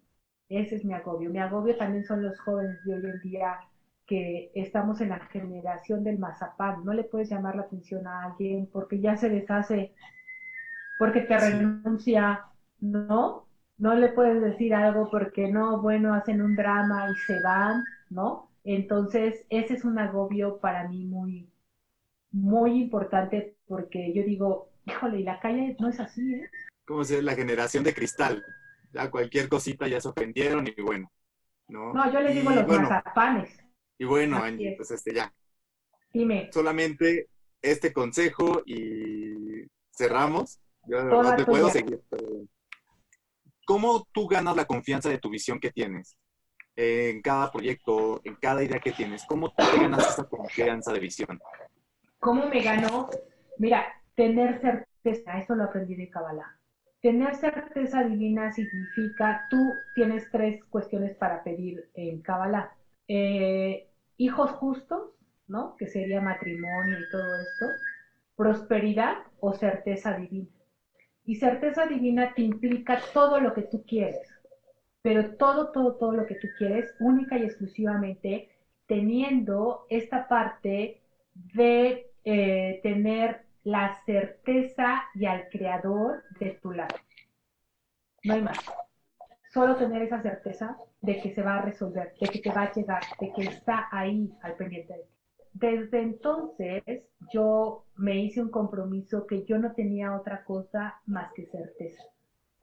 Ese 0.49 0.75
es 0.75 0.85
mi 0.85 0.93
agobio. 0.93 1.31
Mi 1.31 1.39
agobio 1.39 1.77
también 1.77 2.05
son 2.05 2.21
los 2.23 2.39
jóvenes 2.39 2.83
de 2.85 2.95
hoy 2.95 3.05
en 3.05 3.19
día 3.21 3.59
que 4.05 4.51
estamos 4.53 5.01
en 5.01 5.09
la 5.09 5.19
generación 5.31 6.03
del 6.03 6.19
mazapán. 6.19 6.83
No 6.85 6.93
le 6.93 7.03
puedes 7.05 7.29
llamar 7.29 7.55
la 7.55 7.63
atención 7.63 8.07
a 8.07 8.25
alguien 8.25 8.67
porque 8.71 8.99
ya 8.99 9.17
se 9.17 9.29
deshace, 9.29 9.93
porque 10.97 11.21
te 11.21 11.37
renuncia, 11.37 12.41
¿no? 12.79 13.47
No 13.77 13.95
le 13.95 14.09
puedes 14.09 14.41
decir 14.41 14.73
algo 14.73 15.09
porque 15.09 15.51
no, 15.51 15.81
bueno, 15.81 16.13
hacen 16.13 16.41
un 16.41 16.55
drama 16.55 17.09
y 17.09 17.15
se 17.27 17.41
van, 17.41 17.83
¿no? 18.09 18.49
Entonces, 18.63 19.45
ese 19.49 19.73
es 19.73 19.83
un 19.83 19.99
agobio 19.99 20.59
para 20.59 20.87
mí 20.87 21.05
muy, 21.05 21.49
muy 22.31 22.81
importante 22.81 23.55
porque 23.67 24.13
yo 24.13 24.23
digo, 24.23 24.69
híjole, 24.85 25.19
y 25.19 25.23
la 25.23 25.39
calle 25.39 25.75
no 25.79 25.89
es 25.89 25.99
así, 25.99 26.35
¿eh? 26.35 26.49
Como 26.85 27.03
si 27.03 27.15
es 27.15 27.23
la 27.23 27.35
generación 27.35 27.83
de 27.83 27.93
cristal. 27.93 28.43
Ya 28.91 29.09
cualquier 29.09 29.49
cosita 29.49 29.87
ya 29.87 29.99
se 29.99 30.09
ofendieron 30.09 30.67
y 30.67 30.81
bueno, 30.81 31.11
¿no? 31.67 31.93
No, 31.93 32.11
yo 32.11 32.19
les 32.19 32.35
digo 32.35 32.51
los 32.51 32.67
mazapanes. 32.67 33.49
Y 33.97 34.05
bueno, 34.05 34.37
Angie, 34.37 34.75
pues 34.77 34.91
este 34.91 35.13
ya. 35.13 35.33
Dime. 36.13 36.49
Solamente 36.53 37.29
este 37.61 37.91
consejo 37.91 38.61
y 38.65 39.65
cerramos. 39.91 40.59
Yo 40.85 41.03
no 41.03 41.35
te 41.35 41.45
puedo 41.45 41.69
seguir. 41.69 42.01
¿Cómo 43.65 44.07
tú 44.11 44.27
ganas 44.27 44.55
la 44.55 44.65
confianza 44.65 45.09
de 45.09 45.17
tu 45.17 45.29
visión 45.29 45.59
que 45.59 45.71
tienes? 45.71 46.17
En 46.75 47.21
cada 47.21 47.51
proyecto, 47.51 48.19
en 48.23 48.35
cada 48.35 48.63
idea 48.63 48.79
que 48.79 48.91
tienes. 48.91 49.25
¿Cómo 49.25 49.49
tú 49.49 49.63
ganas 49.79 50.09
esa 50.09 50.23
confianza 50.23 50.91
de 50.91 50.99
visión? 50.99 51.39
¿Cómo 52.19 52.47
me 52.47 52.61
ganó? 52.61 53.09
Mira, 53.57 53.85
tener 54.15 54.59
certeza, 54.59 55.37
eso 55.37 55.55
lo 55.55 55.65
aprendí 55.65 55.95
de 55.95 56.09
Kabbalah. 56.09 56.57
Tener 57.01 57.35
certeza 57.35 58.03
divina 58.03 58.51
significa, 58.53 59.45
tú 59.49 59.73
tienes 59.93 60.29
tres 60.31 60.63
cuestiones 60.65 61.15
para 61.15 61.43
pedir 61.43 61.89
en 61.93 62.21
Kabbalah. 62.21 62.75
Eh, 63.07 63.89
hijos 64.17 64.51
justos, 64.51 65.11
¿no? 65.47 65.75
Que 65.77 65.87
sería 65.87 66.21
matrimonio 66.21 66.97
y 66.99 67.09
todo 67.11 67.35
esto, 67.35 67.67
prosperidad 68.35 69.17
o 69.39 69.53
certeza 69.53 70.17
divina. 70.17 70.49
Y 71.25 71.35
certeza 71.35 71.85
divina 71.85 72.33
te 72.33 72.41
implica 72.41 72.99
todo 73.13 73.39
lo 73.39 73.53
que 73.53 73.63
tú 73.63 73.83
quieres, 73.85 74.27
pero 75.01 75.35
todo, 75.35 75.71
todo, 75.71 75.95
todo 75.95 76.11
lo 76.11 76.25
que 76.25 76.35
tú 76.35 76.47
quieres, 76.57 76.93
única 76.99 77.37
y 77.37 77.43
exclusivamente 77.43 78.49
teniendo 78.87 79.85
esta 79.89 80.27
parte 80.27 81.01
de 81.33 82.11
eh, 82.25 82.79
tener 82.83 83.45
la 83.63 83.97
certeza 84.05 85.03
y 85.15 85.25
al 85.25 85.47
creador 85.49 86.23
de 86.39 86.51
tu 86.61 86.71
lado. 86.71 86.95
No 88.23 88.33
hay 88.33 88.41
más. 88.41 88.57
Solo 89.53 89.75
tener 89.75 90.01
esa 90.01 90.21
certeza 90.21 90.77
de 91.01 91.21
que 91.21 91.33
se 91.33 91.41
va 91.41 91.57
a 91.57 91.61
resolver, 91.61 92.13
de 92.19 92.27
que 92.27 92.39
te 92.39 92.51
va 92.51 92.63
a 92.63 92.73
llegar, 92.73 93.03
de 93.19 93.31
que 93.33 93.43
está 93.43 93.87
ahí 93.91 94.33
al 94.41 94.55
pendiente 94.55 94.93
de 94.93 95.03
ti. 95.03 95.12
Desde 95.53 96.01
entonces 96.01 96.83
yo 97.31 97.85
me 97.95 98.17
hice 98.17 98.41
un 98.41 98.49
compromiso 98.49 99.27
que 99.27 99.43
yo 99.45 99.57
no 99.59 99.73
tenía 99.73 100.15
otra 100.15 100.43
cosa 100.43 100.95
más 101.05 101.31
que 101.33 101.45
certeza. 101.45 102.03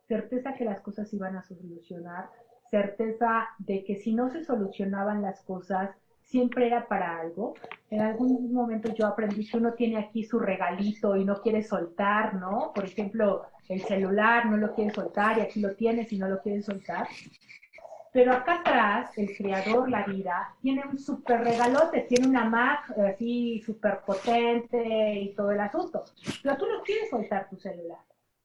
Certeza 0.09 0.55
que 0.55 0.65
las 0.65 0.81
cosas 0.81 1.13
iban 1.15 1.37
a 1.37 1.43
solucionar, 1.43 2.31
certeza 2.71 3.49
de 3.59 3.85
que 3.85 3.97
si 3.97 4.15
no 4.15 4.29
se 4.31 4.45
solucionaban 4.45 5.23
las 5.23 5.41
cosas, 5.43 5.91
siempre 6.23 6.67
era 6.67 6.87
para 6.89 7.19
algo. 7.21 7.55
En 7.91 8.01
algún 8.01 8.53
momento 8.53 8.93
yo 8.95 9.07
aprendí 9.07 9.49
que 9.49 9.57
uno 9.57 9.75
tiene 9.75 9.99
aquí 9.99 10.25
su 10.25 10.39
regalito 10.39 11.17
y 11.17 11.25
no 11.25 11.41
quiere 11.41 11.63
soltar, 11.63 12.35
¿no? 12.35 12.73
Por 12.75 12.85
ejemplo, 12.85 13.43
el 13.69 13.83
celular 13.83 14.47
no 14.47 14.57
lo 14.57 14.75
quiere 14.75 14.93
soltar 14.93 15.39
y 15.39 15.43
aquí 15.43 15.61
lo 15.61 15.75
tienes 15.75 16.13
y 16.13 16.19
no 16.19 16.29
lo 16.29 16.41
quiere 16.41 16.63
soltar. 16.63 17.07
Pero 18.13 18.33
acá 18.33 18.61
atrás, 18.61 19.17
el 19.19 19.37
creador, 19.37 19.89
la 19.89 20.05
vida, 20.05 20.57
tiene 20.61 20.85
un 20.85 20.99
súper 20.99 21.45
regalote, 21.45 22.03
tiene 22.03 22.27
una 22.27 22.45
Mac 22.45 22.91
así 22.99 23.61
súper 23.61 24.01
potente 24.05 25.15
y 25.15 25.35
todo 25.35 25.53
el 25.53 25.61
asunto. 25.61 26.05
Pero 26.43 26.57
tú 26.57 26.67
no 26.67 26.83
quieres 26.83 27.09
soltar 27.11 27.49
tu 27.49 27.57
celular. 27.57 28.01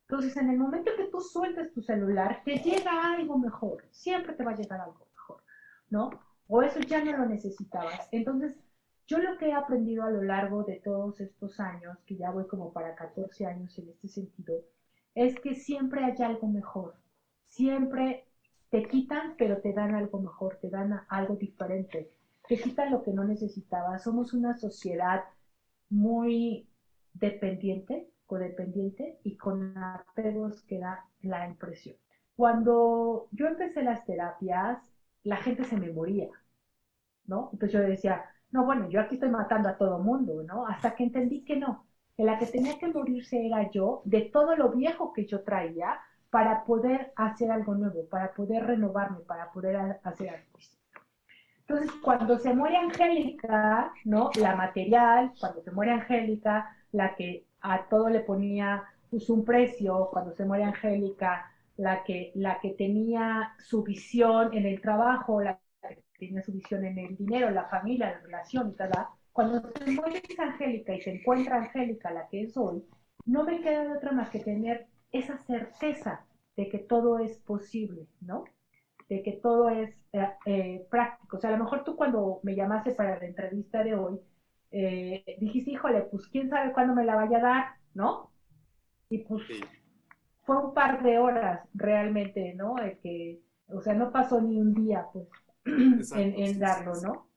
Entonces, 0.08 0.38
en 0.38 0.52
el 0.52 0.58
momento 0.60 0.92
que 0.96 1.06
tú 1.06 1.20
sueltes 1.20 1.74
tu 1.74 1.82
celular, 1.82 2.42
te 2.46 2.58
llega 2.58 3.14
algo 3.16 3.40
mejor. 3.40 3.84
Siempre 3.90 4.34
te 4.34 4.44
va 4.44 4.52
a 4.52 4.56
llegar 4.56 4.82
algo 4.82 5.08
mejor, 5.12 5.42
¿no? 5.90 6.12
O 6.48 6.62
eso 6.62 6.80
ya 6.82 7.04
no 7.04 7.18
lo 7.18 7.26
necesitabas. 7.26 8.08
Entonces, 8.12 8.56
yo 9.08 9.18
lo 9.18 9.38
que 9.40 9.50
he 9.50 9.54
aprendido 9.54 10.04
a 10.04 10.12
lo 10.12 10.22
largo 10.22 10.64
de 10.64 10.76
todos 10.76 11.20
estos 11.22 11.60
años, 11.60 11.98
que 12.06 12.18
ya 12.18 12.30
voy 12.30 12.46
como 12.46 12.72
para 12.72 12.94
14 12.94 13.48
años 13.48 13.78
en 13.80 13.90
este 13.90 14.10
sentido, 14.10 14.62
es 15.16 15.40
que 15.40 15.56
siempre 15.56 16.04
hay 16.04 16.22
algo 16.22 16.48
mejor. 16.48 16.96
Siempre 17.48 18.28
te 18.70 18.84
quitan, 18.84 19.36
pero 19.38 19.62
te 19.62 19.74
dan 19.74 19.96
algo 19.96 20.20
mejor, 20.20 20.58
te 20.62 20.70
dan 20.70 21.02
algo 21.08 21.36
diferente. 21.36 22.10
Te 22.48 22.58
quitan 22.58 22.92
lo 22.92 23.02
que 23.02 23.14
no 23.14 23.24
necesitabas. 23.24 24.04
Somos 24.04 24.34
una 24.34 24.54
sociedad 24.54 25.24
muy 25.90 26.68
dependiente, 27.14 28.10
codependiente 28.26 29.20
y 29.24 29.38
con 29.38 29.78
apegos 29.78 30.62
que 30.64 30.80
da 30.80 31.06
la 31.22 31.48
impresión. 31.48 31.96
Cuando 32.36 33.28
yo 33.32 33.48
empecé 33.48 33.84
las 33.84 34.04
terapias, 34.06 34.80
la 35.24 35.38
gente 35.38 35.64
se 35.64 35.78
me 35.78 35.92
moría, 35.92 36.30
¿no? 37.26 37.50
Entonces 37.54 37.72
yo 37.74 37.80
decía, 37.82 38.24
no, 38.52 38.66
bueno, 38.66 38.90
yo 38.90 39.00
aquí 39.00 39.16
estoy 39.16 39.30
matando 39.30 39.70
a 39.70 39.78
todo 39.78 40.00
mundo, 40.00 40.44
¿no? 40.44 40.68
Hasta 40.68 40.96
que 40.96 41.04
entendí 41.04 41.44
que 41.44 41.56
no, 41.58 41.86
que 42.16 42.24
la 42.24 42.38
que 42.38 42.46
tenía 42.48 42.78
que 42.78 42.88
morirse 42.88 43.46
era 43.46 43.70
yo, 43.72 44.02
de 44.06 44.30
todo 44.32 44.56
lo 44.56 44.72
viejo 44.72 45.14
que 45.14 45.26
yo 45.26 45.44
traía, 45.44 46.00
para 46.36 46.66
poder 46.66 47.14
hacer 47.16 47.50
algo 47.50 47.76
nuevo, 47.76 48.10
para 48.10 48.34
poder 48.34 48.66
renovarme, 48.66 49.20
para 49.22 49.54
poder 49.54 49.78
hacer 50.04 50.32
algo. 50.32 50.60
Entonces, 51.62 51.90
cuando 52.04 52.38
se 52.38 52.54
muere 52.54 52.76
Angélica, 52.76 53.94
¿no? 54.04 54.32
La 54.38 54.54
material, 54.54 55.32
cuando 55.40 55.62
se 55.62 55.72
muere 55.72 55.94
Angélica, 55.94 56.76
la 56.92 57.16
que 57.16 57.46
a 57.62 57.88
todo 57.88 58.10
le 58.10 58.20
ponía 58.20 58.84
pues, 59.10 59.30
un 59.30 59.46
precio, 59.46 60.10
cuando 60.12 60.34
se 60.34 60.44
muere 60.44 60.66
Angélica, 60.66 61.50
la 61.78 62.04
que, 62.04 62.34
la 62.36 62.60
que 62.60 62.72
tenía 62.72 63.54
su 63.58 63.84
visión 63.84 64.54
en 64.54 64.66
el 64.66 64.82
trabajo, 64.82 65.42
la 65.42 65.58
que 65.88 66.04
tenía 66.20 66.42
su 66.42 66.52
visión 66.52 66.84
en 66.84 67.00
el 67.00 67.16
dinero, 67.16 67.50
la 67.50 67.70
familia, 67.70 68.12
la 68.12 68.20
relación 68.20 68.72
y 68.72 68.74
tal, 68.74 68.92
cuando 69.32 69.62
se 69.72 69.90
muere 69.90 70.22
Angélica 70.38 70.94
y 70.94 71.00
se 71.00 71.16
encuentra 71.16 71.56
Angélica, 71.56 72.12
la 72.12 72.28
que 72.28 72.42
es 72.42 72.58
hoy, 72.58 72.84
no 73.26 73.46
me 73.46 73.62
queda 73.62 73.86
de 73.86 73.94
otra 73.94 74.12
más 74.12 74.30
que 74.30 74.40
tener 74.40 74.88
esa 75.14 75.38
certeza 75.38 76.25
de 76.56 76.70
que 76.70 76.80
todo 76.80 77.20
es 77.20 77.38
posible, 77.40 78.08
¿no? 78.22 78.46
De 79.10 79.22
que 79.22 79.34
todo 79.34 79.70
es 79.70 79.96
eh, 80.14 80.30
eh, 80.46 80.88
práctico. 80.90 81.38
O 81.38 81.40
sea, 81.40 81.50
a 81.50 81.58
lo 81.58 81.64
mejor 81.64 81.84
tú 81.84 81.96
cuando 81.96 82.40
me 82.44 82.56
llamaste 82.56 82.92
para 82.94 83.20
la 83.20 83.26
entrevista 83.26 83.84
de 83.84 83.96
hoy, 83.96 84.20
eh, 84.72 85.24
dijiste, 85.40 85.72
híjole, 85.72 86.02
pues 86.04 86.28
quién 86.28 86.50
sabe 86.50 86.74
cuándo 86.74 86.96
me 86.96 87.06
la 87.06 87.16
vaya 87.16 87.38
a 87.38 87.42
dar, 87.42 87.66
¿no? 87.94 88.32
Y 89.10 89.20
pues 89.20 89.44
fue 90.44 90.58
un 90.64 90.74
par 90.74 91.04
de 91.04 91.20
horas 91.20 91.68
realmente, 91.74 92.54
¿no? 92.56 92.78
El 92.78 92.98
que, 93.00 93.42
o 93.68 93.82
sea, 93.82 93.94
no 93.94 94.12
pasó 94.12 94.42
ni 94.42 94.60
un 94.60 94.74
día, 94.74 95.06
pues, 95.12 95.28
en, 96.16 96.60
darlo, 96.60 96.94
¿no? 97.02 97.30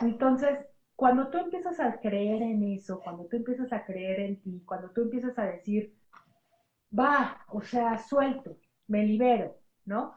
Entonces, 0.00 0.58
cuando 0.94 1.28
tú 1.28 1.38
empiezas 1.38 1.78
a 1.80 1.98
creer 2.00 2.42
en 2.42 2.62
eso, 2.62 3.00
cuando 3.00 3.26
tú 3.26 3.36
empiezas 3.36 3.72
a 3.72 3.84
creer 3.84 4.20
en 4.20 4.40
ti, 4.40 4.62
cuando 4.64 4.90
tú 4.90 5.02
empiezas 5.02 5.38
a 5.38 5.44
decir, 5.44 5.94
va, 6.96 7.44
o 7.48 7.60
sea, 7.62 7.98
suelto, 7.98 8.56
me 8.86 9.04
libero, 9.04 9.56
¿no? 9.84 10.14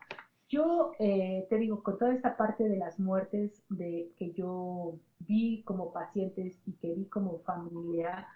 Yo 0.50 0.92
eh, 1.00 1.48
te 1.50 1.58
digo, 1.58 1.82
con 1.82 1.98
toda 1.98 2.14
esta 2.14 2.36
parte 2.36 2.68
de 2.68 2.78
las 2.78 3.00
muertes 3.00 3.64
de 3.70 4.12
que 4.18 4.34
yo 4.34 4.96
vi 5.20 5.64
como 5.64 5.94
pacientes 5.94 6.60
y 6.66 6.74
que 6.74 6.94
vi 6.94 7.06
como 7.06 7.40
familia, 7.40 8.28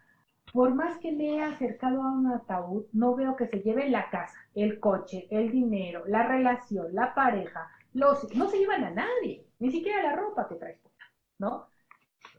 por 0.54 0.74
más 0.74 0.98
que 1.00 1.12
me 1.12 1.36
he 1.36 1.44
acercado 1.44 2.02
a 2.02 2.12
un 2.12 2.28
ataúd, 2.28 2.86
no 2.94 3.16
veo 3.16 3.36
que 3.36 3.48
se 3.48 3.62
lleven 3.62 3.92
la 3.92 4.10
casa, 4.10 4.38
el 4.54 4.80
coche, 4.80 5.28
el 5.30 5.52
dinero, 5.52 6.04
la 6.08 6.24
relación, 6.24 6.88
la 6.94 7.14
pareja, 7.14 7.70
los, 7.94 8.34
no 8.36 8.48
se 8.48 8.60
llevan 8.60 8.86
a 8.86 8.92
nadie, 8.92 9.46
ni 9.60 9.72
siquiera 9.72 10.04
la 10.04 10.16
ropa 10.16 10.48
que 10.48 10.56
traes, 10.56 10.80
¿no? 11.40 11.68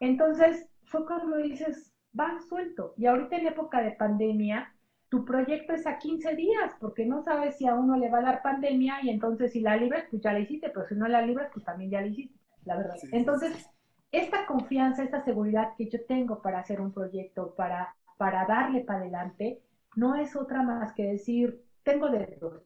Entonces, 0.00 0.66
fue 0.84 1.04
cuando 1.04 1.36
dices, 1.36 1.92
va 2.18 2.38
suelto. 2.48 2.94
Y 2.96 3.06
ahorita 3.06 3.36
en 3.36 3.48
época 3.48 3.82
de 3.82 3.92
pandemia, 3.92 4.72
tu 5.16 5.24
proyecto 5.24 5.72
es 5.72 5.86
a 5.86 5.98
15 5.98 6.34
días, 6.34 6.74
porque 6.78 7.06
no 7.06 7.22
sabes 7.22 7.56
si 7.56 7.66
a 7.66 7.74
uno 7.74 7.96
le 7.96 8.10
va 8.10 8.18
a 8.18 8.22
dar 8.22 8.42
pandemia 8.42 8.98
y 9.02 9.08
entonces 9.08 9.50
si 9.50 9.60
la 9.60 9.74
libras, 9.74 10.04
pues 10.10 10.20
ya 10.20 10.34
la 10.34 10.40
hiciste, 10.40 10.68
pero 10.68 10.86
si 10.86 10.94
no 10.94 11.08
la 11.08 11.22
libras, 11.22 11.48
pues 11.54 11.64
también 11.64 11.90
ya 11.90 12.02
la 12.02 12.08
hiciste, 12.08 12.38
la 12.66 12.76
verdad. 12.76 12.96
entonces, 13.12 13.66
esta 14.12 14.44
confianza, 14.44 15.02
esta 15.02 15.24
seguridad 15.24 15.72
que 15.78 15.88
yo 15.88 16.04
tengo 16.04 16.42
para 16.42 16.58
hacer 16.58 16.82
un 16.82 16.92
proyecto, 16.92 17.54
para, 17.54 17.94
para 18.18 18.44
darle 18.44 18.82
para 18.82 19.00
adelante, 19.00 19.62
no 19.94 20.16
es 20.16 20.36
otra 20.36 20.62
más 20.62 20.92
que 20.92 21.04
decir, 21.04 21.62
tengo 21.82 22.10
de 22.10 22.36
dos, 22.38 22.62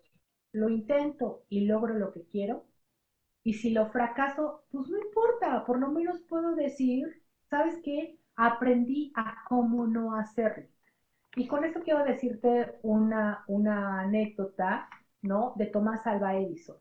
lo 0.51 0.69
intento 0.71 1.45
y 1.49 1.67
logro 1.67 1.95
lo 1.95 2.11
que 2.11 2.25
quiero, 2.25 2.65
y 3.45 3.55
si 3.55 3.71
lo 3.71 3.87
fracaso, 3.87 4.65
pues 4.73 4.89
no 4.89 4.99
importa, 4.99 5.65
por 5.65 5.79
lo 5.79 5.89
menos 5.89 6.21
puedo 6.29 6.57
decir, 6.57 7.23
¿sabes 7.49 7.79
qué? 7.85 8.19
Aprendí 8.35 9.13
a 9.15 9.45
cómo 9.49 9.87
no 9.87 10.17
hacerlo. 10.17 10.67
Y 11.37 11.47
con 11.47 11.65
esto 11.65 11.81
quiero 11.81 12.05
decirte 12.05 12.79
una, 12.83 13.45
una 13.47 14.01
anécdota, 14.01 14.89
¿no? 15.23 15.53
De 15.57 15.67
Tomás 15.67 16.07
Alba 16.07 16.37
Edison. 16.37 16.77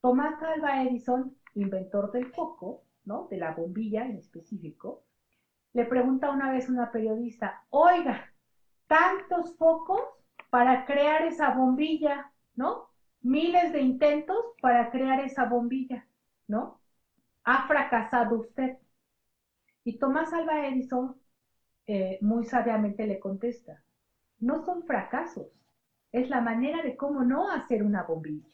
Tomás 0.00 0.42
Alba 0.42 0.82
Edison, 0.82 1.36
inventor 1.54 2.10
del 2.10 2.26
foco, 2.32 2.84
¿no? 3.04 3.28
De 3.30 3.36
la 3.36 3.52
bombilla 3.52 4.04
en 4.06 4.16
específico, 4.16 5.04
le 5.72 5.84
pregunta 5.84 6.30
una 6.30 6.52
vez 6.52 6.68
a 6.68 6.72
una 6.72 6.92
periodista, 6.92 7.64
oiga, 7.70 8.32
tantos 8.86 9.56
focos 9.56 10.02
para 10.50 10.84
crear 10.84 11.22
esa 11.22 11.50
bombilla, 11.54 12.32
¿no? 12.54 12.88
Miles 13.22 13.72
de 13.72 13.80
intentos 13.80 14.36
para 14.60 14.90
crear 14.90 15.20
esa 15.20 15.46
bombilla, 15.46 16.06
¿no? 16.46 16.80
Ha 17.44 17.66
fracasado 17.66 18.40
usted. 18.40 18.78
Y 19.84 19.98
Tomás 19.98 20.32
Alba 20.32 20.66
Edison 20.68 21.16
eh, 21.86 22.18
muy 22.20 22.44
sabiamente 22.44 23.06
le 23.06 23.18
contesta, 23.18 23.82
no 24.38 24.64
son 24.64 24.84
fracasos, 24.84 25.48
es 26.12 26.28
la 26.28 26.40
manera 26.40 26.82
de 26.82 26.96
cómo 26.96 27.24
no 27.24 27.50
hacer 27.50 27.82
una 27.82 28.04
bombilla. 28.04 28.48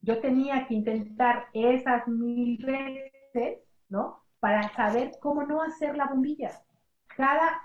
Yo 0.00 0.20
tenía 0.20 0.66
que 0.66 0.74
intentar 0.74 1.46
esas 1.52 2.06
mil 2.06 2.64
veces, 2.64 3.58
¿no? 3.88 4.22
Para 4.40 4.72
saber 4.74 5.12
cómo 5.20 5.42
no 5.42 5.60
hacer 5.60 5.96
la 5.96 6.06
bombilla. 6.06 6.52
Cada 7.16 7.60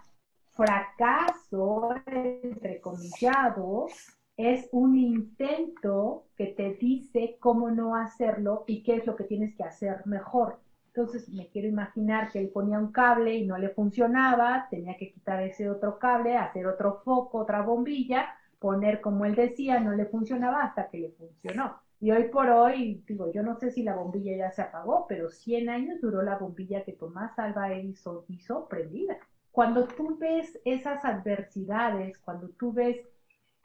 fracaso, 0.51 1.93
entrecomillado, 2.05 3.87
es 4.35 4.67
un 4.71 4.97
intento 4.97 6.25
que 6.35 6.47
te 6.47 6.73
dice 6.73 7.37
cómo 7.39 7.69
no 7.69 7.95
hacerlo 7.95 8.63
y 8.67 8.83
qué 8.83 8.95
es 8.95 9.05
lo 9.05 9.15
que 9.15 9.25
tienes 9.25 9.55
que 9.55 9.63
hacer 9.63 10.05
mejor. 10.05 10.59
Entonces 10.95 11.27
me 11.29 11.47
quiero 11.47 11.67
imaginar 11.67 12.31
que 12.31 12.39
él 12.39 12.51
ponía 12.53 12.77
un 12.79 12.91
cable 12.91 13.33
y 13.35 13.47
no 13.47 13.57
le 13.57 13.69
funcionaba, 13.69 14.67
tenía 14.69 14.95
que 14.95 15.11
quitar 15.11 15.41
ese 15.41 15.67
otro 15.67 15.97
cable, 15.97 16.37
hacer 16.37 16.67
otro 16.67 17.01
foco, 17.03 17.39
otra 17.39 17.63
bombilla, 17.63 18.27
poner 18.59 19.01
como 19.01 19.25
él 19.25 19.33
decía, 19.33 19.79
no 19.79 19.93
le 19.93 20.05
funcionaba 20.05 20.63
hasta 20.63 20.87
que 20.89 20.99
le 20.99 21.09
funcionó. 21.11 21.75
Y 21.99 22.11
hoy 22.11 22.25
por 22.29 22.49
hoy, 22.49 23.01
digo, 23.07 23.31
yo 23.31 23.41
no 23.41 23.55
sé 23.55 23.71
si 23.71 23.81
la 23.81 23.95
bombilla 23.95 24.37
ya 24.37 24.51
se 24.51 24.61
apagó, 24.61 25.05
pero 25.07 25.29
100 25.29 25.69
años 25.69 25.99
duró 25.99 26.21
la 26.21 26.37
bombilla 26.37 26.83
que 26.83 26.93
Tomás 26.93 27.37
Alba 27.39 27.73
Edison 27.73 28.23
hizo 28.27 28.67
prendida. 28.67 29.17
Cuando 29.51 29.87
tú 29.87 30.17
ves 30.19 30.59
esas 30.63 31.03
adversidades, 31.05 32.19
cuando 32.19 32.49
tú 32.49 32.71
ves 32.71 32.97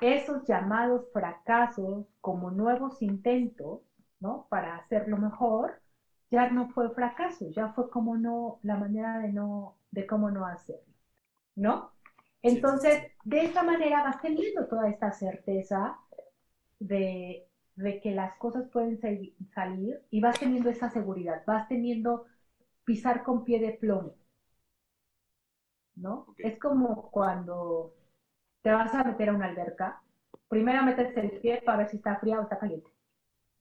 esos 0.01 0.45
llamados 0.47 1.05
fracasos 1.13 2.07
como 2.21 2.51
nuevos 2.51 3.03
intentos, 3.03 3.81
¿no? 4.21 4.47
Para 4.49 4.77
hacerlo 4.77 5.19
mejor, 5.19 5.75
ya 6.31 6.51
no 6.51 6.69
fue 6.71 6.91
fracaso, 6.91 7.51
ya 7.51 7.73
fue 7.73 7.91
como 7.91 8.17
no, 8.17 8.61
la 8.63 8.77
manera 8.77 9.19
de 9.19 9.33
no, 9.33 9.77
de 9.91 10.07
cómo 10.07 10.31
no 10.31 10.47
hacerlo, 10.47 10.95
¿no? 11.57 11.93
Entonces, 12.43 13.13
de 13.25 13.45
esa 13.45 13.63
manera 13.63 14.03
vas 14.03 14.21
teniendo 14.21 14.67
toda 14.67 14.89
esta 14.89 15.13
certeza 15.13 15.99
de, 16.79 17.49
que 18.03 18.13
las 18.13 18.37
cosas 18.39 18.69
pueden 18.71 18.99
salir 18.99 20.01
y 20.11 20.21
vas 20.21 20.39
teniendo 20.39 20.71
esa 20.71 20.91
seguridad, 20.91 21.43
vas 21.47 21.69
teniendo 21.69 22.27
pisar 22.85 23.23
con 23.23 23.45
pie 23.45 23.61
de 23.61 23.73
plomo, 23.73 24.15
¿no? 25.97 26.27
Es 26.39 26.59
como 26.59 27.11
cuando 27.11 27.95
te 28.63 28.71
vas 28.71 28.95
a 28.95 29.05
meter 29.05 29.31
a 29.31 29.35
una 29.35 29.47
alberca, 29.47 30.03
primero 30.49 30.83
metes 30.83 31.17
el 31.17 31.41
pie 31.41 31.63
para 31.65 31.79
ver 31.79 31.89
si 31.89 31.97
está 31.97 32.17
fría 32.17 32.39
o 32.41 32.43
está 32.43 32.59
caliente. 32.59 32.91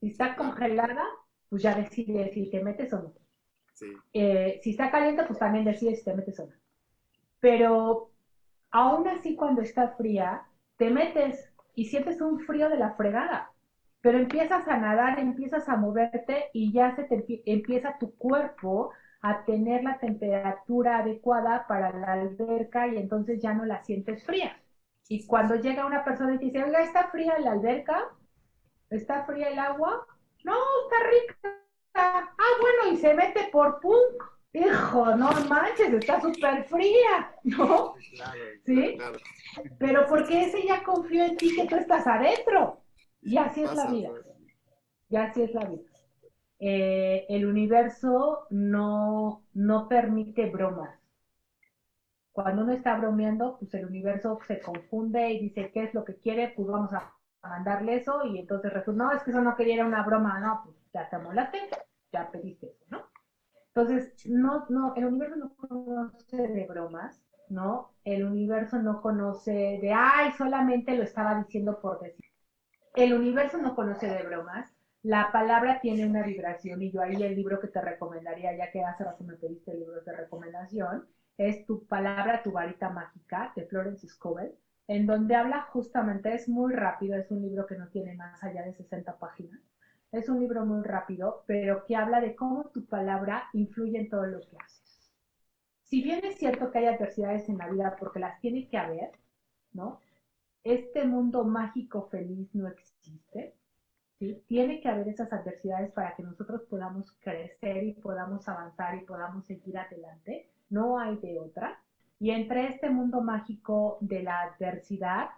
Si 0.00 0.08
está 0.10 0.36
congelada, 0.36 1.04
pues 1.48 1.62
ya 1.62 1.74
decides 1.74 2.32
si 2.32 2.50
te 2.50 2.62
metes 2.62 2.92
o 2.92 3.02
no. 3.02 3.12
Eh, 4.12 4.58
si 4.62 4.70
está 4.70 4.90
caliente, 4.90 5.24
pues 5.24 5.38
también 5.38 5.64
decides 5.64 5.98
si 5.98 6.04
te 6.04 6.14
metes 6.14 6.38
o 6.40 6.46
no. 6.46 6.54
Pero 7.40 8.10
aún 8.70 9.06
así 9.08 9.34
cuando 9.36 9.62
está 9.62 9.96
fría, 9.96 10.42
te 10.76 10.90
metes 10.90 11.52
y 11.74 11.86
sientes 11.86 12.20
un 12.20 12.40
frío 12.40 12.68
de 12.68 12.78
la 12.78 12.94
fregada. 12.94 13.50
Pero 14.00 14.18
empiezas 14.18 14.66
a 14.68 14.78
nadar, 14.78 15.18
empiezas 15.18 15.68
a 15.68 15.76
moverte 15.76 16.50
y 16.52 16.72
ya 16.72 16.94
se 16.94 17.04
te 17.04 17.24
empieza 17.46 17.98
tu 17.98 18.14
cuerpo 18.16 18.90
a 19.20 19.44
tener 19.44 19.82
la 19.82 19.98
temperatura 19.98 20.98
adecuada 20.98 21.66
para 21.66 21.90
la 21.92 22.12
alberca 22.12 22.86
y 22.86 22.96
entonces 22.96 23.40
ya 23.40 23.54
no 23.54 23.64
la 23.64 23.82
sientes 23.84 24.24
fría. 24.24 24.56
Y 25.08 25.26
cuando 25.26 25.56
llega 25.56 25.86
una 25.86 26.04
persona 26.04 26.34
y 26.34 26.38
te 26.38 26.44
dice, 26.46 26.62
oiga, 26.62 26.82
¿está 26.82 27.08
fría 27.08 27.38
la 27.38 27.52
alberca? 27.52 28.04
¿Está 28.90 29.24
fría 29.24 29.48
el 29.48 29.58
agua? 29.58 30.06
No, 30.44 30.54
está 30.84 31.10
rica. 31.10 31.58
Ah, 31.94 32.30
bueno, 32.60 32.94
y 32.94 32.96
se 32.98 33.14
mete 33.14 33.48
por 33.50 33.80
punk. 33.80 34.22
Hijo, 34.52 35.14
no 35.16 35.30
manches, 35.48 35.92
está 35.92 36.20
súper 36.20 36.64
fría, 36.64 37.34
¿no? 37.44 37.94
¿Sí? 38.64 38.96
Pero 39.78 40.06
porque 40.08 40.44
ese 40.44 40.66
ya 40.66 40.82
confió 40.82 41.24
en 41.24 41.36
ti 41.36 41.54
que 41.54 41.66
tú 41.66 41.76
estás 41.76 42.06
adentro. 42.06 42.82
Y 43.20 43.36
así 43.36 43.62
es 43.62 43.74
la 43.74 43.86
vida. 43.86 44.10
Y 45.10 45.16
así 45.16 45.42
es 45.42 45.54
la 45.54 45.64
vida. 45.64 45.82
Eh, 46.60 47.26
el 47.28 47.46
universo 47.46 48.46
no, 48.50 49.44
no 49.54 49.88
permite 49.88 50.50
bromas. 50.50 50.98
Cuando 52.32 52.62
uno 52.62 52.72
está 52.72 52.96
bromeando, 52.96 53.58
pues 53.58 53.74
el 53.74 53.86
universo 53.86 54.38
se 54.46 54.60
confunde 54.60 55.30
y 55.32 55.40
dice, 55.40 55.70
¿qué 55.72 55.84
es 55.84 55.94
lo 55.94 56.04
que 56.04 56.16
quiere? 56.16 56.52
Pues 56.56 56.68
vamos 56.68 56.92
a 56.92 57.12
mandarle 57.48 57.96
eso 57.96 58.24
y 58.24 58.38
entonces 58.38 58.72
resulta, 58.72 59.04
no, 59.04 59.12
es 59.12 59.22
que 59.22 59.30
eso 59.30 59.40
no 59.42 59.56
quería 59.56 59.84
una 59.86 60.02
broma, 60.04 60.38
no, 60.40 60.62
pues 60.64 60.76
ya 60.92 61.08
te 61.08 61.16
amolaste, 61.16 61.58
ya 62.12 62.30
pediste 62.30 62.66
eso, 62.68 62.84
¿no? 62.90 63.08
Entonces, 63.74 64.12
no, 64.26 64.66
no, 64.68 64.94
el 64.96 65.06
universo 65.06 65.36
no 65.36 65.54
conoce 65.56 66.36
de 66.48 66.66
bromas, 66.66 67.22
¿no? 67.48 67.92
El 68.04 68.24
universo 68.24 68.78
no 68.78 69.00
conoce 69.00 69.78
de, 69.80 69.92
ay, 69.94 70.32
solamente 70.32 70.96
lo 70.96 71.04
estaba 71.04 71.36
diciendo 71.36 71.80
por 71.80 72.00
decir. 72.00 72.24
El 72.94 73.14
universo 73.14 73.58
no 73.58 73.74
conoce 73.74 74.08
de 74.08 74.22
bromas. 74.24 74.74
La 75.02 75.30
palabra 75.32 75.80
tiene 75.80 76.06
una 76.06 76.22
vibración 76.22 76.82
y 76.82 76.90
yo 76.92 77.00
ahí 77.02 77.22
el 77.22 77.34
libro 77.36 77.60
que 77.60 77.68
te 77.68 77.80
recomendaría, 77.80 78.56
ya 78.56 78.70
que 78.70 78.82
hace 78.82 79.04
rato 79.04 79.24
me 79.24 79.36
pediste 79.36 79.74
libros 79.74 80.04
de 80.04 80.12
recomendación, 80.16 81.06
es 81.38 81.64
Tu 81.66 81.86
palabra, 81.86 82.42
tu 82.42 82.52
varita 82.52 82.90
mágica 82.90 83.52
de 83.56 83.64
Florence 83.66 84.06
Scovel 84.08 84.54
en 84.88 85.06
donde 85.06 85.36
habla 85.36 85.60
justamente, 85.70 86.34
es 86.34 86.48
muy 86.48 86.72
rápido, 86.72 87.16
es 87.16 87.30
un 87.30 87.42
libro 87.42 87.66
que 87.66 87.76
no 87.76 87.86
tiene 87.88 88.14
más 88.14 88.42
allá 88.42 88.62
de 88.62 88.72
60 88.72 89.12
páginas, 89.18 89.60
es 90.10 90.28
un 90.28 90.40
libro 90.40 90.64
muy 90.64 90.82
rápido, 90.82 91.42
pero 91.46 91.84
que 91.86 91.94
habla 91.94 92.20
de 92.20 92.34
cómo 92.34 92.64
tu 92.72 92.82
palabra 92.86 93.44
influye 93.52 93.98
en 93.98 94.08
todo 94.08 94.24
lo 94.24 94.40
que 94.40 94.56
haces. 94.56 95.12
Si 95.82 96.02
bien 96.02 96.20
es 96.24 96.36
cierto 96.36 96.70
que 96.70 96.78
hay 96.78 96.86
adversidades 96.86 97.48
en 97.48 97.58
la 97.58 97.68
vida 97.68 97.94
porque 97.98 98.18
las 98.18 98.38
tiene 98.40 98.66
que 98.66 98.78
haber, 98.78 99.10
¿no? 99.72 99.98
Este 100.64 101.04
mundo 101.04 101.44
mágico 101.44 102.08
feliz 102.10 102.54
no 102.54 102.66
existe. 102.68 103.54
Tiene 104.46 104.80
que 104.80 104.88
haber 104.88 105.08
esas 105.08 105.32
adversidades 105.32 105.90
para 105.92 106.14
que 106.14 106.22
nosotros 106.22 106.62
podamos 106.68 107.12
crecer 107.20 107.84
y 107.84 107.92
podamos 107.92 108.48
avanzar 108.48 108.94
y 108.96 109.00
podamos 109.00 109.44
seguir 109.46 109.78
adelante, 109.78 110.46
no 110.70 110.98
hay 110.98 111.16
de 111.18 111.38
otra. 111.38 111.78
Y 112.20 112.30
entre 112.30 112.68
este 112.68 112.90
mundo 112.90 113.20
mágico 113.20 113.98
de 114.00 114.22
la 114.22 114.40
adversidad 114.42 115.28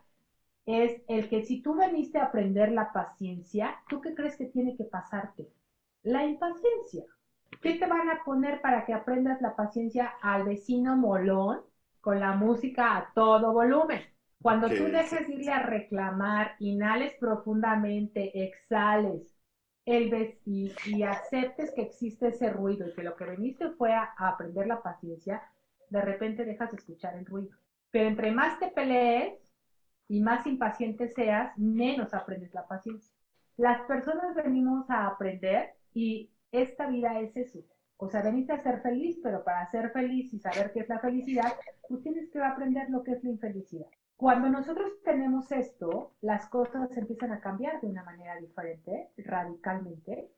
es 0.66 1.02
el 1.09 1.28
que 1.28 1.43
si 1.44 1.62
tú 1.62 1.74
veniste 1.74 2.19
a 2.19 2.24
aprender 2.24 2.73
la 2.73 2.93
paciencia, 2.93 3.77
¿tú 3.89 4.01
qué 4.01 4.15
crees 4.15 4.36
que 4.36 4.47
tiene 4.47 4.77
que 4.77 4.85
pasarte? 4.85 5.48
La 6.02 6.24
impaciencia. 6.24 7.05
¿Qué 7.61 7.74
te 7.74 7.86
van 7.86 8.09
a 8.09 8.23
poner 8.24 8.61
para 8.61 8.85
que 8.85 8.94
aprendas 8.94 9.40
la 9.40 9.55
paciencia 9.55 10.12
al 10.23 10.44
vecino 10.44 10.97
molón 10.97 11.61
con 12.01 12.20
la 12.20 12.32
música 12.32 12.97
a 12.97 13.11
todo 13.15 13.52
volumen? 13.52 14.01
Cuando 14.40 14.69
tú 14.69 14.85
dejes 14.85 15.27
de 15.27 15.35
irle 15.35 15.52
a 15.52 15.59
reclamar, 15.59 16.55
inhales 16.59 17.12
profundamente, 17.20 18.31
exhales 18.43 19.36
el 19.85 20.36
y, 20.44 20.73
y 20.86 21.02
aceptes 21.02 21.73
que 21.74 21.82
existe 21.82 22.28
ese 22.28 22.48
ruido 22.48 22.86
y 22.86 22.93
que 22.93 23.02
lo 23.02 23.15
que 23.16 23.24
veniste 23.24 23.70
fue 23.70 23.93
a 23.93 24.09
aprender 24.16 24.66
la 24.66 24.82
paciencia, 24.82 25.43
de 25.90 26.00
repente 26.00 26.44
dejas 26.44 26.70
de 26.70 26.76
escuchar 26.78 27.16
el 27.16 27.26
ruido. 27.26 27.56
Pero 27.90 28.08
entre 28.08 28.32
más 28.32 28.58
te 28.58 28.68
pelees 28.68 29.34
y 30.08 30.20
más 30.20 30.46
impaciente 30.46 31.08
seas, 31.08 31.56
menos 31.58 32.14
aprendes 32.14 32.54
la 32.54 32.66
paciencia. 32.66 33.12
Las 33.56 33.82
personas 33.82 34.34
venimos 34.34 34.88
a 34.88 35.06
aprender 35.06 35.74
y 35.92 36.30
esta 36.52 36.86
vida 36.88 37.20
es 37.20 37.36
eso. 37.36 37.60
O 37.96 38.08
sea, 38.08 38.22
veniste 38.22 38.52
a 38.52 38.62
ser 38.62 38.80
feliz, 38.80 39.20
pero 39.22 39.44
para 39.44 39.70
ser 39.70 39.90
feliz 39.90 40.32
y 40.32 40.38
saber 40.38 40.72
qué 40.72 40.80
es 40.80 40.88
la 40.88 41.00
felicidad, 41.00 41.52
tú 41.86 42.00
tienes 42.00 42.30
que 42.30 42.42
aprender 42.42 42.88
lo 42.88 43.02
que 43.02 43.12
es 43.12 43.22
la 43.22 43.30
infelicidad. 43.30 43.86
cuando 44.16 44.50
nosotros 44.50 44.90
tenemos 45.02 45.50
esto, 45.50 46.12
las 46.20 46.46
cosas 46.48 46.94
empiezan 46.96 47.32
a 47.32 47.40
cambiar 47.40 47.80
de 47.80 47.88
una 47.88 48.04
manera 48.04 48.36
diferente, 48.36 49.10
radicalmente. 49.16 50.30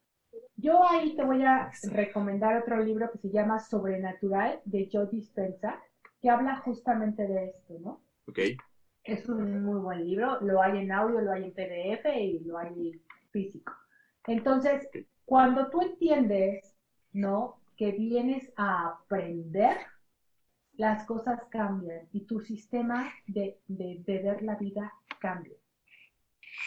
Yo 0.55 0.87
ahí 0.87 1.15
te 1.15 1.23
voy 1.23 1.43
a 1.43 1.71
recomendar 1.91 2.61
otro 2.61 2.77
libro 2.77 3.11
que 3.11 3.17
se 3.17 3.29
llama 3.29 3.59
Sobrenatural 3.59 4.61
de 4.65 4.89
Joe 4.91 5.07
Dispenza, 5.07 5.79
que 6.21 6.29
habla 6.29 6.57
justamente 6.57 7.27
de 7.27 7.49
esto, 7.49 7.75
¿no? 7.79 8.01
Ok. 8.27 8.39
Es 9.03 9.27
un 9.27 9.63
muy 9.63 9.79
buen 9.79 10.05
libro, 10.05 10.39
lo 10.41 10.61
hay 10.61 10.77
en 10.79 10.91
audio, 10.91 11.19
lo 11.19 11.31
hay 11.33 11.43
en 11.43 11.53
PDF 11.53 12.05
y 12.15 12.39
lo 12.45 12.57
hay 12.57 13.01
físico. 13.31 13.73
Entonces, 14.27 14.87
cuando 15.25 15.69
tú 15.69 15.81
entiendes, 15.81 16.73
¿no? 17.11 17.59
Que 17.75 17.91
vienes 17.91 18.51
a 18.55 18.87
aprender, 18.87 19.77
las 20.75 21.05
cosas 21.05 21.39
cambian 21.49 22.07
y 22.11 22.25
tu 22.25 22.39
sistema 22.39 23.11
de, 23.27 23.59
de, 23.67 24.01
ver 24.05 24.41
la 24.41 24.55
vida 24.55 24.91
cambia. 25.19 25.55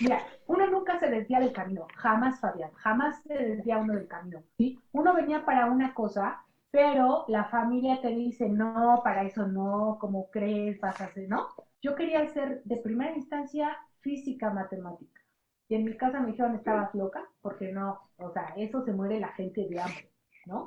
Mira, 0.01 0.23
uno 0.47 0.67
nunca 0.69 0.99
se 0.99 1.09
desvía 1.09 1.41
del 1.41 1.53
camino, 1.53 1.87
jamás, 1.97 2.41
Fabián, 2.41 2.71
jamás 2.75 3.23
se 3.23 3.35
desvía 3.35 3.79
uno 3.79 3.95
del 3.95 4.09
camino. 4.09 4.43
¿sí? 4.59 4.79
Uno 4.93 5.15
venía 5.15 5.45
para 5.45 5.67
una 5.67 5.95
cosa, 5.95 6.45
pero 6.71 7.25
la 7.29 7.45
familia 7.45 8.01
te 8.01 8.09
dice, 8.09 8.49
no, 8.49 9.01
para 9.03 9.23
eso 9.23 9.47
no, 9.47 9.97
como 10.01 10.31
crees, 10.31 10.79
vas 10.81 11.01
a 11.01 11.05
hacer, 11.05 11.29
¿no? 11.29 11.49
Yo 11.81 11.95
quería 11.95 12.21
hacer 12.21 12.63
de 12.65 12.77
primera 12.77 13.15
instancia 13.17 13.79
física 14.01 14.51
matemática. 14.51 15.21
Y 15.69 15.75
en 15.75 15.85
mi 15.85 15.97
casa 15.97 16.21
me 16.21 16.29
dijeron, 16.33 16.55
estabas 16.55 16.95
loca, 16.95 17.29
porque 17.41 17.73
no, 17.73 18.11
o 18.19 18.31
sea, 18.31 18.55
eso 18.57 18.85
se 18.85 18.93
muere 18.93 19.19
la 19.19 19.33
gente 19.33 19.67
de 19.69 19.81
hambre, 19.81 20.11
¿no? 20.47 20.67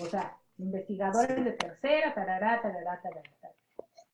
O 0.00 0.06
sea, 0.06 0.36
investigadores 0.58 1.44
de 1.44 1.52
tercera, 1.52 2.14
tarará, 2.14 2.62
tarará, 2.62 3.00
tarará. 3.02 3.22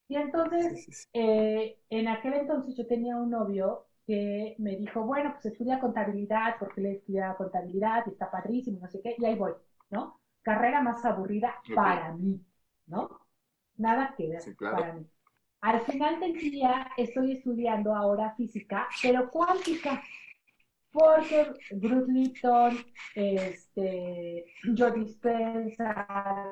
Y 0.09 0.17
entonces, 0.17 1.09
eh, 1.13 1.79
en 1.89 2.09
aquel 2.09 2.35
entonces 2.35 2.77
yo 2.77 2.87
tenía 2.87 3.17
un 3.17 3.31
novio 3.31 3.87
que 4.11 4.57
me 4.59 4.75
dijo, 4.75 5.03
bueno, 5.05 5.31
pues 5.35 5.47
estudia 5.47 5.79
contabilidad, 5.79 6.57
porque 6.59 6.81
le 6.81 6.93
estudiaba 6.95 7.37
contabilidad 7.37 8.03
y 8.09 8.11
está 8.11 8.29
padrísimo, 8.29 8.81
no 8.81 8.89
sé 8.89 9.01
qué, 9.01 9.15
y 9.17 9.25
ahí 9.25 9.37
voy, 9.37 9.53
¿no? 9.91 10.21
Carrera 10.43 10.83
más 10.83 11.05
aburrida 11.05 11.55
para 11.77 12.13
mí, 12.15 12.45
¿no? 12.89 13.09
Nada 13.77 14.13
que 14.17 14.27
ver 14.27 14.43
para 14.59 14.95
mí. 14.95 15.07
Al 15.61 15.81
final 15.83 16.19
del 16.19 16.33
día 16.33 16.91
estoy 16.97 17.37
estudiando 17.37 17.95
ahora 17.95 18.35
física, 18.35 18.89
pero 19.01 19.31
cuántica, 19.31 20.03
porque 20.91 21.47
Bruce 21.77 22.11
Lipton, 22.11 22.79
este, 23.15 24.45
Joe 24.77 24.91
Dispenza, 24.91 26.51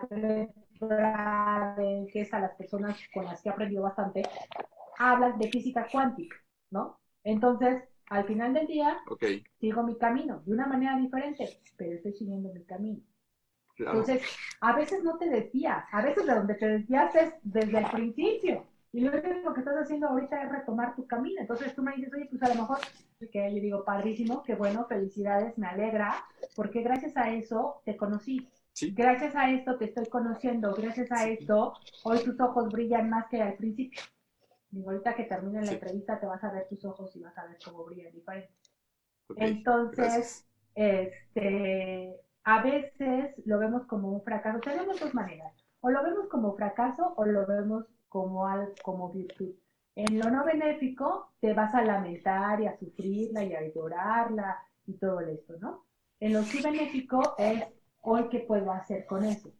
que 2.12 2.20
es 2.20 2.32
a 2.32 2.39
las 2.39 2.55
personas 2.55 2.97
con 3.12 3.24
las 3.24 3.43
que 3.43 3.48
he 3.48 3.52
aprendido 3.52 3.82
bastante, 3.82 4.22
hablan 4.97 5.36
de 5.40 5.51
física 5.51 5.89
cuántica, 5.90 6.36
¿no? 6.70 7.01
Entonces, 7.28 7.82
al 8.09 8.24
final 8.24 8.55
del 8.55 8.66
día, 8.66 8.98
sigo 9.60 9.82
mi 9.82 9.98
camino, 9.98 10.42
de 10.46 10.52
una 10.55 10.66
manera 10.66 10.96
diferente, 10.96 11.60
pero 11.76 11.96
estoy 11.96 12.14
siguiendo 12.14 12.50
mi 12.55 12.64
camino. 12.64 13.00
Entonces, 13.78 14.22
a 14.60 14.74
veces 14.74 15.05
no 15.05 15.18
te 15.18 15.28
desvías, 15.28 15.84
a 15.92 16.02
veces 16.02 16.26
de 16.26 16.34
donde 16.34 16.55
te 16.55 16.66
desvías 16.66 17.14
es 17.14 17.34
desde 17.42 17.78
el 17.78 17.86
principio. 17.90 18.64
Y 18.92 19.02
lo 19.02 19.12
único 19.12 19.52
que 19.52 19.60
estás 19.60 19.76
haciendo 19.76 20.09
ahorita 20.09 20.42
es 20.42 20.50
retomar 20.50 20.96
tu 20.96 21.06
camino. 21.06 21.42
Entonces 21.42 21.74
tú 21.74 21.82
me 21.82 21.94
dices, 21.94 22.12
oye, 22.14 22.26
pues 22.30 22.42
a 22.42 22.48
lo 22.48 22.62
mejor, 22.62 22.78
que 23.30 23.55
yo 23.55 23.60
digo, 23.60 23.84
padrísimo, 23.84 24.42
qué 24.42 24.55
bueno, 24.55 24.86
felicidades, 24.88 25.59
me 25.59 25.66
alegra, 25.66 26.24
porque 26.56 26.82
gracias 26.82 27.14
a 27.18 27.30
eso 27.30 27.82
te 27.84 27.96
conocí. 27.96 28.48
Gracias 28.94 29.36
a 29.36 29.50
esto 29.50 29.76
te 29.76 29.84
estoy 29.84 30.06
conociendo, 30.06 30.74
gracias 30.74 31.12
a 31.12 31.28
esto 31.28 31.74
hoy 32.05 32.20
tus 32.20 32.40
ojos 32.40 32.72
brillan 32.72 33.10
más 33.10 33.26
que 33.28 33.42
al 33.42 33.55
principio. 33.55 34.00
Digo, 34.70 34.90
ahorita 34.90 35.15
que 35.15 35.24
termine 35.24 35.65
la 35.65 35.73
entrevista 35.73 36.20
te 36.20 36.27
vas 36.27 36.43
a 36.45 36.53
ver 36.53 36.69
tus 36.69 36.85
ojos 36.85 37.15
y 37.16 37.20
vas 37.20 37.36
a 37.39 37.47
ver 37.47 37.57
cómo 37.65 37.85
brillan 37.85 38.12
diferente. 38.12 38.53
Entonces, 39.36 40.47
este, 40.74 42.15
a 42.45 42.62
veces 42.62 43.35
lo 43.45 43.59
vemos 43.59 43.86
como 43.86 44.11
un 44.11 44.23
fracaso. 44.23 44.61
Tenemos 44.61 45.01
dos 45.01 45.15
maneras. 45.15 45.53
O 45.81 45.90
lo 45.90 46.03
vemos 46.03 46.28
como 46.28 46.55
fracaso 46.57 47.15
o 47.16 47.24
lo 47.24 47.47
vemos 47.47 47.85
como, 48.09 48.47
al, 48.47 48.74
como 48.82 49.11
virtud. 49.11 49.55
En 49.95 50.19
lo 50.19 50.31
no 50.31 50.45
benéfico 50.45 51.32
te 51.40 51.55
vas 51.55 51.74
a 51.74 51.82
lamentar 51.85 52.61
y 52.61 52.66
a 52.66 52.78
sufrirla 52.78 53.45
y 53.45 53.55
a 53.55 53.62
llorarla 53.74 54.57
y 54.86 54.95
todo 54.95 55.20
esto, 55.20 55.57
¿no? 55.61 55.85
En 56.20 56.32
lo 56.32 56.43
sí 56.43 56.62
benéfico 56.62 57.35
es 57.39 57.65
hoy 58.01 58.28
qué 58.28 58.40
puedo 58.40 58.73
hacer 58.73 59.07
con 59.07 59.24
eso. 59.24 59.53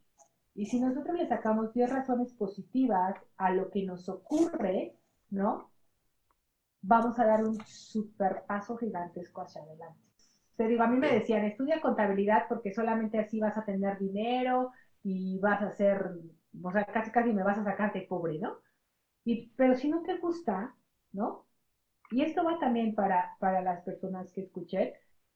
Y 0.55 0.67
si 0.67 0.81
nosotros 0.81 1.17
le 1.17 1.29
sacamos 1.29 1.73
10 1.73 1.91
razones 1.91 2.33
positivas 2.35 3.15
a 3.37 3.53
lo 3.53 3.71
que 3.71 3.85
nos 3.85 4.09
ocurre, 4.09 4.98
¿no? 5.31 5.71
Vamos 6.83 7.19
a 7.19 7.25
dar 7.27 7.43
un 7.45 7.57
super 7.65 8.43
paso 8.47 8.77
gigantesco 8.77 9.43
hacia 9.43 9.63
adelante. 9.63 10.01
Te 10.57 10.67
digo, 10.67 10.83
a 10.83 10.89
mí 10.89 10.97
me 10.97 11.13
decían, 11.13 11.45
estudia 11.45 11.81
contabilidad 11.81 12.45
porque 12.49 12.73
solamente 12.73 13.19
así 13.19 13.39
vas 13.39 13.57
a 13.57 13.65
tener 13.65 13.99
dinero 13.99 14.71
y 15.03 15.39
vas 15.39 15.63
a 15.63 15.71
ser 15.71 16.11
o 16.63 16.71
sea, 16.73 16.85
casi 16.85 17.11
casi 17.11 17.33
me 17.33 17.43
vas 17.43 17.59
a 17.59 17.65
sacar 17.65 17.93
de 17.93 18.03
pobre, 18.09 18.39
¿no? 18.39 18.57
Y, 19.25 19.51
pero 19.57 19.75
si 19.75 19.89
no 19.89 20.03
te 20.03 20.17
gusta, 20.19 20.75
¿no? 21.13 21.45
Y 22.11 22.23
esto 22.23 22.45
va 22.45 22.59
también 22.59 22.95
para, 22.95 23.35
para 23.39 23.63
las 23.63 23.83
personas 23.83 24.33
que 24.33 24.43
escuché, 24.43 24.93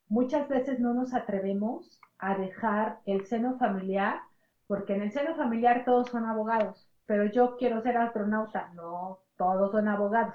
muchas 0.08 0.48
veces 0.48 0.80
no 0.80 0.94
nos 0.94 1.14
atrevemos 1.14 2.00
a 2.18 2.34
dejar 2.36 2.98
el 3.04 3.26
seno 3.26 3.58
familiar, 3.58 4.18
porque 4.66 4.94
en 4.94 5.02
el 5.02 5.12
seno 5.12 5.36
familiar 5.36 5.84
todos 5.84 6.08
son 6.08 6.24
abogados, 6.26 6.88
pero 7.06 7.26
yo 7.26 7.56
quiero 7.56 7.82
ser 7.82 7.96
astronauta, 7.98 8.70
no, 8.74 9.20
todos 9.42 9.72
son 9.72 9.88
abogados, 9.88 10.34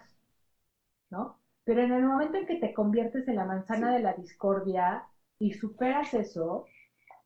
¿no? 1.09 1.39
Pero 1.63 1.81
en 1.81 1.91
el 1.91 2.05
momento 2.05 2.37
en 2.37 2.45
que 2.45 2.55
te 2.55 2.73
conviertes 2.73 3.27
en 3.27 3.35
la 3.35 3.45
manzana 3.45 3.93
de 3.93 3.99
la 3.99 4.13
discordia 4.13 5.03
y 5.39 5.53
superas 5.53 6.13
eso, 6.13 6.65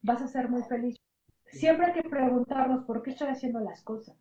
vas 0.02 0.22
a 0.22 0.28
ser 0.28 0.50
muy 0.50 0.64
feliz 0.64 1.02
siempre 1.52 1.88
hay 1.88 1.94
que 1.94 2.10
preguntarnos 2.10 2.86
por 2.86 3.04
qué 3.04 3.12
estoy 3.12 3.28
haciendo 3.28 3.60
las 3.60 3.82
cosas. 3.84 4.16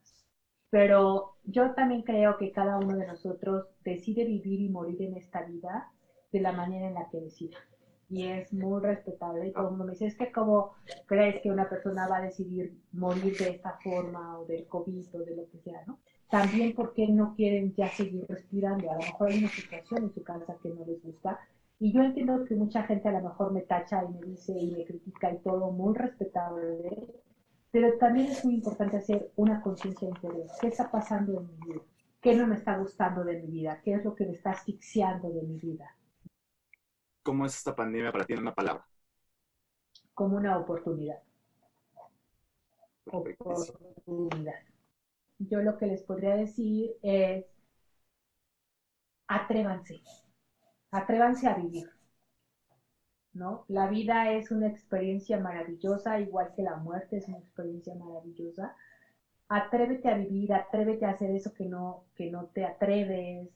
Pero 0.70 1.36
yo 1.44 1.74
también 1.74 2.02
creo 2.02 2.36
que 2.36 2.52
cada 2.52 2.78
uno 2.78 2.96
de 2.96 3.06
nosotros 3.06 3.66
decide 3.84 4.24
vivir 4.24 4.60
y 4.60 4.68
morir 4.68 5.02
en 5.02 5.16
esta 5.16 5.42
vida 5.42 5.90
de 6.32 6.40
la 6.40 6.52
manera 6.52 6.86
en 6.86 6.94
la 6.94 7.08
que 7.08 7.20
decida. 7.20 7.58
Y 8.08 8.26
es 8.26 8.52
muy 8.52 8.80
respetable. 8.80 9.48
Y 9.48 9.52
todo 9.52 9.64
el 9.64 9.70
mundo 9.70 9.84
me 9.84 9.92
dice, 9.92 10.06
es 10.06 10.16
que 10.16 10.30
cómo 10.30 10.72
crees 11.06 11.40
que 11.42 11.50
una 11.50 11.68
persona 11.68 12.08
va 12.08 12.18
a 12.18 12.22
decidir 12.22 12.76
morir 12.92 13.36
de 13.36 13.50
esta 13.50 13.78
forma 13.82 14.38
o 14.38 14.44
del 14.46 14.66
COVID 14.66 15.14
o 15.14 15.18
de 15.18 15.36
lo 15.36 15.48
que 15.50 15.58
sea, 15.58 15.82
¿no? 15.86 15.98
También 16.30 16.74
porque 16.74 17.08
no 17.08 17.34
quieren 17.34 17.74
ya 17.74 17.88
seguir 17.88 18.24
respirando. 18.28 18.90
A 18.90 18.94
lo 18.94 19.00
mejor 19.00 19.30
hay 19.30 19.38
una 19.38 19.48
situación 19.48 20.04
en 20.04 20.14
su 20.14 20.22
casa 20.22 20.56
que 20.62 20.68
no 20.70 20.84
les 20.84 21.02
gusta. 21.02 21.40
Y 21.80 21.92
yo 21.92 22.02
entiendo 22.02 22.44
que 22.44 22.54
mucha 22.54 22.84
gente 22.84 23.08
a 23.08 23.12
lo 23.12 23.28
mejor 23.28 23.52
me 23.52 23.62
tacha 23.62 24.04
y 24.04 24.08
me 24.12 24.20
dice 24.26 24.52
y 24.52 24.70
me 24.70 24.84
critica 24.84 25.32
y 25.32 25.38
todo 25.38 25.72
muy 25.72 25.96
respetable, 25.96 27.06
pero 27.72 27.96
también 27.98 28.26
es 28.26 28.44
muy 28.44 28.54
importante 28.56 28.98
hacer 28.98 29.32
una 29.36 29.60
conciencia 29.62 30.08
interior. 30.08 30.46
¿Qué 30.60 30.68
está 30.68 30.90
pasando 30.90 31.40
en 31.40 31.46
mi 31.46 31.56
vida? 31.66 31.82
¿Qué 32.20 32.36
no 32.36 32.46
me 32.46 32.56
está 32.56 32.76
gustando 32.76 33.24
de 33.24 33.40
mi 33.40 33.46
vida? 33.46 33.80
¿Qué 33.82 33.94
es 33.94 34.04
lo 34.04 34.14
que 34.14 34.26
me 34.26 34.32
está 34.32 34.50
asfixiando 34.50 35.30
de 35.30 35.42
mi 35.42 35.58
vida? 35.58 35.96
¿Cómo 37.22 37.46
es 37.46 37.56
esta 37.56 37.74
pandemia 37.74 38.12
para 38.12 38.26
ti 38.26 38.34
en 38.34 38.40
una 38.40 38.54
palabra? 38.54 38.86
Como 40.14 40.36
una 40.36 40.58
oportunidad. 40.58 41.22
Oportunidad. 43.06 44.69
Yo 45.40 45.60
lo 45.60 45.76
que 45.76 45.86
les 45.86 46.04
podría 46.04 46.36
decir 46.36 46.92
es, 47.02 47.44
atrévanse, 49.36 49.96
atrévanse 50.98 51.46
a 51.48 51.54
vivir 51.54 51.88
¿no? 53.32 53.64
La 53.68 53.88
vida 53.88 54.32
es 54.32 54.50
una 54.50 54.68
experiencia 54.68 55.38
maravillosa, 55.38 56.20
igual 56.20 56.52
que 56.54 56.62
la 56.62 56.76
muerte 56.76 57.18
es 57.18 57.28
una 57.28 57.38
experiencia 57.38 57.94
maravillosa. 57.94 58.74
Atrévete 59.48 60.08
a 60.10 60.14
vivir, 60.16 60.52
atrévete 60.54 61.06
a 61.06 61.10
hacer 61.10 61.30
eso 61.32 61.52
que 61.54 61.66
no, 61.66 62.04
que 62.16 62.30
no 62.30 62.46
te 62.48 62.64
atreves, 62.64 63.48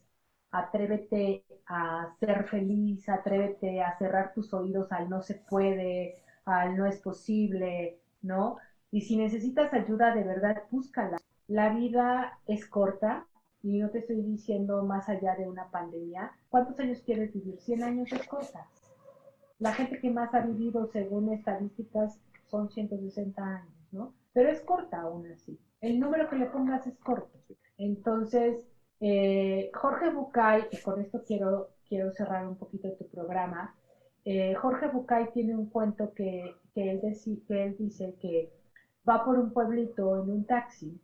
atrévete 0.51 1.45
a 1.67 2.15
ser 2.19 2.45
feliz, 2.47 3.09
atrévete 3.09 3.81
a 3.81 3.97
cerrar 3.97 4.33
tus 4.33 4.53
oídos 4.53 4.91
al 4.91 5.09
no 5.09 5.21
se 5.21 5.35
puede, 5.35 6.17
al 6.45 6.77
no 6.77 6.85
es 6.87 6.99
posible, 7.01 7.99
¿no? 8.21 8.57
Y 8.91 9.01
si 9.01 9.17
necesitas 9.17 9.73
ayuda, 9.73 10.13
de 10.15 10.23
verdad, 10.23 10.63
búscala. 10.71 11.17
La 11.47 11.69
vida 11.69 12.39
es 12.47 12.65
corta 12.65 13.27
y 13.61 13.77
no 13.77 13.89
te 13.91 13.99
estoy 13.99 14.21
diciendo 14.23 14.83
más 14.83 15.09
allá 15.09 15.35
de 15.35 15.47
una 15.47 15.69
pandemia. 15.69 16.31
¿Cuántos 16.49 16.79
años 16.79 17.01
quieres 17.05 17.33
vivir? 17.33 17.59
100 17.59 17.83
años 17.83 18.11
es 18.11 18.27
corta. 18.27 18.67
La 19.59 19.71
gente 19.73 19.99
que 19.99 20.09
más 20.09 20.33
ha 20.33 20.41
vivido, 20.41 20.87
según 20.87 21.31
estadísticas, 21.31 22.19
son 22.47 22.69
160 22.69 23.43
años, 23.43 23.75
¿no? 23.91 24.13
Pero 24.33 24.49
es 24.49 24.59
corta 24.61 25.01
aún 25.01 25.31
así. 25.31 25.59
El 25.81 25.99
número 25.99 26.27
que 26.29 26.35
le 26.35 26.47
pongas 26.47 26.87
es 26.87 26.97
corto. 26.97 27.37
Entonces, 27.77 28.65
eh, 28.99 29.69
Jorge 29.73 30.09
Bucay, 30.09 30.67
y 30.71 30.77
con 30.77 30.99
esto 30.99 31.23
quiero, 31.25 31.69
quiero 31.87 32.11
cerrar 32.11 32.47
un 32.47 32.55
poquito 32.55 32.91
tu 32.93 33.07
programa, 33.07 33.75
eh, 34.25 34.55
Jorge 34.55 34.87
Bucay 34.87 35.31
tiene 35.31 35.55
un 35.55 35.67
cuento 35.67 36.11
que, 36.13 36.55
que, 36.73 36.89
él 36.89 37.01
que 37.47 37.63
él 37.63 37.75
dice 37.77 38.15
que 38.19 38.51
va 39.07 39.23
por 39.23 39.37
un 39.37 39.51
pueblito 39.53 40.23
en 40.23 40.31
un 40.31 40.45
taxi 40.45 40.99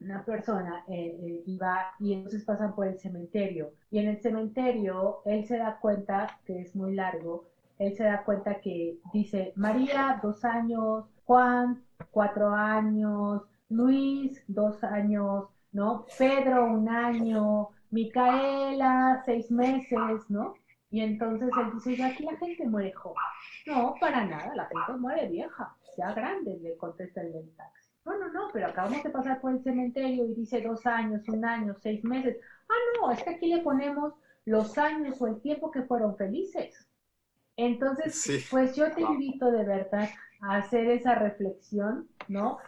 una 0.00 0.24
persona 0.24 0.84
eh, 0.88 1.16
eh, 1.20 1.42
iba 1.46 1.92
y 1.98 2.12
entonces 2.12 2.44
pasan 2.44 2.74
por 2.74 2.86
el 2.86 2.98
cementerio. 2.98 3.72
Y 3.90 3.98
en 3.98 4.08
el 4.08 4.20
cementerio 4.20 5.22
él 5.24 5.44
se 5.46 5.58
da 5.58 5.78
cuenta 5.80 6.26
que 6.44 6.60
es 6.60 6.74
muy 6.74 6.94
largo 6.94 7.44
él 7.78 7.94
se 7.94 8.04
da 8.04 8.24
cuenta 8.24 8.60
que 8.60 8.98
dice 9.12 9.52
María 9.56 10.18
dos 10.22 10.44
años 10.44 11.04
Juan 11.24 11.82
cuatro 12.10 12.54
años 12.54 13.42
Luis 13.68 14.42
dos 14.48 14.82
años 14.84 15.46
no 15.72 16.06
Pedro 16.18 16.66
un 16.66 16.88
año 16.88 17.68
Micaela 17.90 19.22
seis 19.26 19.50
meses 19.50 19.98
no 20.28 20.54
y 20.90 21.00
entonces 21.00 21.50
él 21.60 21.72
dice 21.74 21.96
ya 21.96 22.06
aquí 22.08 22.24
la 22.24 22.36
gente 22.36 22.66
muere 22.66 22.92
joven 22.92 23.16
no 23.66 23.94
para 24.00 24.24
nada 24.24 24.54
la 24.54 24.66
gente 24.66 24.98
muere 24.98 25.28
vieja 25.28 25.74
ya 25.98 26.12
grande 26.12 26.58
le 26.62 26.76
contesta 26.76 27.20
el 27.20 27.32
del 27.32 27.50
taxi 27.56 27.75
no, 28.06 28.18
no, 28.18 28.32
no, 28.32 28.50
pero 28.52 28.68
acabamos 28.68 29.02
de 29.02 29.10
pasar 29.10 29.40
por 29.40 29.52
el 29.52 29.62
cementerio 29.62 30.26
y 30.26 30.34
dice 30.34 30.62
dos 30.62 30.86
años, 30.86 31.28
un 31.28 31.44
año, 31.44 31.74
seis 31.82 32.02
meses. 32.04 32.36
Ah, 32.68 33.00
no, 33.00 33.10
es 33.10 33.22
que 33.22 33.30
aquí 33.30 33.48
le 33.48 33.62
ponemos 33.62 34.14
los 34.44 34.78
años 34.78 35.20
o 35.20 35.26
el 35.26 35.40
tiempo 35.40 35.70
que 35.70 35.82
fueron 35.82 36.16
felices. 36.16 36.86
Entonces, 37.56 38.46
pues 38.50 38.76
yo 38.76 38.92
te 38.92 39.00
invito 39.00 39.50
de 39.50 39.64
verdad 39.64 40.08
a 40.42 40.56
hacer 40.58 40.88
esa 40.88 41.14
reflexión, 41.16 42.06
¿no? 42.28 42.58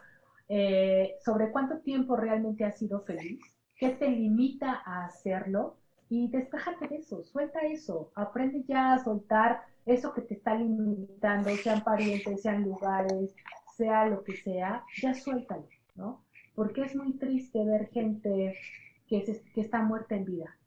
Eh, 0.48 1.14
sobre 1.24 1.50
cuánto 1.50 1.78
tiempo 1.80 2.16
realmente 2.16 2.64
has 2.64 2.78
sido 2.78 3.02
feliz, 3.02 3.38
qué 3.76 3.90
te 3.90 4.08
limita 4.08 4.82
a 4.84 5.04
hacerlo 5.04 5.76
y 6.08 6.30
despéjate 6.30 6.88
de 6.88 6.96
eso, 6.96 7.22
suelta 7.22 7.60
eso, 7.60 8.10
aprende 8.14 8.64
ya 8.66 8.94
a 8.94 9.04
soltar 9.04 9.60
eso 9.84 10.14
que 10.14 10.22
te 10.22 10.34
está 10.34 10.54
limitando, 10.54 11.50
sean 11.50 11.84
parientes, 11.84 12.40
sean 12.40 12.62
lugares, 12.62 13.34
sea 13.78 14.06
lo 14.06 14.24
que 14.24 14.36
sea, 14.36 14.84
ya 15.02 15.14
suéltalo, 15.14 15.68
¿no? 15.96 16.24
Porque 16.54 16.82
es 16.82 16.96
muy 16.96 17.14
triste 17.18 17.64
ver 17.64 17.88
gente 17.90 18.58
que, 19.08 19.24
que 19.54 19.60
está 19.62 19.82
muerta 19.82 20.16
en 20.16 20.26
vida, 20.26 20.58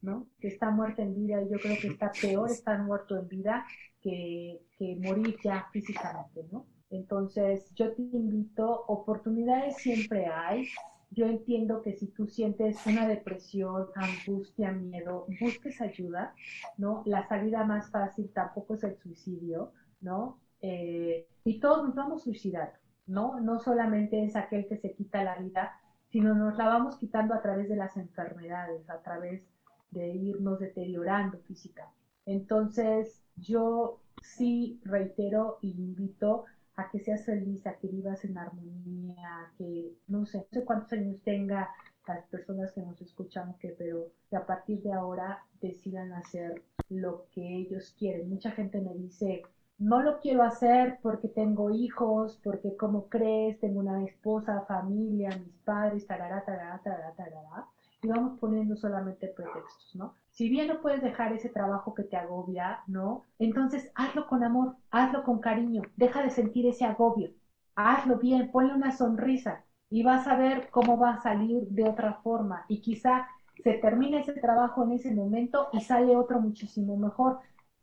¿no? 0.00 0.28
Que 0.40 0.48
está 0.48 0.70
muerta 0.70 1.02
en 1.02 1.14
vida 1.14 1.42
y 1.42 1.50
yo 1.50 1.58
creo 1.58 1.76
que 1.80 1.88
está 1.88 2.12
peor 2.20 2.50
estar 2.50 2.82
muerto 2.82 3.18
en 3.18 3.28
vida 3.28 3.66
que, 4.00 4.60
que 4.78 4.96
morir 4.96 5.36
ya 5.44 5.68
físicamente, 5.72 6.46
¿no? 6.52 6.66
Entonces, 6.90 7.72
yo 7.74 7.92
te 7.94 8.02
invito, 8.02 8.84
oportunidades 8.86 9.76
siempre 9.78 10.26
hay. 10.26 10.68
Yo 11.10 11.26
entiendo 11.26 11.82
que 11.82 11.94
si 11.94 12.08
tú 12.08 12.26
sientes 12.26 12.86
una 12.86 13.06
depresión, 13.08 13.88
angustia, 13.94 14.72
miedo, 14.72 15.26
busques 15.40 15.80
ayuda, 15.80 16.34
¿no? 16.78 17.02
La 17.06 17.26
salida 17.28 17.64
más 17.64 17.90
fácil 17.90 18.30
tampoco 18.32 18.74
es 18.74 18.84
el 18.84 18.96
suicidio, 18.98 19.72
¿no? 20.00 20.38
Eh, 20.60 21.26
y 21.44 21.60
todos 21.60 21.84
nos 21.84 21.94
vamos 21.94 22.22
suicidando, 22.22 22.74
¿no? 23.06 23.40
No 23.40 23.58
solamente 23.58 24.24
es 24.24 24.36
aquel 24.36 24.66
que 24.68 24.76
se 24.76 24.94
quita 24.94 25.24
la 25.24 25.36
vida, 25.36 25.72
sino 26.10 26.34
nos 26.34 26.56
la 26.58 26.66
vamos 26.66 26.96
quitando 26.96 27.34
a 27.34 27.42
través 27.42 27.68
de 27.68 27.76
las 27.76 27.96
enfermedades, 27.96 28.88
a 28.90 29.02
través 29.02 29.48
de 29.90 30.08
irnos 30.08 30.58
deteriorando 30.60 31.38
físicamente. 31.38 31.98
Entonces, 32.26 33.22
yo 33.36 34.00
sí 34.20 34.80
reitero 34.84 35.58
y 35.60 35.70
invito 35.70 36.44
a 36.76 36.90
que 36.90 37.00
seas 37.00 37.24
feliz, 37.24 37.66
a 37.66 37.76
que 37.76 37.88
vivas 37.88 38.24
en 38.24 38.38
armonía, 38.38 39.52
que 39.58 39.92
no 40.08 40.24
sé, 40.24 40.38
no 40.38 40.60
sé 40.60 40.64
cuántos 40.64 40.92
años 40.92 41.20
tenga 41.22 41.68
las 42.06 42.24
personas 42.26 42.72
que 42.72 42.82
nos 42.82 43.00
escuchan, 43.00 43.54
que, 43.58 43.68
pero 43.78 44.08
que 44.28 44.36
a 44.36 44.46
partir 44.46 44.82
de 44.82 44.92
ahora 44.92 45.44
decidan 45.60 46.12
hacer 46.12 46.62
lo 46.88 47.26
que 47.30 47.56
ellos 47.56 47.94
quieren. 47.98 48.28
Mucha 48.28 48.50
gente 48.50 48.80
me 48.80 48.94
dice, 48.94 49.42
no 49.78 50.02
lo 50.02 50.20
quiero 50.20 50.42
hacer 50.42 50.98
porque 51.02 51.28
tengo 51.28 51.70
hijos, 51.70 52.40
porque 52.44 52.76
como 52.76 53.08
crees, 53.08 53.58
tengo 53.60 53.80
una 53.80 54.04
esposa, 54.04 54.64
familia, 54.68 55.30
mis 55.30 55.56
padres, 55.64 56.06
tarará, 56.06 56.44
tarará, 56.44 56.80
tarará, 56.82 57.12
tarará, 57.14 57.66
y 58.02 58.08
vamos 58.08 58.38
poniendo 58.38 58.76
solamente 58.76 59.28
pretextos, 59.28 59.94
¿no? 59.94 60.14
Si 60.30 60.48
bien 60.48 60.68
no 60.68 60.80
puedes 60.80 61.02
dejar 61.02 61.32
ese 61.32 61.48
trabajo 61.48 61.94
que 61.94 62.04
te 62.04 62.16
agobia, 62.16 62.80
¿no? 62.86 63.22
Entonces 63.38 63.90
hazlo 63.94 64.26
con 64.26 64.44
amor, 64.44 64.76
hazlo 64.90 65.22
con 65.24 65.40
cariño, 65.40 65.82
deja 65.96 66.22
de 66.22 66.30
sentir 66.30 66.66
ese 66.66 66.84
agobio, 66.84 67.30
hazlo 67.74 68.18
bien, 68.18 68.50
ponle 68.50 68.74
una 68.74 68.92
sonrisa 68.92 69.64
y 69.90 70.02
vas 70.02 70.26
a 70.26 70.36
ver 70.36 70.70
cómo 70.70 70.98
va 70.98 71.10
a 71.14 71.22
salir 71.22 71.68
de 71.68 71.84
otra 71.88 72.14
forma. 72.22 72.64
Y 72.68 72.80
quizá 72.80 73.28
se 73.62 73.74
termine 73.74 74.20
ese 74.20 74.32
trabajo 74.32 74.84
en 74.84 74.92
ese 74.92 75.14
momento 75.14 75.68
y 75.72 75.80
sale 75.80 76.16
otro 76.16 76.40
muchísimo 76.40 76.96
mejor, 76.96 77.38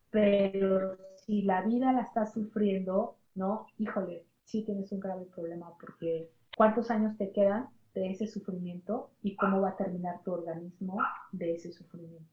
pero 0.10 0.98
si 1.30 1.44
la 1.44 1.62
vida 1.62 1.94
la 1.94 2.02
estás 2.02 2.34
sufriendo, 2.34 3.16
¿no? 3.36 3.68
Híjole, 3.78 4.26
sí 4.46 4.64
tienes 4.64 4.92
un 4.92 5.00
grave 5.00 5.26
problema 5.26 5.72
porque 5.80 6.28
¿cuántos 6.58 6.90
años 6.90 7.16
te 7.20 7.32
quedan 7.32 7.68
de 7.94 8.10
ese 8.10 8.26
sufrimiento 8.26 9.12
y 9.22 9.36
cómo 9.36 9.62
va 9.62 9.70
a 9.70 9.76
terminar 9.76 10.24
tu 10.24 10.32
organismo 10.32 10.98
de 11.32 11.54
ese 11.54 11.72
sufrimiento? 11.72 12.26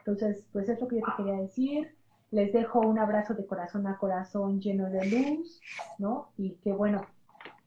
Entonces, 0.00 0.44
pues 0.52 0.68
es 0.68 0.80
lo 0.80 0.88
que 0.88 0.96
yo 0.96 1.02
te 1.02 1.22
quería 1.22 1.40
decir. 1.40 1.94
Les 2.32 2.52
dejo 2.52 2.80
un 2.80 2.98
abrazo 2.98 3.34
de 3.34 3.46
corazón 3.46 3.86
a 3.86 3.98
corazón 3.98 4.60
lleno 4.60 4.90
de 4.90 5.06
luz, 5.06 5.60
¿no? 5.98 6.30
Y 6.36 6.56
que 6.56 6.72
bueno, 6.72 7.02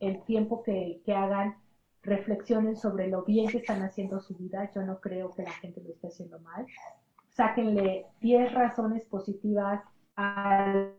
el 0.02 0.22
tiempo 0.24 0.64
que, 0.64 1.00
que 1.06 1.14
hagan 1.14 1.56
reflexionen 2.04 2.76
sobre 2.76 3.08
lo 3.08 3.24
bien 3.24 3.48
que 3.48 3.60
están 3.60 3.84
haciendo 3.84 4.20
su 4.20 4.36
vida. 4.36 4.70
Yo 4.76 4.82
no 4.84 5.00
creo 5.00 5.32
que 5.32 5.44
la 5.44 5.54
gente 5.54 5.82
lo 5.82 5.92
esté 5.92 6.08
haciendo 6.08 6.40
mal. 6.40 6.66
Sáquenle 7.30 8.08
10 8.20 8.54
razones 8.54 9.06
positivas 9.06 9.82
a 10.22 10.92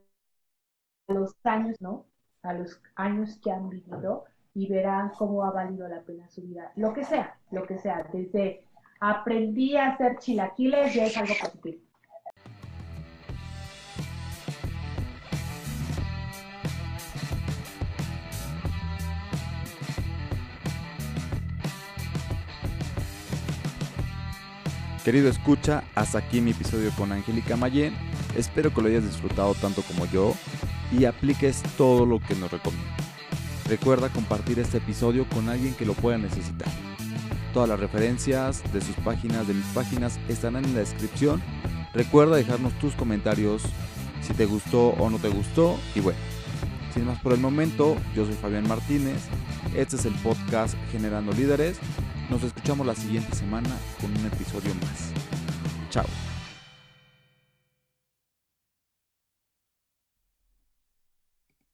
los 1.09 1.35
años, 1.45 1.77
¿no? 1.81 2.07
A 2.43 2.55
los 2.55 2.81
años 2.97 3.39
que 3.43 3.53
han 3.53 3.69
vivido 3.69 4.25
y 4.55 4.69
verán 4.69 5.11
cómo 5.11 5.45
ha 5.45 5.53
valido 5.53 5.89
la 5.89 6.01
pena 6.01 6.29
su 6.29 6.43
vida. 6.43 6.73
Lo 6.77 6.93
que 6.93 7.05
sea, 7.05 7.39
lo 7.51 7.65
que 7.65 7.79
sea. 7.79 8.05
Desde 8.13 8.67
aprendí 9.01 9.77
a 9.77 9.93
hacer 9.93 10.19
chilaquiles 10.19 10.95
ya 10.95 11.07
es 11.07 11.17
algo 11.17 11.35
positivo. 11.41 11.79
Querido 25.05 25.29
escucha, 25.29 25.83
hasta 25.97 26.19
aquí 26.19 26.41
mi 26.41 26.53
episodio 26.53 26.93
con 26.97 27.11
Angélica 27.11 27.57
Mayen 27.57 28.12
Espero 28.37 28.73
que 28.73 28.81
lo 28.81 28.89
hayas 28.89 29.05
disfrutado 29.05 29.55
tanto 29.55 29.83
como 29.83 30.07
yo 30.07 30.35
y 30.91 31.05
apliques 31.05 31.63
todo 31.77 32.07
lo 32.07 32.21
que 32.21 32.35
nos 32.35 32.51
recomiendo. 32.51 32.87
Recuerda 33.69 34.09
compartir 34.09 34.59
este 34.59 34.79
episodio 34.79 35.27
con 35.29 35.49
alguien 35.49 35.75
que 35.75 35.87
lo 35.87 35.95
pueda 35.95 36.19
necesitar. 36.19 36.69
Todas 37.55 37.69
las 37.69 37.81
referencias 37.81 38.63
de 38.73 38.81
sus 38.81 38.97
páginas, 38.97 39.47
de 39.47 39.55
mis 39.55 39.67
páginas, 39.67 40.19
estarán 40.29 40.65
en 40.65 40.75
la 40.75 40.81
descripción. 40.81 41.43
Recuerda 41.93 42.37
dejarnos 42.37 42.73
tus 42.79 42.95
comentarios 42.95 43.63
si 44.23 44.33
te 44.35 44.47
gustó 44.47 44.89
o 44.89 45.11
no 45.11 45.19
te 45.19 45.29
gustó. 45.29 45.79
Y 45.95 46.01
bueno, 46.01 46.19
sin 46.95 47.07
más 47.07 47.21
por 47.21 47.33
el 47.33 47.41
momento, 47.41 47.97
yo 48.15 48.25
soy 48.25 48.35
Fabián 48.35 48.67
Martínez. 48.67 49.23
Este 49.77 49.97
es 49.97 50.05
el 50.07 50.15
podcast 50.15 50.75
Generando 50.91 51.33
Líderes. 51.33 51.79
Nos 52.31 52.43
escuchamos 52.43 52.87
la 52.87 52.95
siguiente 52.95 53.37
semana 53.37 53.71
con 54.01 54.11
un 54.11 54.27
episodio 54.27 54.75
más. 54.77 55.13
Chao. 55.91 56.32